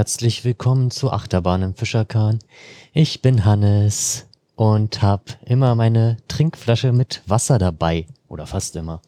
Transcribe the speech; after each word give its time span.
herzlich 0.00 0.46
willkommen 0.46 0.90
zu 0.90 1.10
Achterbahn 1.12 1.60
im 1.60 1.74
Fischerkahn. 1.74 2.38
Ich 2.94 3.20
bin 3.20 3.44
Hannes 3.44 4.26
und 4.56 5.02
habe 5.02 5.24
immer 5.44 5.74
meine 5.74 6.16
Trinkflasche 6.26 6.92
mit 6.92 7.20
Wasser 7.26 7.58
dabei. 7.58 8.06
Oder 8.26 8.46
fast 8.46 8.76
immer. 8.76 9.02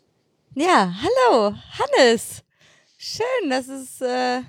Ja, 0.55 0.93
hallo, 1.01 1.55
Hannes. 1.79 2.43
Schön, 2.99 3.49
dass 3.49 3.69
es, 3.69 4.03
äh, 4.03 4.43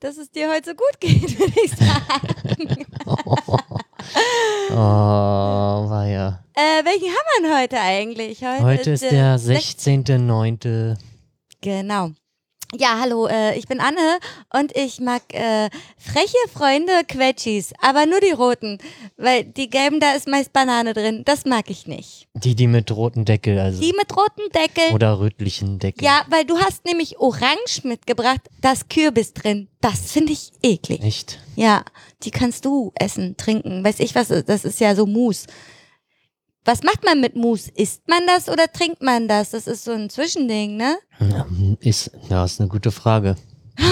dass 0.00 0.18
es 0.18 0.30
dir 0.30 0.50
heute 0.50 0.72
so 0.72 0.76
gut 0.76 1.00
geht, 1.00 1.38
würde 1.38 1.54
ich 1.64 1.70
sagen. 1.70 2.86
Oh, 4.70 4.76
war 4.76 6.06
ja. 6.06 6.44
äh, 6.52 6.84
welchen 6.84 7.08
haben 7.08 7.42
wir 7.42 7.48
denn 7.48 7.62
heute 7.62 7.80
eigentlich? 7.80 8.44
Heute, 8.44 8.62
Heute 8.62 8.90
ist 8.90 9.02
der 9.02 9.38
16.09. 9.38 10.96
Genau. 11.62 12.10
Ja, 12.76 12.98
hallo, 13.00 13.28
äh, 13.28 13.56
ich 13.56 13.68
bin 13.68 13.78
Anne 13.78 14.18
und 14.52 14.76
ich 14.76 14.98
mag 15.00 15.22
äh, 15.32 15.70
freche 15.96 16.36
Freunde 16.52 16.92
Quetschis, 17.06 17.72
aber 17.80 18.04
nur 18.04 18.20
die 18.20 18.32
roten, 18.32 18.78
weil 19.16 19.44
die 19.44 19.70
gelben, 19.70 20.00
da 20.00 20.12
ist 20.14 20.26
meist 20.26 20.52
Banane 20.52 20.92
drin. 20.92 21.22
Das 21.24 21.44
mag 21.44 21.70
ich 21.70 21.86
nicht. 21.86 22.26
Die, 22.34 22.56
die 22.56 22.66
mit 22.66 22.90
rotem 22.90 23.24
Deckel, 23.24 23.60
also. 23.60 23.80
Die 23.80 23.92
mit 23.96 24.10
rotem 24.16 24.50
Deckel. 24.52 24.92
oder 24.92 25.20
rötlichen 25.20 25.78
Deckel. 25.78 26.04
Ja, 26.04 26.22
weil 26.30 26.44
du 26.44 26.58
hast 26.58 26.84
nämlich 26.84 27.18
Orange 27.20 27.82
mitgebracht, 27.84 28.40
da 28.60 28.72
ist 28.72 28.90
Kürbis 28.90 29.34
drin. 29.34 29.68
Das 29.80 30.10
finde 30.10 30.32
ich 30.32 30.50
eklig. 30.62 31.00
Echt? 31.02 31.38
Ja, 31.54 31.84
die 32.24 32.32
kannst 32.32 32.64
du 32.64 32.92
essen, 32.96 33.36
trinken. 33.36 33.84
Weiß 33.84 34.00
ich 34.00 34.14
was, 34.16 34.28
das 34.28 34.64
ist 34.64 34.80
ja 34.80 34.96
so 34.96 35.06
Mousse. 35.06 35.46
Was 36.64 36.82
macht 36.82 37.04
man 37.04 37.20
mit 37.20 37.36
Mousse? 37.36 37.70
Isst 37.76 38.08
man 38.08 38.26
das 38.26 38.48
oder 38.48 38.70
trinkt 38.72 39.02
man 39.02 39.28
das? 39.28 39.50
Das 39.50 39.66
ist 39.66 39.84
so 39.84 39.92
ein 39.92 40.08
Zwischending, 40.08 40.76
ne? 40.76 40.96
Ja, 41.20 41.46
Ist, 41.80 42.10
ja, 42.30 42.44
ist 42.44 42.60
eine 42.60 42.68
gute 42.68 42.90
Frage. 42.90 43.36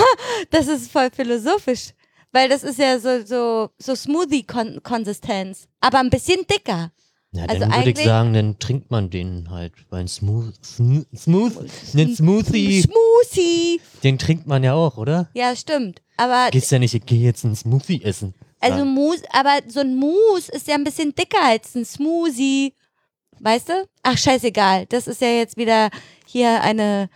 Das 0.50 0.66
ist 0.66 0.90
voll 0.90 1.08
philosophisch. 1.14 1.90
Weil 2.32 2.48
das 2.48 2.64
ist 2.64 2.78
ja 2.78 2.98
so, 2.98 3.24
so, 3.24 3.70
so 3.78 3.94
Smoothie-Konsistenz. 3.94 5.68
Aber 5.80 6.00
ein 6.00 6.10
bisschen 6.10 6.46
dicker. 6.50 6.90
Ja, 7.32 7.44
Also 7.46 7.60
dann 7.60 7.72
würde 7.74 7.90
ich 7.90 7.98
sagen, 8.04 8.32
dann 8.34 8.58
trinkt 8.58 8.90
man 8.90 9.08
den 9.10 9.50
halt. 9.50 9.72
Weil 9.90 10.00
ein 10.00 10.08
Smooth, 10.08 10.54
Smooth, 10.64 11.06
Smooth, 11.16 11.56
einen 11.94 12.14
Smoothie, 12.16 12.82
Smoothie. 12.82 13.80
den 14.02 14.18
trinkt 14.18 14.46
man 14.46 14.62
ja 14.64 14.74
auch, 14.74 14.96
oder? 14.98 15.28
Ja, 15.34 15.54
stimmt. 15.56 16.02
Aber, 16.16 16.50
Gehst 16.50 16.70
ja 16.72 16.78
nicht, 16.78 16.94
ich 16.94 17.06
gehe 17.06 17.20
jetzt 17.20 17.44
einen 17.44 17.56
Smoothie 17.56 18.02
essen. 18.02 18.34
Also 18.62 18.78
Ja. 18.78 18.84
Mousse, 18.84 19.22
aber 19.32 19.58
so 19.68 19.80
ein 19.80 19.96
Mousse 19.96 20.50
ist 20.52 20.66
ja 20.68 20.74
ein 20.74 20.84
bisschen 20.84 21.14
dicker 21.14 21.42
als 21.44 21.74
ein 21.74 21.84
Smoothie. 21.84 22.74
Weißt 23.40 23.68
du? 23.70 23.72
Ach, 24.02 24.16
scheißegal. 24.16 24.86
Das 24.86 25.06
ist 25.08 25.20
ja 25.20 25.28
jetzt 25.28 25.56
wieder 25.56 25.90
hier 26.26 26.62
eine, 26.62 27.08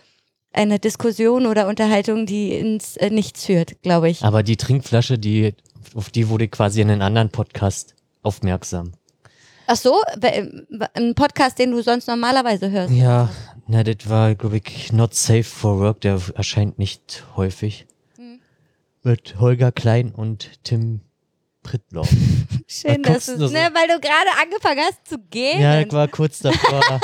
eine 0.52 0.78
Diskussion 0.80 1.46
oder 1.46 1.68
Unterhaltung, 1.68 2.26
die 2.26 2.52
ins 2.54 2.96
äh, 2.96 3.10
Nichts 3.10 3.44
führt, 3.46 3.80
glaube 3.82 4.10
ich. 4.10 4.22
Aber 4.24 4.42
die 4.42 4.56
Trinkflasche, 4.56 5.18
die, 5.18 5.54
auf 5.94 6.10
die 6.10 6.28
wurde 6.28 6.48
quasi 6.48 6.80
in 6.80 6.90
einem 6.90 7.02
anderen 7.02 7.30
Podcast 7.30 7.94
aufmerksam. 8.22 8.92
Ach 9.68 9.76
so, 9.76 10.00
we- 10.20 10.66
ein 10.94 11.14
Podcast, 11.14 11.58
den 11.58 11.70
du 11.72 11.82
sonst 11.82 12.08
normalerweise 12.08 12.70
hörst. 12.70 12.92
Ja, 12.92 13.30
na, 13.68 13.82
das 13.84 14.08
war, 14.08 14.34
glaube 14.34 14.58
ich, 14.58 14.92
Not 14.92 15.14
Safe 15.14 15.42
for 15.44 15.78
Work, 15.80 16.00
der 16.00 16.20
erscheint 16.34 16.78
nicht 16.78 17.24
häufig. 17.36 17.86
Hm. 18.16 18.40
Mit 19.02 19.38
Holger 19.38 19.70
Klein 19.72 20.12
und 20.12 20.50
Tim 20.64 21.00
Prittloff. 21.66 22.08
Schön, 22.68 23.02
dass 23.02 23.26
du, 23.26 23.36
so? 23.38 23.46
ne, 23.48 23.68
weil 23.74 23.88
du 23.88 24.00
gerade 24.00 24.30
angefangen 24.42 24.80
hast 24.80 25.06
zu 25.08 25.18
gehen. 25.18 25.60
ja, 25.60 25.80
ich 25.80 25.92
war 25.92 26.08
kurz 26.08 26.38
davor. 26.38 26.80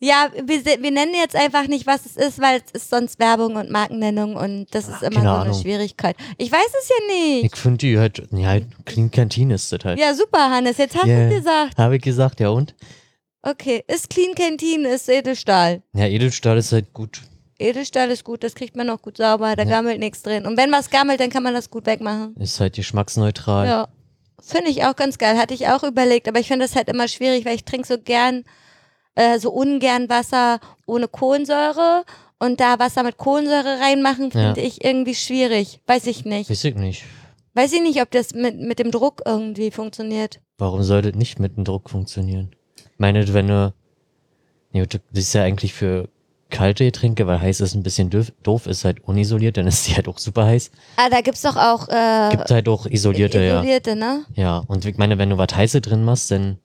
Ja, 0.00 0.28
wir, 0.34 0.64
wir 0.66 0.90
nennen 0.90 1.14
jetzt 1.14 1.34
einfach 1.34 1.66
nicht, 1.66 1.86
was 1.86 2.04
es 2.04 2.16
ist, 2.16 2.38
weil 2.38 2.60
es 2.62 2.72
ist 2.72 2.90
sonst 2.90 3.18
Werbung 3.18 3.56
und 3.56 3.70
Markennennung 3.70 4.36
und 4.36 4.66
das 4.72 4.86
ist 4.88 5.02
immer 5.02 5.10
keine 5.12 5.22
so 5.22 5.28
eine 5.30 5.38
Ahnung. 5.50 5.62
Schwierigkeit. 5.62 6.16
Ich 6.36 6.52
weiß 6.52 6.66
es 6.82 6.88
ja 6.90 7.14
nicht. 7.14 7.44
ich 7.44 7.56
finde 7.56 7.78
die 7.78 7.98
halt, 7.98 8.22
ja, 8.32 8.58
Clean 8.84 9.10
Canteen 9.10 9.50
ist 9.50 9.72
das 9.72 9.82
halt. 9.82 9.98
Ja, 9.98 10.12
super, 10.12 10.50
Hannes, 10.50 10.76
jetzt 10.76 10.94
hast 10.94 11.06
Yeah. 11.06 11.30
du 11.30 11.36
gesagt. 11.36 11.78
Habe 11.78 11.96
ich 11.96 12.02
gesagt, 12.02 12.40
ja 12.40 12.50
und? 12.50 12.74
Okay, 13.40 13.82
ist 13.86 14.10
Clean 14.10 14.34
Canteen, 14.34 14.84
ist 14.84 15.08
Edelstahl. 15.08 15.82
Ja, 15.94 16.06
Edelstahl 16.06 16.58
ist 16.58 16.72
halt 16.72 16.92
gut. 16.92 17.22
Edelstahl 17.64 18.10
ist 18.10 18.24
gut, 18.24 18.44
das 18.44 18.54
kriegt 18.54 18.76
man 18.76 18.88
auch 18.90 19.02
gut 19.02 19.16
sauber, 19.16 19.56
da 19.56 19.62
Ja. 19.64 19.68
gammelt 19.70 19.98
nichts 19.98 20.22
drin. 20.22 20.46
Und 20.46 20.56
wenn 20.56 20.70
was 20.72 20.90
gammelt, 20.90 21.20
dann 21.20 21.30
kann 21.30 21.42
man 21.42 21.54
das 21.54 21.70
gut 21.70 21.86
wegmachen. 21.86 22.34
Ist 22.36 22.60
halt 22.60 22.74
geschmacksneutral. 22.74 23.66
Ja. 23.66 23.88
Finde 24.40 24.70
ich 24.70 24.84
auch 24.84 24.94
ganz 24.96 25.18
geil. 25.18 25.38
Hatte 25.38 25.54
ich 25.54 25.68
auch 25.68 25.82
überlegt, 25.84 26.28
aber 26.28 26.38
ich 26.40 26.48
finde 26.48 26.66
das 26.66 26.76
halt 26.76 26.88
immer 26.88 27.08
schwierig, 27.08 27.44
weil 27.46 27.54
ich 27.54 27.64
trinke 27.64 27.86
so 27.86 27.96
gern, 27.98 28.44
äh, 29.14 29.38
so 29.38 29.50
ungern 29.50 30.08
Wasser 30.08 30.60
ohne 30.86 31.08
Kohlensäure. 31.08 32.04
Und 32.40 32.60
da 32.60 32.78
Wasser 32.78 33.02
mit 33.04 33.16
Kohlensäure 33.16 33.80
reinmachen, 33.80 34.30
finde 34.32 34.60
Ja. 34.60 34.66
ich 34.66 34.84
irgendwie 34.84 35.14
schwierig. 35.14 35.80
Weiß 35.86 36.06
ich 36.06 36.24
nicht. 36.26 36.50
Weiß 36.50 36.64
ich 36.64 36.74
nicht. 36.74 37.04
Weiß 37.54 37.72
ich 37.72 37.80
nicht, 37.80 38.02
ob 38.02 38.10
das 38.10 38.34
mit, 38.34 38.58
mit 38.58 38.78
dem 38.80 38.90
Druck 38.90 39.22
irgendwie 39.24 39.70
funktioniert. 39.70 40.40
Warum 40.58 40.82
sollte 40.82 41.12
das 41.12 41.18
nicht 41.18 41.38
mit 41.38 41.56
dem 41.56 41.64
Druck 41.64 41.88
funktionieren? 41.88 42.50
Ich 42.76 42.98
meine, 42.98 43.32
wenn 43.32 43.48
du, 43.48 43.72
nee, 44.72 44.84
das 44.84 45.00
ist 45.14 45.32
ja 45.32 45.42
eigentlich 45.44 45.72
für 45.72 46.08
kalte 46.50 46.84
Getränke, 46.84 47.26
weil 47.26 47.40
heiß 47.40 47.60
ist 47.60 47.74
ein 47.74 47.82
bisschen 47.82 48.10
doof, 48.10 48.32
doof 48.42 48.66
ist 48.66 48.84
halt 48.84 49.02
unisoliert, 49.04 49.56
dann 49.56 49.66
ist 49.66 49.88
die 49.88 49.94
halt 49.94 50.08
auch 50.08 50.18
super 50.18 50.46
heiß. 50.46 50.70
Ah, 50.96 51.08
da 51.10 51.20
gibt's 51.20 51.42
doch 51.42 51.56
auch 51.56 51.88
äh, 51.88 52.30
Gibt 52.30 52.50
halt 52.50 52.68
auch 52.68 52.86
isolierte, 52.86 53.42
ja. 53.42 53.60
isolierte, 53.60 53.96
ne? 53.96 54.24
Ja, 54.34 54.62
und 54.66 54.84
ich 54.84 54.96
meine, 54.96 55.18
wenn 55.18 55.30
du 55.30 55.38
was 55.38 55.54
heiße 55.54 55.80
drin 55.80 56.04
machst, 56.04 56.30
dann, 56.30 56.58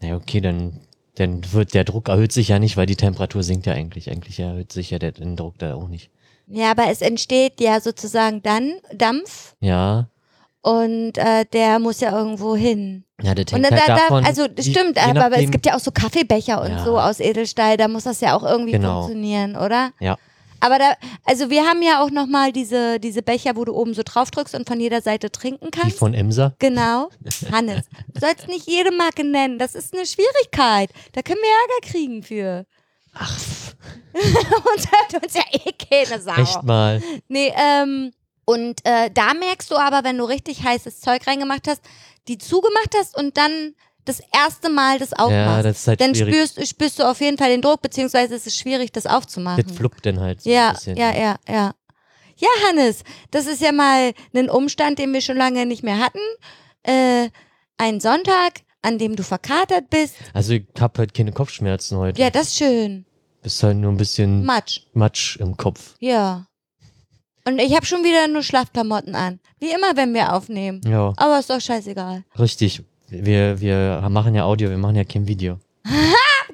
na 0.00 0.16
okay, 0.16 0.40
dann, 0.40 0.80
dann 1.16 1.42
wird 1.52 1.74
der 1.74 1.84
Druck 1.84 2.08
erhöht 2.08 2.32
sich 2.32 2.48
ja 2.48 2.58
nicht, 2.58 2.76
weil 2.76 2.86
die 2.86 2.96
Temperatur 2.96 3.42
sinkt 3.42 3.66
ja 3.66 3.74
eigentlich. 3.74 4.10
Eigentlich 4.10 4.38
erhöht 4.40 4.72
sich 4.72 4.90
ja 4.90 4.98
der, 4.98 5.12
der 5.12 5.26
Druck 5.34 5.58
da 5.58 5.74
auch 5.74 5.88
nicht. 5.88 6.10
Ja, 6.46 6.70
aber 6.70 6.90
es 6.90 7.00
entsteht 7.00 7.60
ja 7.60 7.80
sozusagen 7.80 8.42
dann 8.42 8.74
Dampf 8.92 9.54
Ja, 9.60 10.08
und 10.64 11.18
äh, 11.18 11.44
der 11.52 11.78
muss 11.78 12.00
ja 12.00 12.16
irgendwo 12.16 12.56
hin. 12.56 13.04
Ja, 13.24 13.34
das 13.34 13.52
Und 13.52 13.64
hängt 13.64 13.72
da, 13.72 13.76
halt 13.78 13.88
da, 13.88 13.96
davon. 13.96 14.24
also 14.24 14.46
das 14.48 14.66
wie- 14.66 14.70
stimmt, 14.72 14.98
aber, 14.98 15.10
aber 15.24 15.26
es 15.26 15.30
nachdem- 15.32 15.50
gibt 15.50 15.66
ja 15.66 15.74
auch 15.76 15.80
so 15.80 15.90
Kaffeebecher 15.90 16.60
und 16.62 16.70
Ja. 16.72 16.84
so 16.84 16.98
aus 17.00 17.20
Edelstahl, 17.20 17.76
da 17.76 17.88
muss 17.88 18.04
das 18.04 18.20
ja 18.20 18.36
auch 18.36 18.42
irgendwie 18.42 18.72
Genau. 18.72 19.02
funktionieren, 19.02 19.56
oder? 19.56 19.90
Ja. 20.00 20.16
Aber 20.60 20.78
da, 20.78 20.94
also 21.24 21.50
wir 21.50 21.64
haben 21.66 21.82
ja 21.82 22.02
auch 22.02 22.10
nochmal 22.10 22.50
diese, 22.50 22.98
diese 22.98 23.20
Becher, 23.22 23.54
wo 23.54 23.66
du 23.66 23.74
oben 23.74 23.92
so 23.92 24.02
drauf 24.02 24.30
drückst 24.30 24.54
und 24.54 24.66
von 24.66 24.80
jeder 24.80 25.02
Seite 25.02 25.30
trinken 25.30 25.66
Die 25.72 25.78
kannst. 25.78 25.98
von 25.98 26.14
Emser. 26.14 26.54
Genau. 26.58 27.10
Hannes, 27.52 27.82
du 28.14 28.20
sollst 28.20 28.48
nicht 28.48 28.66
jede 28.66 28.90
Marke 28.90 29.24
nennen, 29.24 29.58
das 29.58 29.74
ist 29.74 29.92
eine 29.94 30.06
Schwierigkeit. 30.06 30.88
Da 31.12 31.20
können 31.20 31.40
wir 31.42 31.50
Ärger 31.50 31.92
kriegen 31.92 32.22
für. 32.22 32.64
Ach, 33.12 33.38
und 34.14 34.90
hört 34.90 35.22
uns 35.22 35.34
ja 35.34 35.42
eh 35.52 35.72
keine 35.72 36.20
Sau. 36.22 36.32
echt 36.40 36.62
mal. 36.62 37.02
Nee, 37.28 37.52
ähm, 37.56 38.12
und 38.46 38.80
äh, 38.84 39.10
da 39.12 39.34
merkst 39.34 39.70
du 39.70 39.76
aber, 39.76 40.04
wenn 40.04 40.18
du 40.18 40.24
richtig 40.24 40.62
heißes 40.62 41.00
Zeug 41.00 41.26
reingemacht 41.26 41.66
hast, 41.68 41.82
die 42.28 42.38
zugemacht 42.38 42.94
hast 42.96 43.16
und 43.16 43.36
dann 43.36 43.74
das 44.04 44.20
erste 44.32 44.68
Mal 44.68 44.98
das 44.98 45.12
aufmachst. 45.12 45.32
Ja, 45.32 45.62
das 45.62 45.78
ist 45.78 45.88
halt 45.88 46.00
dann 46.00 46.14
schwierig. 46.14 46.50
spürst, 46.50 46.68
spürst 46.68 46.98
du 46.98 47.04
auf 47.04 47.20
jeden 47.20 47.38
Fall 47.38 47.50
den 47.50 47.62
Druck, 47.62 47.82
beziehungsweise 47.82 48.34
es 48.34 48.46
ist 48.46 48.58
schwierig, 48.58 48.92
das 48.92 49.06
aufzumachen. 49.06 49.64
Das 49.66 49.76
fluppt 49.76 50.04
dann 50.04 50.20
halt 50.20 50.42
so 50.42 50.50
ja, 50.50 50.68
ein 50.68 50.74
bisschen. 50.74 50.96
ja, 50.96 51.14
ja, 51.14 51.36
ja. 51.48 51.74
Ja, 52.36 52.48
Hannes, 52.68 53.04
das 53.30 53.46
ist 53.46 53.62
ja 53.62 53.70
mal 53.70 54.12
ein 54.34 54.50
Umstand, 54.50 54.98
den 54.98 55.12
wir 55.12 55.20
schon 55.20 55.36
lange 55.36 55.66
nicht 55.66 55.84
mehr 55.84 55.98
hatten. 55.98 56.18
Äh, 56.82 57.30
ein 57.78 58.00
Sonntag, 58.00 58.62
an 58.82 58.98
dem 58.98 59.16
du 59.16 59.22
verkatert 59.22 59.88
bist. 59.88 60.16
Also 60.32 60.54
ich 60.54 60.66
hab 60.78 60.98
halt 60.98 61.14
keine 61.14 61.32
Kopfschmerzen 61.32 61.96
heute. 61.96 62.20
Ja, 62.20 62.30
das 62.30 62.48
ist 62.48 62.56
schön. 62.56 63.06
Bist 63.42 63.62
halt 63.62 63.76
nur 63.76 63.92
ein 63.92 63.96
bisschen 63.96 64.44
Matsch. 64.44 64.80
Matsch 64.94 65.36
im 65.36 65.56
Kopf. 65.56 65.94
Ja. 66.00 66.46
Und 67.46 67.58
ich 67.58 67.74
habe 67.74 67.84
schon 67.84 68.02
wieder 68.04 68.26
nur 68.28 68.42
Schlafklamotten 68.42 69.14
an. 69.14 69.38
Wie 69.60 69.70
immer, 69.70 69.96
wenn 69.96 70.14
wir 70.14 70.32
aufnehmen. 70.32 70.80
Ja, 70.86 71.12
Aber 71.16 71.38
ist 71.38 71.50
doch 71.50 71.60
scheißegal. 71.60 72.24
richtig. 72.38 72.82
Wir, 73.08 73.60
wir 73.60 74.06
machen 74.08 74.34
ja 74.34 74.44
Audio, 74.44 74.70
wir 74.70 74.78
machen 74.78 74.96
ja 74.96 75.04
kein 75.04 75.26
Video. 75.26 75.58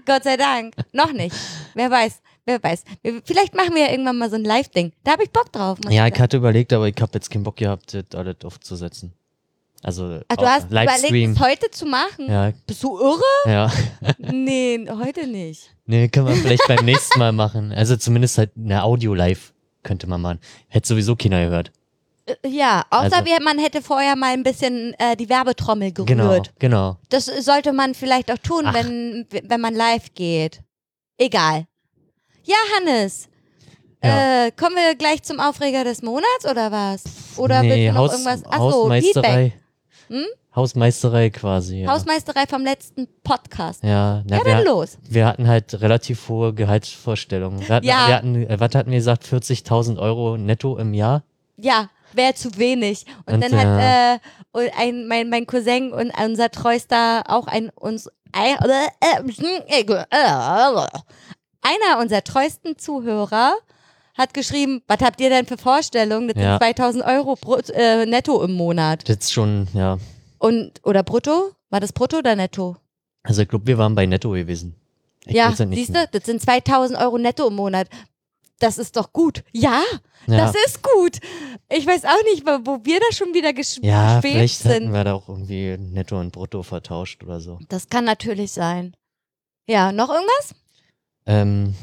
Gott 0.06 0.24
sei 0.24 0.36
Dank. 0.36 0.74
Noch 0.92 1.12
nicht. 1.12 1.34
Wer 1.74 1.90
weiß. 1.90 2.20
Wer 2.44 2.62
weiß. 2.62 2.84
Vielleicht 3.24 3.54
machen 3.54 3.74
wir 3.74 3.82
ja 3.84 3.90
irgendwann 3.92 4.18
mal 4.18 4.28
so 4.28 4.36
ein 4.36 4.44
Live-Ding. 4.44 4.92
Da 5.04 5.12
habe 5.12 5.22
ich 5.22 5.30
Bock 5.30 5.52
drauf. 5.52 5.78
Ja, 5.88 6.06
ich 6.08 6.18
hatte 6.18 6.38
überlegt, 6.38 6.72
aber 6.72 6.88
ich 6.88 6.96
habe 7.00 7.12
jetzt 7.14 7.30
keinen 7.30 7.44
Bock 7.44 7.56
gehabt, 7.56 7.94
das 7.94 8.04
alles 8.18 8.36
aufzusetzen. 8.44 9.12
Also 9.82 10.20
Ach, 10.28 10.36
du 10.36 10.46
hast 10.46 10.70
überlegt, 10.70 11.36
es 11.36 11.40
heute 11.40 11.70
zu 11.70 11.86
machen? 11.86 12.28
Ja, 12.28 12.52
Bist 12.66 12.82
du 12.82 12.98
irre? 12.98 13.22
ja. 13.46 13.72
Nee, 14.18 14.86
heute 14.90 15.26
nicht. 15.26 15.70
Nee, 15.86 16.08
können 16.08 16.26
wir 16.26 16.34
vielleicht 16.36 16.66
beim 16.68 16.84
nächsten 16.84 17.18
Mal 17.18 17.32
machen. 17.32 17.72
Also 17.72 17.96
zumindest 17.96 18.36
halt 18.36 18.50
eine 18.56 18.82
Audio-Live 18.82 19.52
könnte 19.82 20.06
man 20.06 20.20
machen. 20.20 20.38
Hätte 20.68 20.88
sowieso 20.88 21.16
keiner 21.16 21.44
gehört. 21.46 21.72
Äh, 22.26 22.34
Ja, 22.48 22.84
außer 22.90 23.16
Also- 23.16 23.24
wir, 23.26 23.40
man 23.42 23.58
hätte 23.58 23.82
vorher 23.82 24.16
mal 24.16 24.32
ein 24.32 24.42
bisschen 24.42 24.94
äh, 24.98 25.16
die 25.16 25.28
Werbetrommel 25.28 25.92
gerührt. 25.92 26.08
Genau, 26.08 26.42
genau. 26.58 26.96
Das 27.08 27.26
sollte 27.26 27.72
man 27.72 27.94
vielleicht 27.94 28.30
auch 28.30 28.38
tun, 28.38 28.64
Ach. 28.66 28.74
wenn, 28.74 29.26
wenn 29.44 29.60
man 29.60 29.74
live 29.74 30.14
geht. 30.14 30.60
Egal. 31.18 31.66
Ja, 32.44 32.56
Hannes. 32.76 33.28
Ja. 34.02 34.46
Äh, 34.46 34.50
kommen 34.52 34.76
wir 34.76 34.94
gleich 34.94 35.22
zum 35.22 35.40
Aufreger 35.40 35.84
des 35.84 36.00
Monats 36.02 36.46
oder 36.50 36.72
was? 36.72 37.02
Oder 37.36 37.62
nee, 37.62 37.68
willst 37.70 37.82
du 37.88 37.92
noch 37.92 37.96
Haus, 37.98 38.12
irgendwas? 38.12 38.44
Achso, 38.46 38.90
Feedback. 38.90 39.04
Hausmeisterei. 39.12 39.52
Hm? 40.08 40.24
Hausmeisterei 40.54 41.30
quasi. 41.30 41.82
Ja, 41.82 41.92
Hausmeisterei 41.92 42.44
vom 42.48 42.62
letzten 42.64 43.06
Podcast. 43.22 43.82
ja, 43.84 44.22
na, 44.26 44.38
Ja, 44.38 44.44
wir, 44.44 44.54
dann 44.56 44.64
los. 44.64 44.98
wir 45.08 45.26
hatten 45.26 45.46
halt 45.46 45.80
relativ 45.80 46.28
hohe 46.28 46.52
Gehaltsvorstellungen. 46.54 47.60
Wir 47.60 47.74
hatten, 47.76 47.86
Ja. 47.86 48.08
wir 48.08 48.16
hatten 48.16 48.34
äh, 48.34 48.58
was 48.60 48.74
hatten 48.74 48.90
wir 48.90 48.98
gesagt, 48.98 49.24
40.000 49.24 49.98
Euro 49.98 50.36
netto 50.36 50.76
im 50.76 50.92
Jahr? 50.94 51.22
Ja, 51.56 51.88
wäre 52.14 52.34
zu 52.34 52.56
wenig. 52.58 53.06
Und, 53.26 53.34
Und, 53.34 53.44
dann 53.44 53.56
hat 53.56 54.20
äh, 54.54 54.70
ein, 54.76 55.06
mein, 55.06 55.28
mein 55.30 55.46
Cousin 55.46 55.92
und 55.92 56.10
unser 56.22 56.50
treuster, 56.50 57.22
auch 57.28 57.46
ein 57.46 57.70
uns 57.70 58.08
ein, 58.32 58.56
äh, 58.58 60.06
einer 61.62 62.00
unserer 62.00 62.24
treuesten 62.24 62.78
Zuhörer 62.78 63.54
hat 64.16 64.34
geschrieben, 64.34 64.82
was 64.86 64.98
habt 65.00 65.20
ihr 65.20 65.30
denn 65.30 65.46
für 65.46 65.56
Vorstellungen? 65.56 66.28
Das 66.28 66.36
Ja. 66.42 66.50
sind 66.52 66.62
2000 66.76 67.04
Euro 67.04 67.36
brut, 67.36 67.70
äh, 67.70 68.04
netto 68.06 68.42
im 68.42 68.52
Monat. 68.54 69.08
Das 69.08 69.16
ist 69.18 69.32
schon, 69.32 69.68
ja. 69.72 69.98
Und, 70.40 70.80
oder 70.84 71.02
brutto? 71.02 71.52
War 71.68 71.80
das 71.80 71.92
brutto 71.92 72.18
oder 72.18 72.34
netto? 72.34 72.76
Also 73.22 73.42
ich 73.42 73.48
glaube, 73.48 73.66
wir 73.66 73.78
waren 73.78 73.94
bei 73.94 74.06
netto 74.06 74.30
gewesen. 74.30 74.74
Ich 75.26 75.34
ja, 75.34 75.50
ja 75.50 75.54
siehst 75.54 75.94
du, 75.94 76.08
das 76.10 76.24
sind 76.24 76.40
2000 76.40 76.98
Euro 76.98 77.18
netto 77.18 77.46
im 77.46 77.54
Monat. 77.54 77.88
Das 78.58 78.78
ist 78.78 78.96
doch 78.96 79.12
gut. 79.12 79.44
Ja, 79.52 79.82
Ja, 80.26 80.36
das 80.38 80.54
ist 80.66 80.82
gut. 80.82 81.18
Ich 81.70 81.86
weiß 81.86 82.04
auch 82.04 82.24
nicht, 82.24 82.46
wo, 82.46 82.84
wir 82.84 83.00
da 83.00 83.06
schon 83.14 83.34
wieder 83.34 83.52
gesch 83.52 83.78
ja 83.82 84.16
geschwebt 84.16 84.34
vielleicht 84.34 84.58
sind. 84.58 84.72
hatten 84.72 84.92
wir 84.92 85.04
da 85.04 85.14
auch 85.14 85.28
irgendwie 85.28 85.76
netto 85.78 86.18
und 86.18 86.32
brutto 86.32 86.62
vertauscht 86.62 87.22
oder 87.22 87.40
so. 87.40 87.58
Das 87.68 87.88
kann 87.88 88.04
natürlich 88.04 88.52
sein. 88.52 88.94
Ja, 89.68 89.92
noch 89.92 90.08
irgendwas? 90.08 90.54
Ähm, 91.26 91.74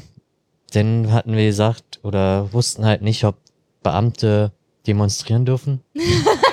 dann 0.72 1.12
hatten 1.12 1.36
wir 1.36 1.46
gesagt 1.46 2.00
oder 2.02 2.52
wussten 2.52 2.84
halt 2.84 3.02
nicht, 3.02 3.24
ob 3.24 3.36
Beamte 3.82 4.52
demonstrieren 4.86 5.44
dürfen. 5.44 5.80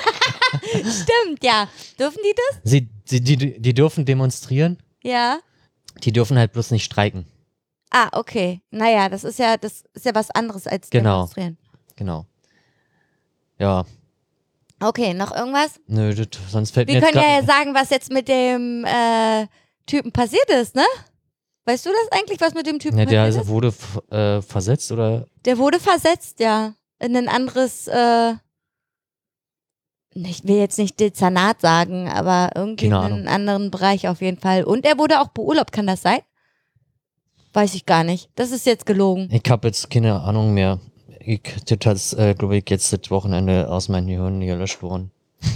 Stimmt, 0.64 1.44
ja. 1.44 1.68
Dürfen 2.00 2.20
die 2.24 2.34
das? 2.36 2.60
Sie, 2.72 2.90
sie 3.06 3.22
die, 3.22 3.60
die 3.62 3.74
dürfen 3.74 4.06
demonstrieren, 4.06 4.78
Ja. 5.04 5.40
die 6.04 6.12
dürfen 6.12 6.38
halt 6.38 6.52
bloß 6.54 6.72
nicht 6.72 6.84
streiken. 6.86 7.26
Ah, 7.92 8.10
okay. 8.12 8.62
Naja, 8.72 9.08
das 9.10 9.24
ist 9.24 9.40
ja, 9.40 9.58
das 9.58 9.84
ist 9.94 10.06
ja 10.06 10.14
was 10.16 10.30
anderes 10.32 10.68
als 10.68 10.90
Genau. 10.90 11.14
demonstrieren. 11.18 11.58
Genau. 11.96 12.26
Ja, 13.58 13.86
Okay, 14.82 15.14
noch 15.14 15.34
irgendwas? 15.34 15.80
nö, 15.88 16.14
das, 16.14 16.28
sonst 16.52 16.72
fällt 16.72 16.90
Wir 16.90 16.96
mir 16.96 17.02
jetzt 17.02 17.14
können 17.14 17.24
ja 17.26 17.44
sagen, 17.46 17.74
was 17.74 17.90
jetzt 17.92 18.12
mit 18.12 18.28
dem 18.28 18.84
äh, 18.86 19.48
Typen 19.86 20.12
passiert 20.12 20.50
ist, 20.50 20.76
ne? 20.76 20.84
Weißt 21.64 21.86
du 21.86 21.90
das 21.92 22.20
eigentlich, 22.20 22.42
was 22.42 22.54
mit 22.54 22.68
dem 22.68 22.78
Typen 22.80 22.98
der 22.98 23.06
passiert 23.06 23.44
ist? 23.44 23.48
wurde 23.48 23.70
f- 23.70 24.02
äh, 24.12 24.42
versetzt 24.42 24.92
oder 24.92 25.28
Der 25.46 25.58
wurde 25.58 25.80
versetzt, 25.80 26.42
ja. 26.42 26.74
In 27.00 27.16
ein 27.16 27.30
anderes, 27.30 27.88
äh, 27.88 28.34
ich 30.16 30.46
will 30.46 30.56
jetzt 30.58 30.78
nicht 30.80 31.00
Dezernat 31.00 31.60
sagen, 31.62 32.08
aber 32.08 32.52
irgendwie 32.56 32.90
Keine 32.90 32.96
in 32.96 33.04
Ahnung. 33.04 33.18
einen 33.20 33.28
anderen 33.28 33.72
Bereich 33.72 34.08
auf 34.08 34.22
jeden 34.22 34.40
Fall. 34.40 34.64
Und 34.64 34.86
er 34.86 34.98
wurde 34.98 35.20
auch 35.22 35.28
beurlaubt, 35.28 35.72
kann 35.74 35.88
das 35.88 36.02
sein? 36.02 36.20
Weiß 37.54 37.76
ich 37.76 37.86
gar 37.86 38.04
nicht. 38.04 38.30
Das 38.36 38.52
ist 38.52 38.66
jetzt 38.66 38.86
gelogen. 38.86 39.30
ich 39.32 39.50
habe 39.50 39.68
jetzt 39.68 39.90
keine 39.90 40.22
Ahnung 40.22 40.54
mehr. 40.54 40.80
Ich, 41.20 41.42
das 41.66 42.14
äh, 42.14 42.34
glaube 42.36 42.58
ich, 42.58 42.70
jetzt 42.70 42.94
das 42.94 43.10
Wochenende 43.12 43.70
aus 43.70 43.90
meinem 43.90 44.08
Gehirn 44.08 44.40
gelöscht 44.42 44.82
worden. 44.82 45.12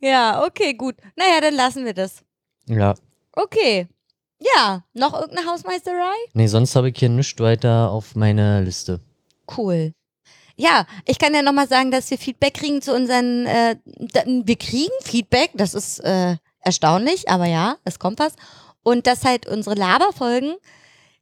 ja, 0.00 0.44
okay, 0.44 0.74
gut. 0.74 0.96
Naja, 1.16 1.40
dann 1.40 1.54
lassen 1.54 1.84
wir 1.84 1.94
das. 1.94 2.22
Ja. 2.68 2.94
Okay. 3.32 3.88
Ja, 4.38 4.84
noch 4.92 5.14
irgendeine 5.14 5.48
Hausmeisterei? 5.48 6.14
Nee, 6.34 6.46
sonst 6.46 6.76
habe 6.76 6.90
ich 6.90 6.98
hier 6.98 7.08
nichts 7.08 7.40
weiter 7.40 7.90
auf 7.90 8.16
meiner 8.16 8.60
Liste. 8.60 9.00
Cool. 9.56 9.92
Ja, 10.56 10.86
ich 11.04 11.18
kann 11.18 11.34
ja 11.34 11.42
nochmal 11.42 11.68
sagen, 11.68 11.90
dass 11.90 12.10
wir 12.10 12.18
Feedback 12.18 12.54
kriegen 12.54 12.80
zu 12.80 12.94
unseren, 12.94 13.46
äh, 13.46 13.76
wir 13.84 14.56
kriegen 14.56 14.92
Feedback, 15.02 15.50
das 15.54 15.74
ist 15.74 15.98
äh, 16.00 16.36
erstaunlich, 16.60 17.28
aber 17.28 17.46
ja, 17.46 17.76
es 17.84 17.98
kommt 17.98 18.18
was. 18.18 18.34
Und 18.82 19.06
dass 19.06 19.24
halt 19.24 19.46
unsere 19.46 19.76
Laberfolgen 19.76 20.54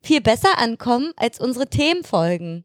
viel 0.02 0.20
besser 0.20 0.58
ankommen 0.58 1.12
als 1.16 1.40
unsere 1.40 1.66
Themenfolgen. 1.66 2.64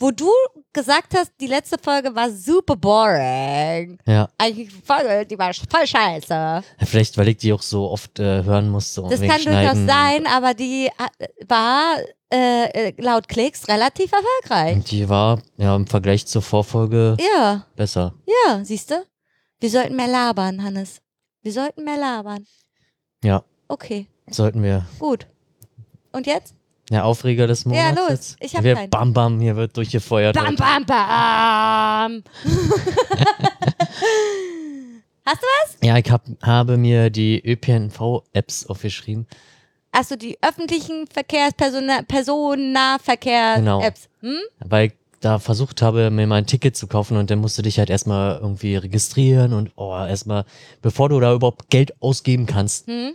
Wo 0.00 0.10
du 0.10 0.30
gesagt 0.72 1.14
hast, 1.14 1.30
die 1.40 1.46
letzte 1.46 1.76
Folge 1.78 2.14
war 2.14 2.30
super 2.30 2.74
boring. 2.74 3.98
Ja. 4.06 4.28
Eigentlich 4.38 4.72
Folge, 4.84 5.26
die 5.26 5.38
war 5.38 5.52
voll 5.54 5.86
scheiße. 5.86 6.62
Vielleicht, 6.86 7.16
weil 7.18 7.28
ich 7.28 7.36
die 7.36 7.52
auch 7.52 7.60
so 7.62 7.90
oft 7.90 8.18
äh, 8.18 8.42
hören 8.42 8.70
musste. 8.70 9.02
und 9.02 9.12
Das 9.12 9.20
kann 9.20 9.42
durchaus 9.44 9.76
sein, 9.86 10.26
aber 10.26 10.54
die 10.54 10.86
äh, 10.86 11.46
war 11.46 11.96
äh, 12.32 12.64
äh, 12.88 12.94
laut 12.96 13.28
Klicks 13.28 13.68
relativ 13.68 14.10
erfolgreich. 14.12 14.76
Und 14.76 14.90
die 14.90 15.06
war 15.08 15.42
ja 15.58 15.76
im 15.76 15.86
Vergleich 15.86 16.26
zur 16.26 16.40
Vorfolge 16.42 17.16
Ja. 17.36 17.66
besser. 17.76 18.14
Ja, 18.46 18.64
siehst 18.64 18.90
du? 18.90 19.04
Wir 19.60 19.68
sollten 19.68 19.96
mehr 19.96 20.08
labern, 20.08 20.62
Hannes. 20.64 21.02
Wir 21.42 21.52
sollten 21.52 21.84
mehr 21.84 21.98
labern. 21.98 22.46
Ja, 23.22 23.44
Okay, 23.68 24.06
sollten 24.30 24.62
wir. 24.62 24.86
gut. 24.98 25.26
Und 26.12 26.26
jetzt? 26.26 26.54
Der 26.90 27.04
Aufreger 27.04 27.46
des 27.46 27.64
Monats. 27.64 27.96
los. 27.96 28.10
Jetzt. 28.10 28.36
Ich 28.40 28.56
hab 28.56 28.64
wir 28.64 28.74
keinen. 28.74 28.90
Bam, 28.90 29.12
bam, 29.12 29.40
hier 29.40 29.54
wird 29.56 29.76
durchgefeuert. 29.76 30.34
Bam, 30.34 30.56
bam, 30.56 30.84
bam. 30.84 32.24
Hast 35.24 35.42
du 35.42 35.46
was? 35.46 35.76
Ja, 35.82 35.96
ich 35.96 36.10
hab, 36.10 36.24
habe 36.42 36.76
mir 36.76 37.10
die 37.10 37.40
ÖPNV-Apps 37.40 38.66
aufgeschrieben. 38.66 39.26
Achso, 39.92 40.16
die 40.16 40.36
öffentlichen 40.42 41.06
Verkehrspersonen, 41.06 42.04
Personennahverkehrs-Apps. 42.06 44.08
Hm? 44.20 44.38
weil 44.60 44.88
ich 44.88 44.92
da 45.20 45.38
versucht 45.38 45.82
habe, 45.82 46.10
mir 46.10 46.26
mal 46.26 46.36
ein 46.36 46.46
Ticket 46.46 46.76
zu 46.76 46.86
kaufen 46.86 47.16
und 47.16 47.30
dann 47.30 47.40
musst 47.40 47.58
du 47.58 47.62
dich 47.62 47.78
halt 47.78 47.90
erstmal 47.90 48.38
irgendwie 48.40 48.76
registrieren 48.76 49.52
und 49.52 49.72
oh, 49.76 49.94
erstmal, 49.94 50.44
bevor 50.82 51.08
du 51.08 51.20
da 51.20 51.34
überhaupt 51.34 51.70
Geld 51.70 52.00
ausgeben 52.02 52.46
kannst. 52.46 52.86
Hm? 52.86 53.12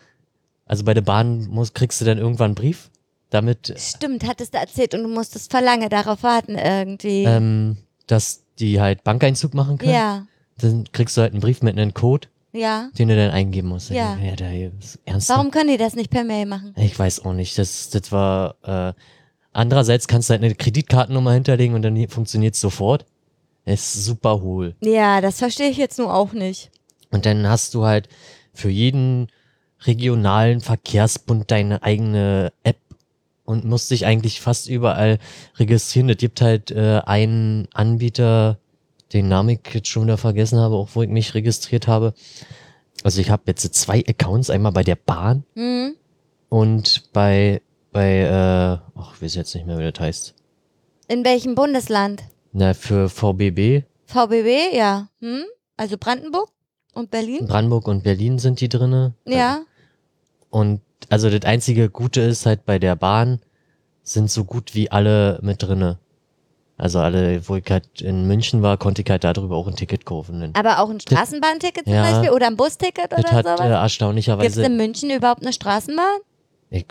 Also 0.66 0.84
bei 0.84 0.94
der 0.94 1.02
Bahn 1.02 1.48
musst, 1.48 1.76
kriegst 1.76 2.02
du 2.02 2.06
dann 2.06 2.18
irgendwann 2.18 2.48
einen 2.48 2.56
Brief, 2.56 2.90
damit, 3.30 3.74
Stimmt, 3.78 4.26
hattest 4.28 4.54
du 4.54 4.58
erzählt 4.60 4.94
und 4.94 5.04
du 5.04 5.10
musstest 5.10 5.52
vor 5.52 5.62
lange 5.62 5.90
darauf 5.90 6.24
warten 6.24 6.58
irgendwie. 6.58 7.24
ähm, 7.26 7.78
dass 8.08 8.44
die 8.60 8.80
halt 8.80 9.04
Bankeinzug 9.04 9.54
machen 9.54 9.78
können. 9.78 9.92
ja, 9.92 10.26
Dann 10.60 10.86
kriegst 10.92 11.18
du 11.18 11.22
halt 11.22 11.34
einen 11.34 11.42
Brief 11.42 11.62
mit 11.62 11.78
einem 11.78 11.94
Code, 11.94 12.28
ja. 12.54 12.90
den 12.98 13.10
du 13.10 13.16
dann 13.16 13.32
eingeben 13.32 13.70
musst. 13.70 13.90
Ja. 13.90 14.16
ja, 14.18 14.36
da 14.36 14.50
ist 14.52 15.00
ernsthaft. 15.06 15.38
Warum 15.38 15.52
können 15.52 15.70
die 15.70 15.78
das 15.78 15.96
nicht 15.96 16.10
per 16.10 16.24
Mail 16.24 16.46
machen? 16.46 16.74
Ich 16.78 16.98
weiß 16.98 17.26
auch 17.26 17.34
nicht. 17.34 17.58
Das, 17.58 17.90
das 17.90 18.12
war. 18.12 18.56
Äh, 18.64 18.94
andererseits 19.52 20.08
kannst 20.08 20.30
du 20.30 20.34
halt 20.34 20.44
eine 20.44 20.56
Kreditkartennummer 20.56 21.34
hinterlegen 21.34 21.76
und 21.76 21.82
dann 21.82 22.08
funktioniert 22.08 22.56
sofort. 22.56 23.06
Ist 23.66 24.06
super 24.06 24.42
hohl. 24.42 24.76
Ja, 24.82 25.22
das 25.22 25.40
verstehe 25.40 25.70
ich 25.70 25.78
jetzt 25.78 25.98
nur 25.98 26.14
auch 26.14 26.34
nicht. 26.34 26.70
Und 27.12 27.26
dann 27.26 27.48
hast 27.50 27.74
du 27.74 27.84
halt 27.84 28.08
für 28.54 28.70
jeden 28.70 29.28
regionalen 29.82 30.62
Verkehrsbund 30.62 31.50
deine 31.52 31.82
eigene 31.84 32.54
App 32.64 32.78
und 33.46 33.64
musst 33.66 33.92
dich 33.92 34.06
eigentlich 34.06 34.42
fast 34.42 34.68
überall 34.68 35.20
registrieren. 35.58 36.10
Es 36.10 36.18
gibt 36.18 36.42
halt 36.42 36.72
äh, 36.72 37.02
einen 37.06 37.68
Anbieter, 37.74 38.60
den 39.14 39.28
Namen 39.28 39.50
ich 39.50 39.74
jetzt 39.74 39.88
schon 39.88 40.04
wieder 40.04 40.18
vergessen 40.18 40.60
habe, 40.60 40.76
auch 40.76 40.90
wo 40.94 41.04
ich 41.04 41.10
mich 41.10 41.34
registriert 41.34 41.88
habe. 41.88 42.14
Also 43.04 43.22
ich 43.22 43.30
habe 43.30 43.44
jetzt 43.48 43.74
zwei 43.76 44.04
Accounts, 44.08 44.50
einmal 44.50 44.72
bei 44.72 44.84
der 44.84 44.96
Bahn 44.96 45.44
Hm? 45.56 45.96
und 46.50 47.04
bei, 47.14 47.62
bei, 47.92 48.20
äh, 48.22 49.00
ach, 49.00 49.14
ich 49.16 49.22
weiß 49.22 49.36
jetzt 49.36 49.54
nicht 49.56 49.68
mehr, 49.68 49.78
wie 49.78 49.92
das 49.92 50.00
heißt. 50.00 50.34
In 51.08 51.24
welchem 51.24 51.54
Bundesland? 51.56 52.24
Na, 52.52 52.74
für 52.74 53.10
VBB, 53.10 53.84
VBB, 54.08 54.74
ja. 54.76 55.10
Hm? 55.20 55.44
Also 55.78 55.98
Brandenburg 56.00 56.50
und 56.94 57.12
Berlin? 57.12 57.46
Brandenburg 57.46 57.88
und 57.88 58.04
Berlin 58.04 58.40
sind 58.40 58.60
die 58.62 58.70
drinne. 58.70 59.14
Ja. 59.28 59.62
Und 60.50 60.82
also 61.10 61.30
das 61.30 61.44
einzige 61.44 61.90
Gute 61.90 62.22
ist 62.22 62.46
halt 62.46 62.66
bei 62.66 62.80
der 62.80 62.96
Bahn 62.96 63.40
sind 64.04 64.30
so 64.30 64.44
gut 64.44 64.76
wie 64.76 64.92
alle 64.92 65.40
mit 65.42 65.64
drinne. 65.64 65.98
Also 66.78 67.00
alle, 67.00 67.48
wo 67.48 67.56
ich 67.56 67.66
halt 67.70 68.02
in 68.02 68.28
München 68.28 68.62
war, 68.62 68.78
konnte 68.78 69.02
ich 69.02 69.10
halt 69.10 69.24
darüber 69.24 69.56
auch 69.56 69.68
ein 69.68 69.76
Ticket 69.76 70.06
kaufen. 70.06 70.52
Aber 70.56 70.80
auch 70.80 70.90
ein 70.90 71.00
Straßenbahnticket 71.00 71.86
zum 71.86 71.94
Ja. 71.94 72.04
Beispiel 72.04 72.32
oder 72.32 72.48
ein 72.48 72.58
Busticket 72.58 73.14
oder 73.14 73.22
das 73.22 73.32
hat 73.32 73.46
äh, 73.46 73.50
sowas? 73.50 73.60
Gibt 73.62 73.70
es 73.70 73.76
erstaunlicherweise, 73.82 74.64
in 74.64 74.78
München 74.78 75.10
überhaupt 75.10 75.42
eine 75.42 75.54
Straßenbahn? 75.54 76.20
ich, 76.70 76.86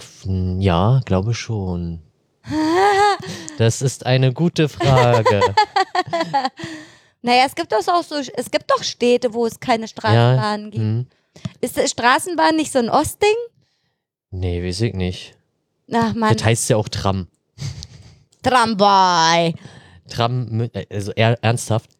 ja, 0.58 1.00
glaube 1.04 1.34
schon. 1.34 2.00
Das 3.58 3.82
ist 3.82 4.04
eine 4.04 4.32
gute 4.32 4.68
Frage. 4.68 5.40
Naja, 7.22 7.44
es 7.46 7.54
gibt 7.54 7.72
doch 7.72 7.78
auch 7.88 8.02
so, 8.02 8.16
es 8.16 8.50
gibt 8.50 8.70
doch 8.70 8.82
Städte, 8.82 9.32
wo 9.32 9.46
es 9.46 9.58
keine 9.58 9.88
Straßenbahnen 9.88 10.70
gibt. 10.70 10.84
hm. 10.84 11.06
Ist 11.62 11.88
Straßenbahn 11.88 12.54
nicht 12.54 12.70
so 12.70 12.78
ein 12.80 12.90
Ostding? 12.90 13.34
Nee, 14.36 14.66
weiß 14.66 14.80
ich 14.80 14.94
nicht. 14.94 15.36
Ach 15.92 16.12
man, 16.14 16.34
Das 16.34 16.44
heißt 16.44 16.68
ja 16.70 16.76
auch 16.76 16.88
Tram. 16.88 17.28
Tramway. 18.42 19.54
Tram, 20.08 20.68
also 20.90 21.12
er, 21.14 21.38
ernsthaft. 21.42 21.90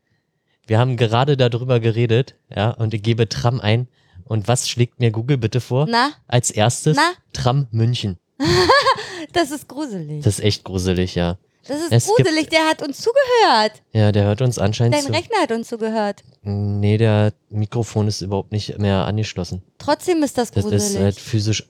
Wir 0.67 0.79
haben 0.79 0.97
gerade 0.97 1.37
darüber 1.37 1.79
geredet, 1.79 2.35
ja, 2.55 2.71
und 2.71 2.93
ich 2.93 3.03
gebe 3.03 3.29
Tram 3.29 3.61
ein. 3.61 3.87
Und 4.25 4.49
was 4.49 4.69
schlägt 4.69 4.99
mir 5.01 5.11
Google 5.11 5.37
bitte 5.37 5.61
vor? 5.61 5.87
Na, 5.89 6.11
Als 6.27 6.51
erstes 6.51 6.97
Na? 6.97 7.13
Tram 7.33 7.67
München. 7.71 8.19
das 9.33 9.51
ist 9.51 9.69
gruselig. 9.69 10.25
Das 10.25 10.39
ist 10.39 10.45
echt 10.45 10.65
gruselig, 10.65 11.15
ja. 11.15 11.39
Das 11.67 11.79
ist 11.81 11.93
Es 11.93 12.07
gibt- 12.07 12.29
gruselig, 12.29 12.49
der 12.49 12.67
hat 12.69 12.83
uns 12.83 12.99
zugehört. 12.99 13.83
Ja, 13.93 14.13
der 14.13 14.25
hört 14.25 14.43
uns 14.43 14.59
anscheinend 14.59 14.95
Dein 14.97 15.05
zu. 15.05 15.13
Rechner 15.13 15.39
hat 15.41 15.53
uns 15.53 15.69
zugehört. 15.69 16.25
Nee, 16.43 16.99
der 16.99 17.33
Mikrofon 17.51 18.09
ist 18.09 18.23
überhaupt 18.23 18.51
nicht 18.53 18.79
mehr 18.79 19.07
angeschlossen. 19.07 19.63
Trotzdem 19.79 20.23
ist 20.23 20.37
das 20.37 20.51
Das 20.51 20.65
gruselig. 20.65 20.85
ist 20.95 20.99
halt 20.99 21.21
physisch 21.21 21.69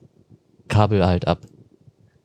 Kabel 0.69 1.05
halt 1.05 1.27
ab. 1.27 1.41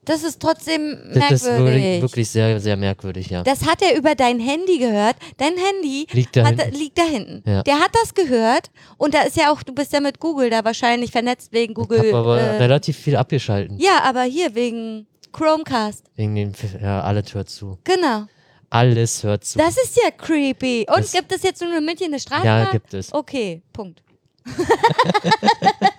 Das 0.05 0.24
ist 0.24 0.39
trotzdem 0.41 0.98
Das 1.13 1.29
ist 1.31 1.46
wirklich, 1.46 1.60
merkwürdig. 1.65 2.01
wirklich 2.01 2.29
sehr, 2.29 2.60
sehr 2.60 2.77
merkwürdig, 2.77 3.29
ja. 3.29 3.43
Das 3.43 3.65
hat 3.67 3.81
er 3.84 3.96
über 3.96 4.15
dein 4.15 4.39
Handy 4.39 4.79
gehört. 4.79 5.15
Dein 5.38 5.53
Handy 5.55 6.08
Liegt 6.12 6.36
da 6.36 6.46
hat, 6.48 6.60
hinten. 6.60 6.75
liegt 6.79 6.98
da 6.98 7.03
hinten. 7.03 7.43
Ja. 7.48 7.62
Der 7.62 7.75
hat 7.79 7.91
das 8.01 8.15
gehört 8.15 8.72
und 8.98 9.13
da 9.13 9.22
ist 9.22 9.36
ja 9.38 9.51
auch, 9.51 9.62
du 9.62 9.72
bist 9.74 9.93
ja 9.93 10.00
mit 10.00 10.19
Google 10.19 10.50
da 10.50 10.65
wahrscheinlich 10.65 11.12
vernetzt 11.12 11.51
wegen 11.53 11.74
Ich 11.74 11.75
Google. 11.75 12.00
habe 12.00 12.17
aber 12.17 12.39
äh, 12.41 12.58
relativ 12.58 12.98
viel 12.98 13.15
abgeschalten. 13.17 13.77
ja, 13.77 14.01
aber 14.03 14.24
hier 14.24 14.55
wegen 14.55 15.05
Chromecast. 15.31 16.03
Wegen 16.15 16.34
den, 16.34 16.53
ja, 16.81 17.01
alles 17.01 17.36
hört 17.36 17.50
zu. 17.51 17.77
Genau. 17.84 18.24
Alles 18.72 19.24
hört 19.24 19.43
zu. 19.46 19.60
Das 19.60 19.77
ist 19.77 19.96
ja 19.96 20.10
creepy. 20.10 20.88
Und 20.89 21.00
Das- 21.00 21.12
gibt 21.12 21.31
es 21.31 21.43
jetzt 21.43 21.62
nur 21.62 21.77
in 21.77 21.86
München 21.86 22.08
eine 22.08 22.19
Straße? 22.19 22.46
ja, 22.48 22.65
gibt 22.72 22.96
es. 22.96 23.13
Okay, 23.13 23.62
Punkt. 23.74 24.01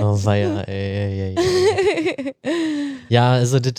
Oh, 0.00 0.18
weia, 0.24 0.60
ey, 0.62 1.34
ey, 1.36 1.36
ey, 1.36 2.34
ey. 2.42 2.94
Ja, 3.08 3.32
also 3.32 3.58
das, 3.58 3.74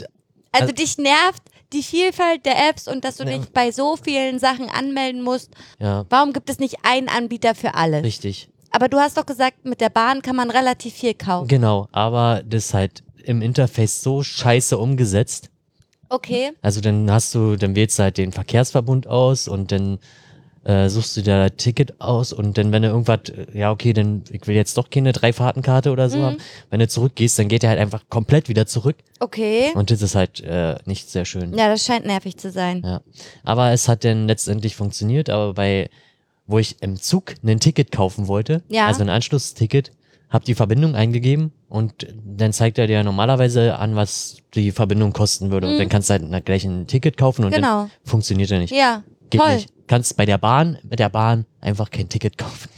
Also 0.51 0.65
Also- 0.65 0.73
dich 0.73 0.97
nervt 0.97 1.41
die 1.73 1.81
Vielfalt 1.83 2.45
der 2.45 2.69
Apps 2.69 2.87
und 2.87 3.03
dass 3.03 3.17
du 3.17 3.25
dich 3.25 3.49
bei 3.51 3.71
so 3.71 3.95
vielen 3.97 4.37
Sachen 4.39 4.69
anmelden 4.69 5.21
musst. 5.23 5.49
ja, 5.79 6.05
Warum 6.09 6.31
gibt 6.33 6.49
es 6.49 6.59
nicht 6.59 6.77
einen 6.83 7.09
Anbieter 7.09 7.55
für 7.55 7.73
alles? 7.73 8.03
richtig. 8.03 8.49
Aber 8.69 8.87
du 8.89 8.97
hast 8.97 9.17
doch 9.17 9.25
gesagt, 9.25 9.65
mit 9.65 9.81
der 9.81 9.89
Bahn 9.89 10.21
kann 10.21 10.35
man 10.35 10.49
relativ 10.51 10.93
viel 10.93 11.13
kaufen. 11.13 11.47
Genau, 11.47 11.87
aber 11.91 12.41
das 12.45 12.65
ist 12.67 12.73
halt 12.73 13.03
im 13.23 13.41
Interface 13.41 14.01
so 14.01 14.21
scheiße 14.23 14.77
umgesetzt. 14.77 15.49
Okay. 16.09 16.51
Also 16.61 16.81
dann 16.81 17.09
hast 17.09 17.33
du, 17.33 17.55
dann 17.55 17.75
wählst 17.75 17.97
du 17.97 18.03
halt 18.03 18.17
den 18.17 18.31
Verkehrsverbund 18.31 19.07
aus 19.07 19.47
und 19.47 19.71
dann 19.71 19.97
äh, 20.65 20.87
suchst 20.89 21.17
du 21.17 21.21
dir 21.21 21.35
ein 21.41 21.57
Ticket 21.57 21.99
aus 21.99 22.31
und 22.31 22.57
dann, 22.57 22.71
wenn 22.71 22.83
du 22.83 22.87
irgendwas, 22.89 23.19
äh, 23.29 23.57
ja 23.57 23.71
okay, 23.71 23.91
dann 23.93 24.23
ich 24.31 24.47
will 24.47 24.55
jetzt 24.55 24.77
doch 24.77 24.89
keine 24.89 25.11
Dreifahrtenkarte 25.11 25.91
oder 25.91 26.09
so 26.09 26.17
Mhm. 26.19 26.23
haben. 26.23 26.37
Wenn 26.69 26.79
du 26.79 26.87
zurückgehst, 26.87 27.37
dann 27.37 27.49
geht 27.49 27.63
er 27.63 27.69
halt 27.71 27.79
einfach 27.79 28.03
komplett 28.09 28.47
wieder 28.49 28.65
zurück 28.65 28.95
Okay. 29.19 29.71
und 29.75 29.91
das 29.91 30.01
ist 30.01 30.15
halt 30.15 30.39
äh, 30.41 30.75
nicht 30.85 31.09
sehr 31.09 31.25
schön. 31.25 31.53
Ja, 31.57 31.67
das 31.67 31.85
scheint 31.85 32.05
nervig 32.05 32.37
zu 32.37 32.49
sein. 32.51 32.81
Ja. 32.85 33.01
Aber 33.43 33.71
es 33.71 33.87
hat 33.89 34.03
dann 34.05 34.27
letztendlich 34.27 34.75
funktioniert, 34.75 35.29
aber 35.29 35.53
bei, 35.53 35.89
wo 36.47 36.59
ich 36.59 36.81
im 36.81 36.95
Zug 36.97 37.35
ein 37.45 37.59
Ticket 37.59 37.91
kaufen 37.91 38.27
wollte, 38.27 38.61
Ja. 38.69 38.87
also 38.87 39.01
ein 39.01 39.09
Anschlussticket, 39.09 39.91
habe 40.29 40.45
die 40.45 40.55
Verbindung 40.55 40.95
eingegeben 40.95 41.51
und 41.69 42.07
dann 42.25 42.53
zeigt 42.53 42.79
er 42.79 42.87
dir 42.87 43.03
normalerweise 43.03 43.77
an, 43.77 43.95
was 43.95 44.37
die 44.55 44.71
Verbindung 44.71 45.13
kosten 45.13 45.51
würde. 45.51 45.67
Und 45.67 45.75
Mhm. 45.75 45.77
dann 45.79 45.89
kannst 45.89 46.09
du 46.09 46.13
halt 46.13 46.23
na- 46.27 46.39
gleich 46.39 46.65
ein 46.65 46.87
Ticket 46.87 47.17
kaufen 47.17 47.45
und 47.45 47.53
Genau. 47.53 47.83
dann 47.83 47.91
funktioniert 48.03 48.49
er 48.49 48.57
nicht. 48.59 48.73
Ja, 48.73 49.03
Geht 49.29 49.41
toll. 49.41 49.55
nicht. 49.55 49.69
Kannst 49.87 50.15
bei 50.17 50.25
der 50.25 50.37
Bahn, 50.37 50.77
mit 50.83 50.99
der 50.99 51.09
Bahn 51.09 51.45
einfach 51.61 51.89
kein 51.91 52.07
Ticket 52.09 52.37
kaufen. 52.37 52.69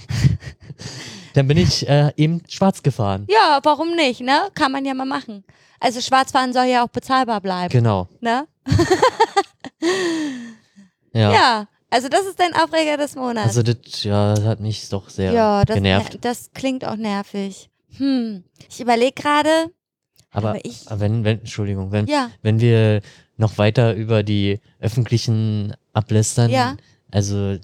dann 1.34 1.48
bin 1.48 1.58
ich 1.58 1.88
äh, 1.88 2.12
eben 2.18 2.42
schwarz 2.50 2.82
gefahren. 2.84 3.28
Ja, 3.30 3.60
warum 3.64 3.96
nicht, 3.96 4.22
ne? 4.22 4.50
Kann 4.56 4.72
man 4.72 4.86
ja 4.86 4.94
mal 4.94 5.06
machen. 5.06 5.44
Also 5.80 6.02
Schwarzfahren 6.02 6.52
soll 6.54 6.66
ja 6.66 6.84
auch 6.84 6.90
bezahlbar 6.90 7.42
bleiben, 7.42 7.72
Genau. 7.72 8.08
ne? 8.22 8.48
Ja. 11.14 11.32
Ja. 11.34 11.68
Also 11.90 12.10
das 12.10 12.26
ist 12.26 12.40
dein 12.40 12.54
Aufreger 12.56 12.98
des 12.98 13.16
Monats. 13.16 13.48
Also 13.58 13.64
das, 13.64 14.04
ja, 14.04 14.34
das 14.34 14.44
hat 14.44 14.60
mich 14.60 14.90
doch 14.90 15.10
sehr 15.10 15.32
ja, 15.32 15.64
das, 15.64 15.76
genervt. 15.76 16.18
das 16.22 16.50
klingt 16.54 16.84
auch 16.86 16.98
nervig. 16.98 17.70
Hm. 17.98 18.44
Ich 18.70 18.82
überlege 18.82 19.14
gerade. 19.14 19.72
Aber, 20.32 20.50
aber 20.50 20.66
ich- 20.66 20.86
wenn, 20.90 21.24
wenn, 21.24 21.40
Entschuldigung, 21.40 21.92
wenn, 21.94 22.08
Ja. 22.08 22.32
wenn 22.42 22.60
wir 22.60 23.02
noch 23.38 23.58
weiter 23.58 23.94
über 23.96 24.24
die 24.24 24.60
öffentlichen 24.80 25.74
ablästern, 25.94 26.50
Ja. 26.52 26.78
also 27.12 27.58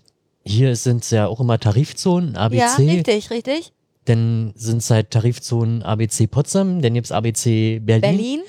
hier 0.43 0.75
sind 0.75 1.03
es 1.03 1.11
ja 1.11 1.27
auch 1.27 1.39
immer 1.39 1.59
Tarifzonen, 1.59 2.35
ABC, 2.35 2.57
Ja, 2.57 2.75
richtig, 2.75 3.29
richtig. 3.29 3.73
dann 4.05 4.53
sind 4.55 4.77
es 4.79 4.89
halt 4.89 5.11
Tarifzonen 5.11 5.83
ABC 5.83 6.27
Potsdam, 6.27 6.81
dann 6.81 6.93
gibt's 6.93 7.11
ABC 7.11 7.79
Berlin. 7.79 8.01
Berlin. 8.01 8.41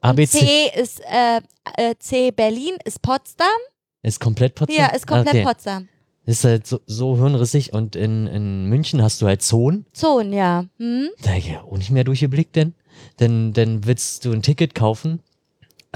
ABC 0.00 0.38
C 0.38 0.70
ist 0.80 1.00
äh, 1.00 1.40
äh, 1.76 1.94
C 1.98 2.30
Berlin 2.30 2.74
ist 2.84 3.02
Potsdam. 3.02 3.46
ist 4.02 4.20
komplett 4.20 4.54
Potsdam? 4.54 4.76
Ja, 4.78 4.86
ist 4.94 5.06
komplett 5.06 5.34
okay. 5.34 5.44
Potsdam. 5.44 5.88
Ist 6.24 6.42
halt 6.44 6.66
so, 6.66 6.80
so 6.86 7.16
hirnrissig 7.16 7.72
und 7.72 7.94
in, 7.94 8.26
in 8.26 8.66
München 8.66 9.00
hast 9.02 9.22
du 9.22 9.26
halt 9.26 9.42
Zonen, 9.42 9.86
Zonen, 9.92 10.32
ja. 10.32 10.64
Hm? 10.78 11.08
da 11.22 11.34
ja 11.36 11.62
auch 11.62 11.76
nicht 11.78 11.90
mehr 11.90 12.02
durchgeblickt 12.04 12.56
denn. 12.56 12.74
Denn 13.20 13.52
dann 13.52 13.84
willst 13.86 14.24
du 14.24 14.32
ein 14.32 14.42
Ticket 14.42 14.74
kaufen. 14.74 15.20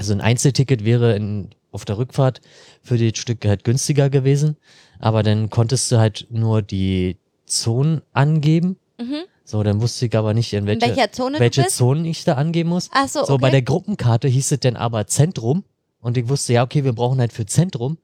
Also 0.01 0.13
ein 0.13 0.21
Einzelticket 0.21 0.83
wäre 0.83 1.15
in, 1.15 1.49
auf 1.71 1.85
der 1.85 1.97
Rückfahrt 1.97 2.41
für 2.81 2.97
das 2.97 3.17
Stück 3.19 3.45
halt 3.45 3.63
günstiger 3.63 4.09
gewesen. 4.09 4.57
Aber 4.99 5.21
dann 5.23 5.49
konntest 5.49 5.91
du 5.91 5.97
halt 5.97 6.27
nur 6.31 6.61
die 6.61 7.17
Zonen 7.45 8.01
angeben. 8.13 8.77
Mhm. 8.99 9.21
So, 9.43 9.61
dann 9.63 9.81
wusste 9.81 10.05
ich 10.07 10.15
aber 10.17 10.33
nicht, 10.33 10.53
in 10.53 10.59
In 10.59 10.67
welche, 10.67 10.87
welcher 10.95 11.11
Zone 11.11 11.39
welche? 11.39 11.67
Zonen 11.67 12.05
ich 12.05 12.23
da 12.23 12.33
angeben 12.33 12.69
muss. 12.69 12.89
Ach 12.93 13.07
so, 13.07 13.25
So, 13.25 13.33
okay. 13.33 13.41
bei 13.41 13.49
der 13.51 13.61
Gruppenkarte 13.61 14.27
hieß 14.27 14.51
es 14.51 14.59
dann 14.59 14.75
aber 14.75 15.07
Zentrum. 15.07 15.63
Und 15.99 16.17
ich 16.17 16.27
wusste, 16.29 16.53
ja, 16.53 16.63
okay, 16.63 16.83
wir 16.83 16.93
brauchen 16.93 17.19
halt 17.19 17.31
für 17.33 17.45
Zentrum. 17.45 17.97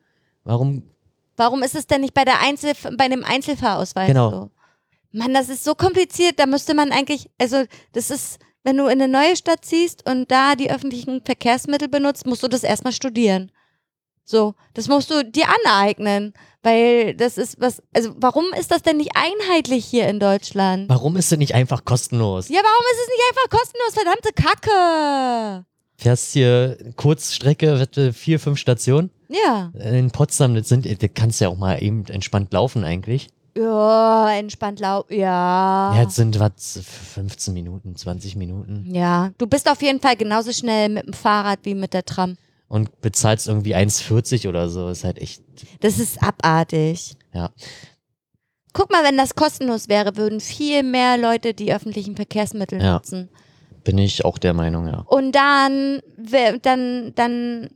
Warum? 0.43 0.83
Warum 1.35 1.63
ist 1.63 1.75
es 1.75 1.87
denn 1.87 2.01
nicht 2.01 2.13
bei 2.13 2.25
der 2.25 2.41
Einzel 2.41 2.73
bei 2.97 3.07
dem 3.07 3.23
Einzelfahrausweis 3.23 4.07
Genau. 4.07 4.29
so? 4.29 4.49
Mann, 5.13 5.33
das 5.33 5.49
ist 5.49 5.63
so 5.63 5.73
kompliziert. 5.73 6.37
Da 6.39 6.45
müsste 6.45 6.73
man 6.75 6.91
eigentlich, 6.91 7.29
also 7.39 7.63
das 7.93 8.11
ist, 8.11 8.39
wenn 8.67 8.75
du 8.75 8.87
in 8.87 9.01
eine 9.01 9.07
neue 9.07 9.37
Stadt 9.37 9.63
ziehst 9.63 10.05
und 10.09 10.29
da 10.29 10.55
die 10.55 10.69
öffentlichen 10.69 11.21
Verkehrsmittel 11.23 11.87
benutzt, 11.87 12.25
musst 12.25 12.43
du 12.43 12.49
das 12.49 12.63
erstmal 12.63 12.91
studieren. 12.91 13.49
So, 14.25 14.55
das 14.73 14.89
musst 14.89 15.09
du 15.09 15.23
dir 15.23 15.45
aneignen, 15.63 16.33
weil 16.63 17.15
das 17.15 17.37
ist 17.37 17.61
was, 17.61 17.81
also 17.95 18.13
warum 18.17 18.43
ist 18.59 18.69
das 18.69 18.81
denn 18.81 18.97
nicht 18.97 19.11
einheitlich 19.15 19.85
hier 19.85 20.09
in 20.09 20.19
Deutschland? 20.19 20.89
Warum 20.89 21.15
ist 21.15 21.31
es 21.31 21.37
nicht 21.37 21.55
einfach 21.55 21.85
kostenlos? 21.85 22.49
Ja, 22.49 22.59
warum 22.61 22.85
ist 22.91 22.99
es 23.03 23.07
nicht 23.07 23.23
einfach 23.29 23.57
kostenlos? 23.57 23.93
Verdammte 23.93 24.33
Kacke. 24.33 25.65
Fährst 25.95 26.33
hier 26.33 26.77
Kurzstrecke, 26.97 27.79
wette, 27.79 28.11
vier, 28.11 28.37
fünf 28.37 28.59
Stationen. 28.59 29.11
Ja. 29.29 29.71
In 29.79 30.11
Potsdam, 30.11 30.55
das 30.55 30.67
sind, 30.67 30.85
das 30.85 31.09
kannst 31.13 31.39
du 31.39 31.45
ja 31.45 31.51
auch 31.51 31.57
mal 31.57 31.81
eben 31.81 32.03
entspannt 32.07 32.51
laufen 32.51 32.83
eigentlich. 32.83 33.29
Ja, 33.57 34.31
entspannt 34.33 34.79
lau. 34.79 35.05
Ja. 35.09 35.93
Ja, 35.95 36.01
jetzt 36.03 36.15
sind 36.15 36.39
was, 36.39 36.79
15 37.13 37.53
Minuten, 37.53 37.95
20 37.95 38.35
Minuten. 38.35 38.85
Ja, 38.93 39.31
du 39.37 39.47
bist 39.47 39.69
auf 39.69 39.81
jeden 39.81 39.99
Fall 39.99 40.15
genauso 40.15 40.51
schnell 40.51 40.89
mit 40.89 41.05
dem 41.07 41.13
Fahrrad 41.13 41.59
wie 41.63 41.73
mit 41.75 41.93
der 41.93 42.05
Tram. 42.05 42.37
Und 42.69 42.99
bezahlst 43.01 43.47
irgendwie 43.47 43.75
1,40 43.75 44.47
oder 44.49 44.69
so. 44.69 44.89
Ist 44.89 45.03
halt 45.05 45.17
echt, 45.19 45.41
Das 45.79 45.99
ist 45.99 46.21
abartig. 46.21 47.15
ja. 47.33 47.49
Guck 48.73 48.91
mal, 48.91 49.03
wenn 49.03 49.17
das 49.17 49.33
kostenlos 49.33 49.89
wäre, 49.89 50.17
würden 50.17 50.39
viel 50.39 50.83
mehr 50.83 51.17
Leute 51.17 51.55
die 51.55 51.73
öffentlichen 51.73 52.15
Verkehrsmittel 52.15 52.79
Ja. 52.79 52.93
nutzen. 52.95 53.29
Bin 53.83 53.97
ich 53.97 54.23
auch 54.25 54.37
der 54.37 54.53
Meinung, 54.53 54.85
ja. 54.87 54.99
Und 55.07 55.31
dann, 55.31 56.01
dann, 56.61 57.13
dann 57.15 57.69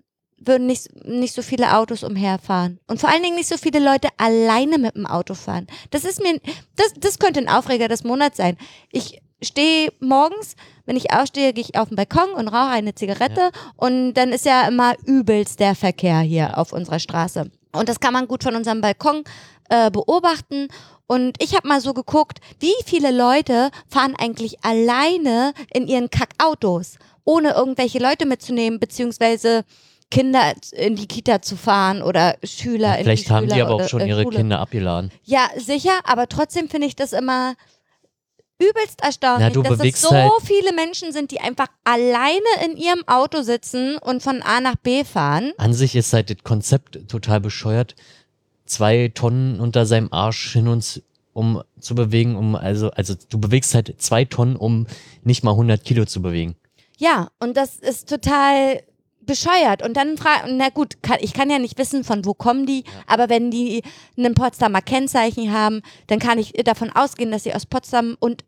würden 0.45 0.67
nicht, 0.67 1.05
nicht 1.05 1.33
so 1.33 1.41
viele 1.41 1.75
Autos 1.77 2.03
umherfahren. 2.03 2.79
Und 2.87 2.99
vor 2.99 3.09
allen 3.09 3.23
Dingen 3.23 3.35
nicht 3.35 3.49
so 3.49 3.57
viele 3.57 3.79
Leute 3.79 4.09
alleine 4.17 4.77
mit 4.77 4.95
dem 4.95 5.05
Auto 5.05 5.33
fahren. 5.33 5.67
Das 5.91 6.03
ist 6.03 6.21
mir, 6.21 6.39
das, 6.75 6.93
das 6.97 7.19
könnte 7.19 7.39
ein 7.39 7.49
Aufreger 7.49 7.87
des 7.87 8.03
Monats 8.03 8.37
sein. 8.37 8.57
Ich 8.91 9.21
stehe 9.41 9.91
morgens, 9.99 10.55
wenn 10.85 10.97
ich 10.97 11.11
aufstehe, 11.11 11.53
gehe 11.53 11.63
ich 11.63 11.77
auf 11.77 11.89
den 11.89 11.95
Balkon 11.95 12.31
und 12.31 12.47
rauche 12.47 12.71
eine 12.71 12.95
Zigarette 12.95 13.51
und 13.75 14.13
dann 14.13 14.29
ist 14.29 14.45
ja 14.45 14.67
immer 14.67 14.95
übelst 15.05 15.59
der 15.59 15.75
Verkehr 15.75 16.19
hier 16.19 16.57
auf 16.57 16.73
unserer 16.73 16.99
Straße. 16.99 17.49
Und 17.71 17.89
das 17.89 17.99
kann 17.99 18.13
man 18.13 18.27
gut 18.27 18.43
von 18.43 18.55
unserem 18.55 18.81
Balkon 18.81 19.23
äh, 19.69 19.89
beobachten. 19.89 20.67
Und 21.07 21.41
ich 21.41 21.55
habe 21.55 21.67
mal 21.67 21.81
so 21.81 21.93
geguckt, 21.93 22.39
wie 22.59 22.73
viele 22.85 23.11
Leute 23.11 23.69
fahren 23.87 24.15
eigentlich 24.17 24.63
alleine 24.63 25.53
in 25.73 25.87
ihren 25.87 26.09
Kackautos, 26.09 26.97
ohne 27.23 27.51
irgendwelche 27.51 27.99
Leute 27.99 28.25
mitzunehmen, 28.25 28.79
beziehungsweise 28.79 29.63
Kinder 30.11 30.53
in 30.73 30.95
die 30.95 31.07
Kita 31.07 31.41
zu 31.41 31.55
fahren 31.55 32.03
oder 32.03 32.35
Schüler 32.43 32.97
in 32.97 33.05
Vielleicht 33.05 33.29
die 33.29 33.31
haben 33.31 33.47
die 33.47 33.53
Schüler 33.53 33.65
aber 33.65 33.75
auch 33.75 33.89
schon 33.89 34.01
äh, 34.01 34.09
ihre 34.09 34.23
Schule. 34.23 34.37
Kinder 34.37 34.59
abgeladen. 34.59 35.11
Ja, 35.23 35.49
sicher, 35.57 36.01
aber 36.03 36.27
trotzdem 36.27 36.69
finde 36.69 36.85
ich 36.87 36.95
das 36.95 37.13
immer 37.13 37.55
übelst 38.59 39.01
erstaunlich, 39.01 39.51
Na, 39.55 39.61
dass 39.63 39.79
es 39.79 40.01
so 40.01 40.11
halt- 40.11 40.31
viele 40.43 40.73
Menschen 40.73 41.11
sind, 41.11 41.31
die 41.31 41.39
einfach 41.39 41.67
alleine 41.83 42.45
in 42.63 42.77
ihrem 42.77 43.07
Auto 43.07 43.41
sitzen 43.41 43.97
und 43.97 44.21
von 44.21 44.41
A 44.43 44.61
nach 44.61 44.75
B 44.75 45.03
fahren. 45.03 45.53
An 45.57 45.73
sich 45.73 45.95
ist 45.95 46.13
halt 46.13 46.29
das 46.29 46.43
Konzept 46.43 47.09
total 47.09 47.39
bescheuert. 47.39 47.95
Zwei 48.65 49.11
Tonnen 49.13 49.59
unter 49.59 49.85
seinem 49.85 50.09
Arsch 50.13 50.53
hin 50.53 50.67
und 50.67 51.01
um 51.33 51.63
zu 51.79 51.95
bewegen, 51.95 52.35
um, 52.35 52.55
also, 52.55 52.91
also 52.91 53.15
du 53.29 53.39
bewegst 53.39 53.73
halt 53.73 53.95
zwei 54.01 54.25
Tonnen, 54.25 54.55
um 54.55 54.85
nicht 55.23 55.43
mal 55.43 55.51
100 55.51 55.83
Kilo 55.83 56.05
zu 56.05 56.21
bewegen. 56.21 56.55
Ja, 56.97 57.29
und 57.39 57.57
das 57.57 57.77
ist 57.77 58.09
total 58.09 58.81
bescheuert. 59.25 59.81
Und 59.83 59.95
dann 59.97 60.17
fragen, 60.17 60.57
na 60.57 60.69
gut, 60.69 61.01
kann, 61.03 61.17
ich 61.21 61.33
kann 61.33 61.49
ja 61.49 61.59
nicht 61.59 61.77
wissen, 61.77 62.03
von 62.03 62.25
wo 62.25 62.33
kommen 62.33 62.65
die, 62.65 62.83
aber 63.07 63.29
wenn 63.29 63.51
die 63.51 63.83
ein 64.17 64.33
Potsdamer 64.33 64.81
Kennzeichen 64.81 65.51
haben, 65.53 65.81
dann 66.07 66.19
kann 66.19 66.39
ich 66.39 66.53
davon 66.53 66.89
ausgehen, 66.91 67.31
dass 67.31 67.43
sie 67.43 67.53
aus 67.53 67.65
Potsdam 67.65 68.17
und 68.19 68.43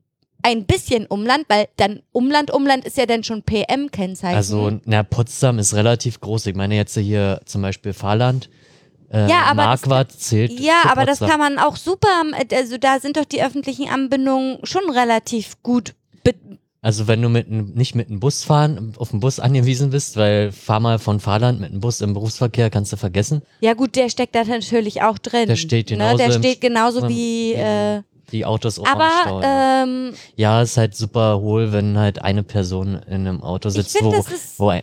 ein 0.46 0.66
bisschen 0.66 1.06
Umland, 1.06 1.46
weil 1.48 1.68
dann 1.78 2.02
Umland, 2.12 2.52
Umland 2.52 2.84
ist 2.86 2.98
ja 2.98 3.06
dann 3.06 3.24
schon 3.24 3.44
PM-Kennzeichen. 3.44 4.36
Also, 4.36 4.80
na, 4.86 5.04
Potsdam 5.04 5.58
ist 5.58 5.74
relativ 5.74 6.20
groß. 6.20 6.48
Ich 6.48 6.56
meine 6.56 6.76
jetzt 6.76 6.98
hier 6.98 7.40
zum 7.46 7.62
Beispiel 7.62 7.94
Fahrland. 7.94 8.50
Äh, 9.10 9.30
Ja, 9.30 9.44
aber 9.44 9.64
das 9.68 9.86
Marquardt 9.86 10.12
zählt. 10.12 10.52
ja, 10.60 10.82
aber 10.90 11.06
das 11.06 11.20
kann 11.20 11.40
man 11.40 11.60
auch 11.60 11.78
super, 11.78 12.08
also 12.52 12.78
da 12.78 13.00
sind 13.00 13.16
doch 13.16 13.26
die 13.26 13.42
öffentlichen 13.44 13.88
Anbindungen 13.90 14.58
schon 14.64 14.90
relativ 14.90 15.62
gut. 15.64 15.94
be- 16.26 16.34
Also 16.84 17.08
wenn 17.08 17.22
du 17.22 17.30
mit 17.30 17.50
nicht 17.50 17.96
mit 17.96 18.10
einem 18.10 18.20
Bus 18.20 18.44
fahren, 18.44 18.94
auf 18.98 19.12
den 19.12 19.22
Bus 19.22 19.40
angewiesen 19.40 19.90
bist, 19.92 20.18
weil 20.18 20.52
fahr 20.52 20.82
mal 20.82 21.00
von 21.00 21.22
Fahrland 21.22 21.62
mit 21.62 21.72
einem 21.72 21.80
Bus 21.80 22.02
im 22.02 22.14
Berufsverkehr, 22.14 22.70
kannst 22.70 22.92
du 22.92 22.98
vergessen. 22.98 23.42
Ja 23.62 23.74
gut, 23.74 23.96
der 23.96 24.10
steckt 24.10 24.36
da 24.36 24.44
natürlich 24.44 25.02
auch 25.02 25.18
drin. 25.18 25.48
Der 25.48 25.56
steht 25.56 25.90
ne? 25.90 25.96
genauso 25.98 26.18
Der 26.18 26.26
im- 26.28 26.34
steht 26.34 26.60
genauso 26.62 27.08
wie. 27.08 27.54
Äh, 27.54 28.02
Die 28.34 28.44
Autos 28.46 28.80
auch 28.80 28.86
am 28.86 29.02
Stau. 29.22 29.38
aber 29.38 29.42
ja. 29.44 29.84
ähm, 29.84 30.14
ja, 30.36 30.62
ist 30.62 30.76
halt 30.76 30.94
super 30.96 31.40
hohl, 31.40 31.72
wenn 31.72 31.98
halt 31.98 32.22
eine 32.22 32.44
Person 32.44 32.96
in 33.08 33.28
einem 33.28 33.44
Auto 33.44 33.70
sitzt, 33.70 33.98
find, 33.98 34.12
wo, 34.12 34.26
wo 34.58 34.74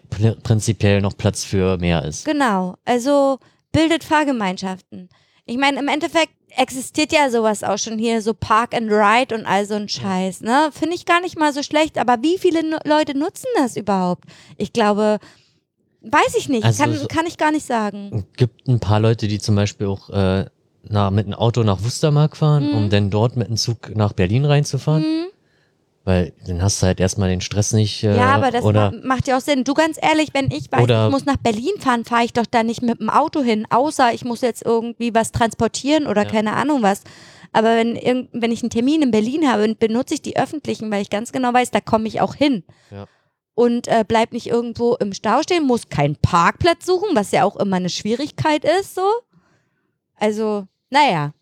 prinzipiell 0.43 1.03
noch 1.03 1.15
Platz 1.17 1.45
für 1.45 1.77
mehr 1.77 2.03
ist. 2.05 2.25
genau. 2.25 2.77
Also 2.87 3.39
bildet 3.73 4.05
Fahrgemeinschaften. 4.05 5.11
Ich 5.45 5.59
meine, 5.59 5.79
im 5.81 5.89
Endeffekt 5.89 6.33
existiert 6.57 7.13
ja 7.13 7.31
sowas 7.31 7.63
auch 7.63 7.79
schon 7.79 7.99
hier, 7.99 8.21
so 8.23 8.35
Park 8.35 8.75
and 8.75 8.91
Ride 8.91 9.35
und 9.35 9.47
all 9.47 9.65
so 9.67 9.75
ein 9.75 9.89
Scheiß, 9.89 10.41
ne? 10.43 10.71
Finde 10.73 10.95
ich 10.95 11.05
gar 11.07 11.21
nicht 11.21 11.39
mal 11.39 11.53
so 11.53 11.63
schlecht, 11.63 11.99
aber 11.99 12.19
wie 12.23 12.39
viele 12.39 12.63
nu 12.69 12.77
Leute 12.85 13.17
nutzen 13.17 13.47
das 13.57 13.77
überhaupt? 13.77 14.25
Ich 14.57 14.73
glaube, 14.73 15.19
weiß 16.03 16.35
ich 16.39 16.49
nicht, 16.49 16.65
Also 16.65 16.83
kann, 16.85 16.95
so- 16.95 17.07
kann 17.07 17.27
ich 17.27 17.37
gar 17.39 17.53
nicht 17.53 17.67
sagen. 17.67 18.11
Es 18.33 18.37
gibt 18.37 18.67
ein 18.69 18.81
paar 18.81 19.01
Leute, 19.01 19.29
die 19.29 19.39
zum 19.39 19.55
Beispiel 19.57 19.87
auch 19.87 20.11
äh, 20.11 20.47
na, 20.83 21.11
mit 21.11 21.27
einem 21.27 21.35
Auto 21.35 21.63
nach 21.63 21.83
Wustermark 21.83 22.37
fahren, 22.37 22.69
Mhm. 22.71 22.75
um 22.77 22.91
dann 22.91 23.11
dort 23.11 23.37
mit 23.37 23.49
einem 23.49 23.57
Zug 23.57 23.95
nach 23.95 24.13
Berlin 24.15 24.45
reinzufahren. 24.45 25.03
Hm? 25.03 25.27
Weil 26.11 26.33
dann 26.47 26.61
hast 26.61 26.83
du 26.83 26.87
halt 26.87 26.99
erstmal 26.99 27.29
den 27.29 27.41
Stress 27.41 27.73
nicht. 27.73 28.03
Äh, 28.03 28.17
Ja, 28.17 28.35
aber 28.35 28.51
das 28.51 28.65
ma 28.65 28.93
macht 29.05 29.29
ja 29.29 29.37
auch 29.37 29.41
Sinn. 29.41 29.63
Du 29.63 29.75
ganz 29.75 29.97
ehrlich, 30.03 30.31
wenn 30.33 30.51
ich 30.51 30.71
weiß, 30.73 30.83
ich 31.07 31.11
muss 31.13 31.25
nach 31.25 31.37
Berlin 31.37 31.75
fahren, 31.79 32.05
fahre 32.05 32.25
ich 32.25 32.33
doch 32.33 32.47
da 32.47 32.63
nicht 32.65 32.83
mit 32.83 32.99
dem 32.99 33.11
Auto 33.11 33.43
hin, 33.43 33.65
außer 33.71 34.13
ich 34.13 34.25
muss 34.25 34.41
jetzt 34.41 34.65
irgendwie 34.65 35.15
was 35.15 35.31
transportieren 35.31 36.07
oder 36.09 36.25
Ja. 36.25 36.31
keine 36.31 36.55
Ahnung 36.55 36.83
was. 36.83 37.03
Aber 37.53 37.77
wenn, 37.77 38.29
wenn 38.33 38.53
ich 38.53 38.63
einen 38.63 38.71
Termin 38.71 39.03
in 39.03 39.11
Berlin 39.13 39.49
habe, 39.51 39.73
benutze 39.75 40.15
ich 40.15 40.23
die 40.23 40.37
öffentlichen, 40.37 40.91
weil 40.91 41.03
ich 41.03 41.11
ganz 41.11 41.33
genau 41.33 41.53
weiß, 41.53 41.71
da 41.71 41.81
komme 41.81 42.07
ich 42.09 42.21
auch 42.21 42.35
hin. 42.35 42.65
Ja. 42.91 43.07
Und 43.55 43.89
äh, 43.89 44.05
bleib 44.07 44.33
nicht 44.33 44.47
irgendwo 44.49 44.95
im 44.97 45.13
Stau 45.13 45.43
stehen, 45.43 45.65
muss 45.67 45.89
keinen 45.89 46.17
Parkplatz 46.17 46.87
suchen, 46.87 47.09
was 47.15 47.31
ja 47.33 47.45
auch 47.45 47.57
immer 47.57 47.77
eine 47.77 47.89
Schwierigkeit 47.91 48.65
ist, 48.65 48.95
so. 48.95 49.03
Also, 50.17 50.67
naja. 50.91 51.33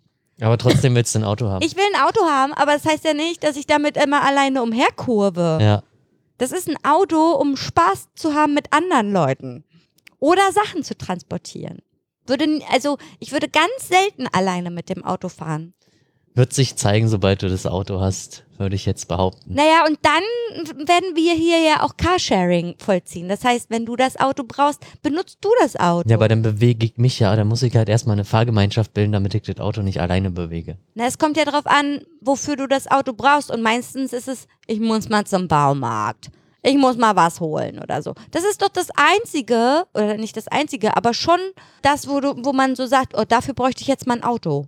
Aber 0.40 0.58
trotzdem 0.58 0.94
willst 0.94 1.14
du 1.14 1.20
ein 1.20 1.24
Auto 1.24 1.48
haben. 1.48 1.64
Ich 1.64 1.76
will 1.76 1.84
ein 1.94 2.02
Auto 2.02 2.24
haben, 2.24 2.52
aber 2.52 2.72
das 2.72 2.84
heißt 2.84 3.04
ja 3.04 3.14
nicht, 3.14 3.42
dass 3.42 3.56
ich 3.56 3.66
damit 3.66 3.96
immer 3.96 4.22
alleine 4.22 4.62
umherkurve. 4.62 5.58
ja. 5.60 5.82
Das 6.38 6.52
ist 6.52 6.68
ein 6.68 6.76
Auto, 6.84 7.32
um 7.32 7.56
Spaß 7.56 8.10
zu 8.14 8.32
haben 8.32 8.54
mit 8.54 8.72
anderen 8.72 9.12
Leuten 9.12 9.64
oder 10.20 10.52
Sachen 10.52 10.84
zu 10.84 10.96
transportieren. 10.96 11.80
Würde, 12.26 12.60
also 12.70 12.96
ich 13.18 13.32
würde 13.32 13.48
ganz 13.48 13.88
selten 13.88 14.28
alleine 14.28 14.70
mit 14.70 14.88
dem 14.88 15.04
Auto 15.04 15.28
fahren. 15.28 15.74
Wird 16.38 16.52
sich 16.52 16.76
zeigen, 16.76 17.08
sobald 17.08 17.42
du 17.42 17.48
das 17.48 17.66
Auto 17.66 18.00
hast, 18.00 18.44
würde 18.58 18.76
ich 18.76 18.86
jetzt 18.86 19.08
behaupten. 19.08 19.54
Naja, 19.54 19.84
und 19.88 19.98
dann 20.02 20.86
werden 20.86 21.16
wir 21.16 21.34
hier 21.34 21.58
ja 21.58 21.82
auch 21.82 21.96
Carsharing 21.96 22.76
vollziehen. 22.78 23.28
Das 23.28 23.42
heißt, 23.42 23.70
wenn 23.70 23.84
du 23.84 23.96
das 23.96 24.20
Auto 24.20 24.44
brauchst, 24.46 24.78
benutzt 25.02 25.38
du 25.40 25.48
das 25.60 25.74
Auto. 25.74 26.08
Ja, 26.08 26.14
aber 26.14 26.28
dann 26.28 26.42
bewege 26.42 26.86
ich 26.86 26.96
mich 26.96 27.18
ja, 27.18 27.34
dann 27.34 27.48
muss 27.48 27.64
ich 27.64 27.74
halt 27.74 27.88
erstmal 27.88 28.14
eine 28.14 28.24
Fahrgemeinschaft 28.24 28.94
bilden, 28.94 29.10
damit 29.10 29.34
ich 29.34 29.42
das 29.42 29.58
Auto 29.58 29.82
nicht 29.82 30.00
alleine 30.00 30.30
bewege. 30.30 30.78
Na, 30.94 31.06
es 31.06 31.18
kommt 31.18 31.36
ja 31.36 31.44
darauf 31.44 31.66
an, 31.66 32.02
wofür 32.20 32.54
du 32.54 32.68
das 32.68 32.88
Auto 32.88 33.14
brauchst. 33.14 33.50
Und 33.50 33.60
meistens 33.62 34.12
ist 34.12 34.28
es, 34.28 34.46
ich 34.68 34.78
muss 34.78 35.08
mal 35.08 35.26
zum 35.26 35.48
Baumarkt. 35.48 36.30
Ich 36.62 36.76
muss 36.76 36.96
mal 36.96 37.16
was 37.16 37.40
holen 37.40 37.80
oder 37.82 38.00
so. 38.00 38.14
Das 38.30 38.44
ist 38.44 38.62
doch 38.62 38.68
das 38.68 38.90
Einzige, 38.94 39.86
oder 39.92 40.16
nicht 40.16 40.36
das 40.36 40.46
Einzige, 40.46 40.96
aber 40.96 41.14
schon 41.14 41.40
das, 41.82 42.08
wo, 42.08 42.20
du, 42.20 42.44
wo 42.44 42.52
man 42.52 42.76
so 42.76 42.86
sagt, 42.86 43.18
oh, 43.18 43.24
dafür 43.26 43.54
bräuchte 43.54 43.82
ich 43.82 43.88
jetzt 43.88 44.06
mal 44.06 44.18
ein 44.18 44.22
Auto. 44.22 44.66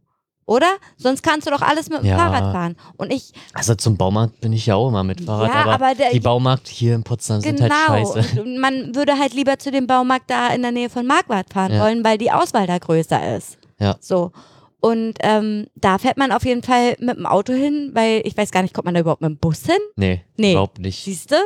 Oder? 0.51 0.67
Sonst 0.97 1.23
kannst 1.23 1.47
du 1.47 1.53
doch 1.53 1.63
alles 1.63 1.89
mit 1.89 2.01
dem 2.01 2.07
Ja. 2.07 2.17
Fahrrad 2.19 2.53
fahren. 2.53 2.77
Und 2.97 3.13
ich, 3.13 3.33
Also 3.55 3.77
zum 3.77 3.97
Baumarkt 3.97 4.41
bin 4.41 4.53
ich 4.53 4.67
ja 4.67 4.75
auch 4.75 4.89
immer 4.89 5.05
mit 5.05 5.21
Fahrrad, 5.21 5.49
Ja, 5.49 5.61
aber, 5.63 5.75
aber 5.75 5.95
der- 5.95 6.11
die 6.11 6.19
Baumarkt 6.19 6.67
hier 6.67 6.97
in 6.97 7.05
Potsdam 7.05 7.41
sind 7.41 7.61
genau. 7.61 7.73
halt 7.89 8.09
scheiße. 8.09 8.43
Und 8.43 8.59
man 8.59 8.93
würde 8.97 9.17
halt 9.17 9.33
lieber 9.33 9.61
zu 9.61 9.71
dem 9.71 9.87
Baumarkt 9.87 10.29
da 10.29 10.49
in 10.49 10.63
der 10.63 10.73
Nähe 10.73 10.91
von 10.91 11.07
Marquardt 11.07 11.53
fahren 11.53 11.73
Ja. 11.73 11.85
wollen, 11.85 12.03
weil 12.03 12.19
die 12.19 12.33
Auswahl 12.33 12.67
da 12.67 12.79
größer 12.79 13.37
ist. 13.37 13.59
Ja. 13.79 13.95
So. 14.01 14.33
Und 14.81 15.15
ähm, 15.21 15.69
da 15.77 15.99
fährt 15.99 16.17
man 16.17 16.33
auf 16.33 16.45
jeden 16.45 16.65
Fall 16.65 16.97
mit 16.99 17.17
dem 17.17 17.27
Auto 17.27 17.53
hin, 17.53 17.91
weil 17.95 18.23
ich 18.25 18.37
weiß 18.37 18.51
gar 18.51 18.63
nicht, 18.63 18.75
kommt 18.75 18.87
man 18.87 18.95
da 18.95 19.01
überhaupt 19.03 19.23
mit 19.23 19.31
dem 19.31 19.37
Bus 19.39 19.63
hin? 19.67 19.79
Nee, 19.95 20.23
Nee. 20.37 20.53
überhaupt 20.53 20.81
nicht. 20.81 21.05
Siehst 21.05 21.31
du? 21.31 21.37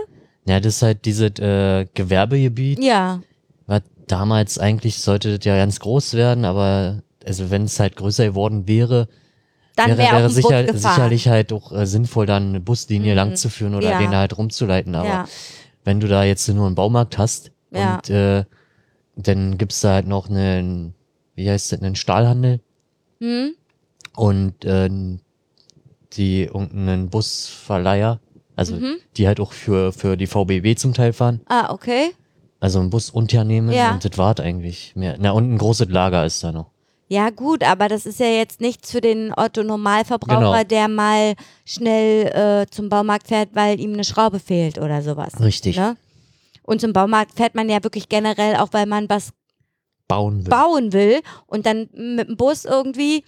Ja, 0.47 0.61
das 0.61 0.77
ist 0.77 0.83
halt 0.83 1.05
dieses 1.05 1.39
äh, 1.41 1.85
Gewerbegebiet, 1.93 2.79
Ja. 2.83 3.21
was 3.67 3.83
damals 4.07 4.59
eigentlich 4.59 4.97
sollte 4.99 5.37
das 5.37 5.45
ja 5.45 5.57
ganz 5.57 5.79
groß 5.81 6.15
werden, 6.15 6.45
aber 6.47 7.03
also 7.25 7.51
wenn 7.51 7.65
es 7.65 7.79
halt 7.81 7.97
größer 7.97 8.27
geworden 8.27 8.67
wäre, 8.69 9.09
Dann 9.77 9.89
wäre, 9.91 9.99
wäre 9.99 10.17
wäre 10.19 10.31
sicher, 10.31 10.73
sicherlich 10.79 11.29
halt 11.29 11.53
auch 11.53 11.73
äh, 11.73 11.87
sinnvoll, 11.87 12.27
dann 12.27 12.51
eine 12.51 12.61
Buslinie 12.61 13.13
Mhm. 13.13 13.17
lang 13.17 13.37
zu 13.37 13.49
führen 13.51 13.75
oder 13.75 13.91
Ja. 13.91 13.99
den 13.99 14.15
halt 14.15 14.37
rumzuleiten. 14.39 14.95
Aber 14.95 15.09
ja. 15.09 15.25
wenn 15.85 16.01
du 16.01 16.07
da 16.09 16.23
jetzt 16.25 16.49
nur 16.49 16.67
einen 16.67 16.75
Baumarkt 16.77 17.19
hast 17.19 17.51
Ja. 17.73 17.97
und 17.97 18.11
äh, 18.11 18.45
dann 19.17 19.59
gibt's 19.59 19.81
da 19.81 19.95
halt 19.95 20.07
noch 20.07 20.29
einen, 20.29 20.95
wie 21.35 21.49
heißt 21.51 21.73
das, 21.73 21.81
einen 21.83 21.97
Stahlhandel 21.97 22.61
Hm? 23.21 23.55
und 24.17 24.65
äh, 24.65 24.89
die 26.13 26.43
irgendeinen 26.45 27.09
Busverleiher, 27.11 28.21
also 28.57 28.77
Mhm. 28.77 28.97
die 29.17 29.27
halt 29.27 29.41
auch 29.41 29.53
für, 29.53 29.93
für 29.93 30.17
die 30.17 30.27
VBW 30.29 30.75
zum 30.77 30.95
Teil 30.95 31.13
fahren. 31.13 31.41
Ah, 31.47 31.73
okay. 31.73 32.13
Also 32.61 32.79
ein 32.81 32.91
Busunternehmen 32.91 33.73
Ja. 33.75 33.93
und 33.93 34.05
das 34.05 34.17
war's 34.17 34.39
eigentlich 34.41 34.95
mehr. 34.95 35.17
Na, 35.19 35.33
und 35.33 35.53
ein 35.53 35.59
großes 35.59 35.89
Lager 35.89 36.25
ist 36.25 36.43
da 36.45 36.53
noch. 36.53 36.71
Ja, 37.09 37.31
gut, 37.31 37.63
aber 37.63 37.89
das 37.89 38.07
ist 38.07 38.19
ja 38.19 38.27
jetzt 38.27 38.61
nichts 38.61 38.91
für 38.91 39.01
den 39.01 39.33
Otto-Normalverbraucher, 39.37 40.39
Genau. 40.39 40.65
der 40.65 40.89
mal 40.89 41.35
schnell 41.67 42.27
äh, 42.63 42.67
zum 42.71 42.89
Baumarkt 42.89 43.29
fährt, 43.29 43.51
weil 43.55 43.79
ihm 43.79 43.93
eine 43.93 44.05
Schraube 44.05 44.41
fehlt 44.41 44.79
oder 44.79 45.03
sowas. 45.03 45.39
Richtig. 45.41 45.77
Ne? 45.77 45.97
Und 46.63 46.81
zum 46.81 46.93
Baumarkt 46.95 47.33
fährt 47.37 47.55
man 47.55 47.69
ja 47.69 47.83
wirklich 47.85 48.09
generell 48.09 48.57
auch, 48.57 48.69
weil 48.73 48.87
man 48.87 49.09
was 49.11 49.31
Bauen 50.09 50.45
will. 50.45 50.51
bauen 50.51 50.93
will 50.93 51.21
und 51.47 51.67
dann 51.67 51.89
mit 51.93 52.29
dem 52.29 52.37
Bus 52.37 52.65
irgendwie 52.65 53.23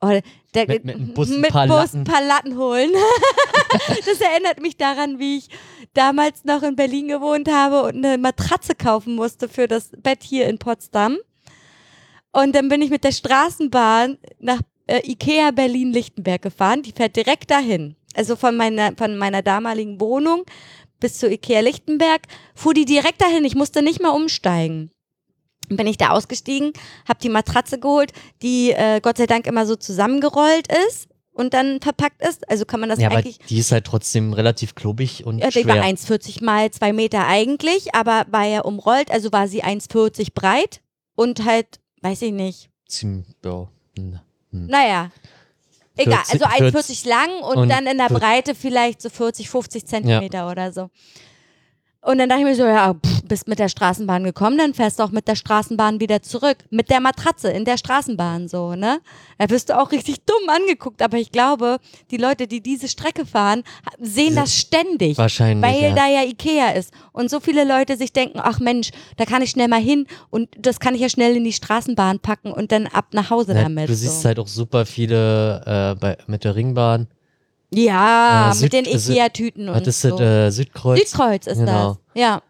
oh, 0.00 0.18
der, 0.54 0.66
Mit- 0.66 0.84
mit 0.84 0.94
dem 0.96 1.14
Bus 1.14 1.30
ein 1.30 1.40
mit 1.40 1.50
paar 1.50 1.66
Bus 1.68 1.94
ein 1.94 2.04
paar 2.04 2.22
Latten 2.24 2.58
holen. 2.58 2.90
das 4.04 4.20
erinnert 4.20 4.60
mich 4.60 4.76
daran, 4.76 5.18
wie 5.20 5.38
ich 5.38 5.48
damals 5.94 6.44
noch 6.44 6.62
in 6.62 6.74
Berlin 6.76 7.08
gewohnt 7.08 7.48
habe 7.50 7.82
und 7.84 8.04
eine 8.04 8.18
Matratze 8.18 8.74
kaufen 8.74 9.14
musste 9.14 9.48
für 9.48 9.68
das 9.68 9.90
Bett 9.98 10.22
hier 10.24 10.48
in 10.48 10.58
Potsdam. 10.58 11.18
Und 12.32 12.54
dann 12.54 12.68
bin 12.68 12.82
ich 12.82 12.90
mit 12.90 13.04
der 13.04 13.12
Straßenbahn 13.12 14.18
nach 14.40 14.60
äh, 14.86 15.00
Ikea 15.10 15.50
Berlin-Lichtenberg 15.50 16.42
gefahren. 16.42 16.82
Die 16.82 16.92
fährt 16.92 17.16
direkt 17.16 17.50
dahin. 17.50 17.96
Also 18.14 18.36
von 18.36 18.56
meiner, 18.56 18.92
von 18.96 19.16
meiner 19.16 19.42
damaligen 19.42 20.00
Wohnung 20.00 20.44
bis 21.00 21.18
zu 21.18 21.28
Ikea 21.28 21.60
Lichtenberg 21.60 22.22
fuhr 22.54 22.74
die 22.74 22.84
direkt 22.84 23.20
dahin. 23.20 23.44
Ich 23.44 23.54
musste 23.54 23.82
nicht 23.82 24.00
mal 24.00 24.10
umsteigen. 24.10 24.90
Dann 25.68 25.76
bin 25.76 25.86
ich 25.86 25.96
da 25.96 26.10
ausgestiegen, 26.10 26.72
habe 27.08 27.20
die 27.22 27.28
Matratze 27.28 27.78
geholt, 27.78 28.12
die 28.42 28.72
äh, 28.72 29.00
Gott 29.00 29.16
sei 29.16 29.26
Dank 29.26 29.46
immer 29.46 29.66
so 29.66 29.76
zusammengerollt 29.76 30.68
ist 30.88 31.08
und 31.32 31.54
dann 31.54 31.80
verpackt 31.80 32.22
ist. 32.22 32.48
Also 32.50 32.64
kann 32.64 32.80
man 32.80 32.88
das 32.88 32.98
ja, 32.98 33.08
aber 33.08 33.18
eigentlich. 33.18 33.38
die 33.48 33.58
ist 33.58 33.72
halt 33.72 33.84
trotzdem 33.84 34.32
relativ 34.32 34.74
klobig 34.74 35.24
und 35.24 35.38
Ja, 35.38 35.48
die 35.48 35.66
war 35.66 35.76
schwer. 35.76 35.84
1,40 35.84 36.44
mal 36.44 36.70
2 36.70 36.92
Meter 36.92 37.26
eigentlich, 37.26 37.94
aber 37.94 38.26
war 38.30 38.44
ja 38.44 38.60
umrollt, 38.60 39.10
also 39.10 39.32
war 39.32 39.48
sie 39.48 39.64
1,40 39.64 40.28
breit 40.34 40.80
und 41.14 41.44
halt, 41.44 41.80
weiß 42.02 42.22
ich 42.22 42.32
nicht, 42.32 42.68
Ziemlich, 42.86 43.26
ja, 43.44 43.68
hm. 43.96 44.20
naja. 44.50 45.10
Egal, 45.96 46.24
40, 46.24 46.46
also 46.46 46.66
1,40 46.66 47.08
lang 47.08 47.30
und, 47.42 47.56
und 47.56 47.68
dann 47.68 47.86
in 47.86 47.98
der 47.98 48.08
40 48.08 48.18
Breite 48.22 48.54
vielleicht 48.54 49.02
so 49.02 49.10
40, 49.10 49.48
50 49.48 49.86
Zentimeter 49.86 50.50
oder 50.50 50.72
so. 50.72 50.90
Und 52.00 52.18
dann 52.18 52.28
dachte 52.28 52.40
ich 52.40 52.46
mir 52.46 52.54
so, 52.54 52.64
ja, 52.64 52.94
pff, 52.94 53.21
bist 53.28 53.48
mit 53.48 53.58
der 53.58 53.68
Straßenbahn 53.68 54.24
gekommen, 54.24 54.58
dann 54.58 54.74
fährst 54.74 54.98
du 54.98 55.02
auch 55.04 55.10
mit 55.10 55.28
der 55.28 55.36
Straßenbahn 55.36 56.00
wieder 56.00 56.22
zurück. 56.22 56.58
Mit 56.70 56.90
der 56.90 57.00
Matratze 57.00 57.50
in 57.50 57.64
der 57.64 57.76
Straßenbahn 57.76 58.48
so, 58.48 58.74
ne? 58.74 59.00
Da 59.38 59.48
wirst 59.50 59.68
du 59.70 59.78
auch 59.80 59.92
richtig 59.92 60.24
dumm 60.24 60.48
angeguckt. 60.48 61.02
Aber 61.02 61.16
ich 61.18 61.32
glaube, 61.32 61.78
die 62.10 62.16
Leute, 62.16 62.46
die 62.46 62.60
diese 62.60 62.88
Strecke 62.88 63.24
fahren, 63.26 63.62
sehen 64.00 64.36
das 64.36 64.54
ständig. 64.54 65.18
Wahrscheinlich. 65.18 65.62
Weil 65.70 65.82
ja. 65.82 65.94
da 65.94 66.08
ja 66.08 66.22
Ikea 66.24 66.70
ist. 66.72 66.92
Und 67.12 67.30
so 67.30 67.40
viele 67.40 67.64
Leute 67.64 67.96
sich 67.96 68.12
denken, 68.12 68.40
ach 68.42 68.58
Mensch, 68.60 68.90
da 69.16 69.24
kann 69.24 69.42
ich 69.42 69.50
schnell 69.50 69.68
mal 69.68 69.80
hin 69.80 70.06
und 70.30 70.48
das 70.58 70.80
kann 70.80 70.94
ich 70.94 71.00
ja 71.00 71.08
schnell 71.08 71.36
in 71.36 71.44
die 71.44 71.52
Straßenbahn 71.52 72.18
packen 72.20 72.52
und 72.52 72.72
dann 72.72 72.86
ab 72.86 73.06
nach 73.12 73.30
Hause 73.30 73.52
Na, 73.54 73.62
damit. 73.64 73.88
du 73.88 73.94
siehst 73.94 74.22
so. 74.22 74.28
halt 74.28 74.38
auch 74.38 74.46
super 74.48 74.86
viele 74.86 75.62
äh, 75.66 76.00
bei, 76.00 76.16
mit 76.26 76.44
der 76.44 76.54
Ringbahn. 76.56 77.06
Ja, 77.74 78.52
Äh, 78.52 78.60
mit 78.62 78.72
den 78.72 78.84
Süd- 78.84 78.98
Süd- 78.98 79.12
Ikea-Tüten 79.14 79.68
und 79.70 79.86
ist 79.86 80.00
so. 80.02 80.10
das? 80.10 80.20
Äh, 80.20 80.50
Südkreuz. 80.50 80.98
Südkreuz 81.00 81.46
ist 81.46 81.58
Genau. 81.58 81.88
das. 81.88 82.20
Ja. 82.20 82.42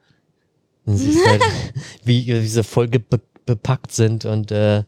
Halt, 0.87 1.43
wie, 2.05 2.27
wie 2.27 2.47
sie 2.47 2.65
voll 2.65 2.89
be 2.89 3.21
bepackt 3.45 3.91
sind 3.91 4.25
und 4.25 4.53
äh, 4.53 4.85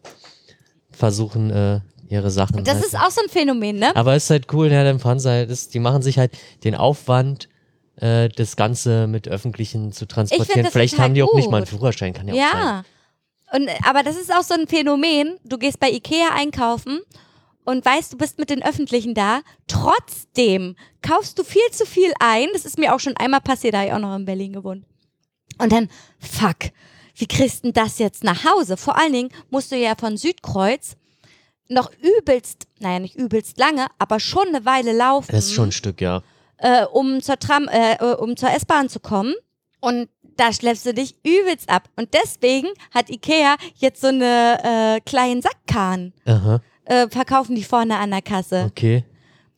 versuchen, 0.93 1.51
äh, 1.51 1.81
ihre 2.09 2.31
Sachen. 2.31 2.65
Das 2.65 2.77
halt. 2.77 2.87
ist 2.87 2.97
auch 2.97 3.11
so 3.11 3.21
ein 3.21 3.29
Phänomen, 3.29 3.79
ne? 3.79 3.95
Aber 3.97 4.15
ist 4.15 4.31
halt 4.31 4.53
cool, 4.53 4.71
ja, 4.71 4.85
dann 4.85 5.01
fahren 5.01 5.19
sie 5.19 5.29
halt, 5.29 5.51
ist, 5.51 5.75
die 5.75 5.81
machen 5.81 6.03
sich 6.03 6.19
halt 6.19 6.33
den 6.63 6.75
Aufwand, 6.75 7.49
äh, 7.97 8.29
das 8.29 8.57
Ganze 8.57 9.07
mit 9.07 9.29
Öffentlichen 9.29 9.93
zu 9.93 10.07
transportieren. 10.07 10.65
das 10.65 10.73
Vielleicht 10.73 10.99
haben 10.99 11.15
die 11.15 11.23
auch 11.23 11.35
nicht 11.35 11.51
mal 11.51 11.59
einen 11.59 11.67
gut. 11.67 11.79
Führerschein, 11.79 12.13
kann 12.13 12.29
ja, 12.29 12.35
auch 12.35 12.53
sein. 12.53 12.63
Ja. 12.63 12.85
Und, 13.53 13.69
aber 13.89 14.03
das 14.03 14.17
ist 14.17 14.33
auch 14.33 14.43
so 14.43 14.55
ein 14.55 14.67
Phänomen. 14.67 15.39
Du 15.45 15.59
gehst 15.59 15.79
bei 15.79 15.91
Ikea 15.91 16.29
einkaufen 16.35 17.01
und 17.65 17.85
weißt, 17.85 18.13
du 18.13 18.17
bist 18.17 18.39
mit 18.39 18.51
den 18.51 18.65
Öffentlichen 18.65 19.15
da. 19.15 19.41
Trotzdem 19.67 20.77
kaufst 21.03 21.39
du 21.39 21.45
viel 21.45 21.71
zu 21.71 21.87
viel 21.87 22.13
ein. 22.19 22.49
Das 22.53 22.65
ist 22.65 22.79
mir 22.79 22.95
auch 22.95 23.01
schon 23.01 23.17
einmal 23.17 23.41
passiert, 23.41 23.75
da 23.75 23.79
habe 23.79 23.89
ich 23.89 23.93
auch 23.93 23.99
noch 23.99 24.17
in 24.17 24.25
Berlin 24.25 24.53
gewohnt. 24.53 24.85
Und 25.59 25.73
dann, 25.73 25.89
fuck, 26.19 26.71
wie 27.17 27.27
kriegst 27.27 27.59
du 27.65 27.71
denn 27.71 27.73
das 27.85 27.99
jetzt 27.99 28.25
nach 28.25 28.45
Hause? 28.45 28.77
Vor 28.77 28.99
allen 28.99 29.13
Dingen 29.13 29.29
musst 29.51 29.71
du 29.73 29.77
ja 29.77 29.95
von 29.99 30.17
Südkreuz 30.17 30.97
noch 31.69 31.91
übelst, 32.03 32.67
naja, 32.81 32.99
nicht 32.99 33.17
übelst 33.17 33.59
lange, 33.59 33.87
aber 33.99 34.21
schon 34.21 34.49
eine 34.49 34.65
Weile 34.65 34.93
laufen 34.93 35.31
Das 35.33 35.47
ist 35.47 35.55
schon 35.55 35.69
ein 35.69 35.73
Stück, 35.73 36.01
ja. 36.01 36.23
äh, 36.59 36.85
um 36.85 37.23
zur 37.23 37.39
Tram, 37.39 37.69
äh, 37.69 37.95
äh, 37.95 38.15
um 38.17 38.37
zur 38.37 38.51
S-Bahn 38.51 38.89
zu 38.89 39.01
kommen. 39.01 39.35
Und 39.81 40.09
da 40.37 40.53
schleppst 40.53 40.85
du 40.87 40.93
dich 40.95 41.15
übelst 41.25 41.69
ab. 41.71 41.89
Und 41.97 42.13
deswegen 42.15 42.69
hat 42.93 43.09
Ikea 43.09 43.57
jetzt 43.77 44.01
so 44.01 44.09
eine 44.09 44.59
äh, 44.97 45.01
kleinen 45.01 45.41
Sackkahn. 45.43 46.13
Aha, 46.27 46.61
Äh, 46.87 47.09
verkaufen 47.09 47.55
die 47.55 47.65
vorne 47.65 47.97
an 47.97 48.11
der 48.11 48.21
Kasse. 48.23 48.65
okay. 48.71 49.05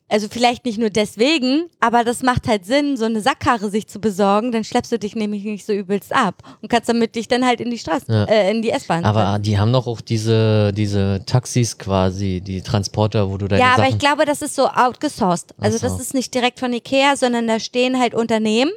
Also 0.09 0.29
vielleicht 0.29 0.63
nicht 0.63 0.77
nur 0.77 0.89
deswegen, 0.89 1.69
aber 1.81 2.05
das 2.05 2.23
macht 2.23 2.47
halt 2.47 2.65
Sinn, 2.65 2.95
so 2.95 3.03
eine 3.03 3.19
Sackkarre 3.19 3.69
sich 3.69 3.87
zu 3.87 3.99
besorgen. 3.99 4.53
Dann 4.53 4.63
schleppst 4.63 4.89
du 4.93 4.97
dich 4.97 5.15
nämlich 5.17 5.43
nicht 5.43 5.65
so 5.65 5.73
übelst 5.73 6.15
ab 6.15 6.43
und 6.61 6.69
kannst 6.69 6.87
damit 6.87 7.15
dich 7.15 7.27
dann 7.27 7.45
halt 7.45 7.59
in 7.59 7.69
die 7.69 7.77
Straße, 7.77 8.05
Ja. 8.07 8.23
äh, 8.23 8.49
in 8.51 8.61
die 8.61 8.69
S-Bahn. 8.69 9.03
Aber 9.03 9.37
die 9.37 9.59
haben 9.59 9.73
doch 9.73 9.85
auch 9.85 9.99
diese, 9.99 10.71
diese 10.71 11.23
Taxis 11.25 11.77
quasi, 11.77 12.39
die 12.39 12.61
Transporter, 12.61 13.29
wo 13.29 13.37
du 13.37 13.49
deine 13.49 13.61
ja, 13.61 13.73
aber 13.73 13.83
Sachen... 13.83 13.93
ich 13.93 13.99
glaube, 13.99 14.23
das 14.23 14.41
ist 14.41 14.55
so 14.55 14.67
outgesourced. 14.69 15.53
Also 15.59 15.77
so. 15.77 15.87
das 15.87 15.99
ist 15.99 16.13
nicht 16.13 16.33
direkt 16.33 16.59
von 16.61 16.71
Ikea, 16.71 17.17
sondern 17.17 17.45
da 17.45 17.59
stehen 17.59 17.99
halt 17.99 18.15
Unternehmen, 18.15 18.71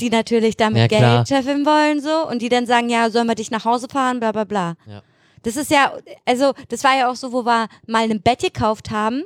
die 0.00 0.08
natürlich 0.08 0.56
damit 0.56 0.90
Ja. 0.90 0.98
Geld 1.16 1.28
scheffeln 1.28 1.66
wollen 1.66 2.00
so 2.00 2.26
und 2.30 2.40
die 2.40 2.48
dann 2.48 2.64
sagen, 2.64 2.88
ja, 2.88 3.10
sollen 3.10 3.26
wir 3.26 3.34
dich 3.34 3.50
nach 3.50 3.66
Hause 3.66 3.88
fahren, 3.92 4.20
bla 4.20 4.32
bla 4.32 4.44
bla. 4.44 4.76
Ja. 4.86 5.02
Das 5.42 5.56
ist 5.56 5.70
ja, 5.70 5.92
also 6.24 6.54
das 6.70 6.82
war 6.82 6.96
ja 6.96 7.10
auch 7.10 7.16
so, 7.16 7.30
wo 7.30 7.44
wir 7.44 7.68
mal 7.86 8.04
ein 8.10 8.22
Bett 8.22 8.40
gekauft 8.40 8.90
haben 8.90 9.22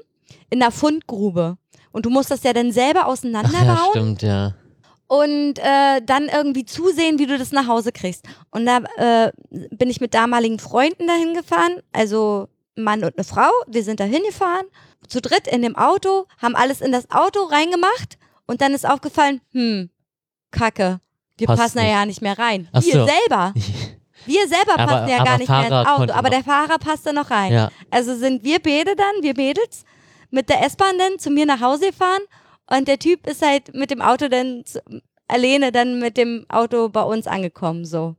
in 0.50 0.62
einer 0.62 0.70
Fundgrube. 0.72 1.56
Und 1.92 2.06
du 2.06 2.10
musst 2.10 2.30
das 2.30 2.42
ja 2.42 2.52
dann 2.52 2.72
selber 2.72 3.00
Ach 3.02 3.06
ja, 3.06 3.12
auseinanderbauen 3.12 3.90
stimmt, 3.90 4.22
ja. 4.22 4.54
und 5.06 5.58
äh, 5.58 6.00
dann 6.04 6.28
irgendwie 6.28 6.64
zusehen, 6.64 7.18
wie 7.18 7.26
du 7.26 7.38
das 7.38 7.52
nach 7.52 7.68
Hause 7.68 7.92
kriegst. 7.92 8.24
Und 8.50 8.66
da 8.66 8.78
äh, 8.96 9.32
bin 9.70 9.90
ich 9.90 10.00
mit 10.00 10.12
damaligen 10.14 10.58
Freunden 10.58 11.06
dahin 11.06 11.34
gefahren, 11.34 11.80
also 11.92 12.48
ein 12.76 12.82
Mann 12.84 13.04
und 13.04 13.16
eine 13.16 13.24
Frau. 13.24 13.50
Wir 13.68 13.84
sind 13.84 14.00
da 14.00 14.04
hingefahren, 14.04 14.66
zu 15.06 15.20
dritt 15.20 15.46
in 15.46 15.62
dem 15.62 15.76
Auto, 15.76 16.26
haben 16.42 16.56
alles 16.56 16.80
in 16.80 16.90
das 16.90 17.10
Auto 17.12 17.44
reingemacht 17.44 18.18
und 18.46 18.60
dann 18.60 18.72
ist 18.74 18.88
aufgefallen, 18.88 19.40
hm, 19.52 19.90
Kacke, 20.50 21.00
wir 21.38 21.46
Passt 21.46 21.60
passen 21.62 21.76
da 21.78 21.82
nicht. 21.84 21.92
ja 21.92 22.06
nicht 22.06 22.22
mehr 22.22 22.38
rein. 22.38 22.68
Ach 22.72 22.82
wir 22.82 22.92
so. 22.92 23.06
selber, 23.06 23.52
wir 24.26 24.48
selber 24.48 24.74
Aber- 24.78 24.86
passen 24.86 25.08
ja 25.08 25.16
aber 25.16 25.24
gar 25.24 25.38
nicht 25.38 25.48
mehr 25.48 25.62
Fahrer 25.64 25.80
ins 25.82 25.88
Auto, 26.00 26.12
aber 26.12 26.30
der 26.30 26.42
Fahrer 26.44 26.78
passte 26.78 27.12
noch 27.12 27.30
rein. 27.30 27.52
ja. 27.52 27.70
Also 27.90 28.16
sind 28.16 28.42
wir 28.44 28.58
beide 28.60 28.96
dann, 28.96 29.22
wir 29.22 29.34
Mädels, 29.36 29.84
mit 30.34 30.48
der 30.48 30.62
S-Bahn 30.64 30.98
dann 30.98 31.18
zu 31.18 31.30
mir 31.30 31.46
nach 31.46 31.60
Hause 31.60 31.86
gefahren 31.86 32.22
und 32.68 32.88
der 32.88 32.98
Typ 32.98 33.26
ist 33.26 33.42
halt 33.42 33.74
mit 33.74 33.90
dem 33.90 34.02
Auto 34.02 34.28
dann 34.28 34.64
zu, 34.64 34.82
alleine 35.28 35.72
dann 35.72 35.98
mit 35.98 36.16
dem 36.16 36.44
Auto 36.48 36.88
bei 36.88 37.02
uns 37.02 37.26
angekommen, 37.26 37.84
so. 37.84 38.16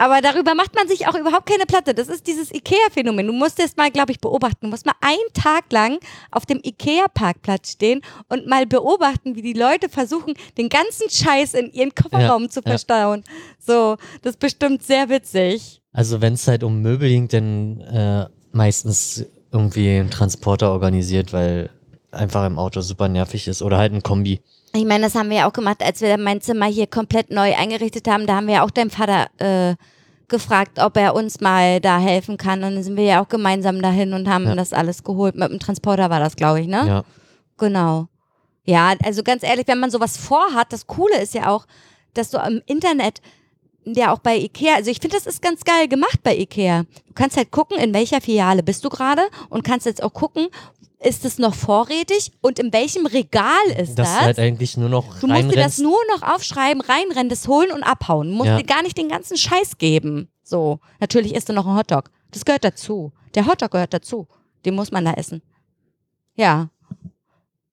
Aber 0.00 0.20
darüber 0.20 0.54
macht 0.54 0.76
man 0.76 0.86
sich 0.86 1.08
auch 1.08 1.16
überhaupt 1.16 1.46
keine 1.46 1.66
Platte. 1.66 1.92
Das 1.92 2.06
ist 2.06 2.28
dieses 2.28 2.54
Ikea-Phänomen. 2.54 3.26
Du 3.26 3.32
musst 3.32 3.58
es 3.58 3.76
mal, 3.76 3.90
glaube 3.90 4.12
ich, 4.12 4.20
beobachten. 4.20 4.58
Du 4.60 4.68
musst 4.68 4.86
mal 4.86 4.94
einen 5.00 5.32
Tag 5.34 5.72
lang 5.72 5.98
auf 6.30 6.46
dem 6.46 6.60
Ikea-Parkplatz 6.62 7.72
stehen 7.72 8.02
und 8.28 8.46
mal 8.46 8.64
beobachten, 8.64 9.34
wie 9.34 9.42
die 9.42 9.54
Leute 9.54 9.88
versuchen, 9.88 10.34
den 10.56 10.68
ganzen 10.68 11.10
Scheiß 11.10 11.54
in 11.54 11.72
ihren 11.72 11.96
Kofferraum 11.96 12.48
zu 12.48 12.60
ja. 12.60 12.70
verstauen. 12.70 13.24
So, 13.58 13.96
das 14.22 14.34
ist 14.34 14.38
bestimmt 14.38 14.84
sehr 14.84 15.08
witzig. 15.08 15.82
Also 15.92 16.20
wenn 16.20 16.34
es 16.34 16.46
halt 16.46 16.62
um 16.62 16.80
Möbel 16.80 17.08
ging, 17.08 17.26
dann 17.26 17.80
äh, 17.80 18.26
meistens 18.52 19.26
irgendwie 19.52 19.96
ein 19.96 20.10
Transporter 20.10 20.70
organisiert, 20.72 21.32
weil 21.32 21.70
einfach 22.10 22.46
im 22.46 22.58
Auto 22.58 22.80
super 22.80 23.08
nervig 23.08 23.48
ist. 23.48 23.62
Oder 23.62 23.78
halt 23.78 23.92
ein 23.92 24.02
Kombi. 24.02 24.40
Ich 24.74 24.84
meine, 24.84 25.04
das 25.04 25.14
haben 25.14 25.30
wir 25.30 25.38
ja 25.38 25.48
auch 25.48 25.52
gemacht, 25.52 25.82
als 25.82 26.00
wir 26.00 26.16
mein 26.18 26.40
Zimmer 26.40 26.66
hier 26.66 26.86
komplett 26.86 27.30
neu 27.30 27.54
eingerichtet 27.56 28.06
haben. 28.08 28.26
Da 28.26 28.36
haben 28.36 28.46
wir 28.46 28.54
ja 28.54 28.64
auch 28.64 28.70
deinen 28.70 28.90
Vater 28.90 29.26
äh, 29.38 29.74
gefragt, 30.28 30.78
ob 30.78 30.96
er 30.98 31.14
uns 31.14 31.40
mal 31.40 31.80
da 31.80 31.98
helfen 31.98 32.36
kann. 32.36 32.62
Und 32.62 32.74
dann 32.74 32.82
sind 32.82 32.96
wir 32.96 33.04
ja 33.04 33.22
auch 33.22 33.28
gemeinsam 33.28 33.80
dahin 33.80 34.12
und 34.12 34.28
haben 34.28 34.44
Ja. 34.44 34.54
das 34.54 34.72
alles 34.72 35.02
geholt. 35.04 35.36
Mit 35.36 35.50
dem 35.50 35.58
Transporter 35.58 36.10
war 36.10 36.20
das, 36.20 36.36
glaube 36.36 36.60
ich, 36.60 36.66
ne? 36.66 36.86
Ja. 36.86 37.04
Genau. 37.56 38.08
Ja, 38.64 38.92
also 39.02 39.22
ganz 39.22 39.42
ehrlich, 39.42 39.66
wenn 39.66 39.80
man 39.80 39.90
sowas 39.90 40.18
vorhat, 40.18 40.72
das 40.72 40.86
Coole 40.86 41.18
ist 41.20 41.32
ja 41.32 41.48
auch, 41.48 41.66
dass 42.12 42.28
du 42.30 42.38
im 42.38 42.60
Internet 42.66 43.22
ja 43.94 44.12
auch 44.12 44.18
bei 44.18 44.36
Ikea, 44.36 44.74
also 44.76 44.90
ich 44.90 44.98
finde, 45.00 45.16
das 45.16 45.26
ist 45.26 45.42
ganz 45.42 45.64
geil 45.64 45.88
gemacht 45.88 46.20
bei 46.22 46.36
Ikea. 46.36 46.84
Du 47.06 47.12
kannst 47.14 47.36
halt 47.36 47.50
gucken, 47.50 47.78
in 47.78 47.92
welcher 47.94 48.20
Filiale 48.20 48.62
bist 48.62 48.84
du 48.84 48.88
gerade 48.88 49.22
und 49.50 49.64
kannst 49.64 49.86
jetzt 49.86 50.02
auch 50.02 50.12
gucken, 50.12 50.48
ist 51.00 51.24
es 51.24 51.38
noch 51.38 51.54
vorrätig 51.54 52.32
und 52.40 52.58
in 52.58 52.72
welchem 52.72 53.06
Regal 53.06 53.64
ist 53.68 53.96
Das 53.98 54.08
das? 54.08 54.14
ist 54.14 54.20
halt 54.20 54.38
eigentlich 54.40 54.76
nur 54.76 54.88
noch 54.88 55.20
Du 55.20 55.28
musst 55.28 55.44
dir 55.50 55.56
das 55.56 55.78
nur 55.78 55.98
noch 56.12 56.22
aufschreiben, 56.22 56.80
reinrennen, 56.82 57.28
das 57.28 57.46
holen 57.46 57.70
und 57.70 57.82
abhauen. 57.84 58.28
Du 58.30 58.34
musst 58.34 58.48
Ja. 58.48 58.56
dir 58.58 58.64
gar 58.64 58.82
nicht 58.82 58.98
den 58.98 59.08
ganzen 59.08 59.36
Scheiß 59.36 59.78
geben. 59.78 60.28
So, 60.42 60.80
natürlich 60.98 61.34
isst 61.34 61.48
du 61.48 61.52
noch 61.52 61.66
einen 61.66 61.76
Hotdog. 61.78 62.10
Das 62.32 62.44
gehört 62.44 62.64
dazu. 62.64 63.12
Der 63.34 63.46
Hotdog 63.46 63.70
gehört 63.70 63.94
dazu. 63.94 64.26
Den 64.64 64.74
muss 64.74 64.90
man 64.90 65.04
da 65.04 65.12
essen. 65.12 65.40
Ja. 66.34 66.68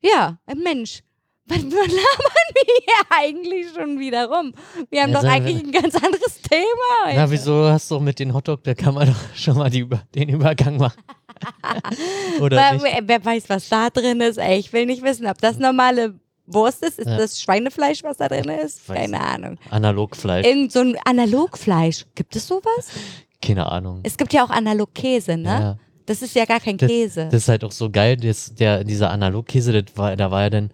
Ja, 0.02 0.38
ein 0.46 0.60
Mensch. 0.60 1.02
Was 1.48 1.62
labern 1.62 1.72
wir 1.90 2.76
hier 2.80 3.18
eigentlich 3.20 3.68
schon 3.76 4.00
wieder 4.00 4.28
rum? 4.28 4.54
Wir 4.90 5.04
haben 5.04 5.12
Ja, 5.12 5.22
doch 5.22 5.28
eigentlich 5.30 5.64
ein 5.64 5.72
ganz 5.72 5.96
anderes 5.96 6.42
Thema. 6.42 7.14
Na, 7.14 7.22
heute. 7.22 7.32
wieso 7.32 7.70
hast 7.70 7.90
du 7.92 8.00
mit 8.00 8.18
den 8.20 8.34
Hotdog, 8.34 8.64
da 8.64 8.74
kann 8.74 8.96
man 8.96 9.08
doch 9.10 9.16
schon 9.36 9.58
mal 9.58 9.74
Über- 9.74 10.02
den 10.16 10.30
Übergang 10.30 10.78
machen. 10.78 11.02
Oder 12.42 12.58
Wer, 12.58 12.74
nicht? 12.74 13.04
wer, 13.04 13.24
weiß, 13.26 13.44
was 13.50 13.70
da 13.70 13.90
drin 13.90 14.22
ist? 14.22 14.38
Ey, 14.38 14.58
ich 14.58 14.74
will 14.74 14.86
nicht 14.86 15.04
wissen, 15.04 15.28
ob 15.28 15.38
das 15.40 15.58
normale 15.58 16.16
Wurst 16.48 16.84
ist. 16.84 16.98
Ist 16.98 17.08
Ja. 17.10 17.18
das 17.18 17.40
Schweinefleisch, 17.42 18.04
was 18.04 18.18
da 18.18 18.28
drin 18.28 18.46
ist? 18.50 18.88
Weiß 18.90 18.98
Keine. 18.98 19.20
Ahnung. 19.22 19.58
Analogfleisch. 19.70 20.48
Irgend 20.48 20.72
so 20.72 20.80
ein 20.80 20.98
Analogfleisch. 21.06 22.06
Gibt 22.16 22.36
es 22.36 22.48
sowas? 22.48 22.90
Keine 23.42 23.70
Ahnung. 23.72 24.00
Es 24.04 24.18
gibt 24.18 24.34
ja 24.34 24.44
auch 24.46 24.50
Analogkäse, 24.50 25.38
ne? 25.38 25.44
Ja. 25.50 25.78
Das 26.08 26.22
ist 26.22 26.36
ja 26.36 26.46
gar 26.46 26.60
kein 26.60 26.78
Das, 26.78 26.90
Käse. 26.90 27.26
das 27.26 27.44
ist 27.44 27.50
halt 27.50 27.64
auch 27.64 27.72
so 27.72 27.90
geil, 27.90 28.16
das, 28.18 28.54
der, 28.56 28.84
dieser 28.84 29.10
Analogkäse, 29.10 29.84
das 29.84 29.98
war, 29.98 30.16
da 30.16 30.30
war 30.32 30.44
ja 30.44 30.50
dann 30.52 30.70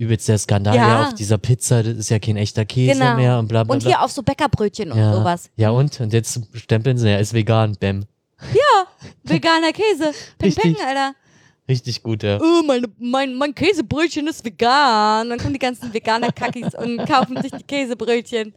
übelst 0.00 0.28
der 0.28 0.38
Skandal 0.38 0.74
Ja. 0.74 0.88
ja. 0.88 1.06
auf 1.08 1.14
dieser 1.14 1.38
Pizza, 1.38 1.82
das 1.82 1.94
ist 1.96 2.08
ja 2.10 2.18
kein 2.18 2.36
echter 2.36 2.64
Käse 2.64 2.98
Genau. 2.98 3.16
mehr 3.16 3.38
und 3.38 3.48
bla 3.48 3.64
bla 3.64 3.74
und 3.74 3.82
bla. 3.82 3.88
hier 3.90 4.02
auf 4.02 4.10
so 4.10 4.22
Bäckerbrötchen 4.22 4.90
und 4.92 4.98
ja. 4.98 5.12
sowas. 5.14 5.50
Ja 5.56 5.70
und? 5.70 6.00
Und 6.00 6.12
jetzt 6.12 6.40
stempeln 6.54 6.96
sie, 6.98 7.08
er 7.08 7.20
ist 7.20 7.34
vegan, 7.34 7.76
bäm. 7.78 8.04
Veganer 9.24 9.72
Käse. 9.72 10.12
Peng, 10.38 10.54
peng. 10.54 10.76
Alter. 10.86 11.14
Richtig 11.68 12.02
gut, 12.02 12.22
ja. 12.22 12.38
Oh, 12.40 12.62
meine, 12.66 12.88
mein, 12.98 13.34
mein 13.34 13.54
Käsebrötchen 13.54 14.26
ist 14.26 14.44
vegan. 14.44 15.28
Dann 15.28 15.38
kommen 15.38 15.52
die 15.52 15.58
ganzen 15.58 15.92
veganer 15.92 16.32
Kackis 16.32 16.74
und 16.74 17.06
kaufen 17.06 17.40
sich 17.40 17.52
die 17.52 17.62
Käsebrötchen. 17.62 18.54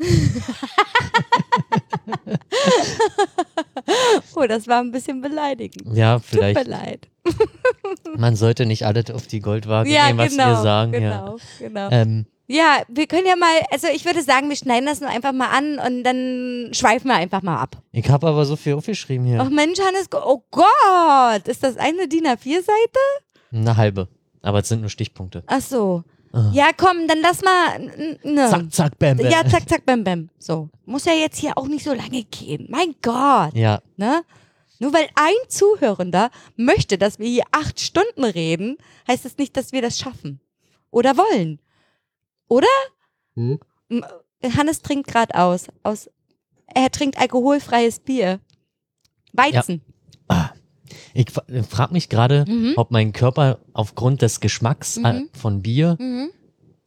oh, 4.34 4.46
das 4.46 4.66
war 4.68 4.80
ein 4.80 4.90
bisschen 4.92 5.20
beleidigend. 5.20 5.96
Ja, 5.96 6.18
Tut 6.18 6.40
mir 6.40 6.54
vielleicht. 6.54 6.66
leid. 6.66 7.08
Man 8.16 8.36
sollte 8.36 8.66
nicht 8.66 8.86
alles 8.86 9.10
auf 9.10 9.26
die 9.26 9.40
Goldwaage 9.40 9.90
Ja, 9.90 10.06
nehmen, 10.06 10.18
was 10.18 10.30
genau. 10.30 10.46
wir 10.48 10.56
sagen. 10.62 10.92
genau, 10.92 11.36
genau. 11.58 11.80
Ja. 11.90 11.92
Ähm, 11.92 12.26
Ja, 12.46 12.82
wir 12.88 13.06
können 13.06 13.26
ja 13.26 13.36
mal, 13.36 13.60
also 13.70 13.88
ich 13.94 14.04
würde 14.04 14.22
sagen, 14.22 14.48
wir 14.48 14.56
schneiden 14.56 14.86
das 14.86 15.00
nur 15.00 15.10
einfach 15.10 15.32
mal 15.32 15.48
an 15.50 15.78
und 15.78 16.04
dann 16.04 16.70
schweifen 16.72 17.08
wir 17.08 17.14
einfach 17.16 17.42
mal 17.42 17.58
ab. 17.58 17.76
ich 17.92 18.08
habe 18.08 18.26
aber 18.28 18.44
so 18.44 18.56
viel 18.56 18.74
aufgeschrieben 18.74 19.26
hier. 19.26 19.40
Ach 19.40 19.50
Mensch, 19.50 19.78
Hannes, 19.78 20.06
oh 20.12 20.42
Gott, 20.50 21.46
ist 21.46 21.62
das 21.62 21.76
eine 21.76 22.08
DIN 22.08 22.26
A4-Seite? 22.26 23.00
Eine 23.52 23.76
halbe. 23.76 24.08
Aber 24.42 24.60
es 24.60 24.68
sind 24.68 24.80
nur 24.80 24.90
Stichpunkte. 24.90 25.42
Ach 25.46 25.60
so. 25.60 26.02
Ah. 26.32 26.50
Ja, 26.52 26.70
komm, 26.76 27.08
dann 27.08 27.20
lass 27.20 27.42
mal. 27.42 27.78
Ne. 28.22 28.48
Zack, 28.48 28.72
zack, 28.72 28.98
bam, 28.98 29.16
bam. 29.16 29.26
Ja, 29.30 29.44
zack, 29.46 29.68
zack, 29.68 29.84
bam, 29.84 30.04
bam. 30.04 30.30
So. 30.38 30.68
Muss 30.84 31.04
ja 31.04 31.12
jetzt 31.12 31.38
hier 31.38 31.58
auch 31.58 31.66
nicht 31.66 31.84
so 31.84 31.92
lange 31.92 32.22
gehen. 32.24 32.66
Mein 32.68 32.94
Gott. 33.02 33.54
Ja, 33.54 33.80
Ne? 33.96 34.22
Nur 34.78 34.94
weil 34.94 35.08
ein 35.14 35.48
Zuhörender 35.48 36.30
möchte, 36.56 36.96
dass 36.96 37.18
wir 37.18 37.28
hier 37.28 37.44
acht 37.50 37.78
Stunden 37.80 38.24
reden, 38.24 38.78
heißt 39.06 39.26
das 39.26 39.36
nicht, 39.36 39.54
dass 39.56 39.72
wir 39.72 39.82
das 39.82 39.98
schaffen. 39.98 40.40
Oder 40.90 41.18
wollen. 41.18 41.60
Oder? 42.48 42.66
Hm? 43.34 43.60
Hannes 44.42 44.80
trinkt 44.80 45.08
gerade 45.08 45.34
aus, 45.34 45.66
aus. 45.82 46.08
Er 46.66 46.90
trinkt 46.90 47.18
alkoholfreies 47.18 48.00
Bier. 48.00 48.40
Weizen. 49.32 49.82
Ich 51.14 51.26
frage 51.68 51.92
mich 51.92 52.08
gerade, 52.08 52.44
Mhm. 52.48 52.74
ob 52.76 52.90
mein 52.90 53.12
Körper 53.12 53.58
aufgrund 53.72 54.22
des 54.22 54.40
Geschmacks 54.40 54.96
äh, 54.98 55.00
Mhm. 55.12 55.28
von 55.38 55.62
Bier, 55.62 55.96
Mhm. 55.98 56.30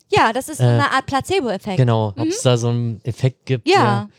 Ja, 0.10 0.32
das 0.32 0.48
ist 0.48 0.60
Äh, 0.60 0.63
eine 0.66 0.92
Art 0.92 1.08
Placebo-Effekt. 1.08 1.78
genau, 1.78 2.13
ob 2.18 2.28
es 2.28 2.42
da 2.44 2.56
so 2.58 2.70
einen 2.70 3.02
Effekt 3.04 3.46
gibt. 3.48 3.68
Ja. 3.68 4.10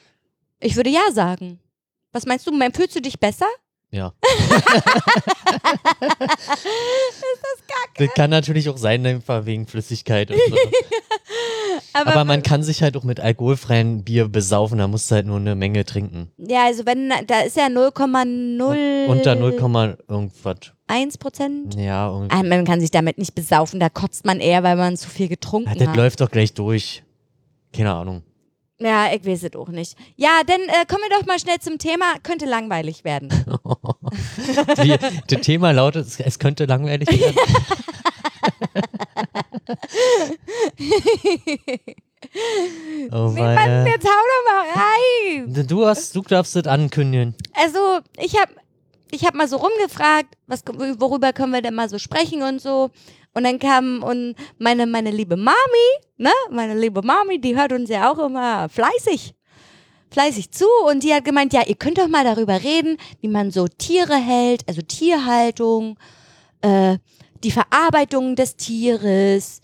Ich 0.59 0.75
würde 0.77 0.91
ja 0.91 1.13
sagen. 1.13 1.61
Was 2.13 2.27
meinst 2.27 2.47
du? 2.47 2.53
Fühlst 2.73 2.97
du 2.97 3.01
dich 3.01 3.19
besser? 3.21 3.47
Ja. 3.93 4.13
das 7.99 8.09
kann 8.15 8.31
natürlich 8.31 8.69
auch 8.69 8.77
sein, 8.77 9.07
einfach 9.07 9.47
wegen 9.47 9.67
Flüssigkeit 9.67 10.31
und 10.31 10.39
so. 10.49 10.57
Aber, 11.93 12.11
Aber 12.13 12.25
man 12.25 12.43
kann 12.43 12.63
sich 12.63 12.83
halt 12.83 12.97
auch 12.97 13.05
mit 13.05 13.21
alkoholfreiem 13.21 14.05
Bier 14.05 14.29
besaufen, 14.29 14.79
da 14.79 14.89
musst 14.89 15.11
du 15.11 15.15
halt 15.17 15.27
nur 15.27 15.37
eine 15.37 15.55
Menge 15.55 15.85
trinken. 15.85 16.31
ja, 16.39 16.65
also 16.67 16.87
wenn, 16.87 17.11
da 17.27 17.41
ist 17.41 17.57
ja 17.57 17.67
0,01 17.67 19.07
Unter 19.07 19.35
0, 19.35 19.99
irgendwas. 20.09 20.73
Prozent. 21.19 21.75
Ja, 21.77 22.09
und 22.09 22.33
Ah, 22.33 22.43
Man 22.43 22.65
kann 22.65 22.81
sich 22.81 22.91
damit 22.91 23.19
nicht 23.19 23.35
besaufen, 23.35 23.81
da 23.81 23.89
kotzt 23.89 24.25
man 24.27 24.41
eher, 24.41 24.63
weil 24.63 24.77
man 24.77 24.97
zu 24.97 25.09
viel 25.09 25.29
getrunken 25.29 25.69
Ah, 25.71 25.75
das 25.77 25.89
hat. 25.89 25.97
läuft 25.97 26.21
doch 26.21 26.31
gleich 26.31 26.53
durch. 26.55 27.03
Keine 27.73 27.93
Ahnung. 27.93 28.23
Ja, 28.81 29.07
ich 29.15 29.25
weiß 29.25 29.45
es 29.45 29.55
auch 29.57 29.69
nicht. 29.69 29.97
Ja, 30.17 30.43
dann 30.47 30.61
äh, 30.61 30.85
kommen 30.89 31.03
wir 31.09 31.17
doch 31.19 31.27
mal 31.27 31.39
schnell 31.39 31.59
zum 31.61 31.79
Thema. 31.79 32.05
Könnte 32.23 32.45
langweilig 32.47 33.05
werden. 33.05 33.29
Das 35.29 35.41
Thema 35.41 35.71
lautet, 35.73 36.07
es 36.19 36.39
könnte 36.39 36.67
langweilig 36.67 37.09
werden. 37.09 37.37
Oh, 43.13 43.31
Nee, 43.35 43.41
Mann, 43.43 43.57
weil, 43.57 43.87
jetzt 43.87 44.05
hau 44.07 44.11
doch 44.11 44.45
mal 44.53 44.65
hast, 45.97 46.17
du 46.17 46.23
darfst 46.23 46.57
das 46.57 46.67
ankündigen. 46.67 47.35
Also, 47.55 48.01
ich 48.19 48.39
habe 48.41 48.53
ich 49.11 49.25
hab 49.25 49.35
mal 49.35 49.49
so 49.49 49.57
rumgefragt, 49.57 50.35
was, 50.47 50.63
worüber 50.67 51.33
können 51.33 51.53
wir 51.53 51.63
denn 51.63 51.75
mal 51.75 51.89
so 51.89 51.99
sprechen 51.99 52.43
und 52.43 52.61
so. 52.61 52.91
Und 53.33 53.45
dann 53.45 53.59
kam 53.59 54.03
und 54.03 54.37
meine, 54.59 54.87
meine 54.87 55.11
liebe 55.11 55.37
Mami, 55.37 55.57
ne, 56.17 56.31
meine 56.51 56.79
liebe 56.79 57.03
Mami, 57.03 57.41
die 57.41 57.57
hört 57.57 57.73
uns 57.73 57.91
ja 57.91 58.11
auch 58.11 58.19
immer 58.19 58.69
fleißig, 58.69 59.35
fleißig 60.11 60.53
zu. 60.53 60.67
Und 60.89 61.03
die 61.03 61.13
hat 61.13 61.25
gemeint, 61.25 61.53
ja, 61.53 61.63
ihr 61.67 61.75
könnt 61.75 61.99
doch 61.99 62.09
mal 62.09 62.25
darüber 62.25 62.63
reden, 62.63 62.97
wie 63.21 63.29
man 63.29 63.51
so 63.51 63.67
Tiere 63.67 64.17
hält, 64.17 64.67
also 64.69 64.83
Tierhaltung, 64.83 65.99
äh, 66.61 66.99
die 67.43 67.51
Verarbeitung 67.51 68.37
des 68.37 68.57
Tieres, 68.57 69.61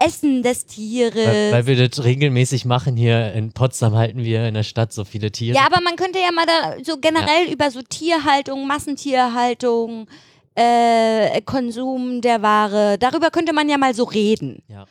Essen 0.00 0.42
des 0.42 0.66
Tieres. 0.66 1.14
Weil, 1.14 1.52
weil 1.52 1.66
wir 1.66 1.88
das 1.88 2.02
regelmäßig 2.02 2.64
machen 2.64 2.96
hier 2.96 3.32
in 3.32 3.52
Potsdam, 3.52 3.94
halten 3.94 4.24
wir 4.24 4.48
in 4.48 4.54
der 4.54 4.62
Stadt 4.62 4.92
so 4.92 5.04
viele 5.04 5.30
Tiere. 5.30 5.56
Ja, 5.56 5.66
aber 5.66 5.80
man 5.82 5.96
könnte 5.96 6.18
ja 6.18 6.32
mal 6.32 6.46
da 6.46 6.82
so 6.82 6.98
generell 6.98 7.52
über 7.52 7.70
so 7.70 7.82
Tierhaltung, 7.82 8.66
Massentierhaltung, 8.66 10.06
äh, 10.54 11.40
Konsum 11.42 12.20
der 12.20 12.42
Ware, 12.42 12.96
darüber 12.98 13.30
könnte 13.30 13.52
man 13.52 13.68
ja 13.68 13.78
mal 13.78 13.94
so 13.94 14.04
reden. 14.04 14.62
Ja. 14.68 14.86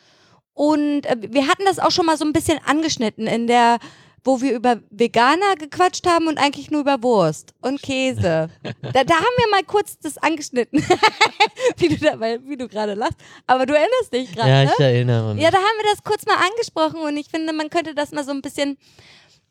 Und 0.54 1.06
äh, 1.06 1.16
wir 1.20 1.48
hatten 1.48 1.64
das 1.64 1.78
auch 1.78 1.90
schon 1.90 2.06
mal 2.06 2.16
so 2.16 2.24
ein 2.24 2.32
bisschen 2.32 2.58
angeschnitten 2.64 3.26
in 3.26 3.46
der, 3.46 3.78
wo 4.24 4.40
wir 4.40 4.54
über 4.54 4.80
Veganer 4.90 5.56
gequatscht 5.58 6.06
haben 6.06 6.26
und 6.28 6.38
eigentlich 6.38 6.70
nur 6.70 6.82
über 6.82 7.02
Wurst 7.02 7.54
und 7.60 7.80
Käse. 7.82 8.50
da, 8.82 9.04
da 9.04 9.14
haben 9.14 9.36
wir 9.38 9.50
mal 9.50 9.62
kurz 9.66 9.98
das 9.98 10.18
angeschnitten, 10.18 10.84
wie 11.76 11.88
du 11.88 11.96
dabei, 11.96 12.38
wie 12.44 12.56
du 12.56 12.68
gerade 12.68 12.94
lachst. 12.94 13.16
Aber 13.46 13.66
du 13.66 13.74
erinnerst 13.74 14.12
dich 14.12 14.32
gerade, 14.32 14.48
Ja, 14.48 14.64
ne? 14.64 14.70
ich 14.72 14.80
erinnere 14.80 15.34
mich. 15.34 15.42
Ja, 15.42 15.50
da 15.50 15.58
haben 15.58 15.78
wir 15.82 15.90
das 15.92 16.02
kurz 16.04 16.26
mal 16.26 16.36
angesprochen 16.36 17.00
und 17.00 17.16
ich 17.16 17.28
finde, 17.28 17.52
man 17.52 17.70
könnte 17.70 17.94
das 17.94 18.12
mal 18.12 18.24
so 18.24 18.30
ein 18.30 18.42
bisschen 18.42 18.76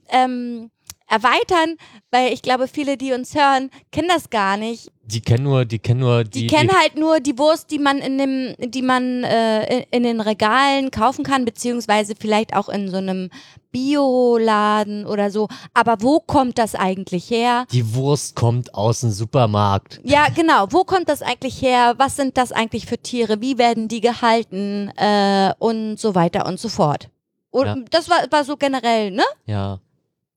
ähm, 0.10 0.72
erweitern, 1.10 1.76
weil 2.12 2.32
ich 2.34 2.42
glaube, 2.42 2.68
viele, 2.68 2.98
die 2.98 3.14
uns 3.14 3.36
hören, 3.36 3.70
kennen 3.92 4.08
das 4.08 4.30
gar 4.30 4.58
nicht. 4.58 4.92
Die 5.04 5.22
kennen 5.22 5.44
nur, 5.44 5.66
die 5.66 5.80
kennen 5.80 6.02
nur 6.02 6.24
Die, 6.24 6.42
die. 6.42 6.48
kennen 6.48 6.70
halt 6.72 6.96
nur 6.96 7.20
die 7.20 7.38
Wurst, 7.40 7.72
die 7.72 7.80
man 7.80 7.98
in 7.98 8.18
dem, 8.20 8.56
die 8.60 8.84
man 8.84 9.24
äh, 9.24 9.78
in, 9.80 9.84
in 9.92 10.04
den 10.04 10.22
Regalen 10.22 10.92
kaufen 10.92 11.24
kann, 11.24 11.46
beziehungsweise 11.46 12.14
vielleicht 12.20 12.56
auch 12.56 12.70
in 12.70 12.90
so 12.92 12.98
einem 12.98 13.32
Bioladen 13.72 15.06
oder 15.06 15.32
so. 15.32 15.48
Aber 15.74 15.98
wo 16.02 16.20
kommt 16.20 16.58
das 16.58 16.76
eigentlich 16.76 17.30
her? 17.30 17.66
die 17.72 17.94
Wurst 17.96 18.36
kommt 18.36 18.74
aus 18.74 19.02
dem 19.02 19.12
Supermarkt. 19.12 20.00
Ja, 20.04 20.28
genau. 20.34 20.68
Wo 20.72 20.84
kommt 20.84 21.10
das 21.10 21.22
eigentlich 21.22 21.62
her? 21.62 21.96
Was 21.98 22.16
sind 22.16 22.38
das 22.38 22.52
eigentlich 22.52 22.86
für 22.86 22.98
Tiere? 22.98 23.42
Wie 23.42 23.58
werden 23.58 23.88
die 23.88 24.02
gehalten? 24.02 24.92
Äh, 24.96 25.54
und 25.60 25.98
so 26.00 26.16
weiter 26.16 26.46
und 26.46 26.60
so 26.60 26.70
fort. 26.70 27.10
Und 27.52 27.66
Ja. 27.66 27.76
das 27.92 28.10
war, 28.10 28.18
war 28.32 28.44
so 28.44 28.58
generell, 28.58 29.12
ne? 29.12 29.24
Ja. 29.46 29.80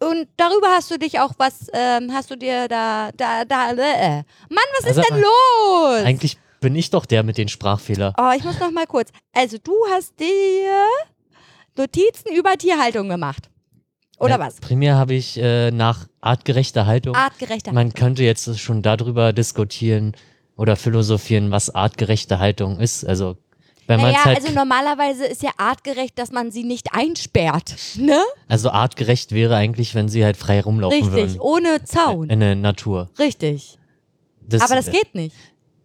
Und 0.02 0.28
darüber 0.36 0.68
hast 0.68 0.90
du 0.90 0.98
dich 0.98 1.20
auch 1.20 1.32
was, 1.38 1.68
ähm, 1.72 2.12
hast 2.12 2.30
du 2.30 2.36
dir 2.36 2.68
da, 2.68 3.10
da, 3.16 3.44
da, 3.44 3.70
äh. 3.72 4.22
Mann, 4.48 4.64
was 4.78 4.86
Also, 4.86 5.00
ist 5.00 5.10
denn 5.10 5.20
los? 5.20 6.04
Eigentlich 6.04 6.38
bin 6.60 6.74
ich 6.74 6.90
doch 6.90 7.06
der 7.06 7.22
mit 7.22 7.38
den 7.38 7.48
Sprachfehler. 7.48 8.14
Oh, 8.18 8.30
ich 8.36 8.44
muss 8.44 8.58
noch 8.58 8.70
mal 8.70 8.86
kurz. 8.86 9.10
Also 9.32 9.58
du 9.62 9.72
hast 9.90 10.18
dir 10.18 10.86
Notizen 11.76 12.34
über 12.34 12.56
Tierhaltung 12.56 13.08
gemacht. 13.08 13.48
Oder 14.18 14.32
Ja, 14.34 14.40
was? 14.40 14.56
Primär 14.56 14.96
habe 14.96 15.14
ich 15.14 15.36
äh, 15.38 15.70
nach 15.70 16.06
artgerechter 16.20 16.86
Haltung. 16.86 17.14
Artgerechter. 17.16 17.72
Man 17.72 17.92
könnte 17.92 18.22
jetzt 18.22 18.58
schon 18.60 18.82
darüber 18.82 19.32
diskutieren 19.32 20.12
oder 20.56 20.76
philosophieren, 20.76 21.50
was 21.50 21.74
artgerechte 21.74 22.38
Haltung 22.38 22.78
ist. 22.78 23.04
Also, 23.04 23.36
wenn 23.98 24.12
naja, 24.12 24.24
halt. 24.24 24.38
also 24.38 24.52
normalerweise 24.52 25.24
ist 25.26 25.42
ja 25.42 25.50
artgerecht, 25.56 26.18
dass 26.18 26.30
man 26.32 26.50
sie 26.50 26.64
nicht 26.64 26.94
einsperrt. 26.94 27.74
Ne? 27.96 28.18
Also 28.48 28.70
artgerecht 28.70 29.32
wäre 29.32 29.56
eigentlich, 29.56 29.94
wenn 29.94 30.08
sie 30.08 30.24
halt 30.24 30.36
frei 30.36 30.60
rumlaufen 30.60 30.98
Richtig, 31.02 31.34
würden. 31.36 31.40
ohne 31.40 31.84
Zaun. 31.84 32.30
In 32.30 32.40
der 32.40 32.54
Natur. 32.54 33.10
Richtig. 33.18 33.78
Das, 34.40 34.62
Aber 34.62 34.74
das 34.74 34.90
geht 34.90 35.14
nicht. 35.14 35.36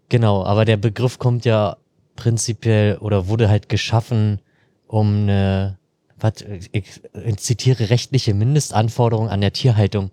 Genau, 0.09 0.43
aber 0.43 0.65
der 0.65 0.77
Begriff 0.77 1.19
kommt 1.19 1.45
ja 1.45 1.77
prinzipiell 2.15 2.97
oder 2.97 3.27
wurde 3.27 3.49
halt 3.49 3.69
geschaffen, 3.69 4.41
um 4.87 5.23
eine, 5.23 5.77
was, 6.17 6.33
ich, 6.71 7.01
ich 7.13 7.37
zitiere, 7.37 7.89
rechtliche 7.89 8.33
Mindestanforderungen 8.33 9.29
an 9.29 9.41
der 9.41 9.53
Tierhaltung 9.53 10.11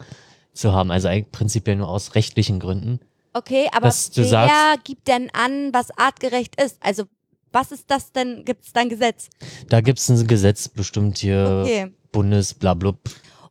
zu 0.52 0.72
haben. 0.72 0.90
Also 0.90 1.09
eigentlich 1.09 1.33
prinzipiell 1.33 1.76
nur 1.76 1.88
aus 1.88 2.14
rechtlichen 2.14 2.61
Gründen. 2.61 3.00
Okay, 3.33 3.68
aber 3.72 3.87
wer 3.87 3.92
sagst- 3.92 4.85
gibt 4.85 5.09
denn 5.09 5.28
an, 5.33 5.72
was 5.72 5.90
artgerecht 5.98 6.61
ist? 6.62 6.76
Also 6.80 7.04
was 7.55 7.73
ist 7.73 7.90
das 7.90 8.12
denn? 8.12 8.45
Gibt 8.45 8.67
es 8.67 8.73
da 8.73 8.81
ein 8.81 8.88
Gesetz? 8.88 9.31
Da 9.69 9.81
gibt's 9.81 10.09
ein 10.09 10.27
Gesetz, 10.27 10.69
bestimmt 10.69 11.19
hier 11.19 11.62
Okay. 11.64 11.93
Bundes, 12.12 12.55
blablub. 12.55 12.99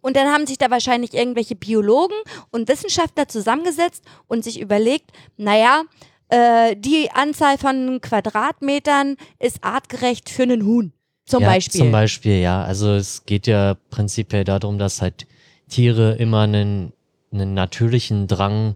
Und 0.01 0.17
dann 0.17 0.27
haben 0.27 0.45
sich 0.45 0.57
da 0.57 0.69
wahrscheinlich 0.69 1.13
irgendwelche 1.13 1.55
Biologen 1.55 2.15
und 2.51 2.67
Wissenschaftler 2.67 3.27
zusammengesetzt 3.27 4.03
und 4.27 4.43
sich 4.43 4.59
überlegt, 4.59 5.11
naja, 5.37 5.83
äh, 6.29 6.75
die 6.75 7.09
Anzahl 7.11 7.57
von 7.57 8.01
Quadratmetern 8.01 9.15
ist 9.39 9.63
artgerecht 9.63 10.29
für 10.29 10.43
einen 10.43 10.65
Huhn. 10.65 10.91
Zum 11.25 11.41
ja, 11.41 11.49
Beispiel. 11.49 11.79
Zum 11.79 11.91
Beispiel, 11.91 12.39
ja. 12.39 12.63
Also 12.63 12.93
es 12.93 13.25
geht 13.25 13.47
ja 13.47 13.75
prinzipiell 13.89 14.43
darum, 14.43 14.77
dass 14.77 15.01
halt 15.01 15.25
Tiere 15.69 16.15
immer 16.15 16.41
einen, 16.41 16.91
einen 17.31 17.53
natürlichen 17.53 18.27
Drang 18.27 18.75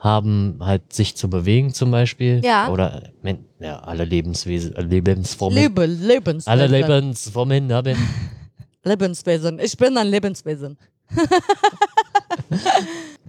haben, 0.00 0.56
halt 0.60 0.92
sich 0.92 1.14
zu 1.16 1.30
bewegen 1.30 1.72
zum 1.72 1.90
Beispiel. 1.90 2.40
Ja. 2.42 2.68
Oder 2.70 3.04
ja, 3.60 3.78
alle 3.80 4.04
Lebenswesen, 4.04 4.74
äh, 4.74 4.82
Lebensformen. 4.82 5.56
Lebe, 5.58 5.86
Lebenswesen. 5.86 6.50
alle 6.50 6.66
Lebensformen 6.66 7.72
haben. 7.72 7.96
Lebenswesen. 8.84 9.58
Ich 9.60 9.76
bin 9.76 9.96
ein 9.98 10.08
Lebenswesen. 10.08 10.78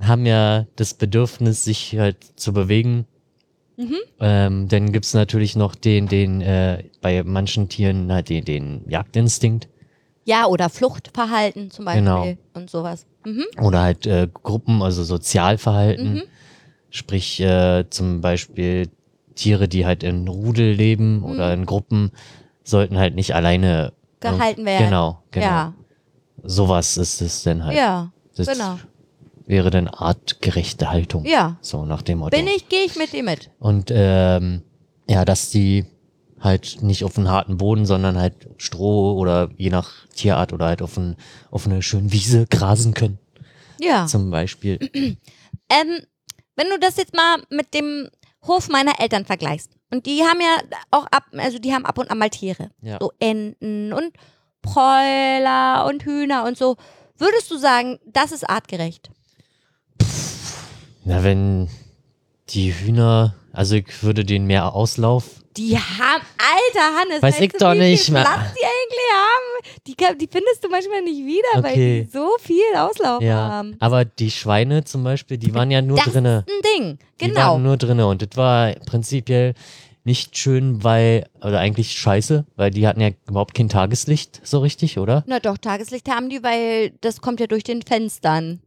haben 0.01 0.25
ja 0.25 0.65
das 0.75 0.93
Bedürfnis, 0.93 1.63
sich 1.65 1.97
halt 1.97 2.17
zu 2.39 2.53
bewegen. 2.53 3.05
Mhm. 3.77 3.95
Ähm, 4.19 4.67
dann 4.67 4.91
gibt's 4.91 5.13
natürlich 5.13 5.55
noch 5.55 5.75
den, 5.75 6.07
den 6.07 6.41
äh, 6.41 6.83
bei 7.01 7.23
manchen 7.23 7.69
Tieren 7.69 8.11
halt 8.11 8.29
den, 8.29 8.45
den 8.45 8.83
Jagdinstinkt 8.89 9.67
Ja, 10.25 10.45
oder 10.45 10.69
Fluchtverhalten 10.69 11.71
zum 11.71 11.85
Beispiel 11.85 12.03
Genau. 12.03 12.33
und 12.53 12.69
sowas. 12.69 13.05
Mhm. 13.25 13.45
oder 13.61 13.81
halt 13.81 14.07
äh, 14.07 14.27
Gruppen, 14.33 14.81
also 14.81 15.03
Sozialverhalten. 15.03 16.13
Mhm. 16.15 16.21
Sprich 16.91 17.39
äh, 17.39 17.85
zum 17.89 18.21
Beispiel 18.21 18.89
Tiere, 19.35 19.67
die 19.67 19.85
halt 19.85 20.03
in 20.03 20.27
Rudel 20.27 20.73
leben 20.73 21.17
Mhm. 21.19 21.25
oder 21.25 21.53
in 21.53 21.65
Gruppen, 21.65 22.11
sollten 22.63 22.97
halt 22.99 23.15
nicht 23.15 23.33
alleine 23.33 23.93
Gehalten 24.19 24.65
werden. 24.65 24.85
Genau, 24.85 25.23
genau. 25.31 25.45
Ja, 25.45 25.73
Sowas 26.43 26.97
ist 26.97 27.21
es 27.21 27.43
dann 27.43 27.63
halt. 27.65 27.75
ja, 27.77 28.11
das 28.35 28.47
genau. 28.47 28.77
wäre 29.47 29.69
dann 29.71 29.87
artgerechte 29.87 30.91
Haltung. 30.91 31.25
Ja. 31.25 31.57
So 31.61 31.85
nach 31.85 32.01
dem 32.03 32.19
Motto. 32.19 32.37
Bin 32.37 32.47
ich, 32.47 32.67
gehe 32.69 32.83
ich 32.85 32.95
mit 32.97 33.13
dir 33.13 33.23
mit. 33.23 33.49
Und 33.59 33.89
ähm, 33.93 34.61
ja, 35.09 35.25
dass 35.25 35.49
die 35.49 35.85
halt 36.39 36.81
nicht 36.81 37.03
auf 37.03 37.17
einen 37.17 37.29
harten 37.29 37.57
Boden, 37.57 37.85
sondern 37.85 38.17
halt 38.19 38.49
Stroh 38.57 39.13
oder 39.17 39.49
je 39.57 39.69
nach 39.69 40.07
Tierart 40.15 40.53
oder 40.53 40.65
halt 40.65 40.81
auf, 40.81 40.97
ein, 40.97 41.15
auf 41.51 41.65
eine 41.67 41.81
schöne 41.83 42.11
Wiese 42.11 42.47
grasen 42.47 42.93
können, 42.95 43.17
Ja. 43.79 44.07
zum 44.07 44.29
Beispiel. 44.29 44.77
Ähm, 45.73 46.01
wenn 46.55 46.69
du 46.69 46.79
das 46.79 46.97
jetzt 46.97 47.15
mal 47.15 47.41
mit 47.49 47.73
dem 47.73 48.09
Hof 48.43 48.69
meiner 48.69 48.99
Eltern 48.99 49.25
vergleichst. 49.25 49.71
Und 49.91 50.05
die 50.05 50.23
haben 50.23 50.39
ja 50.41 50.57
auch 50.89 51.05
ab, 51.11 51.25
also 51.33 51.59
die 51.59 51.73
haben 51.73 51.85
ab 51.85 51.97
und 51.97 52.09
an 52.09 52.17
mal 52.17 52.29
Tiere. 52.29 52.71
Ja. 52.81 52.97
So 52.99 53.11
Enten 53.19 53.93
und 53.93 54.13
Bräuler 54.61 55.85
und 55.87 56.03
Hühner 56.05 56.45
und 56.45 56.57
so. 56.57 56.77
Würdest 57.17 57.51
du 57.51 57.57
sagen, 57.57 57.99
das 58.05 58.31
ist 58.31 58.49
artgerecht? 58.49 59.09
Na, 61.03 61.23
wenn 61.23 61.69
die 62.49 62.73
Hühner, 62.73 63.35
also 63.53 63.75
ich 63.75 64.03
würde 64.03 64.23
denen 64.23 64.47
mehr 64.47 64.73
Auslauf 64.73 65.40
Die 65.57 65.77
haben, 65.77 66.23
alter 66.37 66.95
Hannes, 66.99 67.21
Weiß 67.21 67.39
ich 67.41 67.51
doch 67.53 67.73
nicht 67.73 68.09
mehr. 68.09 68.21
Platz 68.23 68.53
die 68.53 68.65
eigentlich 68.65 69.11
haben? 69.13 69.77
Die, 69.87 69.95
kann- 69.95 70.17
die 70.17 70.27
findest 70.31 70.63
du 70.63 70.69
manchmal 70.69 71.01
nicht 71.01 71.25
wieder, 71.25 71.63
weil 71.63 71.71
Okay. 71.73 72.03
die 72.05 72.09
so 72.11 72.29
viel 72.39 72.75
Auslauf 72.77 73.21
Ja, 73.21 73.35
haben. 73.49 73.75
aber 73.79 74.05
die 74.05 74.31
Schweine 74.31 74.83
zum 74.85 75.03
Beispiel, 75.03 75.37
die 75.37 75.53
waren 75.53 75.69
ja 75.69 75.81
nur 75.81 75.97
das 75.97 76.05
drinne. 76.13 76.45
ist 76.47 76.53
ein 76.53 76.61
Ding, 76.77 76.99
Die 77.19 77.27
genau. 77.27 77.39
waren 77.53 77.63
nur 77.63 77.77
drinne 77.77 78.07
und 78.07 78.21
das 78.21 78.37
war 78.37 78.71
prinzipiell 78.85 79.53
nicht 80.03 80.35
schön, 80.37 80.83
weil, 80.83 81.27
oder 81.43 81.59
eigentlich 81.59 81.91
scheiße, 81.93 82.45
weil 82.55 82.71
die 82.71 82.87
hatten 82.87 83.01
ja 83.01 83.09
überhaupt 83.27 83.53
kein 83.53 83.69
Tageslicht 83.69 84.41
so 84.43 84.59
richtig, 84.59 84.97
oder? 84.97 85.23
Na 85.27 85.39
doch, 85.39 85.57
Tageslicht 85.57 86.09
haben 86.09 86.29
die, 86.29 86.41
weil 86.43 86.91
das 87.01 87.21
kommt 87.21 87.39
ja 87.39 87.45
durch 87.47 87.63
den 87.63 87.81
Fenstern. 87.83 88.61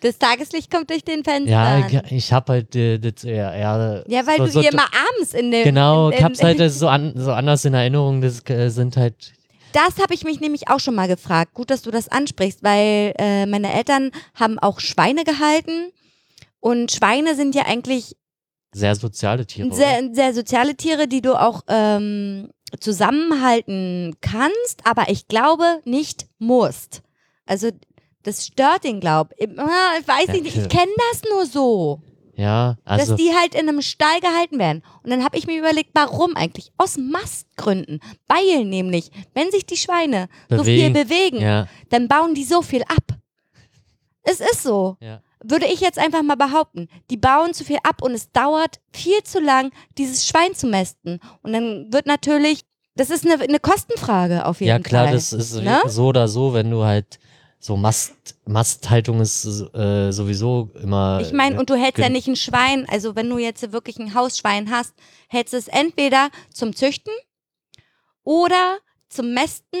Das 0.00 0.18
Tageslicht 0.18 0.70
kommt 0.70 0.90
durch 0.90 1.04
den 1.04 1.24
Fenstern. 1.24 1.90
Ja, 1.90 2.02
ich, 2.10 2.32
hab 2.32 2.48
halt 2.50 2.76
äh, 2.76 2.98
das 2.98 3.24
eher, 3.24 3.52
eher 3.52 4.04
Ja, 4.06 4.26
weil 4.26 4.36
so, 4.38 4.44
du 4.44 4.50
so, 4.50 4.60
die 4.60 4.66
immer 4.66 4.84
abends 4.84 5.32
in 5.32 5.50
dem. 5.50 5.64
Genau, 5.64 6.10
in, 6.10 6.18
ich 6.18 6.22
hab's 6.24 6.42
halt 6.42 6.70
so, 6.70 6.88
an, 6.88 7.14
so 7.16 7.32
anders 7.32 7.64
in 7.64 7.72
Erinnerung, 7.72 8.20
das 8.20 8.42
äh, 8.50 8.68
sind 8.68 8.96
halt, 8.96 9.32
Das 9.72 9.98
habe 9.98 10.12
ich 10.12 10.24
mich 10.24 10.40
nämlich 10.40 10.68
auch 10.68 10.80
schon 10.80 10.94
mal 10.94 11.08
gefragt. 11.08 11.54
Gut, 11.54 11.70
dass 11.70 11.82
du 11.82 11.90
das 11.90 12.08
ansprichst, 12.08 12.62
weil 12.62 13.14
äh, 13.18 13.46
meine 13.46 13.72
Eltern 13.72 14.10
haben 14.34 14.58
auch 14.58 14.80
Schweine 14.80 15.24
gehalten. 15.24 15.92
Und 16.60 16.92
Schweine 16.92 17.34
sind 17.34 17.54
ja 17.54 17.64
eigentlich 17.64 18.16
sehr 18.72 18.94
soziale 18.94 19.46
Tiere. 19.46 19.72
sehr, 19.72 20.10
sehr 20.12 20.34
soziale 20.34 20.76
Tiere, 20.76 21.08
die 21.08 21.22
du 21.22 21.40
auch 21.40 21.62
ähm, 21.68 22.50
zusammenhalten 22.78 24.16
kannst, 24.20 24.84
aber 24.84 25.08
ich 25.08 25.28
glaube 25.28 25.80
nicht 25.84 26.26
musst. 26.38 27.02
Also 27.46 27.70
das 28.26 28.46
stört 28.46 28.84
ihn, 28.84 29.00
glaub 29.00 29.32
ich. 29.38 29.48
Ich 29.48 29.56
weiß 30.08 30.28
nicht, 30.28 30.46
ich 30.46 30.68
kenne 30.68 30.92
das 31.12 31.22
nur 31.30 31.46
so. 31.46 32.00
Ja, 32.36 32.76
also 32.84 33.12
dass 33.12 33.16
die 33.18 33.32
halt 33.34 33.54
in 33.54 33.66
einem 33.68 33.80
Stall 33.80 34.20
gehalten 34.20 34.58
werden. 34.58 34.82
Und 35.02 35.10
dann 35.10 35.24
habe 35.24 35.38
ich 35.38 35.46
mir 35.46 35.58
überlegt, 35.58 35.90
warum 35.94 36.36
eigentlich? 36.36 36.70
Aus 36.76 36.98
Mastgründen. 36.98 38.00
Weil 38.26 38.64
nämlich, 38.66 39.10
wenn 39.32 39.50
sich 39.50 39.64
die 39.64 39.78
Schweine 39.78 40.28
so 40.50 40.62
viel 40.62 40.90
Bewegen. 40.90 40.92
bewegen, 40.92 41.40
ja, 41.40 41.66
dann 41.88 42.08
bauen 42.08 42.34
die 42.34 42.44
so 42.44 42.60
viel 42.60 42.82
ab. 42.82 43.16
Es 44.22 44.40
ist 44.40 44.62
so. 44.62 44.96
ja. 45.00 45.20
Würde 45.44 45.66
ich 45.66 45.80
jetzt 45.80 45.98
einfach 45.98 46.22
mal 46.22 46.34
behaupten. 46.36 46.88
Die 47.10 47.16
bauen 47.16 47.54
zu 47.54 47.62
viel 47.62 47.78
ab 47.84 48.02
und 48.02 48.12
es 48.12 48.32
dauert 48.32 48.80
viel 48.92 49.22
zu 49.22 49.38
lang, 49.38 49.70
dieses 49.96 50.26
Schwein 50.26 50.54
zu 50.54 50.66
mästen. 50.66 51.20
Und 51.42 51.52
dann 51.52 51.92
wird 51.92 52.06
natürlich, 52.06 52.62
das 52.96 53.10
ist 53.10 53.24
eine, 53.24 53.40
eine 53.42 53.60
Kostenfrage 53.60 54.44
auf 54.46 54.60
jeden 54.60 54.70
Ja, 54.70 54.78
klar, 54.78 55.04
Fall. 55.04 55.14
das 55.14 55.32
ist 55.32 55.54
ne? 55.62 55.80
so 55.86 56.06
oder 56.06 56.26
so, 56.26 56.52
wenn 56.52 56.70
du 56.70 56.84
halt 56.84 57.18
so 57.58 57.76
Mast, 57.76 58.14
Masthaltung 58.44 59.20
ist 59.20 59.44
äh, 59.74 60.12
sowieso 60.12 60.70
immer. 60.82 61.20
Ich 61.20 61.32
meine, 61.32 61.58
und 61.58 61.70
du 61.70 61.74
hältst 61.74 61.98
ja 61.98 62.08
nicht 62.08 62.28
ein 62.28 62.36
Schwein, 62.36 62.86
also 62.88 63.16
wenn 63.16 63.28
du 63.28 63.38
jetzt 63.38 63.72
wirklich 63.72 63.98
ein 63.98 64.14
Hausschwein 64.14 64.70
hast, 64.70 64.94
hältst 65.28 65.52
du 65.52 65.56
es 65.56 65.68
entweder 65.68 66.30
zum 66.52 66.76
Züchten 66.76 67.12
oder 68.22 68.78
zum 69.08 69.32
Mästen 69.32 69.80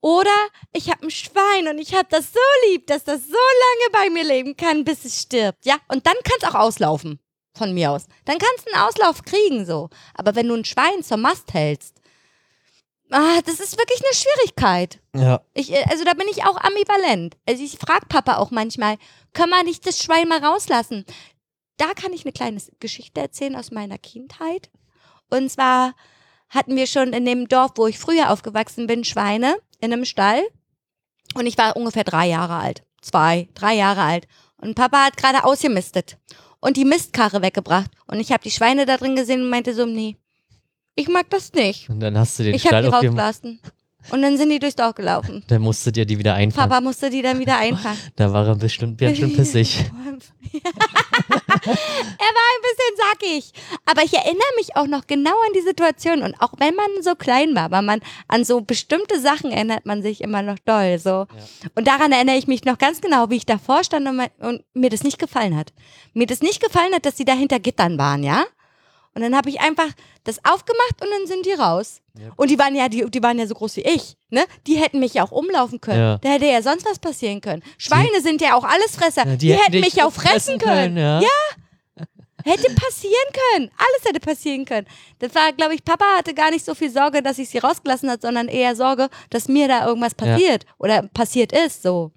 oder 0.00 0.34
ich 0.72 0.90
habe 0.90 1.06
ein 1.06 1.10
Schwein 1.10 1.68
und 1.68 1.78
ich 1.78 1.94
habe 1.94 2.08
das 2.10 2.32
so 2.32 2.70
lieb, 2.70 2.88
dass 2.88 3.04
das 3.04 3.20
so 3.22 3.32
lange 3.32 3.92
bei 3.92 4.10
mir 4.10 4.24
leben 4.24 4.56
kann, 4.56 4.84
bis 4.84 5.04
es 5.04 5.22
stirbt. 5.22 5.64
Ja, 5.64 5.76
und 5.88 6.06
dann 6.06 6.16
kann 6.24 6.38
es 6.40 6.48
auch 6.48 6.58
auslaufen, 6.58 7.20
von 7.56 7.72
mir 7.72 7.92
aus. 7.92 8.06
Dann 8.24 8.38
kannst 8.38 8.66
du 8.66 8.72
einen 8.74 8.82
Auslauf 8.82 9.22
kriegen, 9.22 9.64
so. 9.64 9.90
Aber 10.14 10.34
wenn 10.34 10.48
du 10.48 10.54
ein 10.54 10.64
Schwein 10.64 11.04
zur 11.04 11.18
Mast 11.18 11.54
hältst, 11.54 12.01
ah, 13.12 13.40
das 13.44 13.60
ist 13.60 13.78
wirklich 13.78 14.00
eine 14.04 14.14
Schwierigkeit. 14.14 15.00
ja, 15.14 15.40
Ich, 15.54 15.72
äh, 15.72 15.84
also 15.90 16.04
da 16.04 16.14
bin 16.14 16.26
ich 16.28 16.44
auch 16.44 16.56
ambivalent. 16.56 17.36
Also 17.46 17.62
ich 17.62 17.78
frage 17.78 18.06
Papa 18.08 18.36
auch 18.36 18.50
manchmal, 18.50 18.96
können 19.32 19.50
wir 19.50 19.64
nicht 19.64 19.86
das 19.86 20.02
Schwein 20.02 20.28
mal 20.28 20.44
rauslassen? 20.44 21.04
Da 21.76 21.94
kann 21.94 22.12
ich 22.12 22.24
eine 22.24 22.32
kleine 22.32 22.60
Geschichte 22.80 23.20
erzählen 23.20 23.56
aus 23.56 23.70
meiner 23.70 23.98
Kindheit. 23.98 24.70
Und 25.30 25.50
zwar 25.50 25.94
hatten 26.48 26.76
wir 26.76 26.86
schon 26.86 27.12
in 27.12 27.24
dem 27.24 27.48
Dorf, 27.48 27.72
wo 27.76 27.86
ich 27.86 27.98
früher 27.98 28.30
aufgewachsen 28.30 28.86
bin, 28.86 29.04
Schweine 29.04 29.56
in 29.80 29.92
einem 29.92 30.04
Stall. 30.04 30.42
Und 31.34 31.46
ich 31.46 31.56
war 31.56 31.76
ungefähr 31.76 32.04
drei 32.04 32.26
Jahre 32.26 32.56
alt. 32.56 32.82
Zwei, 33.00 33.48
drei 33.54 33.74
Jahre 33.74 34.02
alt. 34.02 34.28
Und 34.56 34.74
Papa 34.74 35.04
hat 35.04 35.16
gerade 35.16 35.44
ausgemistet 35.44 36.18
und 36.60 36.76
die 36.76 36.84
Mistkarre 36.84 37.42
weggebracht. 37.42 37.90
Und 38.06 38.20
ich 38.20 38.30
habe 38.32 38.44
die 38.44 38.50
Schweine 38.50 38.86
da 38.86 38.96
drin 38.96 39.16
gesehen 39.16 39.42
und 39.42 39.50
meinte 39.50 39.74
so, 39.74 39.86
nee, 39.86 40.16
ich 40.94 41.08
mag 41.08 41.28
das 41.30 41.52
nicht. 41.52 41.88
und 41.90 42.00
dann 42.00 42.16
hast 42.18 42.38
du 42.38 42.42
den 42.44 42.54
Ich 42.54 42.64
habe 42.66 42.76
Stall 42.76 42.82
die 42.82 42.88
auf 42.88 43.00
dem. 43.00 43.18
rausgelassen. 43.18 43.60
Und 44.10 44.20
dann 44.22 44.36
sind 44.36 44.50
die 44.50 44.58
durchs 44.58 44.74
Dorf 44.74 44.96
gelaufen. 44.96 45.44
Dann 45.46 45.62
musstet 45.62 45.96
ihr 45.96 46.04
die 46.04 46.18
wieder 46.18 46.34
einfangen. 46.34 46.68
Papa 46.68 46.80
musste 46.80 47.08
die 47.08 47.22
dann 47.22 47.38
wieder 47.38 47.56
einfangen. 47.58 47.96
Da 48.16 48.32
war 48.32 48.44
er 48.48 48.56
bestimmt 48.56 48.98
ganz 49.00 49.16
schön 49.16 49.32
pissig. 49.32 49.78
er 49.78 50.60
war 51.62 52.48
ein 52.50 52.62
bisschen 52.62 52.96
sackig. 52.96 53.52
Aber 53.86 54.02
ich 54.02 54.12
erinnere 54.14 54.42
mich 54.56 54.74
auch 54.76 54.86
noch 54.88 55.06
genau 55.06 55.30
an 55.30 55.52
die 55.54 55.60
Situation. 55.60 56.22
Und 56.22 56.34
auch 56.40 56.52
wenn 56.58 56.74
man 56.74 56.86
so 57.02 57.14
klein 57.14 57.54
war, 57.54 57.62
aber 57.64 57.80
man 57.82 58.00
an 58.28 58.44
so 58.44 58.60
bestimmte 58.60 59.20
Sachen 59.20 59.52
erinnert 59.52 59.86
man 59.86 60.02
sich 60.02 60.20
immer 60.20 60.42
noch 60.42 60.58
doll. 60.64 60.98
So. 60.98 61.26
Und 61.76 61.86
daran 61.86 62.10
erinnere 62.10 62.36
ich 62.36 62.48
mich 62.48 62.64
noch 62.64 62.78
ganz 62.78 63.00
genau, 63.00 63.30
wie 63.30 63.36
ich 63.36 63.46
davor 63.46 63.84
stand 63.84 64.08
und, 64.08 64.16
mein- 64.16 64.30
und 64.40 64.64
mir 64.74 64.90
das 64.90 65.04
nicht 65.04 65.18
gefallen 65.20 65.56
hat. 65.56 65.72
Mir 66.12 66.26
das 66.26 66.42
nicht 66.42 66.60
gefallen 66.60 66.92
hat, 66.92 67.06
dass 67.06 67.16
sie 67.16 67.24
da 67.24 67.34
hinter 67.34 67.60
Gittern 67.60 67.98
waren, 67.98 68.24
ja? 68.24 68.44
Und 69.14 69.22
dann 69.22 69.36
habe 69.36 69.50
ich 69.50 69.60
einfach 69.60 69.88
das 70.24 70.38
aufgemacht 70.44 71.00
und 71.02 71.08
dann 71.10 71.26
sind 71.26 71.44
die 71.46 71.52
raus. 71.52 72.00
Ja. 72.18 72.30
Und 72.36 72.50
die 72.50 72.58
waren 72.58 72.74
ja, 72.74 72.88
die, 72.88 73.04
die 73.10 73.22
waren 73.22 73.38
ja 73.38 73.46
so 73.46 73.54
groß 73.54 73.76
wie 73.76 73.82
ich, 73.82 74.16
ne? 74.30 74.44
Die 74.66 74.76
hätten 74.76 75.00
mich 75.00 75.14
ja 75.14 75.24
auch 75.24 75.32
umlaufen 75.32 75.80
können. 75.80 75.98
Ja. 76.00 76.18
Da 76.18 76.28
hätte 76.30 76.46
ja 76.46 76.62
sonst 76.62 76.86
was 76.86 76.98
passieren 76.98 77.40
können. 77.40 77.62
Schweine 77.78 78.20
sind 78.22 78.40
ja 78.40 78.54
auch 78.54 78.64
Allesfresser. 78.64 79.26
Ja, 79.26 79.36
die, 79.36 79.52
hätten 79.54 79.72
dich 79.72 79.94
mich 79.96 80.02
auch 80.02 80.12
fressen 80.12 80.58
können. 80.58 80.96
ja. 80.96 81.20
Hätte 82.44 82.74
passieren 82.74 83.32
können. 83.52 83.70
Alles 83.76 84.04
hätte 84.04 84.18
passieren 84.18 84.64
können. 84.64 84.86
Das 85.20 85.32
war, 85.34 85.52
glaube 85.52 85.74
ich, 85.76 85.84
Papa 85.84 86.04
hatte 86.18 86.34
gar 86.34 86.50
nicht 86.50 86.64
so 86.64 86.74
viel 86.74 86.90
Sorge, 86.90 87.22
dass 87.22 87.38
ich 87.38 87.48
sie 87.48 87.58
rausgelassen 87.58 88.10
hat, 88.10 88.22
sondern 88.22 88.48
eher 88.48 88.74
Sorge, 88.74 89.10
dass 89.30 89.46
mir 89.46 89.68
da 89.68 89.86
irgendwas 89.86 90.14
Ja. 90.20 90.26
passiert 90.26 90.66
oder 90.78 91.02
passiert 91.14 91.52
ist, 91.52 91.82
so. 91.82 92.10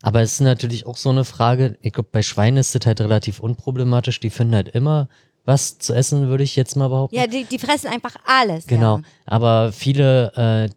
Aber 0.00 0.20
es 0.20 0.34
ist 0.34 0.40
natürlich 0.42 0.86
auch 0.86 0.96
so 0.96 1.10
eine 1.10 1.24
Frage, 1.24 1.76
ich 1.82 1.92
glaube, 1.92 2.08
bei 2.12 2.22
Schweinen 2.22 2.58
ist 2.58 2.72
das 2.76 2.86
halt 2.86 3.00
relativ 3.00 3.40
unproblematisch. 3.40 4.20
Die 4.20 4.30
finden 4.30 4.54
halt 4.54 4.68
immer 4.68 5.08
was 5.44 5.78
zu 5.78 5.92
essen, 5.94 6.28
würde 6.28 6.44
ich 6.44 6.56
jetzt 6.56 6.74
mal 6.76 6.88
behaupten. 6.88 7.16
Ja, 7.16 7.26
die, 7.26 7.44
die 7.44 7.58
fressen 7.58 7.88
einfach 7.88 8.16
alles. 8.24 8.66
Genau. 8.66 8.98
Ja. 8.98 9.02
Aber 9.26 9.72
viele 9.72 10.32
äh, 10.36 10.74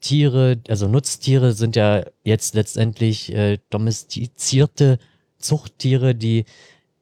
Tiere, 0.00 0.58
also 0.68 0.88
Nutztiere 0.88 1.52
sind 1.52 1.76
ja 1.76 2.04
jetzt 2.24 2.54
letztendlich 2.54 3.32
äh, 3.34 3.58
domestizierte 3.70 4.98
Zuchttiere, 5.38 6.14
die 6.14 6.44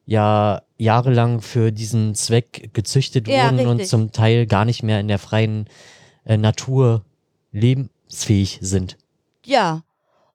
ja 0.05 0.61
jahrelang 0.77 1.41
für 1.41 1.71
diesen 1.71 2.15
Zweck 2.15 2.71
gezüchtet 2.73 3.27
Ja, 3.27 3.45
wurden 3.51 3.67
und 3.67 3.77
richtig. 3.77 3.89
zum 3.89 4.11
Teil 4.11 4.47
gar 4.47 4.65
nicht 4.65 4.81
mehr 4.83 4.99
in 4.99 5.07
der 5.07 5.19
freien 5.19 5.67
äh, 6.25 6.37
Natur 6.37 7.03
lebensfähig 7.51 8.59
sind. 8.61 8.97
Ja. 9.45 9.83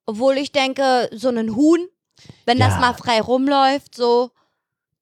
Obwohl 0.06 0.36
ich 0.36 0.52
denke, 0.52 1.08
so 1.14 1.28
ein 1.28 1.56
Huhn, 1.56 1.88
wenn 2.44 2.58
das 2.58 2.74
Ja. 2.74 2.80
mal 2.80 2.94
frei 2.94 3.20
rumläuft, 3.20 3.94
so, 3.94 4.30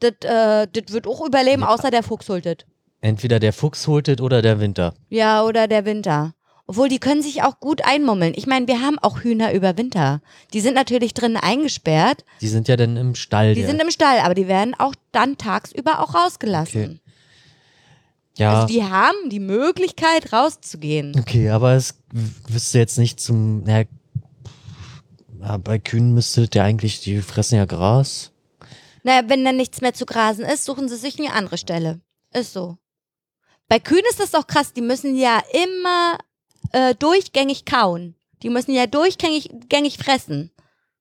das 0.03 0.13
äh, 0.31 0.67
das 0.73 0.93
wird 0.93 1.07
auch 1.07 1.25
überleben, 1.27 1.63
Ja. 1.63 1.69
außer 1.69 1.91
der 1.91 2.03
Fuchs 2.03 2.29
holt 2.29 2.45
das. 2.47 2.57
Entweder 3.01 3.41
der 3.41 3.53
Fuchs 3.53 3.87
holt 3.87 4.21
oder 4.21 4.43
der 4.43 4.61
Winter. 4.61 4.95
Ja, 5.09 5.43
oder 5.45 5.67
der 5.69 5.85
Winter. 5.85 6.35
Obwohl, 6.69 6.89
die 6.89 7.01
können 7.01 7.21
sich 7.23 7.43
auch 7.43 7.59
gut 7.59 7.85
einmummeln. 7.85 8.33
Ich 8.37 8.47
meine, 8.47 8.69
wir 8.69 8.81
haben 8.81 8.99
auch 9.01 9.21
Hühner 9.21 9.53
über 9.53 9.77
Winter. 9.77 10.23
Die 10.53 10.61
sind 10.61 10.75
natürlich 10.75 11.13
drinnen 11.13 11.37
eingesperrt. 11.37 12.25
Die 12.41 12.47
sind 12.49 12.69
ja 12.69 12.77
dann 12.77 12.97
im 12.97 13.15
Stall. 13.17 13.55
Die 13.55 13.61
der- 13.63 13.71
sind 13.71 13.83
im 13.83 13.91
Stall, 13.91 14.21
aber 14.21 14.35
die 14.35 14.47
werden 14.47 14.75
auch 14.79 14.95
dann 15.11 15.37
tagsüber 15.37 15.99
auch 16.01 16.15
rausgelassen. 16.15 17.01
ja. 18.39 18.55
Also 18.63 18.67
die 18.73 18.85
haben 18.85 19.29
die 19.31 19.41
Möglichkeit 19.41 20.33
rauszugehen. 20.33 21.15
Okay, 21.19 21.51
aber 21.51 21.73
es 21.73 21.95
wüsste 22.49 22.79
jetzt 22.79 22.97
nicht 22.99 23.19
zum. 23.21 23.65
Na, 23.65 23.83
ja, 25.41 25.57
bei 25.59 25.79
Kühen 25.79 26.15
müsste 26.15 26.47
der 26.49 26.65
eigentlich, 26.65 27.01
die 27.01 27.21
fressen 27.21 27.57
ja 27.57 27.65
Gras. 27.65 28.31
Naja, 29.03 29.29
wenn 29.29 29.45
dann 29.45 29.57
nichts 29.57 29.81
mehr 29.81 29.95
zu 29.95 30.07
grasen 30.07 30.45
ist, 30.45 30.65
suchen 30.65 30.89
sie 30.89 30.97
sich 30.97 31.19
eine 31.19 31.33
andere 31.33 31.59
Stelle. 31.59 32.01
Ist 32.33 32.53
so. 32.53 32.77
Bei 33.69 33.79
Kühen 33.79 34.05
ist 34.11 34.21
das 34.21 34.31
doch 34.31 34.47
krass, 34.47 34.73
die 34.73 34.81
müssen 34.83 35.17
ja 35.17 35.43
immer 35.53 36.19
äh, 36.73 36.95
durchgängig 36.95 37.65
kauen. 37.65 38.15
Die 38.43 38.51
müssen 38.51 38.73
ja 38.75 38.87
durchgängig 38.87 39.51
gängig 39.69 39.99
fressen. 39.99 40.51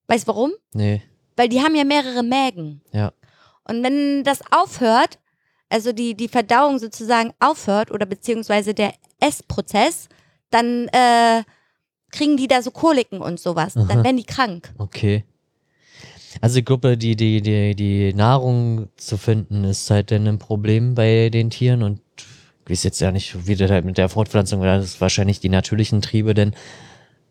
Weißt 0.07 0.23
du 0.27 0.29
warum? 0.29 0.51
Nee, 0.73 1.01
Weil 1.35 1.49
die 1.49 1.61
haben 1.61 1.75
ja 1.75 1.83
mehrere 1.83 2.23
Mägen. 2.23 2.81
ja. 2.91 3.11
Und 3.63 3.83
wenn 3.83 4.23
das 4.23 4.39
aufhört, 4.51 5.19
also 5.69 5.93
die, 5.93 6.15
die 6.15 6.27
Verdauung 6.27 6.79
sozusagen 6.79 7.31
aufhört 7.39 7.91
oder 7.91 8.05
beziehungsweise 8.07 8.73
der 8.73 8.93
Essprozess, 9.19 10.09
dann 10.49 10.87
äh, 10.89 11.43
kriegen 12.11 12.35
die 12.37 12.47
da 12.47 12.61
so 12.61 12.71
Koliken 12.71 13.21
und 13.21 13.39
sowas. 13.39 13.77
Aha. 13.77 13.85
Dann 13.87 14.03
werden 14.03 14.17
die 14.17 14.25
krank. 14.25 14.73
Okay. 14.79 15.25
Also 16.39 16.59
ich 16.59 16.65
glaube, 16.65 16.97
die, 16.97 17.15
die, 17.15 17.41
die, 17.41 17.75
die 17.75 18.13
Nahrung 18.13 18.87
zu 18.95 19.17
finden 19.17 19.63
ist 19.65 19.89
halt 19.89 20.11
dann 20.11 20.27
ein 20.27 20.39
Problem 20.39 20.95
bei 20.95 21.29
den 21.29 21.49
Tieren 21.49 21.83
und 21.83 21.99
ich 22.65 22.71
weiß 22.71 22.83
jetzt 22.83 23.01
ja 23.01 23.11
nicht, 23.11 23.47
wie 23.47 23.55
das 23.55 23.69
halt 23.69 23.83
mit 23.85 23.97
der 23.97 24.07
Fortpflanzung, 24.07 24.61
weil 24.61 24.79
das 24.79 25.01
wahrscheinlich 25.01 25.39
die 25.39 25.49
natürlichen 25.49 26.01
Triebe 26.01 26.33
denn 26.33 26.53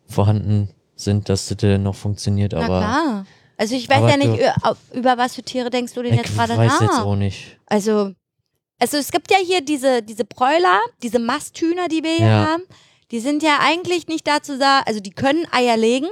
vorhanden 0.07 0.68
sind, 0.96 1.28
dass 1.28 1.48
das 1.48 1.57
dann 1.59 1.82
noch 1.82 1.94
funktioniert, 1.94 2.53
Na 2.53 2.61
aber 2.64 2.78
klar. 2.78 3.26
Also 3.57 3.74
ich 3.74 3.88
weiß 3.88 4.11
ja 4.11 4.16
nicht, 4.16 4.38
über, 4.38 4.76
über 4.94 5.18
was 5.18 5.34
für 5.34 5.42
Tiere 5.42 5.70
denkst 5.70 5.92
du 5.94 6.03
denn 6.03 6.12
ich 6.14 6.18
jetzt 6.18 6.34
gerade 6.34 6.57
weiß 6.57 6.80
jetzt 6.80 6.92
nach? 6.92 7.05
auch 7.05 7.16
nicht. 7.16 7.59
Also 7.66 8.12
Also 8.78 8.96
es 8.96 9.11
gibt 9.11 9.30
ja 9.30 9.36
hier 9.38 9.61
diese, 9.61 10.03
diese 10.03 10.24
Bräuler, 10.24 10.78
diese 11.03 11.18
Masthühner, 11.18 11.88
die 11.88 12.03
wir 12.03 12.16
hier 12.16 12.26
Ja. 12.26 12.46
haben. 12.53 12.62
Die 13.11 13.20
sind 13.20 13.42
ja 13.42 13.59
eigentlich 13.61 14.09
nicht 14.09 14.26
dazu 14.26 14.57
da, 14.59 14.80
also 14.86 15.01
die 15.01 15.11
können 15.11 15.44
Eier 15.53 15.76
legen, 15.76 16.07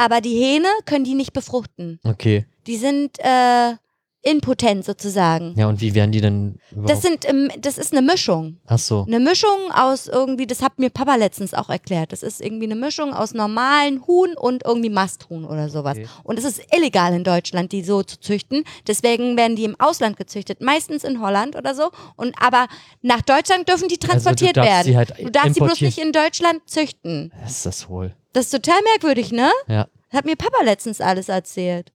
aber 0.00 0.22
die 0.22 0.34
Hähne 0.34 0.68
können 0.86 1.04
die 1.04 1.14
nicht 1.14 1.34
befruchten. 1.34 2.00
Okay. 2.04 2.46
Die 2.66 2.76
sind 2.76 3.18
äh, 3.18 3.74
impotent 4.22 4.84
sozusagen. 4.84 5.54
Ja, 5.56 5.66
und 5.66 5.80
wie 5.80 5.94
werden 5.94 6.12
die 6.12 6.20
denn 6.20 6.58
überhaupt? 6.70 6.90
Das 6.90 7.02
sind, 7.02 7.28
ähm, 7.28 7.50
das 7.58 7.78
ist 7.78 7.92
eine 7.92 8.02
Mischung. 8.02 8.58
Ach 8.66 8.78
so. 8.78 9.04
Eine 9.06 9.18
Mischung 9.18 9.72
aus 9.72 10.08
irgendwie, 10.08 10.46
das 10.46 10.62
hat 10.62 10.78
mir 10.78 10.90
Papa 10.90 11.14
letztens 11.16 11.54
auch 11.54 11.70
erklärt. 11.70 12.12
Das 12.12 12.22
ist 12.22 12.40
irgendwie 12.40 12.66
eine 12.66 12.74
Mischung 12.74 13.14
aus 13.14 13.32
normalen 13.32 14.06
Huhn 14.06 14.36
und 14.36 14.64
irgendwie 14.64 14.90
Masthuhn 14.90 15.44
oder 15.44 15.70
sowas. 15.70 15.96
Okay. 15.96 16.08
Und 16.22 16.38
es 16.38 16.44
ist 16.44 16.60
illegal 16.74 17.14
in 17.14 17.24
Deutschland, 17.24 17.72
die 17.72 17.82
so 17.82 18.02
zu 18.02 18.20
züchten. 18.20 18.64
Deswegen 18.86 19.36
werden 19.38 19.56
die 19.56 19.64
im 19.64 19.78
Ausland 19.80 20.18
gezüchtet, 20.18 20.60
meistens 20.60 21.04
in 21.04 21.22
Holland 21.22 21.56
oder 21.56 21.74
so. 21.74 21.90
Und 22.16 22.34
aber 22.40 22.66
nach 23.00 23.22
Deutschland 23.22 23.68
dürfen 23.68 23.88
die 23.88 23.98
transportiert 23.98 24.58
also 24.58 24.68
du 24.68 24.74
werden. 24.74 24.96
Halt 24.96 25.14
du 25.18 25.30
darfst 25.30 25.54
sie 25.54 25.60
bloß 25.60 25.80
nicht 25.80 25.98
in 25.98 26.12
Deutschland 26.12 26.60
züchten. 26.66 27.32
Was 27.42 27.52
ist 27.52 27.66
das 27.66 27.88
wohl? 27.88 28.14
Das 28.32 28.46
ist 28.46 28.50
total 28.50 28.80
merkwürdig, 28.92 29.32
ne? 29.32 29.50
Ja. 29.66 29.88
Das 30.10 30.18
hat 30.18 30.24
mir 30.26 30.36
Papa 30.36 30.62
letztens 30.64 31.00
alles 31.00 31.28
erzählt. 31.28 31.92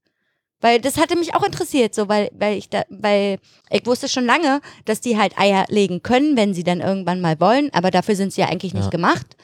Weil 0.62 0.80
das 0.80 0.98
hatte 0.98 1.18
mich 1.18 1.36
auch 1.36 1.44
interessiert, 1.44 1.94
so, 1.94 2.08
weil, 2.08 2.32
weil 2.34 2.58
ich 2.58 2.70
da, 2.70 2.84
weil 2.90 3.38
ich 3.70 3.86
wusste 3.86 4.08
schon 4.08 4.26
lange, 4.26 4.62
dass 4.86 5.02
die 5.02 5.18
halt 5.18 5.38
Eier 5.38 5.66
legen 5.70 6.02
können, 6.02 6.38
wenn 6.38 6.54
sie 6.54 6.64
dann 6.64 6.82
irgendwann 6.82 7.22
mal 7.22 7.40
wollen, 7.40 7.70
aber 7.74 7.92
dafür 7.92 8.16
sind 8.16 8.34
sie 8.34 8.42
ja 8.42 8.48
eigentlich 8.48 8.74
nicht 8.74 8.86
Ja. 8.86 8.90
gemacht. 8.90 9.36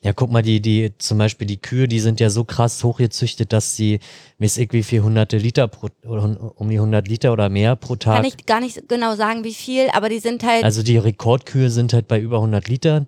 Ja, 0.00 0.12
guck 0.12 0.30
mal, 0.30 0.42
die, 0.42 0.60
die, 0.60 0.92
zum 0.98 1.16
Beispiel 1.16 1.46
die 1.46 1.56
Kühe, 1.56 1.88
die 1.88 1.98
sind 1.98 2.20
ja 2.20 2.28
so 2.28 2.44
krass 2.44 2.84
hochgezüchtet, 2.84 3.54
dass 3.54 3.74
sie, 3.74 4.00
weiß 4.38 4.58
ich, 4.58 4.70
wie 4.74 4.82
viel 4.82 5.02
hunderte 5.02 5.38
Liter 5.38 5.66
pro, 5.66 5.88
um 6.56 6.68
die 6.68 6.76
100 6.76 7.08
Liter 7.08 7.32
oder 7.32 7.48
mehr 7.48 7.74
pro 7.74 7.96
Tag. 7.96 8.16
Kann 8.16 8.26
ich 8.26 8.44
gar 8.44 8.60
nicht 8.60 8.86
genau 8.86 9.14
sagen, 9.16 9.44
wie 9.44 9.54
viel, 9.54 9.88
aber 9.94 10.10
die 10.10 10.18
sind 10.18 10.44
halt, 10.44 10.62
Also 10.62 10.82
die 10.82 10.98
Rekordkühe 10.98 11.70
sind 11.70 11.94
halt 11.94 12.06
bei 12.06 12.20
über 12.20 12.36
100 12.36 12.68
Litern, 12.68 13.06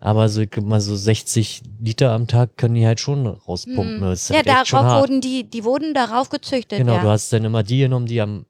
aber 0.00 0.28
so, 0.28 0.40
ich 0.42 0.56
mal 0.60 0.80
so 0.80 0.94
60 0.94 1.62
Liter 1.80 2.12
am 2.12 2.26
Tag 2.26 2.56
können 2.56 2.74
die 2.74 2.86
halt 2.86 3.00
schon 3.00 3.26
rauspumpen. 3.26 4.00
Das 4.00 4.22
ist 4.22 4.28
Hm. 4.30 4.42
ja, 4.46 4.56
halt 4.56 4.72
darauf 4.72 5.00
wurden 5.02 5.20
die, 5.20 5.44
die 5.44 5.64
wurden 5.64 5.94
darauf 5.94 6.28
gezüchtet, 6.28 6.78
Genau, 6.78 6.94
ja. 6.94 7.02
du 7.02 7.08
hast 7.08 7.32
dann 7.32 7.44
immer 7.44 7.62
die 7.62 7.78
genommen, 7.78 8.06
die 8.06 8.20
am 8.20 8.46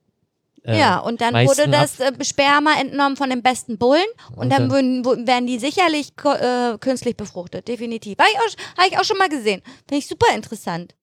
äh, 0.64 0.78
ja, 0.78 0.98
und 0.98 1.20
dann 1.22 1.32
wurde 1.46 1.68
das 1.70 1.98
äh, 2.00 2.12
Sperma 2.22 2.72
entnommen 2.78 3.16
von 3.16 3.30
den 3.30 3.42
besten 3.42 3.78
Bullen 3.78 4.02
und, 4.32 4.38
Und 4.38 4.50
dann, 4.50 4.68
dann- 4.68 5.04
würden, 5.04 5.26
werden 5.26 5.46
die 5.46 5.58
sicherlich 5.58 6.08
äh, 6.24 6.76
künstlich 6.78 7.16
befruchtet, 7.16 7.68
definitiv. 7.68 8.18
Habe 8.18 8.28
ich, 8.30 8.38
auch- 8.38 8.82
hab 8.82 8.90
ich 8.90 8.98
auch 8.98 9.04
schon 9.04 9.16
mal 9.16 9.28
gesehen. 9.30 9.62
Finde 9.88 9.98
ich 10.00 10.06
super 10.08 10.26
interessant. 10.34 10.94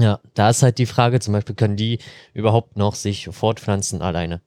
Ja, 0.00 0.18
da 0.34 0.50
ist 0.50 0.62
halt 0.62 0.78
die 0.78 0.86
Frage, 0.86 1.20
zum 1.20 1.32
Beispiel, 1.34 1.54
können 1.54 1.76
die 1.76 1.98
überhaupt 2.32 2.76
noch 2.76 2.94
sich 2.94 3.28
fortpflanzen 3.30 4.00
alleine? 4.02 4.40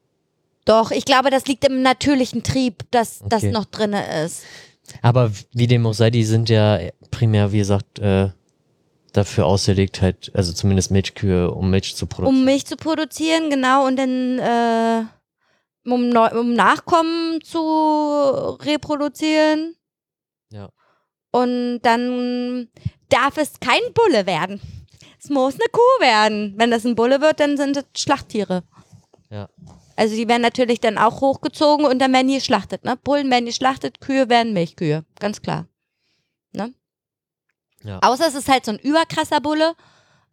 Doch, 0.65 0.91
ich 0.91 1.05
glaube, 1.05 1.29
das 1.29 1.45
liegt 1.45 1.63
im 1.65 1.81
natürlichen 1.81 2.43
Trieb, 2.43 2.83
dass 2.91 3.19
das 3.27 3.43
Okay. 3.43 3.51
noch 3.51 3.65
drinne 3.65 4.23
ist. 4.25 4.43
Aber 5.01 5.31
wie 5.53 5.67
dem 5.67 5.85
auch 5.85 5.93
sei, 5.93 6.09
die 6.09 6.23
sind 6.23 6.49
ja 6.49 6.79
primär, 7.11 7.51
wie 7.51 7.59
gesagt, 7.59 7.99
äh, 7.99 8.29
dafür 9.13 9.45
ausgelegt, 9.45 10.01
halt, 10.01 10.31
also 10.33 10.53
zumindest 10.53 10.91
Milchkühe, 10.91 11.51
um 11.51 11.69
Milch 11.69 11.95
zu 11.95 12.07
produzieren. 12.07 12.37
Um 12.37 12.45
Milch 12.45 12.65
zu 12.65 12.77
produzieren, 12.77 13.49
genau, 13.49 13.85
und 13.85 13.97
dann 13.97 14.39
äh, 14.39 15.03
um, 15.89 16.09
Neu 16.09 16.39
um 16.39 16.53
Nachkommen 16.53 17.41
zu 17.41 17.59
reproduzieren. 18.61 19.75
Ja. 20.51 20.69
Und 21.31 21.81
dann 21.81 22.69
darf 23.09 23.37
es 23.37 23.59
kein 23.59 23.81
Bulle 23.93 24.25
werden. 24.25 24.61
Es 25.19 25.29
muss 25.29 25.53
eine 25.53 25.69
Kuh 25.71 26.01
werden. 26.01 26.55
Wenn 26.57 26.71
das 26.71 26.85
ein 26.85 26.95
Bulle 26.95 27.21
wird, 27.21 27.39
dann 27.39 27.57
sind 27.57 27.77
es 27.77 27.85
Schlachttiere. 27.95 28.63
Ja. 29.29 29.49
Also 29.95 30.15
die 30.15 30.27
werden 30.27 30.41
natürlich 30.41 30.79
dann 30.79 30.97
auch 30.97 31.21
hochgezogen 31.21 31.85
und 31.85 31.99
dann 31.99 32.13
werden 32.13 32.27
die 32.27 32.35
geschlachtet. 32.35 32.83
Ne? 32.83 32.97
Bullen 33.03 33.29
werden 33.29 33.45
geschlachtet, 33.45 34.01
Kühe 34.01 34.29
werden 34.29 34.53
Milchkühe. 34.53 35.05
Ganz 35.19 35.41
klar. 35.41 35.67
Ne? 36.53 36.73
Ja. 37.83 37.99
Außer 38.01 38.27
es 38.27 38.35
ist 38.35 38.49
halt 38.49 38.65
so 38.65 38.71
ein 38.71 38.79
überkrasser 38.79 39.41
Bulle. 39.41 39.73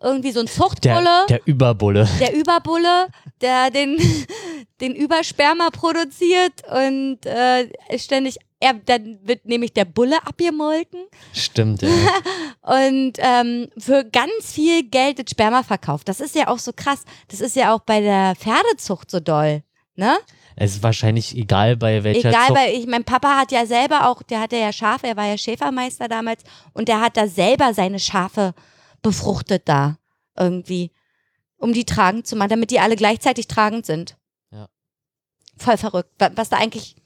Irgendwie 0.01 0.31
so 0.31 0.41
ein 0.41 0.47
Zuchtbulle. 0.47 1.27
Der, 1.29 1.39
der 1.39 1.47
Überbulle. 1.47 2.09
der 2.21 2.33
Überbulle, 2.33 3.09
der 3.41 3.71
den, 3.71 3.99
den 4.81 4.95
Übersperma 4.95 5.71
produziert 5.71 6.63
und 6.71 7.27
äh, 7.27 7.69
ständig, 7.99 8.37
er, 8.61 8.75
dann 8.75 9.19
wird 9.23 9.47
nämlich 9.47 9.73
der 9.73 9.85
Bulle 9.85 10.17
abgemolken 10.27 11.01
Stimmt, 11.33 11.83
ja. 11.83 11.89
und 12.63 13.13
ähm, 13.19 13.69
für 13.79 14.05
ganz 14.05 14.53
viel 14.53 14.83
Geld 14.89 15.19
das 15.21 15.31
Sperma 15.31 15.63
verkauft. 15.63 16.09
Das 16.09 16.21
ist 16.21 16.35
ja 16.35 16.49
auch 16.49 16.59
so 16.59 16.73
krass. 16.75 17.05
Das 17.29 17.41
ist 17.41 17.55
ja 17.57 17.73
auch 17.75 17.81
bei 17.81 18.01
der 18.01 18.35
Pferdezucht 18.37 19.11
so 19.11 19.21
doll. 19.21 19.63
Ne? 19.95 20.17
Es 20.57 20.73
ist 20.77 20.83
wahrscheinlich 20.83 21.37
egal, 21.37 21.77
bei 21.77 22.03
welcher 22.03 22.31
Egal, 22.31 22.49
Zucht. 22.49 22.59
weil 22.59 22.75
ich, 22.75 22.87
mein 22.87 23.05
Papa 23.05 23.37
hat 23.37 23.53
ja 23.53 23.65
selber 23.67 24.09
auch, 24.09 24.23
der 24.23 24.41
hatte 24.41 24.57
ja 24.57 24.73
Schafe, 24.73 25.07
er 25.07 25.17
war 25.17 25.27
ja 25.27 25.39
Schäfermeister 25.39 26.09
damals 26.09 26.43
und 26.73 26.89
der 26.89 27.01
hat 27.01 27.17
da 27.17 27.29
selber 27.29 27.75
seine 27.75 27.99
Schafe 28.01 28.55
befruchtet 29.03 29.69
da 29.69 29.99
irgendwie, 30.37 30.91
um 31.59 31.73
die 31.73 31.85
tragend 31.85 32.27
zu 32.27 32.35
machen, 32.37 32.51
damit 32.51 32.71
die 32.73 32.81
alle 32.81 32.97
gleichzeitig 32.97 33.47
tragend 33.47 33.87
sind. 33.87 34.17
Ja. 34.51 34.69
Voll 35.57 35.77
verrückt, 35.77 36.11
wa- 36.19 36.31
was 36.35 36.49
da 36.49 36.57
eigentlich 36.57 36.97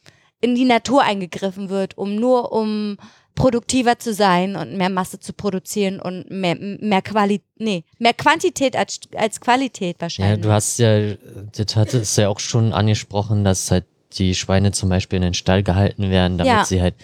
in 0.43 0.55
die 0.55 0.66
Natur 0.66 1.03
eingegriffen 1.03 1.70
wird, 1.70 1.97
um 1.97 2.16
nur 2.16 2.53
um 2.53 2.99
produktiver 3.34 3.99
zu 3.99 4.12
sein 4.12 4.57
und 4.57 4.76
mehr 4.76 4.90
Masse 4.90 5.18
zu 5.18 5.32
produzieren 5.32 5.99
und 6.01 6.30
mehr, 6.30 6.55
mehr 6.59 7.01
Qualität, 7.01 7.47
nee, 7.57 7.84
mehr 7.99 8.12
Quantität 8.12 8.76
als, 8.76 9.01
als 9.16 9.40
Qualität 9.40 9.97
Ja, 9.97 10.03
wahrscheinlich. 10.03 10.43
du 10.43 10.53
hast 10.53 10.78
ja, 10.78 11.14
das 11.57 11.74
hat 11.76 11.95
es 11.95 12.14
ja 12.16 12.28
auch 12.28 12.38
schon 12.40 12.74
angesprochen, 12.74 13.43
dass 13.43 13.70
halt 13.70 13.86
die 14.18 14.34
Schweine 14.34 14.72
zum 14.72 14.90
Beispiel 14.90 15.16
in 15.16 15.22
den 15.22 15.34
Stall 15.34 15.62
gehalten 15.62 16.11
werden, 16.11 16.36
damit 16.36 16.53
Ja. 16.53 16.64
sie 16.66 16.82
halt 16.82 16.95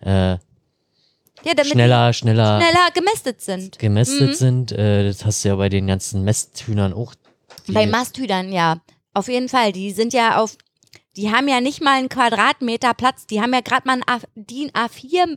äh, 0.00 0.36
ja, 0.36 0.38
schneller, 1.64 2.12
schneller, 2.12 2.60
schneller 2.60 2.90
gemästet 2.94 3.40
sind. 3.40 3.78
gemästet 3.80 4.28
Mhm. 4.30 4.34
sind. 4.34 4.72
Äh, 4.72 5.08
das 5.08 5.24
hast 5.24 5.44
du 5.44 5.48
ja 5.48 5.56
bei 5.56 5.68
den 5.68 5.86
ganzen 5.88 6.22
Mästhühnern 6.22 6.92
auch. 6.92 7.14
Bei 7.68 7.86
Masthühnern, 7.86 8.52
ja. 8.52 8.80
Auf 9.12 9.28
jeden 9.28 9.48
Fall. 9.48 9.72
Die 9.72 9.90
sind 9.90 10.12
ja 10.12 10.38
auf, 10.40 10.56
die 11.16 11.30
haben 11.32 11.48
ja 11.48 11.60
nicht 11.60 11.80
mal 11.82 11.98
einen 11.98 12.08
Quadratmeter 12.08 12.94
Platz. 12.94 13.26
Die 13.26 13.40
haben 13.40 13.52
ja 13.54 13.60
gerade 13.60 13.86
mal 13.86 13.94
einen 13.94 14.02
A, 14.08 14.18
DIN 14.34 14.70
A4, 14.70 15.36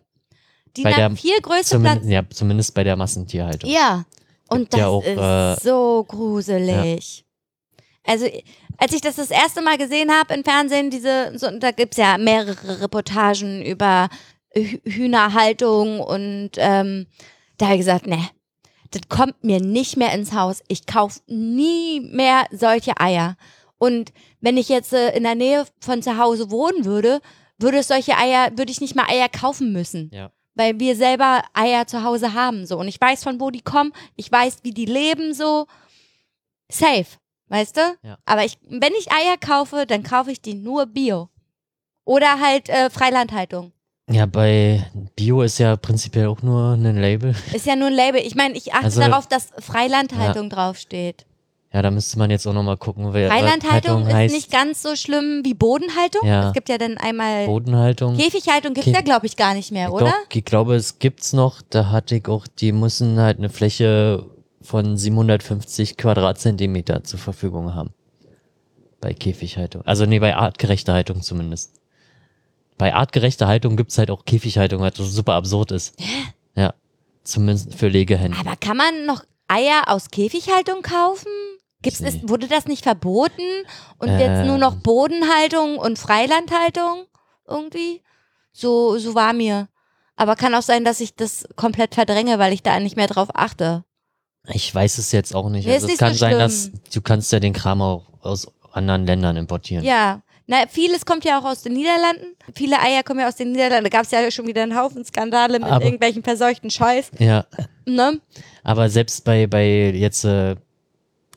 DIN 0.76 0.84
Bei 0.84 0.94
der- 0.94 1.12
A4 1.12 1.42
Größe 1.42 1.42
Platz. 1.42 1.70
zumindest, 1.70 2.10
ja, 2.10 2.24
zumindest 2.30 2.74
bei 2.74 2.84
der 2.84 2.96
Massentierhaltung. 2.96 3.70
Ja. 3.70 4.06
Und 4.50 4.60
Gibt 4.60 4.74
das 4.74 4.80
ja 4.80 4.88
auch, 4.88 5.04
ist 5.04 5.18
äh, 5.18 5.56
so 5.64 6.06
gruselig. 6.08 7.26
Also, 8.06 8.26
als 8.78 8.94
ich 8.94 9.02
das 9.02 9.16
das 9.18 9.30
erste 9.32 9.62
Mal 9.62 9.78
gesehen 9.78 10.12
habe 10.12 10.34
im 10.34 10.44
Fernsehen, 10.44 10.90
diese, 10.90 11.34
so, 11.38 11.50
da 11.60 11.72
gibt's 11.72 11.98
ja 11.98 12.18
mehrere 12.18 12.82
Reportagen 12.82 13.62
über 13.66 14.08
Hü- 14.56 14.80
Hühnerhaltung 14.90 16.00
und 16.00 16.52
ähm, 16.58 17.08
da 17.58 17.66
habe 17.66 17.76
ich 17.76 17.82
gesagt, 17.82 18.08
ne, 18.08 18.30
das 18.92 19.02
kommt 19.10 19.44
mir 19.44 19.60
nicht 19.60 19.98
mehr 19.98 20.14
ins 20.14 20.32
Haus. 20.32 20.64
Ich 20.70 20.86
kaufe 20.86 21.20
nie 21.28 22.00
mehr 22.00 22.46
solche 22.52 22.98
Eier. 23.02 23.36
Und 23.78 24.14
wenn 24.42 24.58
ich 24.58 24.70
jetzt 24.70 24.94
äh, 24.94 25.16
in 25.16 25.24
der 25.24 25.36
Nähe 25.36 25.66
von 25.80 26.02
zu 26.02 26.18
Hause 26.18 26.52
wohnen 26.52 26.86
würde, 26.86 27.22
würde 27.58 27.80
es 27.80 27.88
solche 27.88 28.18
Eier, 28.18 28.52
würde 28.58 28.72
ich 28.72 28.82
nicht 28.82 28.96
mal 28.96 29.08
Eier 29.10 29.30
kaufen 29.30 29.72
müssen 29.74 30.10
Ja. 30.14 30.32
weil 30.56 30.80
wir 30.80 30.96
selber 30.96 31.42
Eier 31.54 31.88
zu 31.88 32.04
Hause 32.04 32.34
haben 32.34 32.66
so 32.66 32.78
und 32.80 32.88
ich 32.88 33.00
weiß 33.02 33.24
von 33.24 33.40
wo 33.40 33.50
die 33.50 33.62
kommen, 33.62 33.94
ich 34.16 34.32
weiß 34.32 34.58
wie 34.64 34.72
die 34.72 34.86
leben 34.86 35.34
so 35.34 35.66
safe, 36.70 37.06
weißt 37.50 37.78
du? 37.78 37.82
Ja. 38.04 38.18
Aber 38.26 38.44
ich 38.46 38.58
wenn 38.70 38.94
ich 39.00 39.12
Eier 39.12 39.38
kaufe, 39.38 39.86
dann 39.88 40.04
kaufe 40.04 40.32
ich 40.32 40.42
die 40.42 40.54
nur 40.56 40.86
Bio 40.86 41.30
oder 42.06 42.40
halt 42.40 42.70
äh, 42.70 42.90
Freilandhaltung. 42.90 43.72
Ja, 44.10 44.26
bei 44.26 44.90
Bio 45.18 45.42
ist 45.42 45.58
ja 45.58 45.76
prinzipiell 45.76 46.28
auch 46.28 46.42
nur 46.42 46.74
ein 46.74 46.96
Label. 46.96 47.36
Ist 47.54 47.66
ja 47.66 47.76
nur 47.76 47.88
ein 47.88 47.94
Label. 47.94 48.22
Ich 48.22 48.36
meine, 48.36 48.56
ich 48.56 48.72
achte 48.74 48.86
Also- 48.86 49.02
darauf, 49.02 49.28
dass 49.28 49.50
Freilandhaltung 49.60 50.50
draufsteht. 50.50 51.26
Ja, 51.74 51.82
da 51.82 51.92
müsste 51.92 52.18
man 52.18 52.32
jetzt 52.32 52.48
auch 52.48 52.54
nochmal 52.54 52.78
gucken, 52.78 53.14
wer 53.14 53.30
Freilandhaltung 53.30 54.08
ist 54.08 54.14
heißt 54.14 54.34
nicht 54.34 54.52
ganz 54.52 54.82
so 54.82 54.96
schlimm 54.96 55.42
wie 55.44 55.54
Bodenhaltung. 55.54 56.26
Ja. 56.26 56.48
Es 56.48 56.54
gibt 56.54 56.70
ja 56.70 56.78
dann 56.78 56.98
einmal 56.98 57.46
Bodenhaltung. 57.46 58.16
Käfighaltung 58.16 58.74
gibt's 58.74 58.90
Kä- 58.90 58.94
ja 58.94 59.02
glaube 59.02 59.26
ich 59.26 59.36
gar 59.36 59.54
nicht 59.54 59.72
mehr, 59.72 59.92
oder? 59.92 60.06
Doch, 60.06 60.14
ich 60.36 60.46
glaube, 60.46 60.76
es 60.76 60.98
gibt's 61.00 61.34
noch. 61.34 61.62
Da 61.70 61.90
hatte 61.92 62.16
ich 62.16 62.28
auch, 62.30 62.48
die 62.48 62.72
müssen 62.72 63.20
halt 63.20 63.38
eine 63.38 63.50
Fläche 63.50 64.26
von 64.62 64.96
750 64.98 65.98
Quadratzentimeter 65.98 67.04
zur 67.04 67.20
Verfügung 67.20 67.76
haben. 67.76 67.92
Bei 69.02 69.14
Käfighaltung. 69.14 69.82
Also 69.86 70.06
nee, 70.06 70.20
bei 70.20 70.36
artgerechter 70.36 70.94
Haltung 70.94 71.22
zumindest. 71.22 71.74
Bei 72.78 72.94
artgerechter 72.94 73.48
Haltung 73.48 73.76
gibt's 73.76 73.98
halt 73.98 74.10
auch 74.10 74.24
Käfighaltung, 74.26 74.82
was 74.82 74.96
super 74.96 75.34
absurd 75.34 75.72
ist. 75.72 75.96
Ja. 76.56 76.74
Zumindest 77.24 77.76
für 77.76 77.90
Legehennen. 77.90 78.38
Aber 78.40 78.56
kann 78.56 78.78
man 78.78 79.06
noch 79.06 79.24
Eier 79.50 79.84
aus 79.88 80.10
Käfighaltung 80.12 80.82
kaufen? 80.82 81.28
Gibt's, 81.82 82.00
ist, 82.02 82.28
wurde 82.28 82.48
das 82.48 82.66
nicht 82.66 82.84
verboten? 82.84 83.42
Und 84.00 84.10
jetzt 84.20 84.46
nur 84.46 84.58
noch 84.58 84.74
Ähm. 84.74 84.82
Bodenhaltung 84.82 85.78
und 85.78 86.00
Freilandhaltung 86.00 87.06
irgendwie? 87.48 88.02
So, 88.52 88.98
so 88.98 89.14
war 89.16 89.34
mir. 89.34 89.70
Aber 90.16 90.36
kann 90.36 90.56
auch 90.56 90.64
sein, 90.64 90.84
dass 90.84 91.00
ich 91.00 91.16
das 91.16 91.48
komplett 91.56 91.94
verdränge, 91.96 92.40
weil 92.40 92.52
ich 92.54 92.64
da 92.64 92.80
nicht 92.80 92.96
mehr 92.96 93.08
drauf 93.08 93.30
achte. 93.34 93.84
Ich 94.48 94.74
weiß 94.74 94.98
es 94.98 95.12
jetzt 95.12 95.36
auch 95.36 95.50
nicht. 95.50 95.68
Nee, 95.68 95.74
also 95.74 95.86
es 95.86 95.92
nicht 95.92 96.00
so 96.00 96.06
kann 96.06 96.16
sein, 96.16 96.40
dass 96.40 96.72
du 96.94 97.02
kannst 97.02 97.32
ja 97.32 97.40
den 97.40 97.54
Kram 97.54 97.82
auch 97.82 98.08
aus 98.22 98.48
anderen 98.72 99.06
Ländern 99.06 99.38
importieren. 99.38 99.84
Ja, 99.86 100.22
Na, 100.48 100.66
vieles 100.70 101.06
kommt 101.06 101.26
ja 101.26 101.40
auch 101.40 101.44
aus 101.44 101.62
den 101.64 101.74
Niederlanden. 101.74 102.36
Viele 102.56 102.80
Eier 102.80 103.04
kommen 103.04 103.20
ja 103.20 103.28
aus 103.28 103.36
den 103.36 103.52
Niederlanden. 103.52 103.84
Da 103.84 103.90
gab 103.90 104.06
es 104.06 104.12
ja 104.12 104.32
schon 104.32 104.48
wieder 104.48 104.64
einen 104.64 104.78
Haufen 104.78 105.04
Skandale 105.06 105.60
mit 105.60 105.70
Aber- 105.70 105.84
irgendwelchen 105.84 106.24
verseuchten 106.24 106.70
Scheiß. 106.72 107.12
Ja, 107.20 107.46
Ne? 107.86 108.20
aber 108.64 108.90
selbst 108.90 109.24
bei, 109.26 109.46
bei 109.48 109.92
jetzt 109.92 110.24
äh, 110.26 110.56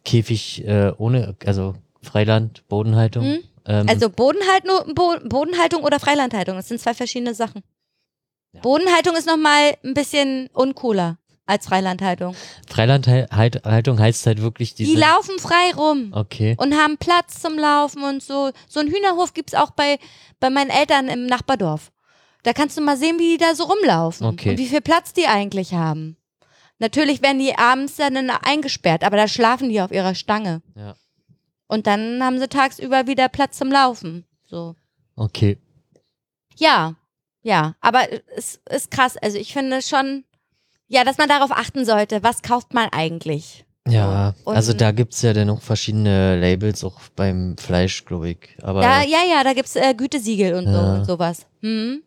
Käfig 0.05 0.67
äh, 0.67 0.93
ohne, 0.99 1.37
also 1.45 1.75
Freiland, 2.03 2.67
Bodenhaltung. 2.69 3.25
Mhm. 3.27 3.39
Ähm, 3.67 3.87
Also 3.89 4.09
Bodenhaltung, 4.11 4.95
Bo 4.95 5.17
Bodenhaltung 5.25 5.83
oder 5.85 6.01
Freilandhaltung, 6.01 6.57
das 6.57 6.69
sind 6.69 6.81
zwei 6.81 6.95
verschiedene 6.95 7.35
Sachen. 7.35 7.63
Bodenhaltung 8.63 9.15
ist 9.17 9.27
nochmal 9.27 9.77
ein 9.85 9.95
bisschen 9.95 10.49
uncooler 10.53 11.19
als 11.47 11.67
Freilandhaltung. 11.67 12.35
Freilandhaltung 12.69 13.99
heißt 13.99 14.27
halt 14.27 14.43
wirklich 14.43 14.75
diese. 14.75 14.91
Die 14.93 14.99
laufen 14.99 15.39
frei 15.39 15.73
rum 15.77 16.13
okay. 16.15 16.57
und 16.59 16.75
haben 16.75 16.97
Platz 16.97 17.41
zum 17.41 17.59
Laufen 17.59 18.03
und 18.03 18.23
so. 18.23 18.51
So 18.69 18.81
einen 18.81 18.91
Hühnerhof 18.91 19.35
gibt's 19.35 19.55
auch 19.55 19.71
bei, 19.71 19.99
bei 20.41 20.51
meinen 20.51 20.71
Eltern 20.71 21.09
im 21.09 21.27
Nachbardorf. 21.27 21.93
Da 22.43 22.53
kannst 22.53 22.77
du 22.77 22.81
mal 22.81 22.97
sehen, 22.97 23.19
wie 23.19 23.33
die 23.33 23.39
da 23.39 23.55
so 23.55 23.65
rumlaufen 23.65 24.27
Okay. 24.27 24.51
und 24.51 24.59
wie 24.59 24.67
viel 24.67 24.81
Platz 24.81 25.13
die 25.13 25.27
eigentlich 25.27 25.75
haben. 25.75 26.17
Natürlich 26.81 27.22
werden 27.22 27.39
die 27.39 27.55
abends 27.57 27.97
dann 27.97 28.31
eingesperrt, 28.31 29.05
aber 29.05 29.16
da 29.16 29.28
schlafen 29.28 29.68
die 29.68 29.81
auf 29.81 29.93
ihrer 29.93 30.14
Stange. 30.14 30.62
Ja. 30.74 30.97
Und 31.68 31.87
dann 31.87 32.22
haben 32.24 32.39
sie 32.41 32.49
tagsüber 32.49 33.07
wieder 33.07 33.28
Platz 33.28 33.59
zum 33.59 33.70
Laufen. 33.70 34.24
So. 34.47 34.74
Okay. 35.14 35.59
Ja, 36.57 36.97
ja, 37.43 37.74
aber 37.81 38.01
es 38.37 38.61
ist 38.68 38.91
krass. 38.91 39.16
Also 39.16 39.39
ich 39.39 39.53
finde 39.53 39.81
schon, 39.83 40.24
ja, 40.89 41.05
dass 41.05 41.18
man 41.18 41.28
darauf 41.28 41.53
achten 41.53 41.85
sollte, 41.85 42.22
was 42.22 42.43
kauft 42.43 42.74
man 42.74 42.89
eigentlich? 42.91 43.64
Ja, 43.89 44.35
Und- 44.45 44.57
also 44.57 44.72
da 44.72 44.91
gibt's 44.93 45.22
ja 45.22 45.33
dann 45.33 45.47
noch 45.47 45.62
verschiedene 45.62 46.39
Labels, 46.41 46.85
auch 46.85 47.01
beim 47.16 47.57
Fleisch, 47.57 48.05
glaube 48.05 48.31
ich. 48.31 48.39
Aber 48.62 48.81
Da, 48.83 49.03
ja, 49.03 49.18
ja, 49.28 49.43
da 49.45 49.53
gibt's 49.55 49.74
äh, 49.76 49.95
Gütesiegel 49.95 50.55
und 50.55 50.64
so 50.66 50.72
Ja. 50.72 50.95
und 50.97 51.05
sowas. 51.05 51.47
Hm? 51.61 52.03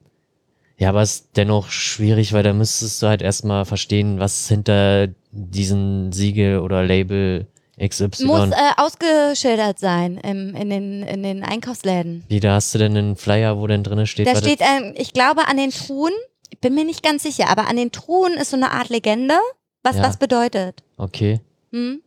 Ja, 0.84 0.90
aber 0.90 1.02
es 1.02 1.14
ist 1.16 1.30
dennoch 1.38 1.70
schwierig, 1.70 2.34
weil 2.34 2.44
da 2.44 2.52
müsstest 2.52 3.02
du 3.02 3.08
halt 3.08 3.22
erstmal 3.22 3.64
verstehen, 3.64 4.20
was 4.20 4.50
hinter 4.50 5.08
diesen 5.32 6.12
Siegel 6.12 6.60
oder 6.60 6.84
Label 6.84 7.48
XY. 7.82 8.26
Muss 8.26 8.50
äh, 8.52 8.56
ausgeschildert 8.76 9.80
sein 9.80 10.18
im, 10.18 10.54
in, 10.56 10.70
den, 10.70 11.04
in 11.04 11.24
den 11.24 11.42
Einkaufsläden. 11.46 12.26
Wie, 12.28 12.42
da 12.42 12.56
hast 12.56 12.76
du 12.76 12.80
denn 12.80 12.98
einen 12.98 13.16
Flyer, 13.16 13.58
wo 13.60 13.66
denn 13.66 13.84
drinne 13.86 14.08
steht? 14.08 14.28
Da 14.28 14.36
steht, 14.36 14.60
ähm, 14.60 14.94
ich 14.98 15.14
glaube, 15.14 15.48
an 15.48 15.56
den 15.56 15.70
Truhen, 15.70 16.12
ich 16.50 16.60
bin 16.60 16.76
mir 16.76 16.84
nicht 16.84 17.02
ganz 17.02 17.24
sicher, 17.24 17.48
aber 17.48 17.70
an 17.70 17.78
den 17.78 17.94
Truhen 17.94 18.34
ist 18.34 18.50
so 18.52 18.58
eine 18.58 18.72
Art 18.72 18.90
Legende, 18.90 19.36
was 19.84 19.96
Ja. 19.96 20.04
was 20.04 20.18
bedeutet. 20.18 20.84
das- 20.98 21.06
Okay. 21.06 21.40
Hm? 21.72 22.02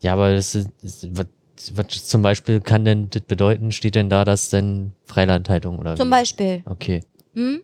Ja, 0.00 0.12
aber 0.12 0.34
das 0.34 0.54
ist, 0.54 0.68
ist, 0.82 1.08
was, 1.16 1.26
was 1.76 2.06
zum 2.08 2.20
Beispiel 2.20 2.60
kann 2.60 2.84
denn 2.84 3.08
das 3.08 3.22
bedeuten? 3.22 3.72
Steht 3.72 3.94
denn 3.94 4.10
da, 4.10 4.26
dass 4.26 4.50
denn 4.50 4.92
Freilandhaltung 5.06 5.78
oder 5.78 5.96
Zum 5.96 6.08
wie? 6.08 6.10
Beispiel. 6.10 6.62
Okay. 6.66 7.00
Hm? 7.32 7.62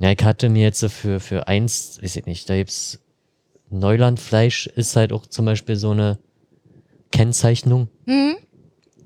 Ja, 0.00 0.10
ich 0.10 0.24
hatte 0.24 0.48
mir 0.48 0.62
jetzt 0.62 0.80
so 0.80 0.88
für, 0.88 1.20
für 1.20 1.46
eins, 1.46 1.98
weiß 2.02 2.16
ich 2.16 2.26
nicht, 2.26 2.48
da 2.50 2.56
gibt's 2.56 2.98
Neulandfleisch 3.70 4.66
ist 4.66 4.96
halt 4.96 5.12
auch 5.12 5.26
zum 5.26 5.44
Beispiel 5.44 5.76
so 5.76 5.92
eine 5.92 6.18
Kennzeichnung 7.12 7.88
Hm? 8.06 8.36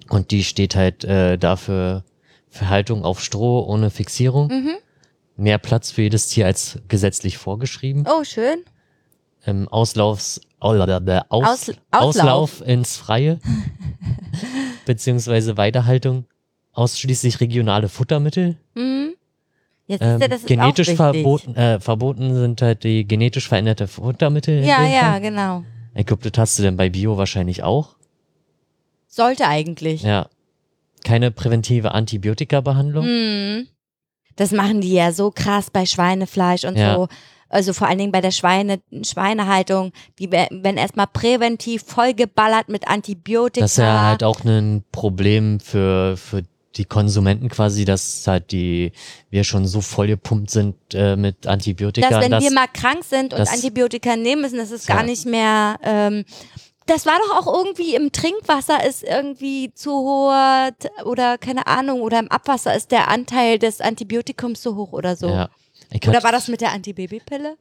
und 0.08 0.30
die 0.30 0.42
steht 0.44 0.74
halt 0.76 1.04
äh, 1.04 1.36
dafür 1.36 2.04
für 2.48 2.68
Haltung 2.70 3.04
auf 3.04 3.20
Stroh 3.22 3.60
ohne 3.66 3.90
Fixierung. 3.90 4.48
Mhm. 4.48 4.76
Mehr 5.36 5.58
Platz 5.58 5.90
für 5.90 6.02
jedes 6.02 6.28
Tier 6.28 6.46
als 6.46 6.78
gesetzlich 6.88 7.36
vorgeschrieben. 7.38 8.04
Oh, 8.08 8.22
schön. 8.24 8.60
Ähm, 9.44 9.66
Auslaufs, 9.68 10.40
Aus, 10.60 10.78
Aus, 10.80 11.24
Aus- 11.28 11.70
Auslauf. 11.90 12.52
Auslauf. 12.60 12.60
ins 12.68 12.96
Freie. 12.96 13.40
beziehungsweise 14.86 15.56
Weiterhaltung. 15.56 16.24
Ausschließlich 16.72 17.40
regionale 17.40 17.88
Futtermittel. 17.88 18.56
Hm? 18.74 18.93
Jetzt 19.86 20.02
Ähm, 20.02 20.14
ist 20.16 20.20
ja, 20.22 20.28
das 20.28 20.40
ist 20.40 20.46
genetisch 20.46 20.88
wichtig. 20.88 20.96
verboten, 20.96 21.54
äh, 21.56 21.78
verboten 21.80 22.34
sind 22.34 22.62
halt 22.62 22.84
die 22.84 23.06
genetisch 23.06 23.48
veränderte 23.48 23.86
Futtermittel. 23.86 24.64
Ja, 24.64 24.82
ja, 24.86 25.00
Fall. 25.12 25.20
genau. 25.20 25.64
Ich 25.94 26.06
glaube, 26.06 26.28
das 26.28 26.38
hast 26.40 26.58
du 26.58 26.62
denn 26.62 26.76
bei 26.76 26.88
Bio 26.88 27.16
wahrscheinlich 27.16 27.62
auch. 27.62 27.96
Sollte 29.08 29.46
eigentlich. 29.46 30.02
Ja. 30.02 30.28
Keine 31.04 31.30
präventive 31.30 31.92
Antibiotika-Behandlung. 31.92 33.04
Hm. 33.04 33.66
Das 34.36 34.50
machen 34.52 34.80
die 34.80 34.92
ja 34.94 35.12
so 35.12 35.30
krass 35.30 35.70
bei 35.70 35.86
Schweinefleisch 35.86 36.64
und 36.64 36.76
Ja. 36.76 36.94
so. 36.96 37.08
Also 37.50 37.72
vor 37.72 37.86
allen 37.86 37.98
Dingen 37.98 38.10
bei 38.10 38.20
der 38.22 38.32
Schweine, 38.32 38.80
Schweinehaltung, 39.02 39.92
die 40.18 40.32
we- 40.32 40.48
werden 40.50 40.76
erstmal 40.78 41.06
präventiv 41.06 41.84
vollgeballert 41.86 42.68
mit 42.68 42.88
Antibiotika. 42.88 43.60
Das 43.64 43.72
ist 43.72 43.76
ja 43.78 44.00
halt 44.02 44.24
auch 44.24 44.42
ein 44.44 44.82
Problem 44.90 45.60
für, 45.60 46.16
für 46.16 46.42
die 46.76 46.84
Konsumenten 46.84 47.48
quasi, 47.48 47.84
dass 47.84 48.26
halt 48.26 48.50
die, 48.52 48.92
wir 49.30 49.44
schon 49.44 49.66
so 49.66 49.80
vollgepumpt 49.80 50.50
sind 50.50 50.74
äh, 50.92 51.16
mit 51.16 51.46
Antibiotika. 51.46 52.08
dass 52.08 52.20
wenn 52.24 52.30
dass- 52.32 52.42
wir 52.44 52.50
mal 52.52 52.66
krank 52.72 53.04
sind 53.04 53.32
und 53.32 53.38
das- 53.38 53.52
Antibiotika 53.52 54.16
nehmen 54.16 54.42
müssen, 54.42 54.58
das 54.58 54.70
ist 54.70 54.88
Ja. 54.88 54.96
gar 54.96 55.02
nicht 55.04 55.24
mehr. 55.26 55.78
Ähm, 55.82 56.24
das 56.86 57.06
war 57.06 57.14
doch 57.26 57.38
auch 57.46 57.64
irgendwie 57.64 57.94
im 57.94 58.12
Trinkwasser 58.12 58.86
ist 58.86 59.02
irgendwie 59.04 59.72
zu 59.74 59.90
hoher 59.90 60.70
oder 61.06 61.38
keine 61.38 61.66
Ahnung 61.66 62.02
oder 62.02 62.18
im 62.18 62.28
Abwasser 62.30 62.74
ist 62.74 62.90
der 62.90 63.08
Anteil 63.08 63.58
des 63.58 63.80
Antibiotikums 63.80 64.60
zu 64.60 64.76
hoch 64.76 64.92
oder 64.92 65.16
so. 65.16 65.28
ja. 65.28 65.48
Ich 65.90 66.06
Oder 66.08 66.22
war 66.24 66.32
das 66.32 66.48
mit 66.48 66.60
der 66.60 66.72
Antibabypille? 66.72 67.56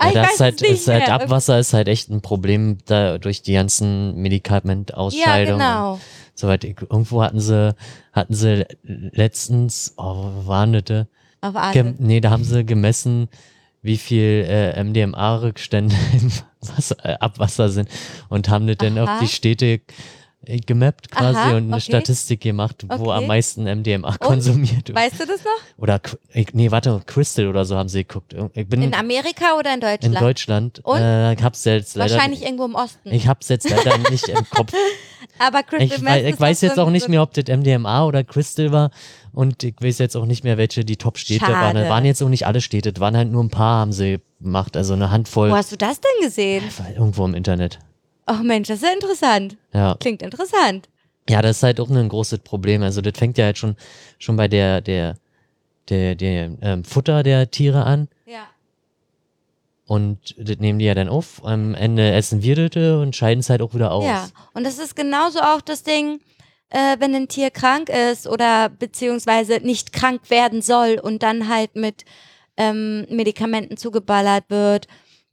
Ja, 0.00 0.06
ich 0.08 0.14
das 0.14 0.40
halt, 0.40 0.62
ist 0.62 0.88
halt. 0.88 1.08
Abwasser 1.10 1.58
ist 1.58 1.72
halt 1.74 1.88
echt 1.88 2.08
ein 2.10 2.22
Problem 2.22 2.78
da 2.86 3.18
durch 3.18 3.42
die 3.42 3.52
ganzen 3.54 4.14
Ja, 4.14 4.20
Medikamentausscheidungen. 4.22 5.58
genau. 5.58 6.00
Soweit 6.34 6.64
ich, 6.64 6.80
irgendwo 6.80 7.22
hatten 7.22 7.40
sie, 7.40 7.74
hatten 8.12 8.34
sie 8.34 8.66
letztens, 8.82 9.94
oh, 9.96 10.46
waren 10.46 10.72
das? 10.72 10.84
denn? 10.84 11.06
Auf 11.40 11.56
Atem. 11.56 11.96
Nee, 11.98 12.20
da 12.20 12.30
haben 12.30 12.44
sie 12.44 12.64
gemessen, 12.64 13.28
wie 13.82 13.96
viel 13.96 14.46
äh, 14.48 14.82
MDMA-Rückstände 14.82 15.94
im 16.12 16.30
Wasser, 16.60 16.96
äh, 17.04 17.14
Abwasser 17.18 17.68
sind 17.68 17.88
und 18.28 18.48
haben 18.48 18.66
das 18.66 18.76
dann 18.78 18.98
auf 18.98 19.18
die 19.20 19.28
Städte 19.28 19.66
äh, 19.66 19.80
gemappt 20.66 21.10
quasi 21.10 21.38
Aha, 21.38 21.50
und 21.50 21.56
eine 21.64 21.72
okay. 21.74 21.80
Statistik 21.80 22.40
gemacht, 22.40 22.84
wo 22.88 23.04
Okay. 23.10 23.18
am 23.18 23.26
meisten 23.26 23.64
MDMA 23.64 24.16
konsumiert 24.18 24.88
wird. 24.88 24.98
Weißt 24.98 25.20
du 25.20 25.26
das 25.26 25.44
noch? 25.44 25.50
Oder, 25.78 26.00
ich- 26.34 26.52
nee, 26.52 26.70
warte, 26.70 27.00
Crystal 27.06 27.46
oder 27.46 27.64
so 27.64 27.76
haben 27.76 27.88
sie 27.88 28.04
geguckt. 28.04 28.34
Ich 28.54 28.66
bin 28.68 28.82
In 28.82 28.94
Amerika 28.94 29.56
oder 29.58 29.70
in 29.70 29.74
in 29.74 29.80
Deutschland? 29.80 30.20
Deutschland. 30.20 30.80
Und? 30.84 30.98
Äh, 31.00 31.36
hab's 31.42 31.64
jetzt 31.64 31.94
leider, 31.96 32.14
Wahrscheinlich 32.14 32.42
irgendwo 32.42 32.64
im 32.64 32.74
Osten. 32.74 33.10
ich 33.12 33.28
hab's 33.28 33.48
jetzt 33.48 33.70
leider 33.70 33.98
nicht 34.10 34.28
im 34.28 34.44
Kopf. 34.50 34.72
Aber 35.38 35.62
Crystal 35.62 35.86
Ich, 35.96 36.02
Meth 36.02 36.12
wei 36.12 36.20
ist 36.22 36.34
ich 36.34 36.40
weiß 36.40 36.60
jetzt 36.62 36.78
auch 36.78 36.90
nicht 36.90 37.08
mehr, 37.08 37.22
ob 37.22 37.32
das 37.34 37.44
MDMA 37.46 38.04
oder 38.04 38.24
Crystal 38.24 38.72
war. 38.72 38.90
Und 39.32 39.62
ich 39.62 39.74
weiß 39.80 39.98
jetzt 39.98 40.16
auch 40.16 40.26
nicht 40.26 40.44
mehr, 40.44 40.58
welche 40.58 40.84
die 40.84 40.96
Top-Städte 40.96 41.46
waren. 41.48 41.74
Das 41.74 41.88
waren 41.88 42.04
jetzt 42.04 42.22
auch 42.22 42.28
nicht 42.28 42.46
alle 42.46 42.60
Städte, 42.60 42.92
das 42.92 43.00
waren 43.00 43.16
halt 43.16 43.30
nur 43.30 43.42
ein 43.42 43.48
paar, 43.48 43.80
haben 43.80 43.92
sie 43.92 44.18
gemacht. 44.40 44.76
Also 44.76 44.92
eine 44.94 45.10
Handvoll. 45.10 45.50
Wo 45.50 45.54
hast 45.56 45.72
du 45.72 45.76
das 45.76 46.00
denn 46.00 46.10
gesehen? 46.26 46.64
War 46.78 46.90
Irgendwo 46.94 47.24
im 47.24 47.34
Internet. 47.34 47.78
Ach 48.32 48.42
Mensch, 48.42 48.68
das 48.68 48.78
ist 48.78 48.84
ja 48.84 48.94
interessant. 48.94 49.56
Ja. 49.74 49.94
Klingt 50.00 50.22
interessant. 50.22 50.88
Ja, 51.28 51.42
das 51.42 51.58
ist 51.58 51.62
halt 51.62 51.80
auch 51.80 51.90
ein 51.90 52.08
großes 52.08 52.38
Problem. 52.38 52.82
Also 52.82 53.02
das 53.02 53.12
fängt 53.18 53.36
ja 53.36 53.44
halt 53.44 53.58
schon, 53.58 53.76
schon 54.18 54.36
bei 54.36 54.48
der, 54.48 54.80
der, 54.80 55.16
der, 55.90 56.14
der 56.14 56.50
ähm, 56.62 56.82
Futter 56.84 57.22
der 57.22 57.50
Tiere 57.50 57.84
an. 57.84 58.08
Ja. 58.24 58.46
Und 59.86 60.34
das 60.38 60.56
nehmen 60.60 60.78
die 60.78 60.86
ja 60.86 60.94
dann 60.94 61.10
auf. 61.10 61.44
Am 61.44 61.74
Ende 61.74 62.10
essen 62.12 62.42
wir 62.42 62.68
das 62.68 63.02
und 63.02 63.14
scheiden 63.14 63.40
es 63.40 63.50
halt 63.50 63.60
auch 63.60 63.74
wieder 63.74 63.92
aus. 63.92 64.04
Ja, 64.06 64.28
und 64.54 64.64
das 64.64 64.78
ist 64.78 64.96
genauso 64.96 65.40
auch 65.40 65.60
das 65.60 65.82
Ding, 65.82 66.20
äh, 66.70 66.96
wenn 67.00 67.14
ein 67.14 67.28
Tier 67.28 67.50
krank 67.50 67.90
ist 67.90 68.26
oder 68.26 68.70
beziehungsweise 68.70 69.58
nicht 69.58 69.92
krank 69.92 70.30
werden 70.30 70.62
soll 70.62 70.98
und 70.98 71.22
dann 71.22 71.48
halt 71.48 71.76
mit 71.76 72.06
ähm, 72.56 73.06
Medikamenten 73.10 73.76
zugeballert 73.76 74.44
wird, 74.48 74.86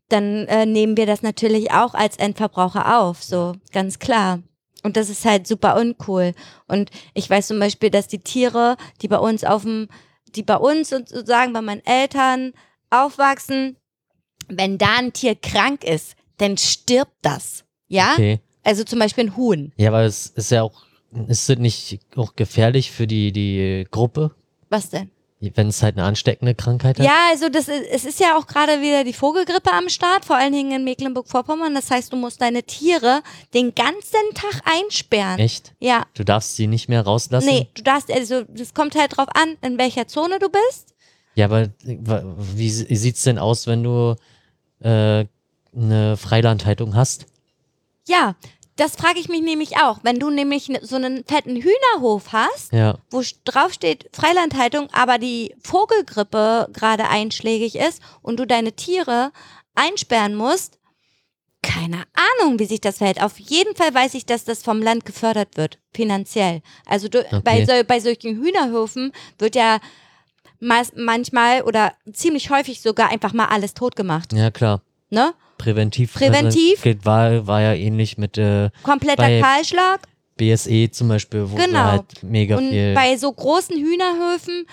dann 0.09 0.45
äh, 0.47 0.65
nehmen 0.65 0.97
wir 0.97 1.05
das 1.05 1.21
natürlich 1.21 1.71
auch 1.71 1.93
als 1.93 2.17
Endverbraucher 2.17 2.99
auf, 2.99 3.23
so 3.23 3.53
ganz 3.71 3.99
klar. 3.99 4.41
Und 4.83 4.97
das 4.97 5.09
ist 5.09 5.25
halt 5.25 5.47
super 5.47 5.79
uncool. 5.79 6.33
Und 6.67 6.89
ich 7.13 7.29
weiß 7.29 7.47
zum 7.47 7.59
Beispiel, 7.59 7.89
dass 7.89 8.07
die 8.07 8.19
Tiere, 8.19 8.77
die 9.01 9.07
bei 9.07 9.17
uns 9.17 9.43
auf 9.43 9.63
dem, 9.63 9.87
die 10.35 10.43
bei 10.43 10.55
uns 10.55 10.89
sozusagen 10.89 11.53
bei 11.53 11.61
meinen 11.61 11.85
Eltern 11.85 12.53
aufwachsen, 12.89 13.75
wenn 14.47 14.77
da 14.77 14.97
ein 14.97 15.13
Tier 15.13 15.35
krank 15.35 15.83
ist, 15.83 16.15
dann 16.37 16.57
stirbt 16.57 17.17
das. 17.21 17.65
Ja? 17.87 18.13
Okay. 18.13 18.39
Also 18.63 18.83
zum 18.83 18.99
Beispiel 18.99 19.25
ein 19.25 19.35
Huhn. 19.35 19.73
Ja, 19.77 19.89
aber 19.89 20.03
es 20.03 20.27
ist 20.27 20.51
ja 20.51 20.63
auch, 20.63 20.83
ist 21.27 21.49
das 21.49 21.57
nicht 21.57 21.99
auch 22.15 22.35
gefährlich 22.35 22.91
für 22.91 23.07
die, 23.07 23.31
die 23.31 23.85
Gruppe, 23.89 24.31
Was 24.69 24.89
denn? 24.89 25.11
Wenn 25.39 25.67
es 25.67 25.81
halt 25.81 25.97
eine 25.97 26.05
ansteckende 26.05 26.53
Krankheit 26.53 26.99
hat? 26.99 27.05
Ja, 27.05 27.29
also 27.31 27.47
das 27.49 27.67
ist, 27.69 27.83
es 27.91 28.03
ist 28.05 28.19
ja 28.19 28.37
auch 28.37 28.45
gerade 28.45 28.81
wieder 28.81 29.03
die 29.05 29.13
Vogelgrippe 29.13 29.71
am 29.71 29.87
Start, 29.87 30.25
vor 30.25 30.35
allen 30.35 30.51
Dingen 30.51 30.71
in 30.71 30.83
Mecklenburg-Vorpommern. 30.83 31.73
Das 31.73 31.89
heißt, 31.91 32.11
du 32.11 32.17
musst 32.17 32.41
deine 32.41 32.63
Tiere 32.63 33.21
den 33.53 33.73
ganzen 33.73 34.19
Tag 34.35 34.61
einsperren. 34.65 35.39
Echt? 35.39 35.73
Ja. 35.79 36.05
Du 36.13 36.25
darfst 36.25 36.55
sie 36.57 36.67
nicht 36.67 36.89
mehr 36.89 37.01
rauslassen? 37.03 37.47
Nee, 37.47 37.67
du 37.73 37.83
darfst, 37.83 38.11
also 38.11 38.43
das 38.49 38.73
kommt 38.73 38.95
halt 38.95 39.15
drauf 39.15 39.27
an, 39.33 39.55
in 39.61 39.77
welcher 39.77 40.07
Zone 40.07 40.39
du 40.39 40.49
bist. 40.49 40.93
Ja, 41.35 41.45
aber 41.45 41.69
wie 41.83 42.69
sie- 42.69 42.93
sieht's 42.95 43.23
denn 43.23 43.37
aus, 43.39 43.65
wenn 43.65 43.83
du 43.83 44.15
äh, 44.81 45.25
eine 45.73 46.17
Freilandhaltung 46.17 46.95
hast? 46.95 47.27
Ja, 48.07 48.35
Das 48.79 48.95
frage 48.95 49.19
ich 49.19 49.27
mich 49.29 49.41
nämlich 49.41 49.77
auch. 49.77 49.99
Wenn 50.03 50.19
du 50.19 50.29
nämlich 50.29 50.71
so 50.81 50.95
einen 50.95 51.23
fetten 51.25 51.57
Hühnerhof 51.57 52.31
hast, 52.31 52.71
Ja, 52.71 52.97
wo 53.09 53.21
drauf 53.43 53.73
steht 53.73 54.09
Freilandhaltung, 54.13 54.87
aber 54.93 55.17
die 55.17 55.53
Vogelgrippe 55.61 56.69
gerade 56.73 57.09
einschlägig 57.09 57.75
ist 57.75 58.01
und 58.21 58.39
du 58.39 58.45
deine 58.47 58.71
Tiere 58.73 59.31
einsperren 59.75 60.35
musst, 60.35 60.79
keine 61.61 62.03
Ahnung, 62.39 62.57
wie 62.57 62.65
sich 62.65 62.79
das 62.79 62.99
verhält. 62.99 63.21
Auf 63.21 63.37
jeden 63.37 63.75
Fall 63.75 63.93
weiß 63.93 64.13
ich, 64.13 64.25
dass 64.25 64.45
das 64.45 64.63
vom 64.63 64.81
Land 64.81 65.05
gefördert 65.05 65.57
wird, 65.57 65.77
finanziell. 65.93 66.61
Also 66.85 67.09
du, 67.09 67.19
Okay. 67.19 67.41
bei, 67.43 67.65
so, 67.65 67.73
bei 67.85 67.99
solchen 67.99 68.37
Hühnerhöfen 68.41 69.11
wird 69.37 69.55
ja 69.55 69.79
manchmal 70.61 71.61
oder 71.63 71.93
ziemlich 72.13 72.49
häufig 72.49 72.81
sogar 72.81 73.09
einfach 73.09 73.33
mal 73.33 73.47
alles 73.47 73.73
tot 73.73 73.95
gemacht. 73.95 74.31
ja 74.33 74.51
klar. 74.51 74.81
Ne? 75.09 75.33
Präventiv. 75.59 76.13
Präventiv? 76.15 76.83
Also, 76.83 77.05
war, 77.05 77.45
war 77.45 77.61
ja 77.61 77.73
ähnlich 77.75 78.17
mit 78.17 78.37
äh, 78.39 78.71
Kompletter 78.81 79.39
Kahlschlag. 79.39 80.01
BSE 80.37 80.89
zum 80.89 81.09
Beispiel, 81.09 81.51
wo 81.51 81.55
Genau. 81.55 81.83
halt 81.83 82.23
mega 82.23 82.57
Und 82.57 82.69
viel. 82.69 82.95
bei 82.95 83.15
so 83.17 83.31
großen 83.31 83.75
Hühnerhöfen 83.77 84.65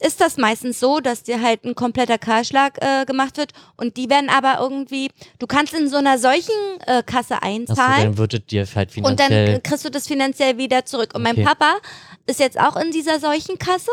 ist 0.00 0.20
das 0.20 0.36
meistens 0.36 0.78
so, 0.80 1.00
dass 1.00 1.22
dir 1.22 1.40
halt 1.40 1.64
ein 1.64 1.74
kompletter 1.74 2.18
Kahlschlag 2.18 2.76
äh, 2.82 3.06
gemacht 3.06 3.38
wird 3.38 3.52
und 3.78 3.96
die 3.96 4.10
werden 4.10 4.28
aber 4.28 4.58
irgendwie, 4.60 5.08
du 5.38 5.46
kannst 5.46 5.72
in 5.72 5.88
so 5.88 5.96
einer 5.96 6.18
solchen 6.18 6.52
äh, 6.86 7.02
Kasse 7.02 7.42
einzahlen 7.42 8.02
dann 8.08 8.18
wird 8.18 8.34
es 8.34 8.44
dir 8.44 8.66
halt 8.74 8.94
und 8.98 9.04
dann 9.18 9.28
finanziell. 9.28 9.60
kriegst 9.62 9.84
du 9.86 9.90
das 9.90 10.06
finanziell 10.06 10.58
wieder 10.58 10.84
zurück. 10.84 11.12
Und 11.14 11.22
mein 11.22 11.32
Okay. 11.36 11.44
Papa 11.44 11.76
ist 12.26 12.38
jetzt 12.40 12.60
auch 12.60 12.76
in 12.76 12.90
dieser 12.90 13.18
solchen 13.18 13.56
Kasse 13.58 13.90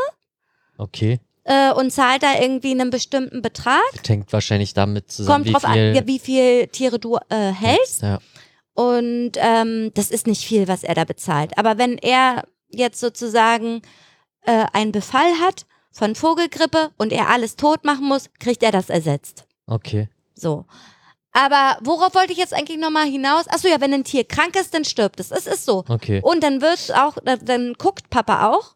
okay. 0.78 1.20
Äh, 1.44 1.72
und 1.72 1.92
zahlt 1.92 2.24
da 2.24 2.40
irgendwie 2.40 2.72
einen 2.72 2.90
bestimmten 2.90 3.42
Betrag. 3.42 3.82
Das 3.96 4.10
hängt 4.10 4.32
wahrscheinlich 4.34 4.74
damit 4.74 5.12
zusammen, 5.12 5.44
Kommt 5.44 5.48
wie 5.48 5.52
drauf 5.54 5.74
viel. 5.74 5.98
an, 5.98 6.08
wie 6.08 6.20
viel 6.20 6.68
Tiere 6.68 7.00
du 7.00 7.18
äh, 7.30 7.52
hältst. 7.52 8.04
Ja. 8.04 8.20
Und 8.74 9.34
ähm, 9.36 9.92
das 9.94 10.12
ist 10.12 10.28
nicht 10.28 10.46
viel, 10.46 10.68
was 10.68 10.84
er 10.84 10.96
da 10.96 11.04
bezahlt. 11.04 11.58
Aber 11.58 11.78
wenn 11.78 11.98
er 11.98 12.44
jetzt 12.70 13.00
sozusagen 13.00 13.82
äh, 14.46 14.66
einen 14.74 14.92
Befall 14.92 15.40
hat 15.40 15.66
von 15.92 16.16
Vogelgrippe 16.16 16.92
und 16.98 17.12
er 17.12 17.30
alles 17.30 17.58
tot 17.58 17.84
machen 17.84 18.08
muss, 18.08 18.30
kriegt 18.40 18.64
er 18.64 18.72
das 18.72 18.90
ersetzt. 18.90 19.46
Okay. 19.68 20.10
So. 20.36 20.66
Aber 21.34 21.78
worauf 21.82 22.14
wollte 22.16 22.34
ich 22.34 22.38
jetzt 22.38 22.54
eigentlich 22.54 22.80
nochmal 22.80 23.08
hinaus? 23.08 23.48
Achso, 23.48 23.68
ja, 23.68 23.80
wenn 23.80 23.94
ein 23.94 24.04
Tier 24.04 24.24
krank 24.26 24.56
ist, 24.56 24.74
dann 24.74 24.84
stirbt 24.84 25.20
es. 25.20 25.32
Es 25.32 25.48
ist 25.48 25.66
so. 25.66 25.86
Okay. 25.88 26.20
Und 26.24 26.44
dann 26.44 26.62
wird 26.62 26.94
auch, 26.96 27.18
dann 27.24 27.74
guckt 27.78 28.10
Papa 28.10 28.50
auch, 28.50 28.76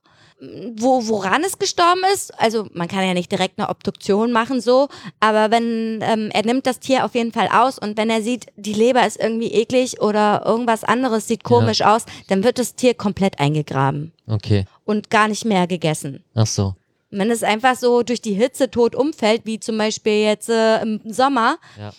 wo, 0.75 1.07
woran 1.07 1.43
es 1.43 1.57
gestorben 1.59 2.01
ist. 2.13 2.37
Also 2.39 2.67
man 2.73 2.87
kann 2.89 3.05
ja 3.07 3.13
nicht 3.13 3.31
direkt 3.31 3.57
eine 3.57 3.69
Obduktion 3.69 4.31
machen 4.31 4.59
so, 4.59 4.89
aber 5.21 5.49
wenn 5.49 5.99
ähm, 6.01 6.29
er 6.33 6.45
nimmt 6.45 6.67
das 6.67 6.79
Tier 6.79 7.05
auf 7.05 7.15
jeden 7.15 7.31
Fall 7.31 7.47
aus 7.51 7.79
und 7.79 7.97
wenn 7.97 8.09
er 8.09 8.21
sieht, 8.21 8.47
die 8.57 8.73
Leber 8.73 9.05
ist 9.07 9.17
irgendwie 9.17 9.51
eklig 9.53 10.01
oder 10.01 10.43
irgendwas 10.45 10.83
anderes 10.83 11.27
sieht 11.27 11.43
komisch 11.43 11.81
aus, 11.83 12.05
dann 12.27 12.43
wird 12.43 12.59
das 12.59 12.75
Tier 12.75 12.93
komplett 12.93 13.39
eingegraben 13.39 14.11
Okay. 14.27 14.65
und 14.83 15.09
gar 15.09 15.27
nicht 15.29 15.45
mehr 15.45 15.67
gegessen. 15.67 16.23
Ach 16.35 16.47
so. 16.47 16.75
Wenn 17.11 17.31
es 17.31 17.43
einfach 17.43 17.75
so 17.77 18.03
durch 18.03 18.21
die 18.21 18.33
Hitze 18.33 18.69
tot 18.69 18.93
umfällt, 18.93 19.43
wie 19.45 19.59
zum 19.61 19.77
Beispiel 19.77 20.23
jetzt 20.23 20.49
äh, 20.49 20.81
im 20.81 20.99
Sommer, 21.05 21.57
Ja. 21.79 21.93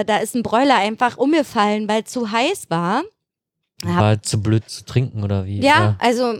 äh, 0.00 0.04
da 0.04 0.18
ist 0.18 0.36
ein 0.36 0.44
Bräuler 0.44 0.76
einfach 0.76 1.16
umgefallen, 1.16 1.88
weil 1.88 2.04
zu 2.04 2.30
heiß 2.30 2.66
war. 2.70 3.02
Ja. 3.82 3.96
War 3.96 4.22
zu 4.22 4.40
blöd 4.40 4.68
zu 4.68 4.84
trinken 4.84 5.24
oder 5.24 5.46
wie? 5.46 5.60
Ja, 5.60 5.96
also 5.98 6.34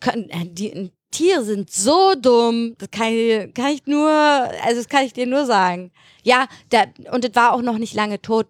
kann, 0.00 0.28
äh, 0.30 0.46
die 0.46 0.90
Tiere 1.10 1.42
sind 1.44 1.70
so 1.70 2.14
dumm. 2.20 2.74
Das 2.78 2.90
kann 2.90 3.08
ich, 3.12 3.54
kann 3.54 3.72
ich 3.72 3.86
nur, 3.86 4.08
also 4.10 4.76
das 4.76 4.88
kann 4.88 5.04
ich 5.04 5.12
dir 5.12 5.26
nur 5.26 5.46
sagen. 5.46 5.90
Ja, 6.22 6.46
da, 6.70 6.84
und 7.12 7.24
das 7.24 7.34
war 7.34 7.52
auch 7.54 7.62
noch 7.62 7.78
nicht 7.78 7.94
lange 7.94 8.20
tot. 8.20 8.46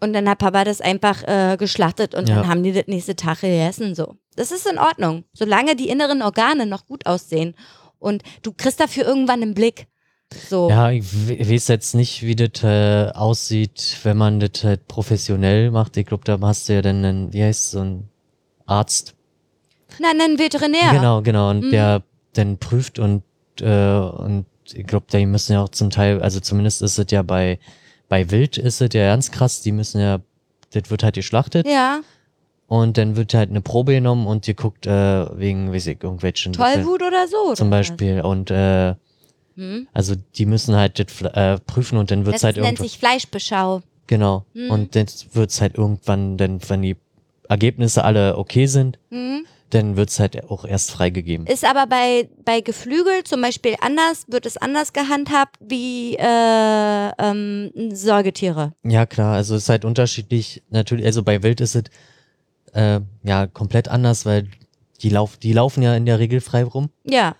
Und 0.00 0.12
dann 0.12 0.28
hat 0.28 0.38
Papa 0.38 0.62
das 0.62 0.80
einfach 0.80 1.24
äh, 1.26 1.56
geschlachtet 1.58 2.14
und 2.14 2.28
Ja. 2.28 2.36
dann 2.36 2.48
haben 2.48 2.62
die 2.62 2.72
das 2.72 2.86
nächste 2.86 3.16
Tag 3.16 3.40
gegessen. 3.40 3.96
So. 3.96 4.14
Das 4.36 4.52
ist 4.52 4.64
in 4.68 4.78
Ordnung, 4.78 5.24
solange 5.32 5.74
die 5.74 5.88
inneren 5.88 6.22
Organe 6.22 6.66
noch 6.66 6.86
gut 6.86 7.04
aussehen. 7.06 7.56
Und 7.98 8.22
du 8.42 8.52
kriegst 8.52 8.78
dafür 8.78 9.04
irgendwann 9.06 9.42
einen 9.42 9.54
Blick. 9.54 9.88
So. 10.48 10.68
Ja, 10.70 10.90
ich 10.92 11.02
we- 11.28 11.40
weiß 11.50 11.66
jetzt 11.66 11.94
nicht, 11.96 12.22
wie 12.22 12.36
das 12.36 12.62
äh, 12.62 13.10
aussieht, 13.12 13.96
wenn 14.04 14.16
man 14.18 14.38
das 14.38 14.62
halt 14.62 14.86
professionell 14.86 15.72
macht. 15.72 15.96
Ich 15.96 16.06
glaube, 16.06 16.22
da 16.24 16.38
hast 16.42 16.68
du 16.68 16.74
ja 16.74 16.82
dann 16.82 17.04
einen, 17.04 17.32
wie 17.32 17.42
heißt 17.42 17.72
so 17.72 17.80
ein 17.80 18.08
Arzt. 18.66 19.14
Nein, 20.00 20.20
ein 20.20 20.38
Veterinär. 20.38 20.92
Genau, 20.92 21.22
genau. 21.22 21.50
Und 21.50 21.66
Mhm. 21.66 21.70
der 21.70 22.02
dann 22.34 22.58
prüft 22.58 22.98
und, 22.98 23.22
äh, 23.60 23.98
und 23.98 24.46
ich 24.72 24.86
glaube, 24.86 25.06
die 25.12 25.26
müssen 25.26 25.52
ja 25.54 25.62
auch 25.62 25.70
zum 25.70 25.90
Teil, 25.90 26.20
also 26.22 26.40
zumindest 26.40 26.82
ist 26.82 26.98
es 26.98 27.10
ja 27.10 27.22
bei, 27.22 27.58
bei 28.08 28.30
Wild 28.30 28.58
ist 28.58 28.80
es 28.80 28.92
ja 28.92 29.06
ganz 29.12 29.30
krass, 29.30 29.62
die 29.62 29.72
müssen 29.72 30.00
ja, 30.00 30.20
das 30.72 30.90
wird 30.90 31.02
halt 31.02 31.14
geschlachtet 31.14 31.66
Ja, 31.66 32.00
und 32.66 32.98
dann 32.98 33.16
wird 33.16 33.32
halt 33.34 33.48
eine 33.50 33.62
Probe 33.62 33.94
genommen 33.94 34.26
und 34.26 34.44
geguckt, 34.44 34.86
äh, 34.86 35.38
wegen, 35.38 35.72
weiß 35.72 35.86
ich, 35.86 36.02
irgendwelchen 36.02 36.52
Tollwut 36.52 37.02
oder 37.02 37.26
so. 37.26 37.54
zum 37.54 37.68
oder 37.68 37.78
was? 37.78 37.88
Beispiel. 37.88 38.20
Und 38.20 38.50
äh, 38.50 38.94
Hm? 39.56 39.88
also 39.92 40.14
die 40.36 40.46
müssen 40.46 40.76
halt 40.76 40.98
das 41.00 41.20
äh, 41.32 41.58
prüfen 41.60 41.98
und 41.98 42.10
dann 42.12 42.26
wird's 42.26 42.42
Das 42.42 42.44
halt 42.44 42.56
nennt 42.56 42.66
irgendwann. 42.66 42.86
sich 42.86 42.98
Fleischbeschau. 42.98 43.80
Genau. 44.06 44.44
Mhm. 44.54 44.70
Und 44.70 44.94
dann 44.94 45.06
wird's 45.32 45.60
halt 45.60 45.76
irgendwann, 45.76 46.36
dann, 46.36 46.60
wenn 46.68 46.82
die 46.82 46.96
Ergebnisse 47.48 48.04
alle 48.04 48.36
okay 48.38 48.66
sind, 48.66 48.98
Hm? 49.10 49.46
Dann 49.70 49.96
wird's 49.96 50.18
halt 50.18 50.44
auch 50.50 50.64
erst 50.64 50.90
freigegeben. 50.90 51.46
Ist 51.46 51.64
aber 51.64 51.86
bei, 51.86 52.28
bei 52.44 52.60
Geflügel 52.60 53.24
zum 53.24 53.40
Beispiel 53.42 53.76
anders, 53.80 54.24
wird 54.28 54.46
es 54.46 54.56
anders 54.56 54.92
gehandhabt 54.92 55.56
wie 55.60 56.16
äh, 56.16 57.10
ähm, 57.18 57.70
Säugetiere. 57.92 58.72
Ja, 58.84 59.06
klar, 59.06 59.34
also 59.34 59.54
es 59.56 59.64
ist 59.64 59.68
halt 59.68 59.84
unterschiedlich. 59.84 60.62
Natürlich, 60.70 61.04
also 61.04 61.22
bei 61.22 61.42
Wild 61.42 61.60
ist 61.60 61.74
es 61.74 61.84
äh, 62.72 63.00
ja 63.22 63.46
komplett 63.46 63.88
anders, 63.88 64.24
weil 64.26 64.48
die, 65.02 65.10
lauf, 65.10 65.36
die 65.36 65.52
laufen 65.52 65.82
ja 65.82 65.94
in 65.94 66.06
der 66.06 66.18
Regel 66.18 66.40
frei 66.40 66.64
rum. 66.64 66.90
Ja. 67.04 67.36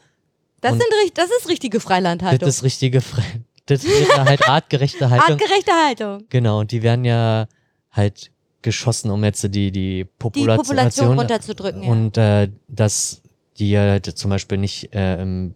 Das, 0.60 0.72
Und- 0.72 0.80
sind, 0.80 1.18
das 1.18 1.30
ist 1.30 1.48
richtige 1.48 1.80
Freilandhaltung. 1.80 2.40
Das 2.46 2.56
ist 2.56 2.62
richtige, 2.62 3.00
Fre 3.00 3.22
das 3.66 3.84
ist 3.84 4.16
halt 4.16 4.48
artgerechte 4.48 5.10
Haltung. 5.10 5.30
Artgerechte 5.38 5.72
Haltung. 5.72 6.24
Genau, 6.30 6.60
und 6.60 6.72
die 6.72 6.82
werden 6.82 7.04
ja 7.04 7.46
halt 7.90 8.30
geschossen, 8.62 9.11
um 9.11 9.22
jetzt 9.24 9.42
die, 9.44 9.50
die 9.50 9.70
Die 9.70 10.04
Population, 10.04 10.56
Population 10.66 11.18
runterzudrücken. 11.18 11.82
Ja. 11.82 11.88
und 11.90 12.16
äh, 12.18 12.48
dass 12.68 13.22
die 13.59 13.70
ja 13.70 13.80
halt 13.82 14.06
zum 14.06 14.30
Beispiel 14.30 14.59
nicht 14.59 14.94
äh, 14.94 15.20
im, 15.20 15.54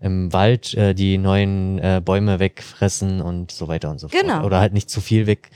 im 0.00 0.32
Wald 0.32 0.74
äh, 0.74 0.94
die 0.94 1.18
neuen 1.18 1.78
äh, 1.78 2.00
Bäume 2.04 2.38
wegfressen 2.40 3.20
und 3.20 3.50
so 3.50 3.68
weiter 3.68 3.90
und 3.90 3.98
so 4.00 4.08
fort. 4.08 4.20
Genau. 4.22 4.44
Oder 4.44 4.60
halt 4.60 4.72
nicht 4.72 4.90
zu 4.90 5.00
viel 5.00 5.26
weg, 5.26 5.50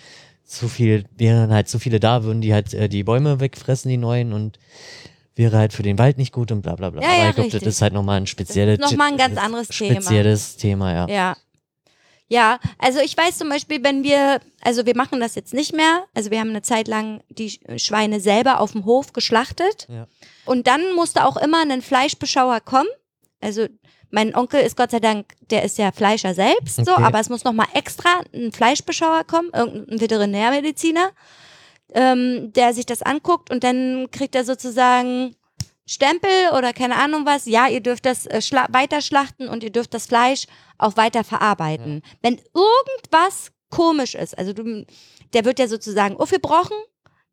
zu 0.45 0.69
viel, 0.69 1.05
wären 1.17 1.51
halt 1.53 1.69
zu 1.69 1.79
viele 1.79 2.01
da, 2.01 2.25
würden 2.25 2.41
die 2.41 2.53
halt 2.53 2.75
äh, 2.75 2.89
die 2.89 3.05
Bäume 3.05 3.41
wegfressen, 3.41 3.91
die 3.91 3.97
neuen 3.97 4.33
und 4.33 4.59
wäre 5.35 5.57
halt 5.57 5.73
für 5.73 5.83
den 5.83 5.99
Wald 5.99 6.19
nicht 6.19 6.33
gut 6.33 6.53
und 6.53 6.61
bla 6.63 6.75
bla 6.77 6.91
bla. 6.91 7.01
Ja, 7.03 7.09
Aber 7.09 7.17
ja, 7.17 7.29
ich 7.31 7.35
glaube, 7.35 7.49
das 7.49 7.55
richtig. 7.55 7.69
ist 7.69 7.83
halt 7.83 7.93
nochmal 7.95 8.19
ein 8.21 8.27
spezielles 8.27 8.79
Das 8.79 8.87
ist 8.91 8.93
noch 8.93 8.99
mal 8.99 9.11
ein 9.13 9.17
ganz 9.19 9.39
anderes 9.39 9.69
Thema. 9.69 9.95
spezielles 10.01 10.57
Thema, 10.59 10.93
ja. 10.93 11.09
Ja. 11.09 11.37
Ja, 12.33 12.59
also 12.79 12.99
ich 13.01 13.15
weiß 13.17 13.37
zum 13.37 13.49
Beispiel, 13.51 13.85
wenn 13.85 14.05
wir, 14.05 14.41
also 14.63 14.87
wir 14.87 14.97
machen 14.97 15.21
das 15.21 15.35
jetzt 15.35 15.53
nicht 15.53 15.75
mehr, 15.75 16.05
also 16.15 16.31
wir 16.31 16.41
haben 16.41 16.49
eine 16.51 16.63
Zeit 16.63 16.89
lang 16.89 17.23
die 17.29 17.51
Sch- 17.51 17.79
Schweine 17.79 18.21
selber 18.21 18.59
auf 18.61 18.73
dem 18.73 18.87
Hof 18.87 19.13
geschlachtet 19.13 19.87
Ja. 19.91 20.07
und 20.47 20.67
dann 20.67 20.95
musste 20.95 21.27
auch 21.27 21.37
immer 21.37 21.61
ein 21.63 21.83
Fleischbeschauer 21.83 22.61
kommen. 22.61 22.89
Also 23.41 23.67
mein 24.11 24.35
Onkel 24.35 24.61
ist 24.63 24.77
Gott 24.79 24.91
sei 24.93 25.01
Dank, 25.01 25.27
der 25.51 25.63
ist 25.65 25.77
ja 25.77 25.93
Fleischer 25.93 26.33
selbst, 26.33 26.77
so, 26.77 26.93
Okay. 26.93 27.03
aber 27.05 27.21
es 27.21 27.29
muss 27.29 27.45
nochmal 27.45 27.67
extra 27.75 28.09
ein 28.35 28.51
Fleischbeschauer 28.53 29.25
kommen, 29.25 29.51
irgendein 29.53 30.01
Veterinärmediziner, 30.01 31.11
ähm, 31.95 32.53
der 32.55 32.73
sich 32.73 32.87
das 32.87 33.03
anguckt 33.03 33.51
und 33.51 33.63
dann 33.65 34.11
kriegt 34.11 34.35
er 34.35 34.45
sozusagen 34.45 35.35
Stempel 35.93 36.31
oder 36.57 36.73
keine 36.73 36.97
Ahnung 36.97 37.27
was, 37.27 37.47
ja, 37.47 37.69
ihr 37.69 37.81
dürft 37.81 38.07
das 38.07 38.27
äh, 38.27 38.41
schla 38.43 38.67
weiter 38.71 39.01
schlachten 39.01 39.49
und 39.49 39.63
ihr 39.63 39.71
dürft 39.71 39.95
das 39.95 40.07
Fleisch 40.07 40.47
auch 40.79 40.97
weiter 40.97 41.25
verarbeiten. 41.25 42.03
Wenn 42.23 42.41
irgendwas 42.55 43.53
komisch 43.71 44.15
ist, 44.15 44.37
also 44.37 44.53
du, 44.53 44.85
der 45.33 45.45
wird 45.45 45.59
ja 45.59 45.69
sozusagen 45.69 46.17
aufgebrochen, 46.17 46.77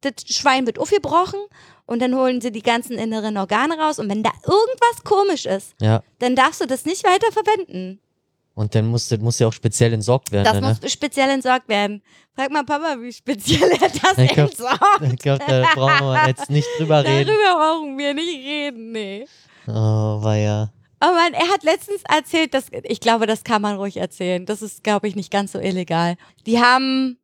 das 0.02 0.14
Schwein 0.28 0.66
wird 0.66 0.80
aufgebrochen 0.80 1.40
und 1.86 2.02
dann 2.02 2.16
holen 2.16 2.40
sie 2.42 2.52
die 2.52 2.62
ganzen 2.62 2.98
inneren 2.98 3.38
Organe 3.38 3.78
raus 3.78 4.00
und 4.00 4.10
wenn 4.10 4.24
da 4.24 4.32
irgendwas 4.44 5.04
komisch 5.04 5.46
ist, 5.46 5.74
Ja. 5.82 6.04
dann 6.20 6.36
darfst 6.36 6.62
du 6.62 6.66
das 6.66 6.86
nicht 6.86 7.04
weiter 7.04 7.32
verwenden. 7.32 8.00
Und 8.60 8.76
dann 8.76 8.88
muss, 8.88 9.08
das 9.08 9.20
muss 9.20 9.40
ja 9.40 9.48
auch 9.48 9.54
speziell 9.54 9.94
entsorgt 9.94 10.34
werden. 10.34 10.44
Das 10.44 10.60
ne? 10.60 10.78
muss 10.82 10.92
speziell 10.92 11.30
entsorgt 11.30 11.70
werden. 11.70 12.04
Frag 12.36 12.52
mal 12.52 12.66
Papa, 12.66 12.98
wie 13.00 13.14
speziell 13.14 13.72
er 13.72 13.88
das 13.88 14.18
Ich 14.18 14.34
glaub- 14.34 14.50
entsorgt. 14.50 15.02
Ich 15.14 15.20
glaube, 15.20 15.46
da 15.48 15.66
brauchen 15.76 16.08
wir 16.08 16.28
jetzt 16.28 16.50
nicht 16.50 16.68
drüber 16.78 17.02
reden. 17.06 17.30
Darüber 17.30 17.58
brauchen 17.58 17.98
wir 17.98 18.14
nicht 18.14 18.46
reden, 18.46 18.92
nee. 18.92 19.26
Oh, 19.66 19.72
war 19.72 20.36
ja. 20.36 20.74
Aber 21.00 21.14
man, 21.14 21.34
er 21.36 21.48
hat 21.48 21.64
letztens 21.64 22.02
erzählt, 22.14 22.54
dass, 22.54 22.66
ich 22.84 23.00
glaube, 23.00 23.28
das 23.28 23.46
kann 23.46 23.62
man 23.62 23.78
ruhig 23.78 23.96
erzählen. 23.96 24.46
Das 24.46 24.62
ist, 24.62 24.84
glaube 24.84 25.08
ich, 25.08 25.16
nicht 25.16 25.32
ganz 25.32 25.54
so 25.54 25.60
illegal. 25.60 26.18
Die 26.46 26.60
haben, 26.60 27.18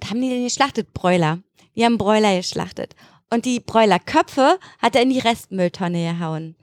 was 0.00 0.08
haben 0.08 0.22
die 0.22 0.30
denn 0.30 0.44
geschlachtet? 0.44 0.94
Bräuler. 0.94 1.40
Die 1.76 1.84
haben 1.84 1.98
Bräuler 1.98 2.34
geschlachtet. 2.34 2.96
Und 3.28 3.44
die 3.44 3.60
Bräulerköpfe 3.60 4.58
hat 4.78 4.96
er 4.96 5.02
in 5.02 5.10
die 5.10 5.18
Restmülltonne 5.18 6.14
gehauen. 6.14 6.56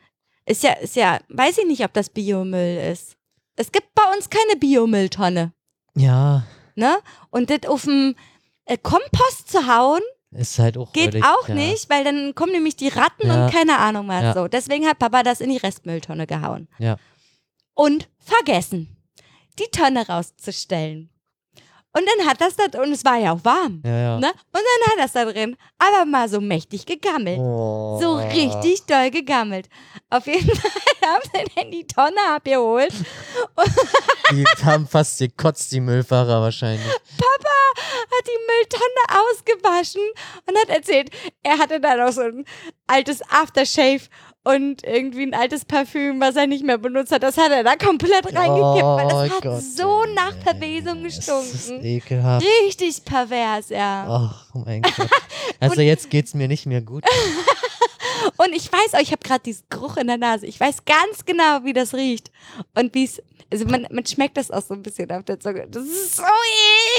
Ist 0.47 0.63
ja, 0.63 0.71
ist 0.73 0.95
ja, 0.95 1.19
weiß 1.29 1.59
ich 1.59 1.67
nicht, 1.67 1.85
ob 1.85 1.93
das 1.93 2.09
Biomüll 2.09 2.91
ist. 2.91 3.18
Es 3.59 3.73
gibt 3.73 3.93
bei 3.93 4.03
uns 4.15 4.29
keine 4.29 4.57
Biomülltonne, 4.57 5.51
Ja, 5.95 6.43
ne? 6.75 6.97
Und 7.29 7.49
das 7.49 7.69
auf 7.69 7.83
dem 7.83 8.15
äh, 8.65 8.77
Kompost 8.77 9.51
zu 9.51 9.67
hauen, 9.67 9.99
Ist 10.31 10.59
halt 10.59 10.77
auch 10.77 10.93
Geht 10.93 11.21
auch 11.23 11.49
ja. 11.49 11.55
nicht, 11.55 11.89
weil 11.89 12.05
dann 12.05 12.33
kommen 12.35 12.53
nämlich 12.53 12.77
die 12.77 12.87
Ratten 12.87 13.27
Ja. 13.27 13.45
und 13.45 13.51
keine 13.51 13.77
Ahnung 13.79 14.07
was 14.07 14.23
Ja. 14.23 14.33
so. 14.33 14.47
Deswegen 14.47 14.87
hat 14.87 14.97
Papa 14.99 15.23
das 15.23 15.41
in 15.41 15.49
die 15.49 15.57
Restmülltonne 15.57 16.25
gehauen. 16.25 16.69
Ja. 16.77 16.95
Und 17.73 18.07
vergessen, 18.19 18.95
die 19.59 19.69
Tonne 19.77 20.07
rauszustellen. 20.07 21.09
Und 21.91 22.03
dann 22.07 22.27
hat 22.27 22.39
das 22.39 22.55
da, 22.55 22.79
und 22.81 22.91
es 22.91 23.03
war 23.03 23.17
ja 23.17 23.33
auch 23.33 23.43
warm, 23.43 23.81
Ja, 23.83 23.91
ja. 23.97 24.19
ne? 24.19 24.27
Und 24.29 24.53
dann 24.53 24.91
hat 24.91 24.99
das 24.99 25.13
da 25.13 25.25
drin 25.25 25.57
aber 25.79 26.05
mal 26.05 26.29
so 26.29 26.39
mächtig 26.39 26.85
gegammelt. 26.85 27.39
Oh. 27.39 27.97
So 28.01 28.15
richtig 28.15 28.85
doll 28.85 29.09
gegammelt. 29.09 29.67
Auf 30.09 30.27
jeden 30.27 30.55
Fall 30.55 30.71
haben 31.03 31.23
sie 31.33 31.43
dann 31.55 31.71
die 31.71 31.87
Tonne 31.87 32.19
abgeholt. 32.35 32.93
Die 34.31 34.45
haben 34.63 34.87
fast 34.87 35.17
gekotzt, 35.17 35.71
die 35.71 35.79
Müllfahrer 35.79 36.39
wahrscheinlich. 36.41 36.85
hat 36.87 38.27
die 38.27 38.39
Mülltonne 38.47 39.21
ausgewaschen 39.23 40.01
und 40.47 40.55
hat 40.59 40.69
erzählt, 40.69 41.09
er 41.41 41.57
hatte 41.57 41.79
da 41.79 41.95
noch 41.95 42.11
so 42.11 42.21
ein 42.21 42.45
altes 42.85 43.21
Aftershave 43.29 44.01
und 44.55 44.83
irgendwie 44.83 45.23
ein 45.23 45.33
altes 45.33 45.65
Parfüm, 45.65 46.19
was 46.19 46.35
er 46.35 46.47
nicht 46.47 46.63
mehr 46.63 46.77
benutzt 46.77 47.11
hat. 47.11 47.23
Das 47.23 47.37
hat 47.37 47.51
er 47.51 47.63
da 47.63 47.75
komplett 47.75 48.25
reingekippt, 48.25 48.83
weil 48.85 49.07
das 49.07 49.31
hat 49.35 49.41
Gott, 49.41 49.61
so 49.61 50.03
nach 50.15 50.33
Verwesung 50.43 51.03
Das 51.03 51.13
ist 51.13 51.27
gestunken. 51.27 51.85
ekelhaft. 51.85 52.45
Richtig 52.65 53.03
pervers, 53.05 53.69
ja. 53.69 54.05
Ach 54.09 54.45
mein 54.53 54.81
Gott. 54.81 54.93
Also 55.61 55.81
jetzt 55.81 56.09
geht's 56.09 56.33
mir 56.33 56.47
nicht 56.47 56.65
mehr 56.67 56.81
gut. 56.81 57.03
Und 58.37 58.53
ich 58.55 58.71
weiß 58.71 58.93
auch, 58.93 58.99
ich 59.01 59.11
habe 59.11 59.21
gerade 59.21 59.43
diesen 59.43 59.65
Geruch 59.69 59.97
in 59.97 60.07
der 60.07 60.17
Nase. 60.17 60.45
Ich 60.45 60.57
weiß 60.57 60.85
ganz 60.85 61.25
genau, 61.25 61.63
wie 61.63 61.73
das 61.73 61.93
riecht. 61.93 62.31
Und 62.75 62.93
wie 62.93 63.03
es, 63.03 63.21
also 63.51 63.65
man, 63.65 63.85
man 63.91 64.05
schmeckt 64.05 64.37
das 64.37 64.51
auch 64.51 64.61
so 64.61 64.73
ein 64.73 64.81
bisschen 64.81 65.11
auf 65.11 65.23
der 65.25 65.37
Zunge. 65.39 65.67
Das 65.69 65.83
ist 65.83 66.15
so 66.15 66.23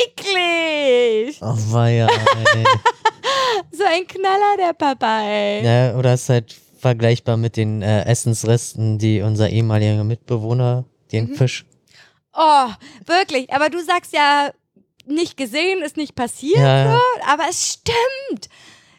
eklig. 0.05 1.39
Oh 1.41 1.55
weia, 1.73 2.07
ey. 2.07 2.65
So 3.73 3.85
ein 3.85 4.07
Knaller, 4.07 4.57
der 4.59 4.73
Papa, 4.75 5.23
ey. 5.23 5.65
ja, 5.65 5.97
Oder 5.97 6.15
ist 6.15 6.29
halt 6.29 6.55
vergleichbar 6.81 7.37
mit 7.37 7.57
den 7.57 7.83
äh, 7.83 8.05
Essensresten, 8.05 8.99
die 8.99 9.21
unser 9.23 9.51
ehemaliger 9.51 10.05
Mitbewohner, 10.05 10.85
den 11.13 11.31
Mhm. 11.31 11.35
Fisch. 11.37 11.65
Oh, 12.35 12.69
wirklich. 13.07 13.53
Aber 13.53 13.69
du 13.71 13.83
sagst 13.83 14.13
ja, 14.13 14.51
nicht 15.07 15.37
gesehen, 15.37 15.83
ist 15.83 15.97
nicht 15.97 16.15
passiert, 16.15 16.59
Ja, 16.59 16.85
ja. 16.85 16.93
so, 16.93 17.01
aber 17.27 17.45
es 17.51 17.73
stimmt. 17.75 18.49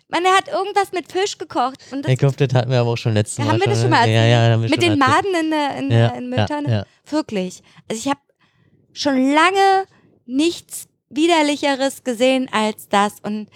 Man, 0.10 0.26
er 0.26 0.36
hat 0.36 0.50
irgendwas 0.50 0.92
mit 0.92 1.10
Fisch 1.10 1.38
gekocht. 1.38 1.78
Und 1.92 2.04
das, 2.04 2.12
Ich 2.12 2.20
glaube, 2.20 2.36
das 2.36 2.54
hatten 2.54 2.70
wir 2.70 2.82
aber 2.82 2.90
auch 2.90 2.98
schon 2.98 3.14
letztes 3.14 3.38
Ja, 3.38 3.46
Mal. 3.46 3.54
haben 3.54 3.60
wir 3.62 3.68
das 3.68 3.80
schon 3.80 3.90
ne? 3.90 3.96
mal 3.96 4.10
Ja, 4.10 4.22
erzählt? 4.24 4.32
ja, 4.34 4.50
wir 4.50 4.58
mit 4.58 4.70
schon 4.72 4.80
den. 4.92 5.00
Maden 5.00 5.36
in 5.40 5.50
der, 5.52 5.78
in, 5.78 5.92
Ja, 5.92 6.08
in 6.10 6.30
Mülltonne. 6.30 6.68
ja, 6.70 6.76
ja. 6.80 6.86
Wirklich. 7.10 7.64
Also 7.90 8.00
ich 8.02 8.08
habe 8.10 8.20
schon 8.92 9.32
lange 9.34 9.86
nichts 10.26 10.90
widerlicheres 11.10 12.04
gesehen 12.04 12.50
als 12.52 12.90
das. 12.90 13.14
Und 13.22 13.48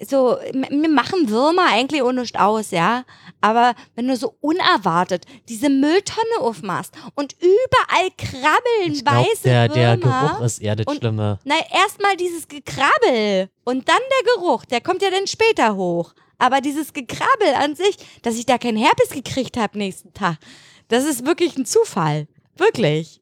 so, 0.00 0.36
mir 0.52 0.88
machen 0.88 1.28
Würmer 1.30 1.66
eigentlich 1.70 2.02
ohne 2.02 2.22
nichts 2.22 2.38
aus, 2.38 2.70
ja. 2.72 3.04
Aber 3.40 3.74
wenn 3.94 4.08
du 4.08 4.16
so 4.16 4.36
unerwartet 4.40 5.24
diese 5.48 5.68
Mülltonne 5.68 6.40
aufmachst 6.40 6.94
und 7.14 7.34
überall 7.34 8.10
krabbeln 8.18 8.92
Ich 8.92 9.04
glaub, 9.04 9.24
weiße 9.26 9.42
der, 9.44 9.68
der 9.68 10.00
Würmer. 10.00 10.28
Geruch 10.30 10.44
ist 10.44 10.58
eher 10.60 10.74
das 10.76 10.86
und- 10.86 10.98
Schlimme. 10.98 11.38
Na, 11.44 11.54
erstmal 11.72 12.16
dieses 12.16 12.48
Gekrabbel 12.48 13.48
und 13.64 13.88
dann 13.88 13.98
der 13.98 14.34
Geruch, 14.34 14.64
der 14.64 14.80
kommt 14.80 15.02
ja 15.02 15.10
dann 15.10 15.26
später 15.26 15.76
hoch. 15.76 16.12
Aber 16.38 16.60
dieses 16.60 16.92
Gekrabbel 16.92 17.54
an 17.56 17.76
sich, 17.76 17.96
dass 18.22 18.34
ich 18.36 18.46
da 18.46 18.58
keinen 18.58 18.76
Herpes 18.76 19.10
gekriegt 19.10 19.56
habe 19.56 19.78
nächsten 19.78 20.12
Tag, 20.12 20.36
das 20.88 21.04
ist 21.04 21.24
wirklich 21.24 21.56
ein 21.56 21.64
Zufall. 21.66 22.26
Wirklich. 22.56 23.20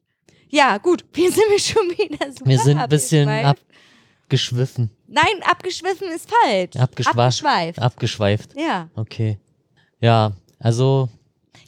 Ja, 0.49 0.77
gut, 0.79 1.05
wir 1.13 1.31
sind 1.31 1.45
wir 1.49 1.59
schon 1.59 1.89
wieder 1.91 2.31
so 2.31 2.45
Wir 2.45 2.59
sind 2.59 2.79
ein 2.79 2.89
bisschen 2.89 3.29
abgeschweift. 3.29 3.65
Abgeschwiffen, 4.33 4.89
Nein, 5.07 5.43
abgeschwiffen 5.43 6.07
ist 6.09 6.27
falsch. 6.29 6.75
Abgeschweift. 6.75 7.79
abgeschweift. 7.79 8.49
Ja. 8.57 8.89
Okay. 8.95 9.37
Ja, 10.01 10.31
also, 10.59 11.07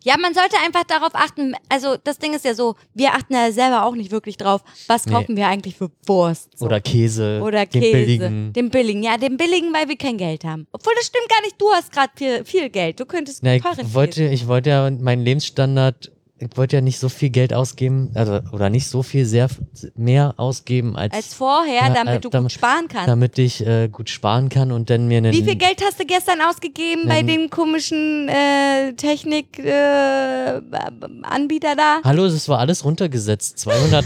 Ja, 0.03 0.18
man 0.18 0.34
sollte 0.34 0.55
einfach 0.63 0.84
darauf 0.84 1.13
achten. 1.13 1.53
Also, 1.70 1.95
das 2.03 2.18
Ding 2.18 2.34
ist 2.34 2.43
ja 2.45 2.53
so, 2.55 2.76
wir 2.93 3.13
achten 3.13 3.34
ja 3.34 3.51
selber 3.51 3.86
auch 3.86 3.95
nicht 3.95 4.11
wirklich 4.11 4.38
drauf, 4.38 4.61
was 4.88 5.05
Nee. 5.05 5.13
kaufen 5.13 5.36
wir 5.38 5.47
eigentlich 5.47 5.76
für 5.76 5.89
Wurst. 6.07 6.57
So. 6.57 6.66
oder 6.66 6.80
Käse. 6.82 7.39
Oder 7.43 7.66
den 7.66 7.82
Käse. 7.82 7.91
billigen. 7.97 8.53
Den 8.53 8.70
billigen, 8.70 9.03
ja, 9.03 9.18
den 9.18 9.38
billigen, 9.38 9.74
weil 9.74 9.88
wir 9.88 9.97
kein 9.97 10.18
Geld 10.18 10.43
haben. 10.43 10.68
Obwohl, 10.72 10.93
das 10.97 11.07
stimmt 11.07 11.30
gar 11.30 11.41
nicht. 11.41 11.59
Du 11.61 11.70
hast 11.72 11.91
gerade 11.91 12.11
viel, 12.16 12.45
viel 12.45 12.70
Geld. 12.70 12.99
Du 12.99 13.05
könntest 13.05 13.41
Na, 13.43 13.55
ich 13.55 13.63
wollte, 13.93 14.24
ich 14.26 14.47
wollte 14.47 14.70
ja 14.72 14.89
meinen 14.91 15.24
Lebensstandard, 15.24 16.11
ich 16.38 16.50
wollte 16.58 16.76
ja 16.76 16.82
nicht 16.82 17.00
so 17.00 17.08
viel 17.08 17.30
Geld 17.30 17.54
ausgeben, 17.54 18.12
also, 18.14 18.42
oder 18.52 18.70
nicht 18.70 18.88
so 18.88 19.04
viel 19.04 19.26
sehr 19.26 19.48
mehr 19.96 20.34
ausgeben, 20.38 20.98
als, 20.98 21.14
Als 21.14 21.34
vorher, 21.34 21.88
Ja, 21.88 21.94
damit 21.94 22.16
äh, 22.16 22.20
du 22.20 22.30
damit- 22.30 22.52
gut 22.52 22.60
sparen 22.60 22.88
kannst. 22.90 23.08
damit 23.08 23.38
ich 23.38 23.66
äh, 23.66 23.88
gut 23.88 24.10
sparen 24.10 24.50
kann 24.50 24.72
und 24.74 24.90
dann 24.90 25.08
mir 25.08 25.20
einen. 25.20 25.32
Wie 25.34 25.44
viel 25.44 25.56
Geld 25.56 25.82
hast 25.86 25.98
du 26.00 26.06
gestern 26.06 26.42
ausgegeben 26.42 27.08
bei 27.08 27.22
Nen- 27.22 27.28
dem 27.44 27.50
komischen 27.50 28.28
äh, 28.28 28.92
Technik-Anbieter 28.94 30.62
äh, 30.62 31.24
Anbieter 31.24 31.76
da? 31.76 32.00
Hallo, 32.04 32.24
das 32.28 32.50
war 32.50 32.60
alles 32.60 32.84
runtergesetzt. 32.84 33.58
200, 33.60 34.04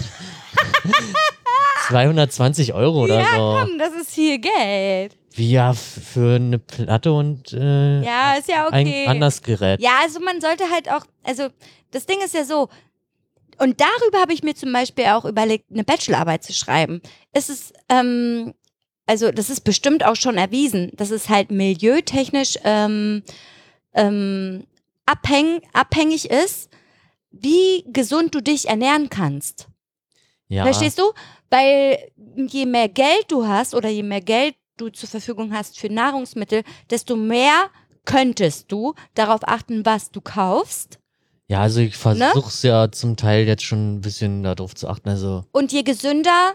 220 1.88 2.74
Euro 2.76 3.04
oder 3.06 3.20
ja, 3.22 3.26
so. 3.36 3.58
komm, 3.60 3.78
das 3.80 3.94
ist 4.00 4.12
viel 4.14 4.40
Geld. 4.40 5.16
Wie 5.34 5.52
ja, 5.52 5.74
für 5.74 6.36
eine 6.36 6.60
Platte 6.60 7.14
und 7.14 7.54
äh, 7.54 8.02
Ja, 8.02 8.34
ist 8.34 8.50
ja 8.50 8.68
ein 8.68 8.88
okay. 8.88 9.06
anderes 9.06 9.42
Gerät. 9.42 9.82
Ja, 9.82 10.00
also 10.02 10.20
man 10.20 10.42
sollte 10.42 10.70
halt 10.72 10.90
auch, 10.90 11.06
also 11.24 11.48
das 11.92 12.06
Ding 12.06 12.20
ist 12.24 12.34
ja 12.34 12.44
so, 12.44 12.70
und 13.60 13.80
darüber 13.82 14.20
habe 14.22 14.34
ich 14.34 14.42
mir 14.44 14.56
zum 14.56 14.72
Beispiel 14.72 15.06
auch 15.06 15.26
überlegt, 15.26 15.66
eine 15.72 15.84
Bachelorarbeit 15.84 16.44
zu 16.44 16.54
schreiben. 16.54 17.02
Es 17.34 17.50
ist, 17.50 17.74
ähm, 17.90 18.54
also 19.06 19.32
das 19.32 19.50
ist 19.50 19.62
bestimmt 19.62 20.06
auch 20.06 20.16
schon 20.16 20.38
erwiesen, 20.38 20.92
dass 20.96 21.12
es 21.12 21.30
halt 21.30 21.52
milieutechnisch 21.52 22.58
ähm, 22.64 23.24
ähm, 23.94 24.66
abhäng, 25.06 25.62
abhängig 25.74 26.30
ist, 26.30 26.70
wie 27.32 27.84
gesund 27.88 28.34
du 28.34 28.42
dich 28.42 28.70
ernähren 28.70 29.10
kannst. 29.10 29.68
Ja, 30.48 30.64
Verstehst 30.64 30.98
du? 31.00 31.12
Weil 31.50 32.12
je 32.48 32.66
mehr 32.66 32.90
Geld 32.90 33.26
du 33.28 33.46
hast 33.46 33.76
oder 33.76 33.90
je 33.90 34.04
mehr 34.04 34.22
Geld 34.22 34.56
du 34.80 34.90
zur 34.90 35.10
Verfügung 35.10 35.54
hast 35.54 35.78
für 35.80 35.90
Nahrungsmittel, 35.92 36.64
desto 36.90 37.16
mehr 37.16 37.70
könntest 38.06 38.72
du 38.72 38.94
darauf 39.14 39.42
achten, 39.44 39.86
was 39.86 40.10
du 40.12 40.22
kaufst. 40.22 40.98
ja, 41.48 41.62
also 41.62 41.80
ich 41.82 41.94
Ne? 42.06 42.16
versuche 42.32 42.50
es 42.50 42.64
ja 42.64 42.92
zum 42.92 43.16
Teil 43.18 43.46
jetzt 43.48 43.64
schon 43.64 43.96
ein 43.96 44.02
bisschen 44.02 44.44
darauf 44.44 44.74
zu 44.76 44.88
achten. 44.88 45.10
Also 45.10 45.44
Und 45.52 45.72
je 45.72 45.84
gesünder, 45.84 46.54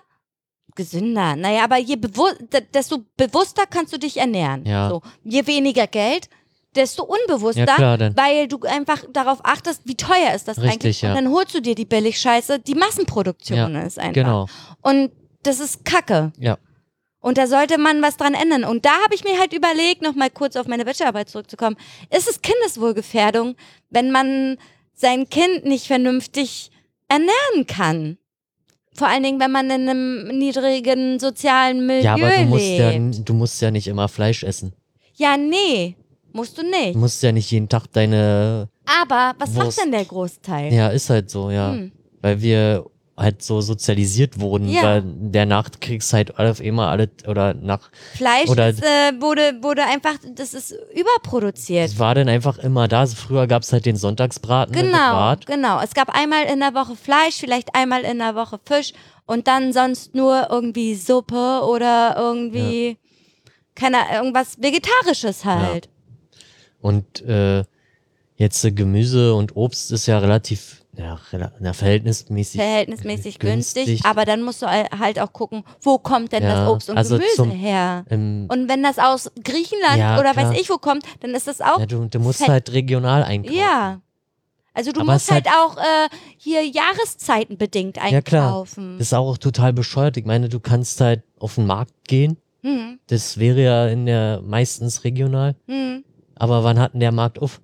gesünder, 0.75 1.37
naja, 1.37 1.65
aber 1.65 1.79
je 1.79 1.97
bewu 1.97 2.27
de- 2.53 2.63
desto 2.73 2.99
bewusster 3.17 3.65
kannst 3.69 3.93
du 3.93 3.99
dich 3.99 4.17
ernähren. 4.17 4.65
Ja. 4.67 4.89
So. 4.89 5.03
Je 5.23 5.47
weniger 5.47 5.87
Geld, 5.87 6.29
desto 6.75 7.05
unbewusster. 7.05 7.65
ja 7.67 7.75
klar, 7.77 7.99
Weil 8.17 8.49
du 8.49 8.59
einfach 8.63 9.05
darauf 9.13 9.39
achtest, 9.45 9.83
wie 9.85 9.95
teuer 9.97 10.35
ist 10.35 10.49
das 10.49 10.59
Richtig, 10.59 10.73
eigentlich. 10.73 11.03
ja. 11.03 11.11
Und 11.11 11.17
dann 11.17 11.31
holst 11.33 11.55
du 11.55 11.61
dir 11.61 11.77
die 11.77 11.85
Billigscheiße, 11.85 12.59
die 12.59 12.75
Massenproduktion 12.75 13.77
ist 13.77 13.99
einfach. 13.99 14.13
genau. 14.15 14.47
Und 14.83 15.13
das 15.45 15.61
ist 15.61 15.85
Kacke. 15.85 16.33
Ja. 16.39 16.59
Und 17.25 17.39
da 17.39 17.47
sollte 17.47 17.79
man 17.79 18.03
was 18.03 18.19
dran 18.19 18.35
ändern. 18.35 18.65
Und 18.65 18.85
da 18.85 18.91
habe 19.03 19.15
ich 19.15 19.25
mir 19.25 19.41
halt 19.41 19.55
überlegt, 19.55 20.03
nochmal 20.03 20.29
kurz 20.29 20.57
auf 20.57 20.67
meine 20.67 20.85
Bachelorarbeit 20.85 21.31
zurückzukommen, 21.31 21.79
ist 22.15 22.29
es 22.29 22.43
Kindeswohlgefährdung, 22.43 23.57
wenn 23.89 24.11
man 24.11 24.59
sein 24.93 25.27
Kind 25.31 25.65
nicht 25.65 25.87
vernünftig 25.87 26.71
ernähren 27.09 27.67
kann? 27.67 28.19
Vor 28.93 29.09
allen 29.09 29.23
Dingen, 29.23 29.41
wenn 29.41 29.51
man 29.53 29.71
in 29.71 29.89
einem 29.89 30.39
niedrigen 30.39 31.19
sozialen 31.19 31.87
Milieu 31.87 32.03
Ja, 32.05 32.13
aber 32.13 32.31
du 32.31 32.45
musst 32.45 32.67
ja, 32.67 32.91
lebt. 32.91 33.27
du 33.27 33.33
musst 33.33 33.63
ja 33.63 33.71
nicht 33.71 33.87
immer 33.87 34.09
Fleisch 34.09 34.43
essen. 34.45 34.75
Ja, 35.15 35.39
nee, 35.39 35.97
musst 36.35 36.59
du 36.59 36.63
nicht. 36.63 36.95
Du 36.95 36.99
musst 36.99 37.23
ja 37.23 37.33
nicht 37.33 37.51
jeden 37.51 37.71
Tag 37.71 37.87
deine. 37.91 38.69
Aber 38.85 39.33
was 39.39 39.55
Wurst. 39.55 39.79
macht 39.79 39.87
denn 39.87 39.93
der 39.93 40.05
Großteil? 40.05 40.75
Ja, 40.75 40.89
ist 40.89 41.09
halt 41.09 41.31
so, 41.31 41.51
ja. 41.51 41.73
Hm. 41.73 41.91
Weil 42.21 42.43
wir 42.43 42.85
halt 43.17 43.43
so 43.43 43.61
sozialisiert 43.61 44.41
wurden, 44.41 44.69
Ja. 44.69 44.83
weil 44.83 45.03
der 45.05 45.47
Nachkriegszeit 45.47 46.37
auf 46.39 46.61
immer 46.61 46.89
alle 46.89 47.09
oder 47.29 47.55
nach 47.55 47.91
Fleisch 48.17 48.49
Oder- 48.49 48.71
ist, 48.71 48.83
äh, 48.83 49.21
wurde, 49.21 49.63
wurde 49.63 49.85
einfach, 49.85 50.15
das 50.35 50.53
ist 50.53 50.75
überproduziert. 50.95 51.87
es 51.91 51.99
war 51.99 52.15
dann 52.17 52.29
einfach 52.29 52.59
immer 52.59 52.89
da. 52.89 53.07
Früher 53.07 53.47
gab's 53.47 53.73
halt 53.73 53.87
den 53.87 53.97
Sonntagsbraten 53.97 54.75
Genau, 54.75 55.35
genau. 55.47 55.81
Es 55.81 55.95
gab 55.95 56.09
einmal 56.11 56.45
in 56.47 56.59
der 56.61 56.75
Woche 56.75 56.97
Fleisch, 56.97 57.37
vielleicht 57.37 57.75
einmal 57.77 58.03
in 58.03 58.19
der 58.19 58.35
Woche 58.35 58.59
Fisch 58.65 58.93
und 59.27 59.47
dann 59.47 59.73
sonst 59.73 60.15
nur 60.15 60.49
irgendwie 60.51 60.97
Suppe 60.97 61.61
oder 61.67 62.17
irgendwie 62.19 62.99
keine 63.77 63.99
irgendwas 64.13 64.61
Vegetarisches 64.61 65.45
halt. 65.45 65.89
Und 66.81 67.23
äh, 67.23 67.65
jetzt 68.37 68.65
äh, 68.65 68.73
Gemüse 68.73 69.35
und 69.35 69.57
Obst 69.57 69.93
ist 69.93 70.07
ja 70.07 70.19
relativ, 70.19 70.84
ja, 70.97 71.19
na, 71.61 71.73
verhältnismäßig. 71.73 72.61
Verhältnismäßig 72.61 73.39
günstig, 73.39 73.87
günstig. 73.87 74.05
aber 74.07 74.25
dann 74.25 74.43
musst 74.43 74.63
du 74.63 74.67
al- 74.67 74.89
halt 74.99 75.19
auch 75.21 75.33
gucken, 75.33 75.65
wo 75.83 75.99
kommt 75.99 76.33
denn 76.33 76.43
Ja, 76.43 76.61
das 76.61 76.69
Obst 76.69 76.91
und 76.91 76.97
also 76.99 77.17
Gemüse 77.17 77.35
zum- 77.37 77.51
her? 77.51 78.05
Ähm, 78.11 78.47
Und 78.51 78.69
wenn 78.69 78.83
das 78.83 78.99
aus 78.99 79.31
Griechenland 79.43 79.99
Ja, 79.99 80.19
oder 80.21 80.33
klar. 80.33 80.51
weiß 80.53 80.61
ich 80.61 80.71
wo 80.71 80.79
kommt, 80.79 81.05
dann 81.21 81.31
ist 81.35 81.47
das 81.49 81.61
auch 81.61 81.79
ja, 81.81 81.87
du, 81.87 82.07
du 82.07 82.19
musst 82.21 82.47
halt 82.47 82.73
regional 82.73 83.23
einkaufen. 83.25 83.57
ja. 83.59 84.01
Also 84.77 84.91
du 84.91 85.03
Aber 85.03 85.13
musst 85.13 85.31
halt 85.31 85.47
halt- 85.49 85.57
auch 85.57 85.77
äh, 85.77 86.09
hier 86.37 86.65
Jahreszeitenbedingt 86.67 87.97
Ja, 88.11 88.21
klar. 88.23 88.47
einkaufen. 88.49 88.99
Das 88.99 89.09
ist 89.09 89.13
auch 89.15 89.39
total 89.39 89.73
bescheuert. 89.73 90.17
Ich 90.17 90.25
meine, 90.25 90.49
du 90.49 90.59
kannst 90.61 91.01
halt 91.01 91.23
auf 91.39 91.55
den 91.57 91.67
Markt 91.67 91.93
gehen 92.09 92.37
Hm. 92.63 92.99
Das 93.09 93.37
wäre 93.39 93.61
ja 93.63 93.87
in 93.89 94.07
der 94.07 94.41
meistens 94.43 95.05
regional. 95.05 95.55
Hm. 95.69 96.03
Aber 96.35 96.65
wann 96.65 96.79
hat 96.79 96.95
denn 96.95 97.01
der 97.01 97.13
Markt 97.13 97.39
auf? 97.39 97.61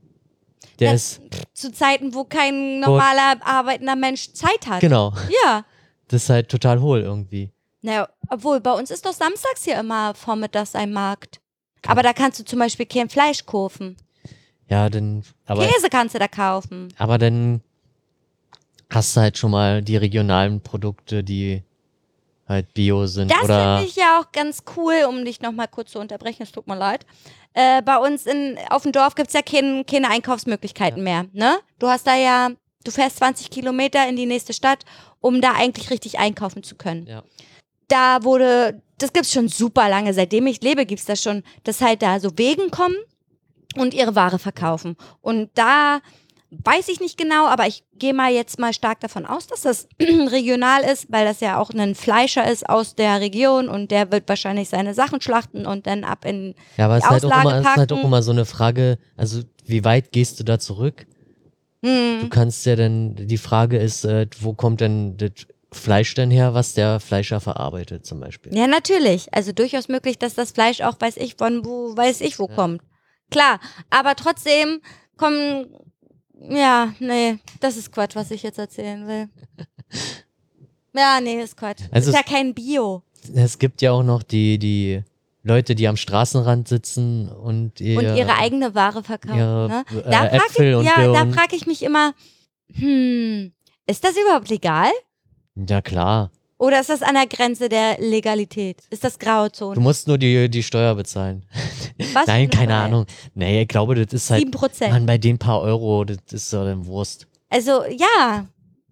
Der 0.80 0.94
ist, 0.94 1.20
Zu 1.52 1.70
Zeiten, 1.72 2.14
wo 2.14 2.24
kein 2.24 2.80
normaler 2.80 3.36
arbeitender 3.44 3.96
Mensch 3.96 4.32
Zeit 4.32 4.66
hat. 4.66 4.80
genau, 4.80 5.12
Ja. 5.44 5.64
das 6.08 6.24
ist 6.24 6.30
halt 6.30 6.48
total 6.48 6.80
hohl 6.80 7.00
irgendwie. 7.00 7.50
Naja, 7.82 8.08
obwohl 8.28 8.60
bei 8.60 8.72
uns 8.72 8.90
ist 8.90 9.06
doch 9.06 9.12
samstags 9.12 9.64
hier 9.64 9.78
immer 9.78 10.14
vormittags 10.14 10.74
ein 10.74 10.92
Markt. 10.92 11.40
Aber 11.86 12.02
da 12.02 12.12
kannst 12.12 12.38
du 12.40 12.44
zum 12.44 12.58
Beispiel 12.58 12.84
kein 12.86 13.08
Fleisch 13.08 13.46
kaufen. 13.46 13.96
Ja, 14.68 14.88
dann, 14.90 15.22
aber, 15.46 15.66
Käse 15.66 15.88
kannst 15.90 16.14
du 16.14 16.18
da 16.18 16.28
kaufen. 16.28 16.92
aber 16.98 17.18
dann 17.18 17.62
hast 18.90 19.16
du 19.16 19.20
halt 19.20 19.38
schon 19.38 19.50
mal 19.50 19.82
die 19.82 19.96
regionalen 19.96 20.60
Produkte, 20.60 21.24
die 21.24 21.62
halt 22.48 22.72
bio 22.74 23.06
sind 23.06 23.30
Das 23.30 23.38
finde 23.40 23.84
ich 23.84 23.96
ja 23.96 24.20
auch 24.20 24.32
ganz 24.32 24.64
cool, 24.76 25.04
um 25.08 25.24
dich 25.24 25.40
nochmal 25.40 25.68
kurz 25.68 25.92
zu 25.92 25.98
unterbrechen, 26.00 26.42
es 26.42 26.52
tut 26.52 26.66
mir 26.66 26.76
leid. 26.76 27.06
Äh, 27.54 27.82
bei 27.82 27.96
uns 27.98 28.26
in, 28.26 28.58
auf 28.70 28.82
dem 28.82 28.92
Dorf 28.92 29.14
gibt's 29.14 29.34
ja 29.34 29.42
kein, 29.42 29.84
keine 29.86 30.08
Einkaufsmöglichkeiten 30.08 31.02
mehr. 31.02 31.26
Ne? 31.32 31.58
Du 31.78 31.88
hast 31.88 32.06
da 32.06 32.16
ja, 32.16 32.50
du 32.84 32.90
fährst 32.90 33.18
20 33.18 33.50
Kilometer 33.50 34.08
in 34.08 34.16
die 34.16 34.26
nächste 34.26 34.52
Stadt, 34.52 34.84
um 35.20 35.40
da 35.40 35.52
eigentlich 35.52 35.90
richtig 35.90 36.18
einkaufen 36.18 36.62
zu 36.62 36.76
können. 36.76 37.06
Ja. 37.06 37.22
Da 37.88 38.22
wurde, 38.22 38.80
das 38.98 39.12
gibt's 39.12 39.32
schon 39.32 39.48
super 39.48 39.88
lange, 39.88 40.14
seitdem 40.14 40.46
ich 40.46 40.62
lebe, 40.62 40.86
gibt's 40.86 41.06
das 41.06 41.22
schon, 41.22 41.42
dass 41.64 41.80
halt 41.80 42.02
da 42.02 42.20
so 42.20 42.30
Wegen 42.38 42.70
kommen 42.70 42.96
und 43.76 43.94
ihre 43.94 44.14
Ware 44.14 44.38
verkaufen. 44.38 44.96
Und 45.20 45.50
da 45.54 46.00
weiß 46.50 46.88
ich 46.88 47.00
nicht 47.00 47.16
genau, 47.16 47.46
aber 47.46 47.66
ich 47.66 47.84
gehe 47.94 48.12
mal 48.14 48.32
jetzt 48.32 48.58
mal 48.58 48.72
stark 48.72 49.00
davon 49.00 49.24
aus, 49.26 49.46
dass 49.46 49.62
das 49.62 49.88
regional 50.00 50.82
ist, 50.82 51.06
weil 51.10 51.24
das 51.24 51.40
ja 51.40 51.58
auch 51.58 51.70
ein 51.70 51.94
Fleischer 51.94 52.50
ist 52.50 52.68
aus 52.68 52.94
der 52.94 53.20
Region 53.20 53.68
und 53.68 53.90
der 53.90 54.10
wird 54.10 54.28
wahrscheinlich 54.28 54.68
seine 54.68 54.94
Sachen 54.94 55.20
schlachten 55.20 55.66
und 55.66 55.86
dann 55.86 56.04
ab 56.04 56.24
in. 56.24 56.54
Ja, 56.76 56.86
aber 56.86 56.96
es 56.96 57.04
die 57.04 57.06
ist 57.06 57.10
halt, 57.10 57.24
auch 57.24 57.36
immer, 57.40 57.54
es 57.54 57.60
ist 57.68 57.76
halt 57.76 57.92
auch 57.92 58.04
immer 58.04 58.22
so 58.22 58.32
eine 58.32 58.44
Frage, 58.44 58.98
also 59.16 59.42
wie 59.64 59.84
weit 59.84 60.12
gehst 60.12 60.40
du 60.40 60.44
da 60.44 60.58
zurück? 60.58 61.06
Du 61.82 61.88
Hm, 61.88 62.30
kannst 62.30 62.66
ja 62.66 62.76
dann, 62.76 63.14
die 63.14 63.38
Frage 63.38 63.78
ist, 63.78 64.04
äh, 64.04 64.26
wo 64.40 64.52
kommt 64.52 64.80
denn 64.80 65.16
das 65.16 65.30
Fleisch 65.72 66.12
denn 66.14 66.30
her, 66.30 66.52
was 66.52 66.74
der 66.74 66.98
Fleischer 67.00 67.40
verarbeitet 67.40 68.04
zum 68.04 68.18
Beispiel? 68.20 68.54
ja, 68.54 68.66
natürlich. 68.66 69.32
Also 69.32 69.52
durchaus 69.52 69.88
möglich, 69.88 70.18
dass 70.18 70.34
das 70.34 70.50
Fleisch 70.50 70.80
auch 70.80 70.96
weiß 71.00 71.16
ich 71.16 71.36
von 71.36 71.64
wo, 71.64 71.96
weiß 71.96 72.20
ich 72.22 72.38
wo 72.38 72.48
Ja. 72.48 72.54
kommt. 72.56 72.82
Klar, 73.30 73.60
aber 73.88 74.16
trotzdem 74.16 74.80
kommen. 75.16 75.68
Ja, 76.48 76.94
nee, 76.98 77.38
das 77.60 77.76
ist 77.76 77.92
Quatsch, 77.92 78.16
was 78.16 78.30
ich 78.30 78.42
jetzt 78.42 78.58
erzählen 78.58 79.06
will. 79.06 79.28
Ja, 80.92 81.20
nee, 81.20 81.40
ist 81.40 81.56
Quatsch. 81.56 81.82
Also 81.92 82.10
ist 82.10 82.16
ja 82.16 82.22
kein 82.24 82.52
Bio. 82.52 83.04
Es 83.32 83.58
gibt 83.60 83.80
ja 83.80 83.92
auch 83.92 84.02
noch 84.02 84.24
die, 84.24 84.58
die 84.58 85.02
Leute, 85.42 85.74
die 85.74 85.86
am 85.86 85.96
Straßenrand 85.96 86.66
sitzen 86.68 87.28
und, 87.28 87.80
ihr, 87.80 87.96
und 87.98 88.16
ihre 88.16 88.36
eigene 88.36 88.74
Ware 88.74 89.02
verkaufen. 89.04 89.38
ihre, 89.38 89.68
ne? 89.68 89.84
äh, 89.90 90.10
Da 90.10 90.28
frag 90.28 90.32
Äpfel 90.34 90.70
ich, 90.70 90.76
und 90.76 90.84
ja, 90.84 91.12
da 91.12 91.30
frage 91.30 91.54
ich 91.54 91.66
mich 91.66 91.82
immer, 91.82 92.12
hm, 92.74 93.52
ist 93.86 94.04
das 94.04 94.16
überhaupt 94.16 94.48
legal? 94.48 94.90
Ja 95.54 95.80
klar, 95.80 96.30
Oder 96.60 96.80
ist 96.80 96.90
das 96.90 97.00
an 97.00 97.14
der 97.14 97.26
Grenze 97.26 97.70
der 97.70 97.98
Legalität? 97.98 98.82
Ist 98.90 99.02
das 99.02 99.18
du 99.18 99.24
Grauzone? 99.24 99.80
musst 99.80 100.06
nur 100.06 100.18
die, 100.18 100.50
die 100.50 100.62
Steuer 100.62 100.94
bezahlen. 100.94 101.46
Was 102.12 102.26
Nein, 102.26 102.50
keine 102.50 102.74
Steuer? 102.74 102.82
Ahnung. 102.82 103.06
Nee, 103.34 103.62
ich 103.62 103.68
glaube, 103.68 103.94
das 103.94 104.12
ist 104.12 104.30
halt, 104.30 104.40
Sieben 104.40 104.50
Prozent. 104.50 104.92
man, 104.92 105.06
bei 105.06 105.16
den 105.16 105.38
paar 105.38 105.62
Euro, 105.62 106.04
das 106.04 106.18
ist 106.30 106.52
doch 106.52 106.66
dann 106.66 106.84
Wurst. 106.84 107.26
Also 107.48 107.84
ja, 107.86 108.46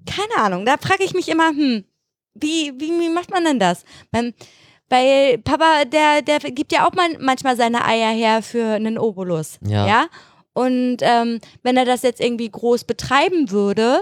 keine 0.06 0.42
Ahnung. 0.42 0.64
Da 0.64 0.76
frage 0.78 1.04
ich 1.04 1.12
mich 1.12 1.28
immer, 1.28 1.50
hm, 1.50 1.84
wie, 2.32 2.72
wie, 2.78 3.00
wie 3.00 3.10
macht 3.10 3.30
man 3.30 3.44
denn 3.44 3.58
das? 3.58 3.84
Beim, 4.10 4.32
weil 4.88 5.36
Papa, 5.36 5.84
der, 5.84 6.22
der 6.22 6.38
gibt 6.38 6.72
ja 6.72 6.88
auch 6.88 6.94
mal, 6.94 7.18
manchmal 7.20 7.58
seine 7.58 7.84
Eier 7.84 8.12
her 8.12 8.40
für 8.40 8.64
einen 8.64 8.96
Obolus. 8.96 9.58
Ja. 9.60 9.86
ja? 9.86 10.06
Und 10.54 10.98
ähm, 11.02 11.38
wenn 11.62 11.76
er 11.76 11.84
das 11.84 12.00
jetzt 12.00 12.22
irgendwie 12.22 12.48
groß 12.48 12.84
betreiben 12.84 13.50
würde 13.50 14.00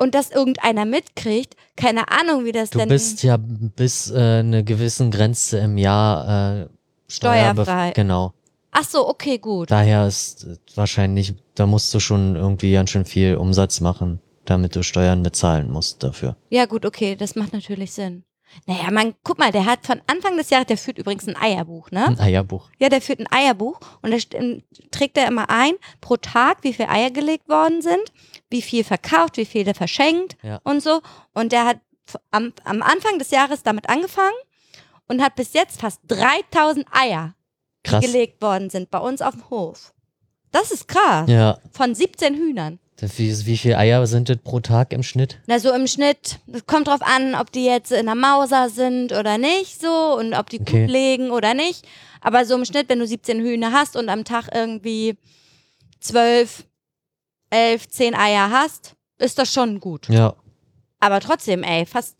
und 0.00 0.14
das 0.14 0.30
irgendeiner 0.30 0.86
mitkriegt, 0.86 1.54
keine 1.76 2.10
Ahnung, 2.10 2.44
wie 2.44 2.52
das 2.52 2.70
Du 2.70 2.78
denn 2.78 2.88
bist 2.88 3.22
ja 3.22 3.36
bis 3.38 4.10
äh, 4.10 4.38
eine 4.38 4.64
gewissen 4.64 5.10
Grenze 5.10 5.58
im 5.58 5.76
Jahr 5.76 6.62
äh, 6.62 6.68
Steuerfrei. 7.08 7.92
Genau. 7.94 8.32
Ach 8.72 8.84
so, 8.84 9.08
okay, 9.08 9.38
gut. 9.38 9.70
Daher 9.70 10.06
ist 10.06 10.44
äh, 10.44 10.56
wahrscheinlich, 10.74 11.34
da 11.54 11.66
musst 11.66 11.92
du 11.92 12.00
schon 12.00 12.34
irgendwie 12.34 12.72
ganz 12.72 12.90
schön 12.90 13.04
viel 13.04 13.36
Umsatz 13.36 13.80
machen, 13.80 14.20
damit 14.46 14.74
du 14.74 14.82
Steuern 14.82 15.22
bezahlen 15.22 15.70
musst 15.70 16.02
dafür. 16.02 16.36
Ja, 16.48 16.64
gut, 16.64 16.86
okay, 16.86 17.14
das 17.14 17.36
macht 17.36 17.52
natürlich 17.52 17.92
Sinn. 17.92 18.24
Naja, 18.66 18.90
man, 18.90 19.14
guck 19.24 19.38
mal, 19.38 19.52
der 19.52 19.64
hat 19.64 19.86
von 19.86 20.00
Anfang 20.06 20.36
des 20.36 20.50
Jahres, 20.50 20.66
der 20.66 20.76
führt 20.78 20.98
übrigens 20.98 21.26
ein 21.28 21.36
Eierbuch, 21.36 21.90
ne? 21.90 22.06
Ein 22.08 22.20
Eierbuch. 22.20 22.68
Ja, 22.78 22.88
der 22.88 23.00
führt 23.00 23.20
ein 23.20 23.30
Eierbuch 23.30 23.78
und 24.02 24.10
da 24.12 24.38
ähm, 24.38 24.62
trägt 24.90 25.16
er 25.16 25.28
immer 25.28 25.48
ein 25.50 25.72
pro 26.00 26.16
Tag, 26.16 26.58
wie 26.62 26.72
viele 26.72 26.88
Eier 26.88 27.10
gelegt 27.10 27.48
worden 27.48 27.80
sind, 27.82 28.12
wie 28.50 28.62
viel 28.62 28.84
verkauft, 28.84 29.36
wie 29.36 29.44
viele 29.46 29.74
verschenkt 29.74 30.36
Ja. 30.42 30.60
und 30.64 30.82
so. 30.82 31.00
Und 31.32 31.52
der 31.52 31.64
hat 31.64 31.78
am, 32.30 32.52
am 32.64 32.82
Anfang 32.82 33.18
des 33.18 33.30
Jahres 33.30 33.62
damit 33.62 33.88
angefangen 33.88 34.36
und 35.08 35.22
hat 35.22 35.36
bis 35.36 35.52
jetzt 35.52 35.80
fast 35.80 36.00
3000 36.08 36.86
Eier, 36.92 37.34
Krass. 37.84 38.04
gelegt 38.04 38.42
worden 38.42 38.68
sind 38.70 38.90
bei 38.90 38.98
uns 38.98 39.22
auf 39.22 39.34
dem 39.34 39.48
Hof. 39.50 39.94
Das 40.52 40.72
ist 40.72 40.88
krass. 40.88 41.28
Ja. 41.30 41.58
Von 41.72 41.94
17 41.94 42.34
Hühnern. 42.34 42.80
Wie, 43.16 43.46
wie 43.46 43.56
viele 43.56 43.78
Eier 43.78 44.06
sind 44.06 44.28
das 44.28 44.38
pro 44.38 44.60
Tag 44.60 44.92
im 44.92 45.02
Schnitt? 45.02 45.38
Na, 45.46 45.58
so 45.58 45.72
im 45.72 45.86
Schnitt, 45.86 46.38
das 46.46 46.66
kommt 46.66 46.88
drauf 46.88 47.00
an, 47.02 47.34
ob 47.34 47.50
die 47.52 47.64
jetzt 47.64 47.92
in 47.92 48.06
der 48.06 48.14
Mauser 48.14 48.68
sind 48.68 49.12
oder 49.12 49.38
nicht, 49.38 49.80
so, 49.80 50.16
und 50.18 50.34
ob 50.34 50.50
die 50.50 50.60
Okay. 50.60 50.82
gut 50.82 50.90
legen 50.90 51.30
oder 51.30 51.54
nicht. 51.54 51.86
Aber 52.20 52.44
so 52.44 52.54
im 52.54 52.64
Schnitt, 52.64 52.88
wenn 52.88 52.98
du 52.98 53.06
17 53.06 53.40
Hühner 53.40 53.72
hast 53.72 53.96
und 53.96 54.08
am 54.08 54.24
Tag 54.24 54.48
irgendwie 54.54 55.16
12, 56.00 56.64
11, 57.50 57.88
10 57.88 58.14
Eier 58.14 58.50
hast, 58.50 58.94
ist 59.18 59.38
das 59.38 59.52
schon 59.52 59.80
gut. 59.80 60.08
Ja. 60.08 60.34
Aber 60.98 61.20
trotzdem, 61.20 61.62
ey, 61.62 61.86
fast 61.86 62.16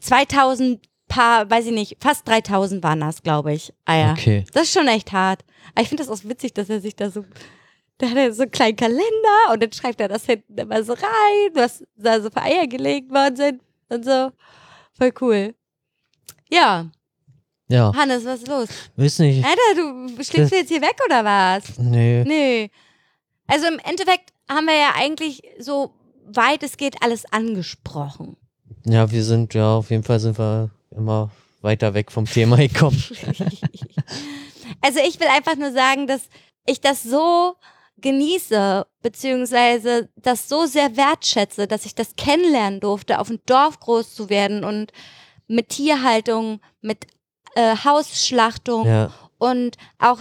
2000 0.00 0.80
Paar, 1.06 1.50
weiß 1.50 1.66
ich 1.66 1.72
nicht, 1.72 1.96
fast 2.00 2.26
3000 2.26 2.82
waren 2.82 3.00
das, 3.00 3.22
glaube 3.22 3.52
ich, 3.52 3.74
Eier. 3.84 4.12
Okay. 4.12 4.44
Das 4.54 4.64
ist 4.64 4.72
schon 4.72 4.88
echt 4.88 5.12
hart. 5.12 5.44
Aber 5.74 5.82
ich 5.82 5.88
finde 5.88 6.02
das 6.02 6.10
auch 6.10 6.26
witzig, 6.28 6.54
dass 6.54 6.70
er 6.70 6.80
sich 6.80 6.96
da 6.96 7.10
so. 7.10 7.24
Da 7.98 8.08
hat 8.10 8.16
er 8.16 8.32
so 8.32 8.42
einen 8.42 8.50
kleinen 8.50 8.76
Kalender 8.76 9.52
und 9.52 9.62
dann 9.62 9.72
schreibt 9.72 10.00
er 10.00 10.08
das 10.08 10.26
hinten 10.26 10.58
immer 10.58 10.82
so 10.82 10.94
rein, 10.94 11.50
was 11.54 11.84
da 11.96 12.20
so 12.20 12.28
für 12.30 12.42
Eier 12.42 12.66
gelegt 12.66 13.10
worden 13.10 13.36
sind 13.36 13.62
und 13.88 14.04
so. 14.04 14.30
Voll 14.98 15.12
cool. 15.20 15.54
Ja, 16.50 16.86
Ja. 17.68 17.92
Hannes, 17.94 18.24
was 18.24 18.40
ist 18.40 18.48
los? 18.48 18.68
Weiß 18.96 19.18
nicht. 19.20 19.44
Alter, 19.44 19.60
du 19.76 20.22
schlägst 20.24 20.52
du 20.52 20.56
jetzt 20.56 20.68
hier 20.68 20.82
weg 20.82 20.96
oder 21.06 21.24
was? 21.24 21.78
Nee. 21.78 22.24
Nö. 22.24 22.68
Also 23.46 23.66
im 23.68 23.78
Endeffekt 23.78 24.32
haben 24.48 24.66
wir 24.66 24.74
ja 24.76 24.92
eigentlich 24.96 25.42
so 25.58 25.94
weit 26.26 26.62
es 26.62 26.76
geht 26.76 26.96
alles 27.02 27.24
angesprochen. 27.32 28.36
Ja, 28.86 29.10
wir 29.10 29.22
sind, 29.24 29.54
ja, 29.54 29.76
auf 29.76 29.90
jeden 29.90 30.02
Fall 30.02 30.20
sind 30.20 30.38
wir 30.38 30.70
immer 30.90 31.30
weiter 31.62 31.94
weg 31.94 32.10
vom 32.12 32.26
Thema 32.26 32.56
gekommen. 32.56 33.02
Also 34.80 35.00
ich 35.06 35.18
will 35.20 35.28
einfach 35.28 35.56
nur 35.56 35.72
sagen, 35.72 36.06
dass 36.06 36.22
ich 36.66 36.80
das 36.80 37.02
so 37.02 37.54
genieße, 37.98 38.86
beziehungsweise 39.02 40.08
das 40.16 40.48
so 40.48 40.66
sehr 40.66 40.96
wertschätze, 40.96 41.66
dass 41.66 41.86
ich 41.86 41.94
das 41.94 42.16
kennenlernen 42.16 42.80
durfte, 42.80 43.18
auf 43.18 43.28
dem 43.28 43.40
Dorf 43.46 43.80
groß 43.80 44.14
zu 44.14 44.28
werden 44.30 44.64
und 44.64 44.92
mit 45.46 45.70
Tierhaltung, 45.70 46.60
mit 46.80 47.06
äh, 47.54 47.76
Hausschlachtung 47.84 48.86
Ja. 48.86 49.10
und 49.38 49.76
auch 49.98 50.18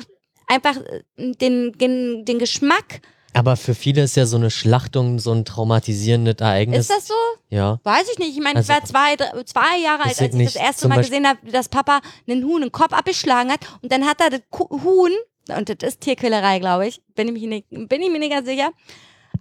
einfach 0.47 0.78
äh, 0.78 1.03
den, 1.17 1.71
den, 1.74 2.26
den 2.26 2.39
Geschmack. 2.39 3.01
Aber 3.36 3.57
für 3.57 3.74
viele 3.74 4.03
ist 4.03 4.15
ja 4.15 4.28
so 4.28 4.38
eine 4.38 4.51
Schlachtung 4.51 5.17
so 5.17 5.32
ein 5.32 5.43
traumatisierendes 5.43 6.36
Ereignis. 6.39 6.82
Ist 6.82 6.91
das 6.91 7.07
so? 7.07 7.13
Ja. 7.49 7.80
Weiß 7.84 8.07
ich 8.11 8.19
nicht. 8.19 8.38
Ich 8.38 8.43
meine, 8.43 8.59
ich 8.61 8.69
Also- 8.69 8.74
war 8.74 8.84
zwei, 8.86 9.15
drei, 9.15 9.43
zwei 9.43 9.80
Jahre 9.84 10.03
alt, 10.03 10.11
ich 10.11 10.21
als 10.21 10.36
ich 10.36 10.43
das 10.53 10.55
erste 10.55 10.88
Mal 10.88 10.97
Beispiel- 10.97 11.17
gesehen 11.19 11.28
habe, 11.28 11.51
dass 11.51 11.67
Papa 11.67 12.01
einen 12.28 12.43
Huhn 12.43 12.61
den 12.61 12.71
Kopf 12.71 12.93
abgeschlagen 12.93 13.51
hat 13.51 13.61
und 13.82 13.91
dann 13.91 14.05
hat 14.05 14.21
er 14.21 14.30
das 14.30 14.41
Huhn, 14.59 15.11
und 15.50 15.70
das 15.70 15.78
ist 15.89 16.02
Tierquälerei, 16.02 16.60
glaube 16.60 16.88
ich, 16.88 17.02
bin 17.16 17.28
ich, 17.36 17.41
mir 17.41 17.48
nicht, 17.50 17.70
bin 17.70 18.02
ich 18.02 18.10
mir 18.10 18.20
nicht 18.20 18.32
ganz 18.32 18.48
sicher, 18.48 18.72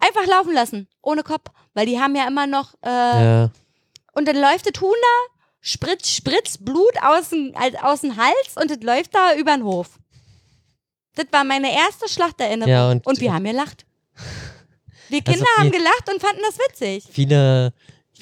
einfach 0.00 0.26
laufen 0.26 0.52
lassen, 0.52 0.88
ohne 1.02 1.22
Kopf, 1.22 1.50
weil 1.74 1.86
die 1.86 2.00
haben 2.00 2.14
ja 2.16 2.26
immer 2.26 2.46
noch, 2.46 2.74
äh, 2.84 2.88
Ja. 2.88 3.50
und 4.14 4.26
dann 4.28 4.36
läuft 4.40 4.66
das 4.72 4.80
Huhn 4.80 4.94
da, 5.00 5.34
spritzt, 5.60 6.10
spritzt 6.12 6.64
Blut 6.64 6.92
aus 7.02 7.28
dem, 7.30 7.54
aus 7.82 8.00
dem 8.00 8.16
Hals 8.16 8.56
und 8.60 8.70
das 8.70 8.78
läuft 8.82 9.14
da 9.14 9.34
über 9.36 9.52
den 9.52 9.64
Hof. 9.64 9.98
Das 11.14 11.26
war 11.30 11.44
meine 11.44 11.70
erste 11.72 12.08
Schlachterinnerung. 12.08 12.72
Ja, 12.72 12.90
und- 12.90 13.20
wir 13.20 13.32
haben 13.34 13.44
gelacht. 13.44 13.84
Wir 15.08 15.20
Also 15.26 15.32
Kinder 15.38 15.50
haben 15.58 15.70
viel- 15.70 15.78
gelacht 15.78 16.10
und 16.12 16.20
fanden 16.22 16.40
das 16.46 16.58
witzig. 16.58 17.04
Viele, 17.12 17.72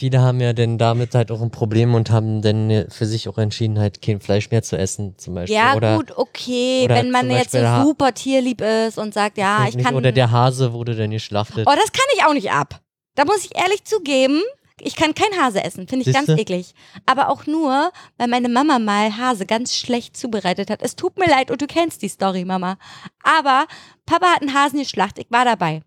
viele 0.01 0.23
haben 0.23 0.41
ja 0.41 0.55
dann 0.55 0.79
damit 0.79 1.15
halt 1.15 1.31
auch 1.31 1.43
ein 1.43 1.51
Problem 1.51 1.95
und 1.95 2.11
haben 2.11 2.41
dann 2.41 2.87
für 2.89 3.05
sich 3.05 3.29
auch 3.29 3.37
entschieden, 3.37 3.79
halt 3.79 4.01
kein 4.01 4.19
Fleisch 4.19 4.51
mehr 4.51 4.63
zu 4.63 4.79
essen, 4.79 5.19
zum 5.19 5.35
Beispiel. 5.35 5.57
Ja, 5.57 5.75
oder, 5.75 5.97
gut, 5.99 6.17
okay, 6.17 6.87
wenn 6.89 7.11
man 7.11 7.31
jetzt 7.31 7.53
so 7.53 7.59
super 7.83 8.15
tierlieb 8.15 8.63
ist 8.63 8.97
und 8.97 9.13
sagt, 9.13 9.37
ja, 9.37 9.67
ich 9.69 9.77
nicht, 9.77 9.85
kann. 9.85 9.95
Oder 9.95 10.11
der 10.11 10.31
Hase 10.31 10.73
wurde 10.73 10.97
dann 10.97 11.11
geschlachtet. 11.11 11.67
oh, 11.69 11.75
das 11.77 11.93
kann 11.93 12.07
ich 12.17 12.25
auch 12.25 12.33
nicht 12.33 12.51
ab. 12.51 12.81
Da 13.15 13.27
muss 13.27 13.45
ich 13.45 13.55
ehrlich 13.55 13.85
zugeben, 13.85 14.41
ich 14.81 14.97
kann 14.97 15.15
kein 15.15 15.39
Hase 15.39 15.63
essen, 15.63 15.87
finde 15.87 16.09
ich 16.09 16.15
ganz 16.15 16.29
Siehste? 16.29 16.41
eklig. 16.41 16.75
Aber 17.05 17.29
auch 17.29 17.47
nur, 17.47 17.93
weil 18.17 18.29
meine 18.29 18.49
Mama 18.49 18.79
mal 18.79 19.15
Hase 19.19 19.45
ganz 19.45 19.77
schlecht 19.77 20.17
zubereitet 20.17 20.71
hat. 20.71 20.81
Es 20.81 20.97
tut 20.97 21.19
mir 21.19 21.27
leid 21.27 21.51
und 21.51 21.61
du 21.61 21.67
kennst 21.67 22.01
die 22.01 22.09
Story, 22.09 22.47
Mama. 22.47 22.79
Aber 23.23 23.67
Papa 24.07 24.29
hat 24.29 24.41
einen 24.41 24.55
Hasen 24.55 24.79
geschlachtet, 24.79 25.27
ich 25.27 25.31
war 25.31 25.45
dabei. 25.45 25.83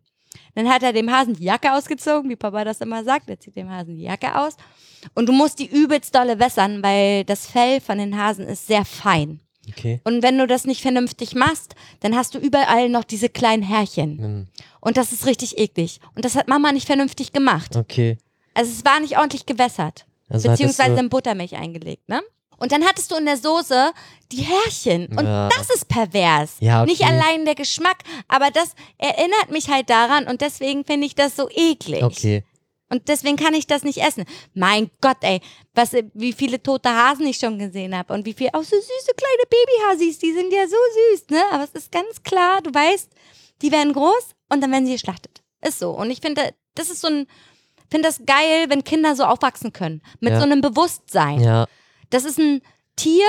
Dann 0.56 0.70
hat 0.70 0.84
er 0.84 0.94
dem 0.94 1.12
Hasen 1.12 1.34
die 1.36 1.44
Jacke 1.46 1.74
ausgezogen, 1.74 2.30
wie 2.30 2.36
Papa 2.36 2.64
das 2.64 2.82
immer 2.82 3.04
sagt. 3.04 3.30
Er 3.30 3.40
zieht 3.40 3.56
dem 3.56 3.70
Hasen 3.70 3.96
die 3.96 4.04
Jacke 4.04 4.36
aus. 4.40 4.56
Und 5.16 5.28
du 5.28 5.34
musst 5.34 5.60
die 5.60 5.66
übelst 5.68 6.16
dolle 6.16 6.40
wässern, 6.40 6.82
weil 6.84 7.24
das 7.26 7.46
Fell 7.48 7.82
von 7.82 7.98
den 7.98 8.18
Hasen 8.18 8.48
ist 8.48 8.68
sehr 8.68 8.86
fein. 8.86 9.40
Okay. 9.70 10.02
Und 10.04 10.24
wenn 10.24 10.38
du 10.38 10.46
das 10.46 10.66
nicht 10.66 10.82
vernünftig 10.82 11.36
machst, 11.36 11.76
dann 12.02 12.16
hast 12.16 12.36
du 12.36 12.40
überall 12.40 12.90
noch 12.90 13.04
diese 13.06 13.30
kleinen 13.30 13.64
Härchen. 13.64 14.18
Hm, 14.18 14.48
Und 14.82 14.98
das 14.98 15.14
ist 15.14 15.26
richtig 15.26 15.58
eklig. 15.58 16.00
Und 16.16 16.26
das 16.26 16.36
hat 16.36 16.48
Mama 16.48 16.72
nicht 16.74 16.86
vernünftig 16.88 17.32
gemacht. 17.32 17.76
Okay. 17.78 18.18
Also 18.54 18.72
es 18.72 18.84
war 18.86 19.00
nicht 19.00 19.18
ordentlich 19.18 19.46
gewässert. 19.46 20.06
Also 20.30 20.50
beziehungsweise 20.50 21.00
in 21.00 21.10
Buttermilch 21.10 21.56
eingelegt, 21.56 22.10
ne? 22.10 22.22
Und 22.58 22.72
dann 22.72 22.84
hattest 22.86 23.12
du 23.12 23.16
in 23.16 23.26
der 23.26 23.38
Soße 23.38 23.92
die 24.32 24.42
Härchen. 24.44 25.08
Und 25.18 25.26
Ja. 25.26 25.50
das 25.50 25.70
ist 25.70 25.88
pervers. 25.88 26.56
Ja, 26.60 26.82
okay. 26.82 26.92
Nicht 26.92 27.04
allein 27.04 27.46
der 27.46 27.56
Geschmack, 27.56 27.98
aber 28.28 28.50
das 28.52 28.74
erinnert 28.98 29.52
mich 29.52 29.70
halt 29.70 29.90
daran 29.90 30.28
und 30.28 30.42
deswegen 30.42 30.86
finde 30.86 31.06
ich 31.08 31.16
das 31.16 31.36
so 31.36 31.50
eklig. 31.50 32.04
Okay. 32.04 32.44
Und 32.90 33.08
deswegen 33.08 33.38
kann 33.38 33.56
ich 33.56 33.66
das 33.66 33.84
nicht 33.84 33.98
essen. 34.04 34.26
Mein 34.54 34.92
Gott, 35.02 35.18
ey, 35.22 35.42
was, 35.74 35.94
wie 36.14 36.32
viele 36.34 36.62
tote 36.62 36.90
Hasen 36.90 37.26
ich 37.26 37.38
schon 37.38 37.58
gesehen 37.58 37.98
habe 37.98 38.14
und 38.14 38.26
wie 38.26 38.34
viel, 38.34 38.50
auch 38.54 38.64
so 38.64 38.76
süße 38.76 39.12
kleine 39.18 39.44
Babyhasis, 39.50 40.20
die 40.20 40.32
sind 40.32 40.54
ja 40.54 40.68
so 40.68 40.76
süß, 41.16 41.30
ne? 41.32 41.42
Aber 41.52 41.64
es 41.64 41.72
ist 41.72 41.92
ganz 41.92 42.22
klar, 42.24 42.62
du 42.62 42.72
weißt, 42.72 43.10
die 43.64 43.72
werden 43.72 43.94
groß 43.94 44.36
und 44.50 44.62
dann 44.62 44.72
werden 44.72 44.86
sie 44.86 44.92
geschlachtet. 44.94 45.42
Ist 45.66 45.80
so. 45.80 45.90
Und 45.92 46.12
ich 46.12 46.20
finde, 46.22 46.54
das 46.76 46.90
ist 46.92 47.02
so 47.02 47.08
ein, 47.08 47.26
finde 47.90 48.10
das 48.10 48.22
geil, 48.28 48.66
wenn 48.68 48.84
Kinder 48.84 49.16
so 49.16 49.24
aufwachsen 49.24 49.74
können. 49.74 50.02
Mit 50.20 50.34
Ja. 50.34 50.38
so 50.40 50.44
einem 50.44 50.62
Bewusstsein. 50.62 51.40
Ja. 51.42 51.66
Das 52.14 52.26
ist 52.26 52.38
ein 52.40 52.62
Tier, 52.96 53.26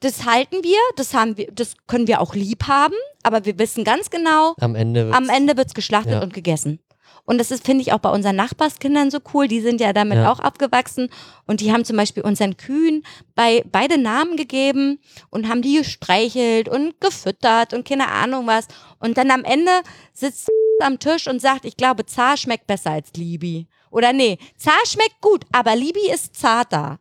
das 0.00 0.24
halten 0.26 0.56
wir, 0.62 0.78
das 0.96 1.14
haben 1.14 1.36
wir, 1.36 1.50
das 1.52 1.74
können 1.86 2.08
wir 2.08 2.20
auch 2.20 2.34
lieb 2.34 2.66
haben, 2.66 2.94
aber 3.22 3.44
wir 3.44 3.58
wissen 3.58 3.84
ganz 3.84 4.10
genau, 4.10 4.54
Am 4.60 4.74
Ende. 4.74 5.10
am 5.14 5.28
Ende 5.28 5.56
wird's 5.56 5.74
geschlachtet 5.74 6.14
Ja. 6.14 6.22
und 6.22 6.34
gegessen. 6.34 6.80
Und 7.26 7.38
das 7.38 7.50
ist, 7.50 7.64
finde 7.64 7.80
ich, 7.80 7.92
auch 7.94 8.00
bei 8.00 8.10
unseren 8.10 8.36
Nachbarskindern 8.36 9.10
so 9.10 9.18
cool. 9.32 9.48
Die 9.48 9.62
sind 9.62 9.80
ja 9.80 9.94
damit 9.94 10.18
Ja. 10.18 10.30
auch 10.30 10.40
abgewachsen. 10.40 11.08
Und 11.46 11.60
die 11.62 11.72
haben 11.72 11.82
zum 11.86 11.96
Beispiel 11.96 12.22
unseren 12.22 12.58
Kühen 12.58 13.02
bei, 13.34 13.64
beide 13.72 13.96
Namen 13.96 14.36
gegeben 14.36 14.98
und 15.30 15.48
haben 15.48 15.62
die 15.62 15.78
gestreichelt 15.78 16.68
und 16.68 17.00
gefüttert 17.00 17.72
und 17.72 17.88
keine 17.88 18.08
Ahnung 18.08 18.46
was. 18.46 18.66
Und 18.98 19.16
dann 19.16 19.30
am 19.30 19.42
Ende 19.44 19.70
sitzt 20.12 20.50
am 20.82 20.98
Tisch 20.98 21.26
und 21.26 21.40
sagt, 21.40 21.64
ich 21.64 21.78
glaube, 21.78 22.04
Zar 22.04 22.36
schmeckt 22.36 22.66
besser 22.66 22.90
als 22.90 23.10
Libi. 23.16 23.68
Oder 23.90 24.12
nee, 24.12 24.36
Zar 24.58 24.84
schmeckt 24.86 25.22
gut, 25.22 25.46
aber 25.52 25.76
Libi 25.76 26.10
ist 26.12 26.36
zarter. 26.36 26.98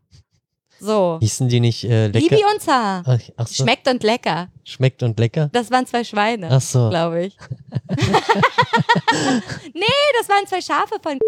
So. 0.83 1.17
Hießen 1.21 1.47
die 1.47 1.61
nicht 1.61 1.85
äh, 1.85 2.07
lecker? 2.07 2.19
Libi 2.19 2.43
und 2.53 2.61
Zar. 2.61 3.03
Ach, 3.05 3.19
ach 3.37 3.47
so. 3.47 3.63
Schmeckt 3.63 3.87
und 3.87 4.03
lecker. 4.03 4.49
Schmeckt 4.65 5.01
und 5.01 5.17
lecker? 5.17 5.49
Das 5.53 5.71
waren 5.71 5.85
zwei 5.85 6.03
Schweine 6.03 6.49
Ach 6.51 6.59
so. 6.59 6.89
glaube 6.89 7.25
ich. 7.25 7.37
nee, 9.73 9.85
das 10.19 10.27
waren 10.27 10.45
zwei 10.45 10.59
Schafe 10.61 10.95
von 11.01 11.19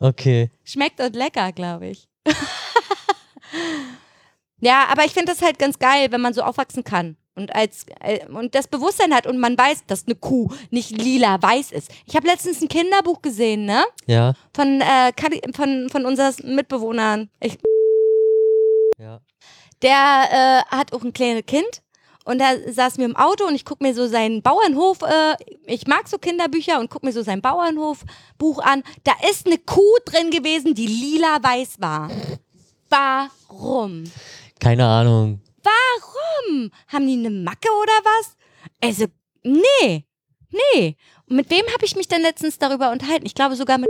Okay. 0.00 0.50
schmeckt 0.62 1.00
und 1.00 1.16
lecker, 1.16 1.50
glaube 1.50 1.88
ich. 1.88 2.06
ja, 4.60 4.84
aber 4.88 5.04
ich 5.04 5.12
finde 5.12 5.32
das 5.32 5.42
halt 5.42 5.58
ganz 5.58 5.80
geil, 5.80 6.06
wenn 6.12 6.20
man 6.20 6.32
so 6.32 6.42
aufwachsen 6.42 6.84
kann 6.84 7.16
und 7.34 7.54
als 7.54 7.86
äh, 8.00 8.24
und 8.26 8.54
das 8.54 8.68
Bewusstsein 8.68 9.14
hat 9.14 9.26
und 9.26 9.38
man 9.38 9.56
weiß, 9.58 9.84
dass 9.86 10.06
eine 10.06 10.14
Kuh 10.14 10.48
nicht 10.70 10.90
lila 10.90 11.42
weiß 11.42 11.72
ist. 11.72 11.90
Ich 12.06 12.14
habe 12.14 12.26
letztens 12.26 12.62
ein 12.62 12.68
Kinderbuch 12.68 13.20
gesehen, 13.20 13.64
ne? 13.64 13.84
Ja. 14.06 14.34
Von 14.54 14.80
äh, 14.80 15.12
von 15.54 15.88
von 15.90 16.06
unseren 16.06 16.54
Mitbewohnern. 16.54 17.30
Ich. 17.40 17.58
Der 19.82 20.64
äh, 20.70 20.74
hat 20.74 20.92
auch 20.92 21.02
ein 21.02 21.12
kleines 21.12 21.46
Kind 21.46 21.82
und 22.26 22.40
da 22.40 22.56
saß 22.68 22.98
mir 22.98 23.04
im 23.04 23.14
Auto 23.14 23.44
und 23.46 23.54
ich 23.54 23.64
guck 23.64 23.80
mir 23.80 23.94
so 23.94 24.08
seinen 24.08 24.42
Bauernhof, 24.42 24.98
äh, 25.02 25.36
ich 25.66 25.86
mag 25.86 26.08
so 26.08 26.18
Kinderbücher 26.18 26.80
und 26.80 26.90
guck 26.90 27.04
mir 27.04 27.12
so 27.12 27.22
sein 27.22 27.40
Bauernhofbuch 27.40 28.58
an. 28.58 28.82
Da 29.04 29.12
ist 29.30 29.46
eine 29.46 29.58
Kuh 29.58 29.96
drin 30.04 30.30
gewesen, 30.32 30.74
die 30.74 30.88
lila-weiß 30.88 31.80
war. 31.80 32.10
Warum? 32.88 34.04
Keine 34.58 34.84
Ahnung. 34.84 35.40
Warum? 35.62 36.72
Haben 36.88 37.06
die 37.06 37.14
eine 37.14 37.30
Macke 37.30 37.68
oder 37.80 37.92
was? 38.02 38.36
Also, 38.80 39.06
nee, 39.44 40.04
nee. 40.50 40.96
Und 41.28 41.36
mit 41.36 41.48
wem 41.48 41.64
habe 41.74 41.84
ich 41.84 41.94
mich 41.94 42.08
denn 42.08 42.22
letztens 42.22 42.58
darüber 42.58 42.90
unterhalten? 42.90 43.26
Ich 43.26 43.34
glaube 43.36 43.54
sogar 43.54 43.78
mit 43.78 43.88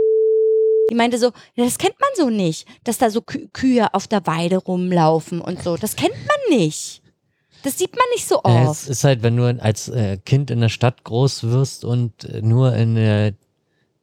die 0.89 0.95
meinte 0.95 1.17
so, 1.17 1.31
das 1.55 1.77
kennt 1.77 1.95
man 1.99 2.09
so 2.15 2.29
nicht, 2.29 2.67
dass 2.83 2.97
da 2.97 3.09
so 3.09 3.21
Kü 3.21 3.47
Kühe 3.53 3.93
auf 3.93 4.07
der 4.07 4.25
Weide 4.27 4.57
rumlaufen 4.57 5.41
und 5.41 5.61
so. 5.63 5.77
Das 5.77 5.95
kennt 5.95 6.15
man 6.15 6.57
nicht. 6.59 7.01
Das 7.63 7.77
sieht 7.77 7.91
man 7.95 8.05
nicht 8.13 8.27
so 8.27 8.41
Ja, 8.45 8.63
es 8.63 8.69
oft. 8.69 8.87
ist 8.89 9.03
halt, 9.03 9.23
wenn 9.23 9.35
du 9.35 9.45
als 9.61 9.89
äh, 9.89 10.17
Kind 10.17 10.51
in 10.51 10.61
der 10.61 10.69
Stadt 10.69 11.03
groß 11.03 11.43
wirst 11.43 11.83
und 11.85 12.23
äh, 12.25 12.41
nur 12.41 12.73
in 12.75 12.95
äh, 12.95 13.33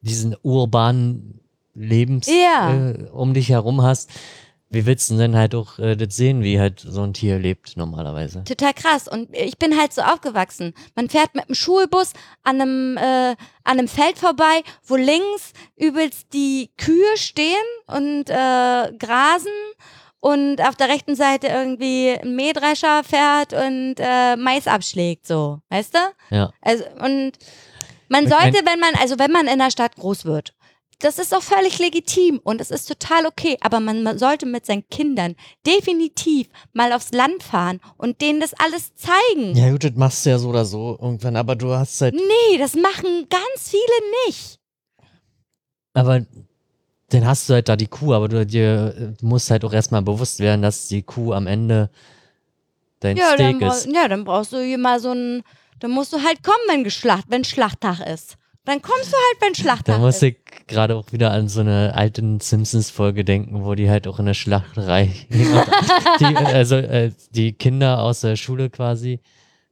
diesen 0.01 0.35
urbanen 0.43 1.39
Lebens 1.73 2.27
Ja. 2.27 2.93
um 3.11 3.33
dich 3.33 3.49
herum 3.49 3.81
hast, 3.81 4.09
wie 4.69 4.85
willst 4.85 5.09
du 5.09 5.17
denn 5.17 5.35
halt 5.35 5.55
auch 5.55 5.79
äh, 5.79 5.95
das 5.95 6.15
sehen, 6.15 6.43
wie 6.43 6.59
halt 6.59 6.79
so 6.79 7.01
ein 7.03 7.13
Tier 7.13 7.39
lebt 7.39 7.77
normalerweise? 7.77 8.43
Total 8.43 8.73
krass. 8.73 9.07
Und 9.07 9.29
ich 9.33 9.57
bin 9.57 9.77
halt 9.77 9.93
so 9.93 10.01
aufgewachsen. 10.01 10.73
Man 10.95 11.09
fährt 11.09 11.35
mit 11.35 11.47
dem 11.47 11.55
Schulbus 11.55 12.13
an 12.43 12.61
einem, 12.61 12.97
äh, 12.97 13.31
an 13.31 13.37
einem 13.63 13.87
Feld 13.87 14.17
vorbei, 14.17 14.63
wo 14.83 14.95
links 14.95 15.53
übelst 15.75 16.33
die 16.33 16.71
Kühe 16.77 17.15
stehen 17.15 17.55
und 17.87 18.29
äh, 18.29 18.91
grasen 18.97 19.51
und 20.19 20.59
auf 20.59 20.75
der 20.75 20.89
rechten 20.89 21.15
Seite 21.15 21.47
irgendwie 21.47 22.17
ein 22.19 22.35
Mähdrescher 22.35 23.03
fährt 23.03 23.53
und 23.53 23.95
äh, 23.99 24.35
Mais 24.35 24.67
abschlägt, 24.67 25.27
so. 25.27 25.59
Weißt 25.69 25.93
du? 25.93 25.99
Ja. 26.35 26.51
Also, 26.61 26.83
und 26.99 27.33
man 28.09 28.27
sollte, 28.27 28.65
wenn 28.65 28.79
man, 28.79 28.95
also 28.99 29.19
wenn 29.19 29.31
man 29.31 29.47
in 29.47 29.59
der 29.59 29.71
Stadt 29.71 29.95
groß 29.95 30.25
wird, 30.25 30.55
das 31.05 31.19
ist 31.19 31.35
auch 31.35 31.43
völlig 31.43 31.77
legitim 31.77 32.39
und 32.43 32.59
es 32.59 32.71
ist 32.71 32.87
total 32.87 33.27
okay, 33.27 33.57
aber 33.61 33.79
man, 33.79 34.17
sollte 34.17 34.47
mit 34.47 34.65
seinen 34.65 34.87
Kindern 34.89 35.35
definitiv 35.65 36.47
mal 36.73 36.91
aufs 36.93 37.11
Land 37.11 37.43
fahren 37.43 37.79
und 37.97 38.21
denen 38.21 38.39
das 38.39 38.53
alles 38.55 38.95
zeigen. 38.95 39.55
Ja 39.55 39.69
gut, 39.69 39.83
das 39.83 39.93
machst 39.95 40.25
du 40.25 40.31
ja 40.31 40.39
so 40.39 40.49
oder 40.49 40.65
so 40.65 40.97
irgendwann, 40.99 41.35
aber 41.35 41.55
du 41.55 41.71
hast 41.71 42.01
halt, 42.01 42.15
Nee, 42.15 42.57
das 42.57 42.73
machen 42.73 43.27
ganz 43.29 43.69
viele 43.69 44.27
nicht. 44.27 44.59
aber 45.93 46.25
dann 47.09 47.25
hast 47.27 47.47
du 47.47 47.53
halt 47.53 47.69
da 47.69 47.75
die 47.75 47.85
Kuh, 47.87 48.13
aber 48.13 48.27
du 48.27 48.43
dir 48.45 49.13
musst 49.21 49.51
halt 49.51 49.63
auch 49.63 49.73
erstmal 49.73 50.01
bewusst 50.01 50.39
werden, 50.39 50.63
dass 50.63 50.87
die 50.87 51.03
Kuh 51.03 51.33
am 51.33 51.45
Ende 51.45 51.91
dein 52.99 53.15
Ja 53.15 53.35
dann, 53.37 53.57
Steak 53.57 53.69
ist. 53.71 53.87
ja, 53.93 54.07
dann 54.07 54.23
brauchst 54.23 54.53
du 54.53 54.63
hier 54.63 54.79
mal 54.79 54.99
so 54.99 55.11
ein, 55.11 55.43
dann 55.79 55.91
musst 55.91 56.13
du 56.13 56.23
halt 56.23 56.41
kommen, 56.41 56.57
wenn 56.67 56.83
Geschlacht, 56.83 57.25
wenn 57.29 57.43
Schlachttag 57.43 57.99
ist. 57.99 58.37
Dann 58.65 58.81
kommst 58.81 59.11
du 59.11 59.15
halt, 59.15 59.41
wenn 59.41 59.53
Da 59.53 59.61
Schlachttag 59.61 59.99
muss 59.99 60.21
ich 60.21 60.37
gerade 60.67 60.95
auch 60.95 61.11
wieder 61.11 61.31
an 61.31 61.47
so 61.47 61.59
eine 61.61 61.93
alten 61.95 62.39
Simpsons-Folge 62.39 63.23
denken, 63.23 63.63
wo 63.63 63.75
die 63.75 63.89
halt 63.89 64.07
auch 64.07 64.19
in 64.19 64.25
der 64.25 64.33
Schlachterei, 64.33 65.09
die, 66.19 66.35
also 66.35 66.75
äh, 66.75 67.11
die 67.31 67.53
Kinder 67.53 68.01
aus 68.01 68.21
der 68.21 68.35
Schule 68.35 68.69
quasi 68.69 69.19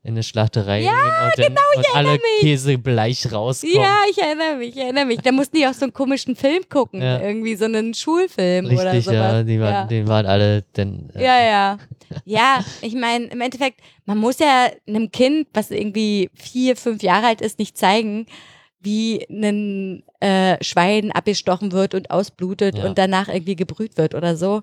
in 0.05 0.15
der 0.15 0.21
Schlachterei 0.23 0.81
Ja, 0.81 0.91
und, 0.91 1.39
dann, 1.39 1.47
genau, 1.47 1.61
ich 1.73 1.77
und 1.77 1.95
alle 1.95 2.07
erinnere 2.09 2.23
mich. 2.35 2.41
Käsebleich 2.41 3.31
rauskommen. 3.31 3.75
Ja, 3.77 3.95
ich 4.11 4.17
erinnere 4.21 4.57
mich, 4.57 4.75
ich 4.75 4.77
erinnere 4.81 5.05
mich. 5.05 5.19
Da 5.21 5.31
mussten 5.31 5.55
die 5.55 5.65
auch 5.65 5.73
so 5.73 5.85
einen 5.85 5.93
komischen 5.93 6.35
Film 6.35 6.61
gucken, 6.69 7.01
Ja. 7.01 7.21
irgendwie 7.21 7.55
so 7.55 7.65
einen 7.65 7.93
Schulfilm 7.93 8.65
oder 8.65 8.91
Richtig, 8.91 9.05
sowas. 9.05 9.15
ja, 9.15 9.43
die, 9.43 9.59
waren, 9.61 9.73
ja. 9.73 9.85
die 9.85 10.05
waren 10.07 10.25
alle 10.25 10.63
dann. 10.73 11.09
Äh, 11.15 11.23
Ja, 11.23 11.41
ja. 11.43 11.77
Ja, 12.25 12.63
ich 12.81 12.93
meine, 12.95 13.25
im 13.27 13.39
Endeffekt, 13.41 13.79
man 14.05 14.17
muss 14.17 14.39
ja 14.39 14.67
einem 14.87 15.09
Kind, 15.11 15.47
was 15.53 15.71
irgendwie 15.71 16.29
vier, 16.35 16.75
fünf 16.75 17.01
Jahre 17.01 17.27
alt 17.27 17.41
ist, 17.41 17.57
nicht 17.57 17.75
zeigen, 17.77 18.27
wie 18.83 19.25
ein 19.29 20.03
äh, 20.19 20.63
Schwein 20.63 21.11
abgestochen 21.11 21.71
wird 21.71 21.95
und 21.95 22.11
ausblutet 22.11 22.77
Ja. 22.77 22.85
und 22.85 22.97
danach 22.97 23.27
irgendwie 23.29 23.55
gebrüht 23.55 23.97
wird 23.97 24.13
oder 24.13 24.35
so. 24.37 24.61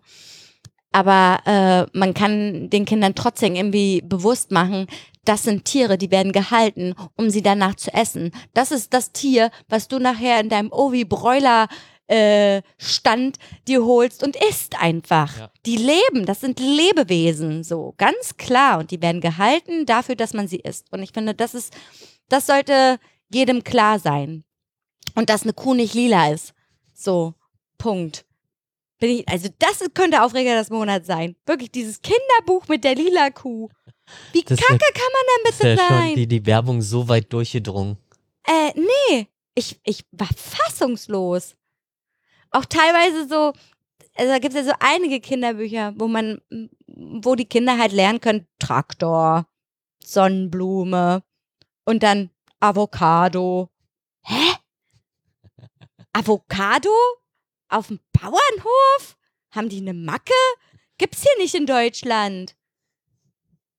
Aber 0.92 1.38
äh, 1.46 1.96
man 1.96 2.14
kann 2.14 2.68
den 2.68 2.84
Kindern 2.84 3.14
trotzdem 3.14 3.54
irgendwie 3.54 4.00
bewusst 4.02 4.50
machen, 4.50 4.86
das 5.24 5.44
sind 5.44 5.64
Tiere, 5.64 5.98
die 5.98 6.10
werden 6.10 6.32
gehalten, 6.32 6.94
um 7.16 7.30
sie 7.30 7.42
danach 7.42 7.76
zu 7.76 7.92
essen. 7.92 8.32
Das 8.54 8.72
ist 8.72 8.92
das 8.94 9.12
Tier, 9.12 9.50
was 9.68 9.86
du 9.86 9.98
nachher 9.98 10.40
in 10.40 10.48
deinem 10.48 10.72
Ovi-Bräuler 10.72 11.68
äh, 12.08 12.62
Stand 12.78 13.36
dir 13.68 13.84
holst 13.84 14.24
und 14.24 14.34
isst 14.48 14.80
einfach. 14.82 15.38
Ja. 15.38 15.50
Die 15.66 15.76
leben, 15.76 16.26
das 16.26 16.40
sind 16.40 16.58
Lebewesen, 16.58 17.62
so 17.62 17.94
ganz 17.98 18.36
klar. 18.36 18.80
Und 18.80 18.90
die 18.90 19.00
werden 19.00 19.20
gehalten 19.20 19.86
dafür, 19.86 20.16
dass 20.16 20.34
man 20.34 20.48
sie 20.48 20.58
isst. 20.58 20.90
Und 20.92 21.02
ich 21.04 21.12
finde, 21.12 21.34
das 21.34 21.54
ist, 21.54 21.72
das 22.28 22.46
sollte 22.46 22.98
jedem 23.30 23.64
klar 23.64 23.98
sein. 23.98 24.44
Und 25.14 25.28
dass 25.30 25.42
eine 25.42 25.52
Kuh 25.52 25.74
nicht 25.74 25.94
lila 25.94 26.30
ist. 26.30 26.54
So, 26.94 27.34
Punkt. 27.78 28.24
Bin 28.98 29.10
ich, 29.10 29.28
also 29.28 29.48
das 29.58 29.82
könnte 29.94 30.22
Aufreger 30.22 30.54
des 30.56 30.68
Monats 30.70 31.06
sein. 31.06 31.34
Wirklich, 31.46 31.70
dieses 31.72 32.00
Kinderbuch 32.02 32.68
mit 32.68 32.84
der 32.84 32.94
lila 32.94 33.30
Kuh. 33.30 33.68
Wie 34.32 34.42
Das 34.42 34.58
kacke 34.58 34.72
wär- 34.72 34.92
kann 34.92 35.12
man 35.12 35.22
denn 35.44 35.50
ist 35.52 35.62
ja 35.62 35.70
bitte 35.70 35.82
schon 35.86 35.98
sein? 35.98 36.14
die, 36.16 36.26
die 36.26 36.46
Werbung 36.46 36.82
so 36.82 37.08
weit 37.08 37.32
durchgedrungen. 37.32 37.96
Äh, 38.46 38.72
nee. 38.78 39.26
Ich, 39.54 39.80
ich 39.84 40.04
war 40.12 40.28
fassungslos. 40.36 41.56
Auch 42.50 42.64
teilweise 42.66 43.26
so, 43.28 43.52
also 44.16 44.32
da 44.32 44.38
gibt 44.38 44.54
es 44.54 44.66
ja 44.66 44.72
so 44.72 44.76
einige 44.80 45.20
Kinderbücher, 45.20 45.94
wo 45.96 46.06
man, 46.08 46.40
wo 46.88 47.34
die 47.34 47.44
Kinder 47.46 47.78
halt 47.78 47.92
lernen 47.92 48.20
können, 48.20 48.46
Traktor, 48.58 49.46
Sonnenblume 50.04 51.22
und 51.84 52.02
dann 52.02 52.30
Avocado. 52.60 53.70
Hä? 54.22 54.54
Avocado? 56.12 56.90
Auf 57.68 57.88
dem 57.88 58.00
Bauernhof? 58.12 59.16
Haben 59.52 59.68
die 59.68 59.78
eine 59.78 59.94
Macke? 59.94 60.32
Gibt's 60.98 61.22
hier 61.22 61.36
nicht 61.42 61.54
in 61.54 61.66
Deutschland. 61.66 62.54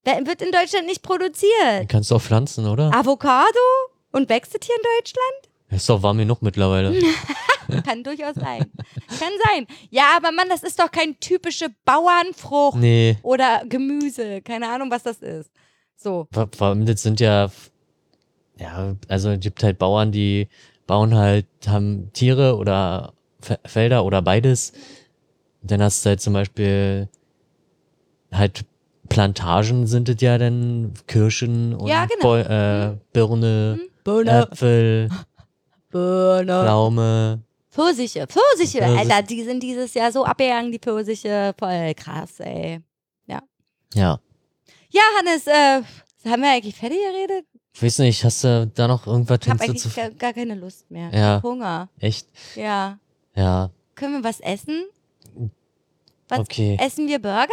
Wird 0.03 0.41
in 0.41 0.51
Deutschland 0.51 0.88
nicht 0.88 1.03
produziert. 1.03 1.88
Kannst 1.88 2.09
du 2.09 2.15
auch 2.15 2.21
pflanzen, 2.21 2.65
oder? 2.67 2.91
Avocado? 2.93 3.59
Und 4.11 4.29
wächst 4.29 4.55
es 4.59 4.65
hier 4.65 4.75
in 4.75 4.82
Deutschland? 4.97 5.49
Ist 5.69 5.88
doch 5.89 6.01
warm 6.01 6.17
genug 6.17 6.41
mittlerweile. 6.41 6.99
Kann 7.86 8.03
durchaus 8.03 8.36
sein. 8.36 8.69
Kann 9.19 9.32
sein. 9.47 9.67
Ja, 9.89 10.17
aber 10.17 10.32
Mann, 10.32 10.49
das 10.49 10.63
ist 10.63 10.79
doch 10.79 10.91
kein 10.91 11.17
typische 11.19 11.67
Bauernfrucht 11.86 12.77
Nee. 12.79 13.17
oder 13.21 13.61
Gemüse. 13.65 14.41
Keine 14.41 14.67
Ahnung, 14.69 14.89
was 14.91 15.03
das 15.03 15.17
ist. 15.21 15.51
So. 15.95 16.27
Vor 16.34 16.49
vor 16.57 16.67
allem, 16.67 16.86
das 16.86 17.03
sind 17.03 17.19
ja, 17.21 17.49
ja, 18.62 18.95
also 19.07 19.30
es 19.32 19.39
gibt 19.39 19.64
halt 19.64 19.78
Bauern, 19.80 20.12
die 20.12 20.47
bauen 20.88 21.16
halt, 21.16 21.45
haben 21.68 22.12
Tiere 22.14 22.57
oder 22.57 23.14
Fe- 23.41 23.59
Felder 23.66 24.05
oder 24.05 24.22
beides. 24.22 24.72
Und 25.62 25.72
dann 25.72 25.82
hast 25.82 26.05
du 26.05 26.09
halt 26.09 26.22
zum 26.22 26.34
Beispiel 26.34 27.07
halt 28.32 28.66
Plantagen 29.09 29.88
sind 29.88 30.07
es 30.07 30.22
ja 30.22 30.38
dann 30.38 30.93
Kirschen 31.07 31.76
und 31.76 31.88
Ja, 31.88 32.05
genau. 32.05 32.36
Äh, 32.38 32.95
Birne, 33.12 33.80
Birne. 34.05 34.47
Äpfel, 34.49 35.09
Birne. 35.91 36.62
Pflaume. 36.64 37.39
Pfirsiche. 37.70 38.26
Pfirsiche. 38.28 38.80
Pfirsich. 38.80 38.97
Alter, 39.12 39.22
die 39.28 39.43
sind 39.43 39.62
dieses 39.64 39.93
Jahr 39.93 40.12
so 40.12 40.24
abgegangen, 40.26 40.72
die 40.72 40.80
Pfirsiche. 40.80 41.53
Voll 41.59 41.93
krass, 41.95 42.39
ey. 42.39 42.80
Ja. 43.28 43.41
Ja, 43.93 45.01
Hannes, 45.20 45.47
äh, 45.47 45.82
haben 46.30 46.41
wir 46.41 46.51
eigentlich 46.51 46.76
fertig 46.76 46.97
geredet? 46.99 47.45
Ich 47.74 47.82
weiß 47.84 47.99
nicht, 47.99 48.24
hast 48.24 48.43
du 48.43 48.69
da 48.74 48.88
noch 48.88 49.07
irgendwas 49.07 49.39
Ich 49.43 49.49
habe 49.49 49.63
eigentlich 49.63 49.95
gar, 49.95 50.09
gar 50.11 50.34
keine 50.34 50.55
Lust 50.55 50.89
mehr. 50.91 51.09
Ich 51.09 51.15
Ja. 51.15 51.36
hab 51.36 51.43
Hunger. 51.43 51.89
Echt? 51.99 52.28
Ja. 52.55 52.99
Ja, 53.36 53.69
Können 53.95 54.15
wir 54.15 54.24
was 54.24 54.39
essen? 54.41 54.84
Was 56.28 56.39
okay. 56.39 56.78
essen 56.82 57.07
wir 57.07 57.19
Burger? 57.19 57.47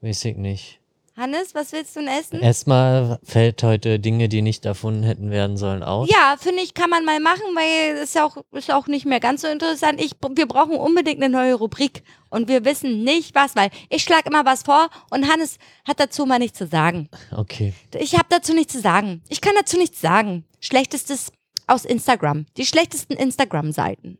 Weiß 0.00 0.24
ich 0.24 0.36
nicht. 0.36 0.80
Hannes, 1.22 1.54
was 1.54 1.70
willst 1.70 1.94
du 1.94 2.00
denn 2.00 2.08
essen? 2.08 2.40
Erstmal 2.40 3.20
fällt 3.22 3.62
heute 3.62 4.00
Dinge, 4.00 4.28
die 4.28 4.42
nicht 4.42 4.66
erfunden 4.66 5.04
hätten 5.04 5.30
werden 5.30 5.56
sollen, 5.56 5.84
aus. 5.84 6.10
Ja, 6.10 6.34
finde 6.36 6.62
ich, 6.62 6.74
kann 6.74 6.90
man 6.90 7.04
mal 7.04 7.20
machen, 7.20 7.44
weil 7.54 7.94
es 7.94 8.08
ist 8.08 8.14
ja 8.16 8.24
auch, 8.26 8.38
ist 8.50 8.72
auch 8.72 8.88
nicht 8.88 9.06
mehr 9.06 9.20
ganz 9.20 9.42
so 9.42 9.46
interessant. 9.46 10.00
Ich, 10.02 10.14
wir 10.34 10.46
brauchen 10.46 10.74
unbedingt 10.74 11.22
eine 11.22 11.32
neue 11.32 11.54
Rubrik 11.54 12.02
und 12.28 12.48
wir 12.48 12.64
wissen 12.64 13.04
nicht 13.04 13.36
was, 13.36 13.54
weil 13.54 13.70
ich 13.88 14.02
schlage 14.02 14.30
immer 14.30 14.44
was 14.44 14.64
vor 14.64 14.90
und 15.10 15.30
Hannes 15.30 15.58
hat 15.86 16.00
dazu 16.00 16.26
mal 16.26 16.40
nichts 16.40 16.58
zu 16.58 16.66
sagen. 16.66 17.08
Okay. 17.30 17.72
Ich 18.00 18.14
habe 18.14 18.26
dazu 18.28 18.52
nichts 18.52 18.72
zu 18.72 18.80
sagen. 18.80 19.22
Ich 19.28 19.40
kann 19.40 19.54
dazu 19.56 19.78
nichts 19.78 20.00
sagen. 20.00 20.44
Schlechtestes 20.58 21.30
aus 21.68 21.84
Instagram. 21.84 22.46
Die 22.56 22.66
schlechtesten 22.66 23.12
Instagram-Seiten. 23.12 24.18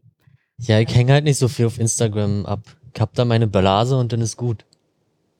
Ja, 0.58 0.78
ich 0.78 0.94
hänge 0.94 1.14
halt 1.14 1.24
nicht 1.24 1.38
so 1.38 1.48
viel 1.48 1.66
auf 1.66 1.80
Instagram 1.80 2.46
ab. 2.46 2.60
Ich 2.94 3.00
hab 3.00 3.12
da 3.14 3.24
meine 3.24 3.48
Blase 3.48 3.98
und 3.98 4.12
dann 4.12 4.20
ist 4.20 4.36
gut. 4.36 4.64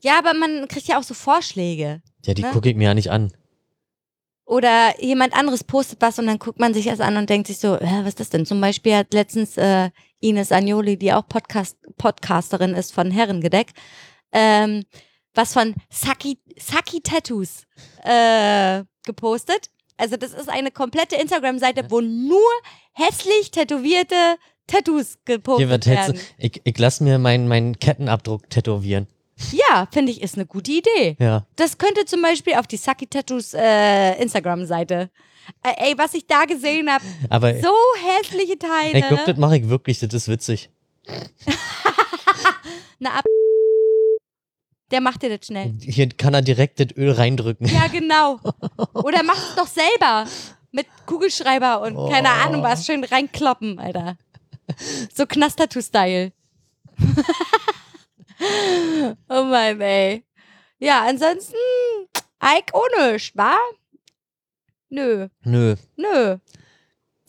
Ja, 0.03 0.19
aber 0.19 0.35
man 0.35 0.69
kriegt 0.69 0.89
ja 0.89 0.99
auch 0.99 1.03
so 1.03 1.15
Vorschläge. 1.15 2.03
Ja, 2.25 2.35
die 2.35 2.43
Ne? 2.43 2.51
gucke 2.51 2.69
ich 2.71 2.77
mir 2.77 2.85
ja 2.85 2.95
nicht 2.95 3.11
an. 3.11 3.33
Oder 4.45 5.01
jemand 5.01 5.35
anderes 5.35 5.65
postet 5.65 6.01
was 6.03 6.19
und 6.19 6.27
dann 6.27 6.39
guckt 6.39 6.59
man 6.59 6.75
sich 6.75 6.87
das 6.87 7.01
an 7.01 7.17
und 7.17 7.31
denkt 7.31 7.47
sich 7.47 7.59
so, 7.59 7.77
äh, 7.77 8.01
was 8.01 8.09
ist 8.09 8.21
das 8.21 8.31
denn? 8.31 8.45
Zum 8.45 8.61
Beispiel 8.61 8.97
hat 8.97 9.15
letztens 9.15 9.57
äh, 9.57 9.91
Ines 10.21 10.53
Agnoli, 10.53 10.97
die 10.97 11.13
auch 11.13 11.27
Podcast 11.29 11.77
Podcasterin 11.97 12.75
ist 12.75 12.93
von 12.93 13.11
Herrengedeck, 13.11 13.73
ähm, 14.33 14.85
was 15.35 15.53
von 15.53 15.75
Saki, 15.91 16.39
Saki 16.59 17.01
Tattoos 17.01 17.65
äh, 18.03 18.83
gepostet. 19.07 19.71
Also 19.97 20.17
das 20.17 20.33
ist 20.33 20.49
eine 20.49 20.71
komplette 20.73 21.17
Instagram-Seite, 21.17 21.87
wo 21.91 22.01
nur 22.01 22.41
hässlich 22.93 23.53
tätowierte 23.53 24.17
Tattoos 24.67 25.19
gepostet 25.25 25.87
werden. 25.87 26.19
Ich, 26.39 26.61
ich 26.65 26.79
lass 26.79 27.01
mir 27.01 27.19
meinen 27.19 27.47
meinen 27.47 27.79
Kettenabdruck 27.79 28.51
tätowieren. 28.51 29.07
Ja, 29.51 29.89
finde 29.91 30.13
ich, 30.13 30.23
ist 30.23 30.37
eine 30.37 30.47
gute 30.47 30.71
Idee. 30.71 31.17
Ja. 31.19 31.47
Das 31.57 31.77
könnte 31.79 32.05
zum 32.05 32.23
Beispiel 32.23 32.55
auf 32.55 32.67
die 32.67 32.77
Saki 32.77 33.07
Tattoos 33.07 33.55
äh, 33.55 34.15
Instagram-Seite. 34.23 35.11
Äh, 35.63 35.89
ey, 35.91 35.99
was 35.99 36.15
ich 36.15 36.27
da 36.27 36.45
gesehen 36.45 36.89
habe, 36.91 37.05
Aber 37.29 37.53
so 37.61 37.73
hässliche 38.21 38.59
Teile. 38.59 38.99
ich 38.99 39.07
glaube, 39.09 39.25
das 39.27 39.37
mache 39.37 39.57
ich 39.59 39.69
wirklich. 39.69 39.99
Das 39.99 40.13
ist 40.15 40.29
witzig. 40.29 40.71
Na, 43.01 43.11
ab. 43.19 43.25
Der 44.93 45.01
macht 45.01 45.23
dir 45.23 45.37
das 45.37 45.47
schnell. 45.47 45.73
Hier 45.81 46.09
kann 46.11 46.35
er 46.35 46.43
direkt 46.43 46.79
das 46.79 46.89
Öl 46.97 47.11
reindrücken. 47.13 47.67
Ja, 47.67 47.87
genau. 47.93 48.39
Oder 48.95 49.23
mach 49.25 49.37
es 49.37 49.55
doch 49.57 49.67
selber. 49.67 50.27
Mit 50.71 50.87
Kugelschreiber 51.07 51.81
und 51.83 51.97
keine 52.11 52.29
Oh. 52.29 52.47
Ahnung 52.47 52.63
was. 52.63 52.87
Schön 52.87 53.03
reinkloppen, 53.05 53.79
Alter. 53.79 54.17
So 55.15 55.27
Knast-Tattoo-Style. 55.27 56.33
oh 59.29 59.45
Mann, 59.45 59.81
ey. 59.81 60.25
Ja, 60.79 61.05
ansonsten, 61.07 61.57
Ike 62.43 62.73
ohne, 62.75 63.17
wa? 63.35 63.57
Nö, 64.89 65.29
Nö. 65.45 65.77
nö. 65.97 66.37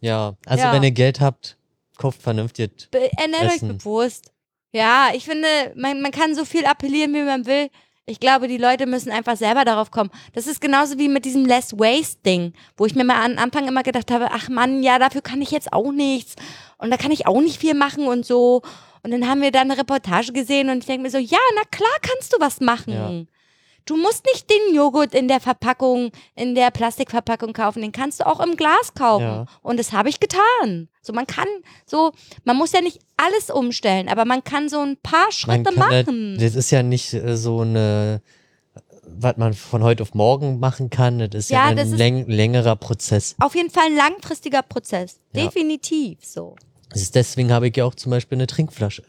Ja. 0.01 0.35
Also 0.45 0.65
Ja. 0.65 0.73
wenn 0.73 0.83
ihr 0.83 0.91
Geld 0.91 1.21
habt, 1.21 1.57
kauft 1.97 2.21
vernünftig. 2.21 2.89
Be 2.91 3.09
ernährt 3.17 3.53
euch 3.53 3.61
bewusst. 3.61 4.31
Ja, 4.73 5.11
ich 5.13 5.23
finde, 5.25 5.47
man, 5.75 6.01
man 6.01 6.11
kann 6.11 6.35
so 6.35 6.45
viel 6.45 6.65
appellieren, 6.65 7.13
wie 7.13 7.21
man 7.21 7.45
will. 7.45 7.69
Ich 8.05 8.19
glaube, 8.19 8.49
die 8.49 8.57
Leute 8.57 8.85
müssen 8.85 9.11
einfach 9.11 9.37
selber 9.37 9.63
darauf 9.63 9.89
kommen. 9.91 10.09
Das 10.33 10.45
ist 10.45 10.59
genauso 10.59 10.97
wie 10.99 11.07
mit 11.07 11.23
diesem 11.23 11.45
Less 11.45 11.71
Waste-Ding, 11.71 12.51
wo 12.75 12.85
ich 12.85 12.95
mir 12.95 13.05
mal 13.05 13.23
am 13.23 13.37
Anfang 13.37 13.65
immer 13.65 13.81
gedacht 13.83 14.11
habe, 14.11 14.27
ach 14.31 14.49
Mann, 14.49 14.83
ja, 14.83 14.99
dafür 14.99 15.21
kann 15.21 15.41
ich 15.41 15.51
jetzt 15.51 15.71
auch 15.71 15.91
nichts. 15.93 16.35
Und 16.83 16.91
da 16.91 16.97
kann 16.97 17.11
ich 17.11 17.25
auch 17.27 17.39
nicht 17.41 17.59
viel 17.59 17.73
machen 17.73 18.07
und 18.07 18.25
so. 18.25 18.61
Und 19.03 19.11
dann 19.11 19.27
haben 19.27 19.41
wir 19.41 19.51
da 19.51 19.61
eine 19.61 19.77
Reportage 19.77 20.33
gesehen 20.33 20.69
und 20.69 20.79
ich 20.79 20.85
denke 20.85 21.03
mir 21.03 21.09
so, 21.09 21.17
ja, 21.17 21.37
na 21.55 21.61
klar 21.71 21.89
kannst 22.01 22.33
du 22.33 22.37
was 22.39 22.59
machen. 22.59 22.93
Ja. 22.93 23.11
Du 23.85 23.97
musst 23.97 24.25
nicht 24.25 24.49
den 24.49 24.75
Joghurt 24.75 25.13
in 25.13 25.27
der 25.27 25.41
Verpackung, 25.41 26.11
in 26.35 26.55
der 26.55 26.71
Plastikverpackung 26.71 27.51
kaufen, 27.51 27.81
den 27.81 27.91
kannst 27.91 28.21
du 28.21 28.27
auch 28.27 28.39
im 28.39 28.55
Glas 28.55 28.93
kaufen. 28.93 29.23
Ja. 29.25 29.45
Und 29.61 29.77
das 29.77 29.91
habe 29.91 30.07
ich 30.07 30.21
getan. 30.21 30.87
So, 31.01 31.11
man 31.11 31.27
kann 31.27 31.47
so, 31.85 32.11
man 32.45 32.55
muss 32.55 32.71
ja 32.71 32.79
nicht 32.81 32.99
alles 33.17 33.49
umstellen, 33.49 34.07
aber 34.07 34.23
man 34.23 34.43
kann 34.43 34.69
so 34.69 34.79
ein 34.79 34.97
paar 34.97 35.31
Schritte 35.31 35.71
halt- 35.77 36.07
machen. 36.07 36.37
das 36.39 36.55
ist 36.55 36.71
ja 36.71 36.81
nicht 36.81 37.13
äh, 37.13 37.35
so 37.35 37.59
eine, 37.59 38.21
was 39.05 39.35
man 39.35 39.53
von 39.53 39.83
heute 39.83 40.03
auf 40.03 40.13
morgen 40.13 40.59
machen 40.59 40.89
kann. 40.89 41.19
Das 41.19 41.35
ist 41.35 41.49
ja, 41.49 41.69
Ja, 41.69 41.75
ein 41.75 41.97
läng 41.97 42.27
längerer 42.27 42.77
Prozess. 42.77 43.35
Auf 43.41 43.53
jeden 43.55 43.69
Fall 43.69 43.87
ein 43.87 43.97
langfristiger 43.97 44.61
Prozess. 44.61 45.19
Ja. 45.33 45.43
Definitiv 45.43 46.19
so. 46.23 46.55
Ist 46.93 47.15
deswegen 47.15 47.51
habe 47.51 47.67
ich 47.67 47.75
ja 47.77 47.85
auch 47.85 47.95
zum 47.95 48.09
Beispiel 48.11 48.37
eine 48.37 48.47
Trinkflasche. 48.47 49.03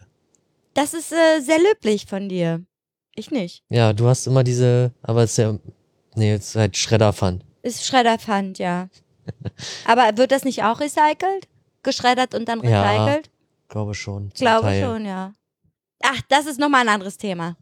Das 0.75 0.95
ist 0.95 1.13
äh, 1.13 1.41
sehr 1.41 1.59
löblich 1.59 2.07
von 2.07 2.29
dir. 2.29 2.65
Ich 3.15 3.31
nicht. 3.31 3.63
Ja, 3.69 3.93
du 3.93 4.09
hast 4.09 4.27
immer 4.27 4.43
diese, 4.43 4.93
aber 5.03 5.23
es 5.23 5.33
ist 5.33 5.37
ja, 5.39 5.57
nee, 6.17 6.33
es 6.33 6.49
ist 6.49 6.57
halt 6.57 6.77
Schredderpfand. 6.77 7.45
Ist 7.63 7.87
Schredderpfand, 7.87 8.59
ja. 8.59 8.89
aber 9.87 10.17
wird 10.17 10.33
das 10.33 10.45
nicht 10.45 10.65
auch 10.65 10.81
recycelt? 10.81 11.49
Geschreddert 11.83 12.35
und 12.35 12.49
dann 12.49 12.63
Ja, 12.65 12.83
recycelt? 12.83 13.31
Glaube 13.69 13.95
schon. 13.95 14.31
Glaube 14.31 14.67
Teil. 14.69 14.83
schon, 14.83 15.07
ja. 15.07 15.33
Ach, 16.03 16.21
das 16.29 16.47
ist 16.47 16.59
nochmal 16.59 16.83
ein 16.83 16.89
anderes 16.89 17.17
Thema. 17.17 17.57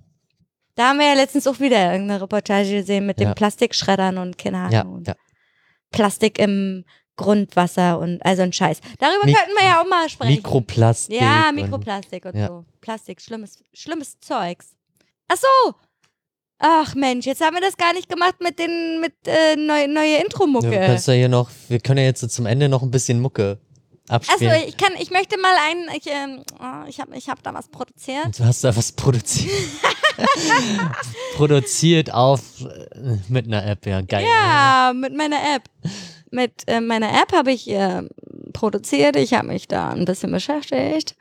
Da 0.75 0.89
haben 0.89 0.99
wir 0.99 1.07
ja 1.07 1.15
letztens 1.15 1.47
auch 1.47 1.61
wieder 1.61 1.93
irgendeine 1.93 2.23
Reportage 2.23 2.71
gesehen 2.73 3.05
mit 3.07 3.21
Ja. 3.21 3.31
dem 3.31 3.35
Plastikschreddern 3.35 4.17
und 4.19 4.39
keine 4.39 4.59
Ahnung. 4.59 4.73
Ja, 4.73 4.83
und 4.83 5.07
ja. 5.09 5.15
Plastik 5.91 6.39
im 6.39 6.85
Grundwasser 7.17 7.99
und 7.99 8.25
also 8.25 8.43
ein 8.43 8.53
Scheiß. 8.53 8.81
Darüber 8.99 9.25
Mik- 9.27 9.37
könnten 9.37 9.53
wir 9.59 9.65
ja 9.65 9.81
auch 9.83 9.87
mal 9.89 10.09
sprechen. 10.09 10.33
Mikroplastik. 10.35 11.21
Ja, 11.21 11.49
und- 11.51 11.57
Mikroplastik 11.57 12.25
und 12.25 12.37
ja. 12.37 12.49
so. 12.49 12.65
Plastik, 12.81 13.21
schlimmes, 13.21 13.59
schlimmes 13.75 14.19
Zeugs. 14.21 14.71
Ach 15.29 15.37
so. 15.37 15.75
Ach 16.59 16.95
Mensch, 16.95 17.27
jetzt 17.27 17.41
haben 17.41 17.55
wir 17.57 17.61
das 17.61 17.77
gar 17.77 17.93
nicht 17.93 18.09
gemacht 18.09 18.37
mit 18.41 18.59
den 18.59 19.01
mit 19.01 19.15
äh, 19.27 19.57
neu, 19.57 19.89
neue 19.89 20.19
Intro-Mucke. 20.23 20.71
Du 20.71 20.77
kannst 20.87 21.09
ja 21.09 21.15
hier 21.15 21.29
noch, 21.29 21.51
wir 21.69 21.81
können 21.81 21.99
ja 21.99 22.05
jetzt 22.05 22.29
zum 22.31 22.47
Ende 22.47 22.69
noch 22.69 22.83
ein 22.83 22.91
bisschen 22.93 23.21
Mucke 23.21 23.59
Achso, 24.09 24.31
abspielen. 24.33 24.63
ich 24.69 24.77
kann, 24.77 24.93
ich 24.99 25.11
möchte 25.11 25.39
mal 25.39 25.55
einen, 25.69 25.89
ich, 25.97 26.07
ähm, 26.07 26.43
oh, 26.61 26.87
ich 26.89 27.01
habe 27.01 27.17
ich 27.17 27.29
hab 27.29 27.43
da 27.43 27.53
was 27.53 27.69
produziert. 27.69 28.27
Und 28.27 28.39
du 28.39 28.45
hast 28.45 28.63
da 28.63 28.75
was 28.77 28.93
produziert. 28.93 29.51
produziert 31.37 32.13
auf 32.13 32.41
äh, 32.61 33.17
mit 33.29 33.47
einer 33.47 33.65
App, 33.67 33.87
ja, 33.87 34.01
geil. 34.01 34.25
Ja, 34.25 34.93
mit 34.95 35.17
meiner 35.17 35.39
App. 35.55 35.65
Mit 36.33 36.65
äh, 36.67 36.81
meiner 36.81 37.11
App 37.11 37.33
habe 37.33 37.53
ich 37.53 37.69
äh, 37.69 38.03
produziert. 38.53 39.17
Ich 39.17 39.35
habe 39.35 39.49
mich 39.49 39.69
da 39.69 39.91
ein 39.91 40.05
bisschen 40.05 40.33
beschäftigt. 40.33 41.15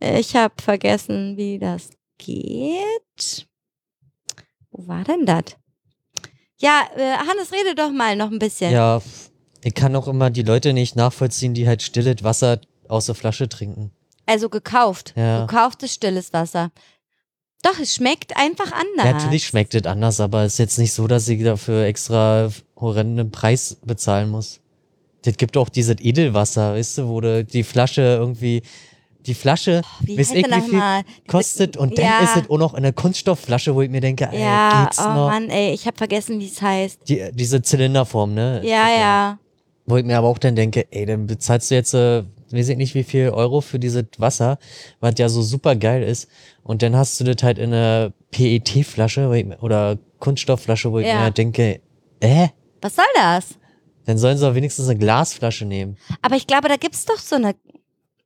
Ich 0.00 0.34
habe 0.34 0.54
vergessen, 0.60 1.36
wie 1.36 1.58
das 1.58 1.90
geht. 2.18 3.46
Wo 4.72 4.88
war 4.88 5.04
denn 5.04 5.26
das? 5.26 5.56
Ja, 6.58 6.82
äh, 6.96 7.16
Hannes, 7.18 7.52
rede 7.52 7.74
doch 7.74 7.92
mal 7.92 8.16
noch 8.16 8.30
ein 8.30 8.38
bisschen. 8.38 8.72
Ja, 8.72 9.00
ich 9.62 9.74
kann 9.74 9.94
auch 9.94 10.08
immer 10.08 10.30
die 10.30 10.42
Leute 10.42 10.72
nicht 10.72 10.96
nachvollziehen, 10.96 11.54
die 11.54 11.68
halt 11.68 11.82
stilles 11.82 12.24
Wasser 12.24 12.60
aus 12.88 13.06
der 13.06 13.14
Flasche 13.14 13.48
trinken. 13.48 13.92
Also 14.26 14.48
gekauft. 14.48 15.14
Ja. 15.16 15.46
Gekauftes 15.46 15.94
stilles 15.94 16.32
Wasser. 16.32 16.70
Doch, 17.62 17.78
es 17.80 17.94
schmeckt 17.94 18.36
einfach 18.36 18.72
anders. 18.72 19.06
Ja, 19.06 19.12
natürlich 19.12 19.46
schmeckt 19.46 19.74
es 19.74 19.84
anders, 19.86 20.20
aber 20.20 20.42
es 20.42 20.54
ist 20.54 20.58
jetzt 20.58 20.78
nicht 20.78 20.92
so, 20.92 21.06
dass 21.06 21.28
ich 21.28 21.42
dafür 21.44 21.84
extra 21.84 22.50
horrenden 22.76 23.30
Preis 23.30 23.76
bezahlen 23.84 24.30
muss. 24.30 24.60
Das 25.22 25.36
gibt 25.36 25.56
auch 25.56 25.68
dieses 25.68 25.96
Edelwasser, 26.00 26.74
weißt 26.74 26.98
du, 26.98 27.08
wo 27.08 27.20
du 27.20 27.44
die 27.44 27.62
Flasche 27.62 28.02
irgendwie, 28.02 28.62
die 29.24 29.34
Flasche, 29.34 29.82
Wie 30.00 30.18
weiß 30.18 30.32
ich, 30.32 30.44
wie 30.44 30.60
viel 30.62 30.82
kostet 31.28 31.76
und 31.76 31.96
dann 31.96 32.04
Ja. 32.04 32.18
ist 32.24 32.36
es 32.36 32.50
auch 32.50 32.58
noch 32.58 32.74
eine 32.74 32.92
Kunststoffflasche, 32.92 33.72
wo 33.76 33.82
ich 33.82 33.90
mir 33.90 34.00
denke, 34.00 34.28
ey, 34.32 34.40
Ja, 34.40 34.82
geht's 34.84 34.98
oh 34.98 35.08
noch? 35.08 35.30
Mann, 35.30 35.48
ey, 35.48 35.72
ich 35.72 35.86
habe 35.86 35.96
vergessen, 35.96 36.40
wie 36.40 36.48
es 36.48 36.60
heißt. 36.60 37.08
Die, 37.08 37.30
diese 37.32 37.62
Zylinderform, 37.62 38.34
ne? 38.34 38.60
Ja, 38.64 38.88
ja. 38.88 39.38
Wo 39.86 39.96
ich 39.96 40.04
mir 40.04 40.18
aber 40.18 40.26
auch 40.26 40.38
dann 40.38 40.56
denke, 40.56 40.86
ey, 40.90 41.06
dann 41.06 41.28
bezahlst 41.28 41.70
du 41.70 41.74
jetzt, 41.76 41.94
äh, 41.94 42.24
weiß 42.52 42.68
ich 42.68 42.76
nicht 42.76 42.94
wie 42.94 43.04
viel 43.04 43.30
Euro 43.30 43.60
für 43.60 43.78
dieses 43.78 44.04
Wasser, 44.18 44.58
was 45.00 45.14
ja 45.18 45.28
so 45.28 45.42
super 45.42 45.76
geil 45.76 46.02
ist. 46.02 46.28
Und 46.62 46.82
dann 46.82 46.96
hast 46.96 47.18
du 47.20 47.24
das 47.24 47.42
halt 47.42 47.58
in 47.58 47.72
einer 47.72 48.12
PET-Flasche 48.30 49.34
ich 49.34 49.62
oder 49.62 49.98
Kunststoffflasche, 50.18 50.92
wo 50.92 50.98
ich 50.98 51.06
Ja. 51.06 51.14
mir 51.14 51.20
halt 51.22 51.38
denke, 51.38 51.80
äh, 52.20 52.48
Was 52.80 52.96
soll 52.96 53.04
das? 53.14 53.54
dann 54.04 54.18
sollen 54.18 54.36
sie 54.36 54.44
doch 54.44 54.54
wenigstens 54.56 54.88
eine 54.88 54.98
Glasflasche 54.98 55.64
nehmen. 55.64 55.96
Aber 56.22 56.34
ich 56.36 56.46
glaube, 56.48 56.68
da 56.68 56.76
gibt's 56.76 57.04
doch 57.04 57.18
so 57.18 57.36
eine, 57.36 57.54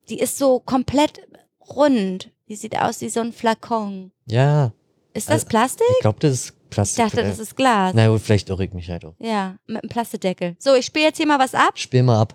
die 0.09 0.19
ist 0.19 0.39
so 0.39 0.59
komplett 0.61 1.21
rund. 1.69 2.31
Die 2.49 2.57
sieht 2.57 2.79
aus 2.79 3.01
wie 3.01 3.09
so 3.09 3.21
ein 3.21 3.33
Flakon. 3.33 4.13
Ja, 4.27 4.73
Ist 5.15 5.29
das 5.29 5.35
Also, 5.35 5.47
Plastik? 5.49 5.87
ich 5.97 6.01
glaube, 6.01 6.19
das 6.21 6.33
ist 6.33 6.49
Ich 6.51 6.71
Plastik. 6.71 7.05
dachte, 7.05 7.21
äh, 7.23 7.29
das 7.29 7.39
ist 7.39 7.57
Glas. 7.57 7.93
Na 7.95 8.09
gut, 8.09 8.21
vielleicht 8.21 8.49
irre 8.51 8.65
ich 8.65 8.73
mich 8.73 8.89
halt 8.91 9.05
auch. 9.05 9.15
Ja, 9.19 9.57
mit 9.67 9.83
einem 9.83 9.89
Plastikdeckel. 9.89 10.57
So, 10.59 10.75
ich 10.75 10.85
spiele 10.87 11.07
jetzt 11.07 11.17
hier 11.17 11.27
mal 11.27 11.39
was 11.39 11.55
ab. 11.55 11.73
Spiel 11.79 12.03
mal 12.03 12.21
ab. 12.21 12.35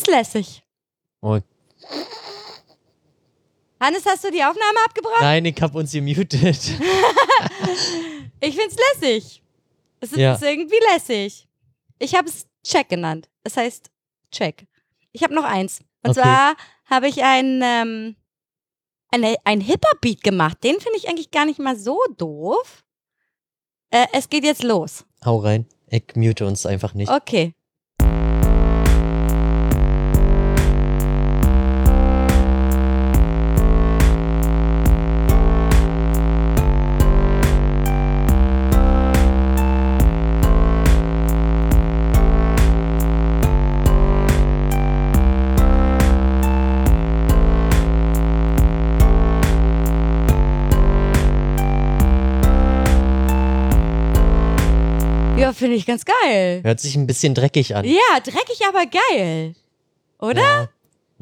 Find's 0.00 0.06
lässig. 0.34 0.62
Oh, 1.22 1.38
Hannes, 3.80 4.04
hast 4.06 4.24
du 4.24 4.30
die 4.30 4.42
Aufnahme 4.42 4.78
abgebrochen? 4.84 5.16
nein, 5.22 5.44
ich 5.46 5.60
hab 5.60 5.74
uns 5.74 5.92
gemutet. 5.92 6.30
Ich 8.42 8.56
find's 8.56 8.74
lässig. 8.94 9.42
Es 10.00 10.12
ist 10.12 10.18
Ja. 10.18 10.38
irgendwie 10.40 10.78
lässig. 10.94 11.46
Ich 11.98 12.14
habe 12.14 12.26
es 12.28 12.46
Check 12.64 12.88
genannt. 12.88 13.28
Es 13.44 13.58
heißt 13.58 13.90
Check. 14.32 14.66
Ich 15.12 15.22
habe 15.22 15.34
noch 15.34 15.44
eins. 15.44 15.80
Und 16.02 16.12
Okay. 16.12 16.22
zwar 16.22 16.56
habe 16.86 17.08
ich 17.08 17.22
ein, 17.22 17.60
ähm, 17.62 18.16
eine, 19.10 19.36
ein 19.44 19.60
Hip-Hop-Beat 19.60 20.22
gemacht. 20.22 20.64
Den 20.64 20.80
finde 20.80 20.96
ich 20.96 21.06
eigentlich 21.08 21.30
gar 21.30 21.44
nicht 21.44 21.58
mal 21.58 21.76
so 21.76 21.98
doof. 22.16 22.82
Äh, 23.90 24.06
es 24.14 24.30
geht 24.30 24.44
jetzt 24.44 24.62
los. 24.62 25.04
Hau 25.22 25.36
rein. 25.36 25.66
Ich 25.88 26.04
mute 26.14 26.46
uns 26.46 26.64
einfach 26.64 26.94
nicht. 26.94 27.10
Okay. 27.10 27.52
Finde 55.60 55.76
ich 55.76 55.86
ganz 55.86 56.04
geil. 56.04 56.60
Hört 56.64 56.80
sich 56.80 56.96
ein 56.96 57.06
bisschen 57.06 57.34
dreckig 57.34 57.76
an. 57.76 57.84
Ja, 57.84 58.18
dreckig, 58.22 58.60
aber 58.68 58.84
geil. 58.86 59.54
Oder? 60.18 60.40
Ja. 60.40 60.68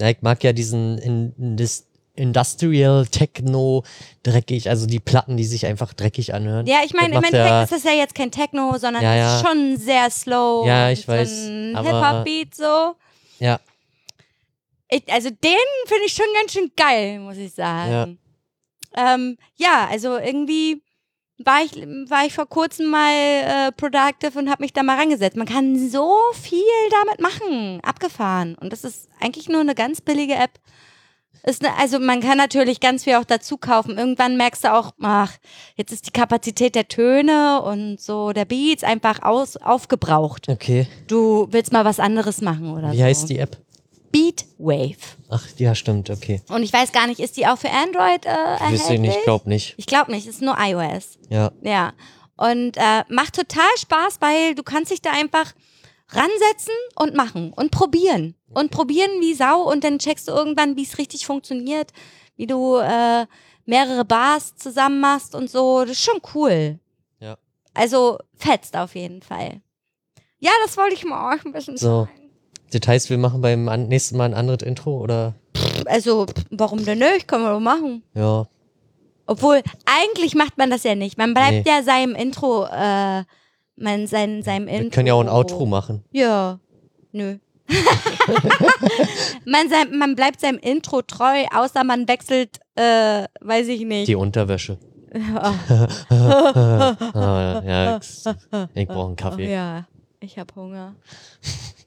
Ja, 0.01 0.09
ich 0.11 0.23
mag 0.23 0.43
ja 0.45 0.53
diesen 0.53 0.97
in, 0.99 1.35
in 1.39 1.57
das 1.57 1.85
Industrial 2.15 3.07
Techno 3.07 3.85
dreckig, 4.23 4.69
also 4.69 4.87
die 4.87 4.99
Platten, 5.01 5.37
die 5.37 5.45
sich 5.45 5.67
einfach 5.67 5.93
dreckig 5.93 6.35
anhören. 6.35 6.67
Ja, 6.67 6.79
ich 6.85 6.95
meine, 6.95 7.15
im 7.15 7.23
Endeffekt 7.23 7.65
ist 7.65 7.73
das 7.73 7.85
ja 7.85 7.97
jetzt 7.97 8.15
kein 8.15 8.31
Techno, 8.31 8.77
sondern 8.79 9.03
Ja, 9.03 9.15
ja. 9.15 9.37
ist 9.37 9.47
schon 9.47 9.77
sehr 9.77 10.11
slow. 10.11 10.67
Ja, 10.67 10.91
ich 10.91 11.07
weiß, 11.07 11.29
So 11.47 11.77
aber- 11.77 11.89
Hip-Hop-Beat 11.89 12.55
so. 12.55 12.95
Ja. 13.39 13.61
Ich, 14.89 15.03
also 15.13 15.29
den 15.31 15.67
finde 15.87 16.05
ich 16.07 16.13
schon 16.13 16.27
ganz 16.41 16.53
schön 16.53 16.73
geil, 16.77 17.21
muss 17.21 17.37
ich 17.37 17.53
sagen. 17.53 18.19
Ja, 18.97 19.15
ähm, 19.15 19.37
ja 19.57 19.89
also 19.91 20.17
irgendwie 20.17 20.83
war 21.39 21.63
ich, 21.65 21.73
war 22.11 22.27
ich 22.27 22.35
vor 22.35 22.47
kurzem 22.47 22.91
mal 22.91 23.13
äh, 23.13 23.73
productive 23.73 24.39
und 24.39 24.51
habe 24.51 24.63
mich 24.63 24.73
da 24.73 24.83
mal 24.83 24.99
rangesetzt. 24.99 25.37
Man 25.37 25.47
kann 25.47 25.89
so 25.89 26.17
viel 26.35 26.63
damit 27.05 27.21
machen. 27.21 27.81
Abgefahren. 27.83 28.57
Und 28.57 28.73
das 28.73 28.85
ist 28.85 29.09
eigentlich 29.21 29.49
nur 29.49 29.61
eine 29.61 29.75
ganz 29.75 30.01
billige 30.01 30.35
App. 30.35 30.51
Ist 31.45 31.63
ne, 31.63 31.69
also 31.79 32.01
man 32.01 32.21
kann 32.21 32.37
natürlich 32.37 32.81
ganz 32.81 33.05
viel 33.05 33.15
auch 33.15 33.25
dazu 33.25 33.57
kaufen. 33.57 33.97
Irgendwann 33.97 34.37
merkst 34.37 34.65
du 34.65 34.75
auch, 34.75 34.91
ach, 35.01 35.33
jetzt 35.77 35.93
ist 35.93 36.07
die 36.07 36.11
Kapazität 36.11 36.75
der 36.75 36.89
Töne 36.89 37.63
und 37.63 38.01
so 38.01 38.33
der 38.33 38.45
Beats 38.45 38.83
einfach 38.83 39.23
aus, 39.23 39.57
aufgebraucht. 39.57 40.49
Okay. 40.49 40.89
Du 41.07 41.47
willst 41.51 41.73
mal 41.73 41.85
was 41.85 42.01
anderes 42.01 42.41
machen 42.41 42.73
oder 42.77 42.93
Wie 42.93 42.99
so. 42.99 43.05
heißt 43.05 43.31
die 43.31 43.39
App? 43.39 43.57
Beat 44.11 44.47
Wave. 44.59 44.97
Ach, 45.29 45.47
ja, 45.59 45.75
stimmt, 45.75 46.11
okay. 46.11 46.41
Und 46.49 46.63
ich 46.63 46.73
weiß 46.73 46.93
gar 46.93 47.07
nicht, 47.07 47.21
ist 47.21 47.37
die 47.37 47.47
auch 47.47 47.59
für 47.59 47.71
Android 47.71 48.25
äh, 48.25 48.29
erhältlich? 48.29 48.81
Wüsste 48.81 48.95
ich 48.95 49.01
nicht, 49.01 49.23
glaub 49.25 49.47
nicht. 49.47 49.75
Ich 49.77 49.87
glaube 49.87 50.11
nicht, 50.13 50.27
ist 50.27 50.41
nur 50.43 50.57
iOS. 50.59 51.19
Ja. 51.29 51.53
Ja. 51.63 51.93
Und 52.37 52.77
äh, 52.77 53.05
macht 53.09 53.35
total 53.35 53.69
Spaß, 53.79 54.21
weil 54.21 54.55
du 54.55 54.63
kannst 54.63 54.91
dich 54.93 55.03
da 55.03 55.11
einfach 55.11 55.53
ransetzen 56.11 56.75
und 56.97 57.15
machen 57.15 57.53
und 57.53 57.71
probieren. 57.71 58.35
Und 58.51 58.71
probieren 58.71 59.11
wie 59.21 59.35
Sau 59.35 59.63
und 59.71 59.85
dann 59.85 59.99
checkst 59.99 60.29
du 60.29 60.33
irgendwann, 60.33 60.77
wie 60.77 60.85
es 60.85 60.97
richtig 60.99 61.27
funktioniert, 61.27 61.93
wie 62.37 62.47
du 62.47 62.77
äh, 62.79 63.27
mehrere 63.67 64.05
Bars 64.05 64.55
zusammen 64.57 65.01
machst 65.01 65.35
und 65.35 65.51
so. 65.51 65.81
Das 65.83 65.91
ist 65.91 66.03
schon 66.03 66.21
cool. 66.35 66.79
Ja. 67.21 67.37
Also 67.75 68.19
fetzt 68.37 68.75
auf 68.77 68.95
jeden 68.95 69.21
Fall. 69.21 69.61
Ja, 70.39 70.51
das 70.65 70.77
wollte 70.77 70.95
ich 70.95 71.05
mal 71.05 71.35
euch 71.35 71.45
ein 71.45 71.53
bisschen 71.53 71.77
So. 71.77 72.05
sagen. 72.07 72.28
Das 72.73 72.87
heißt, 72.87 73.11
wir 73.11 73.19
machen 73.19 73.41
beim 73.41 73.65
nächsten 73.89 74.17
Mal 74.17 74.27
ein 74.27 74.35
anderes 74.35 74.63
Intro 74.63 74.99
oder? 75.01 75.35
Also, 75.87 76.27
warum 76.51 76.85
denn 76.85 76.99
nicht? 76.99 77.27
Können 77.29 77.45
wir 77.45 77.53
doch 77.53 77.61
machen. 77.61 78.03
Ja. 78.15 78.47
Obwohl, 79.27 79.63
eigentlich 79.87 80.35
macht 80.35 80.57
man 80.59 80.71
das 80.71 80.85
ja 80.85 80.95
nicht. 80.95 81.19
Man 81.19 81.35
bleibt 81.35 81.53
Nee. 81.53 81.65
ja 81.67 81.83
seinem 81.83 82.15
Intro, 82.15 82.65
äh, 82.67 83.25
man, 83.77 84.07
sein, 84.07 84.43
seinem 84.43 84.69
Intro. 84.69 84.83
Wir 84.85 84.91
können 84.91 85.07
ja 85.07 85.15
auch 85.15 85.21
ein 85.21 85.29
Outro 85.29 85.67
machen. 85.67 86.05
Ja. 86.13 86.59
Nö. 87.13 87.37
man, 89.45 89.69
sein, 89.69 89.97
man 89.99 90.15
bleibt 90.15 90.41
seinem 90.41 90.59
Intro 90.59 91.03
treu, 91.03 91.45
außer 91.55 91.85
man 91.85 92.09
wechselt, 92.09 92.59
äh, 92.75 93.25
weiß 93.41 93.69
ich 93.69 93.83
nicht. 93.83 94.09
Die 94.09 94.15
Unterwäsche. 94.17 94.79
Ja. 95.15 95.55
ah, 97.15 97.63
ja, 97.65 97.97
ich, 97.97 98.27
ich 98.75 98.87
brauche 98.89 99.07
einen 99.07 99.13
Oh, 99.13 99.15
Kaffee. 99.17 99.51
ja, 99.51 99.87
ich 100.21 100.39
hab 100.39 100.55
Hunger. 100.57 100.95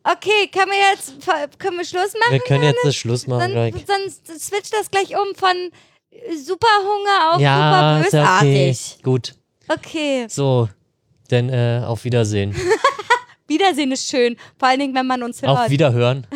Okay, 0.03 0.47
können 0.51 0.71
wir 0.71 0.91
jetzt 0.91 1.59
können 1.59 1.77
wir 1.77 1.85
Schluss 1.85 2.13
machen? 2.13 2.31
Wir 2.31 2.39
können 2.39 2.63
jetzt 2.63 2.95
Schluss 2.95 3.27
machen 3.27 3.51
gleich. 3.51 3.73
sonst 3.85 4.27
switcht 4.27 4.73
das 4.73 4.89
gleich 4.89 5.15
um 5.15 5.35
von 5.35 5.55
super 6.43 6.67
Hunger 6.81 7.35
auf 7.35 7.41
Ja, 7.41 7.97
super 7.97 8.07
ist 8.07 8.13
ja 8.13 8.37
okay. 8.37 8.67
bösartig. 8.69 9.03
Gut. 9.03 9.35
Okay. 9.67 10.25
So, 10.27 10.69
dann 11.29 11.49
äh, 11.49 11.83
auf 11.85 12.03
Wiedersehen. 12.03 12.55
Wiedersehen 13.47 13.91
ist 13.91 14.09
schön. 14.09 14.37
Vor 14.57 14.69
allen 14.69 14.79
Dingen, 14.79 14.95
wenn 14.95 15.07
man 15.07 15.23
uns 15.23 15.41
hört. 15.41 15.57
auf 15.57 15.69
Wiederhören. 15.69 16.25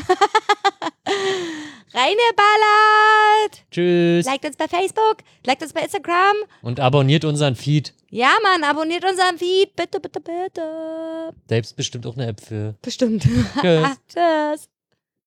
Reineballert! 1.95 3.65
Tschüss. 3.71 4.25
Liked 4.25 4.45
uns 4.45 4.57
bei 4.57 4.67
Facebook, 4.67 5.19
liked 5.45 5.63
uns 5.63 5.71
bei 5.71 5.79
Instagram. 5.81 6.35
Und 6.61 6.81
abonniert 6.81 7.23
unseren 7.23 7.55
Feed. 7.55 7.93
Ja, 8.09 8.31
Mann, 8.43 8.65
abonniert 8.65 9.05
unseren 9.05 9.37
Feed. 9.37 9.77
Bitte, 9.77 10.01
bitte, 10.01 10.19
bitte. 10.19 11.33
Da 11.47 11.55
gibt's 11.55 11.71
bestimmt 11.73 12.05
auch 12.05 12.17
eine 12.17 12.27
App 12.27 12.41
für. 12.41 12.75
Bestimmt. 12.81 13.23
Tschüss. 13.61 13.87
Tschüss. 14.13 14.69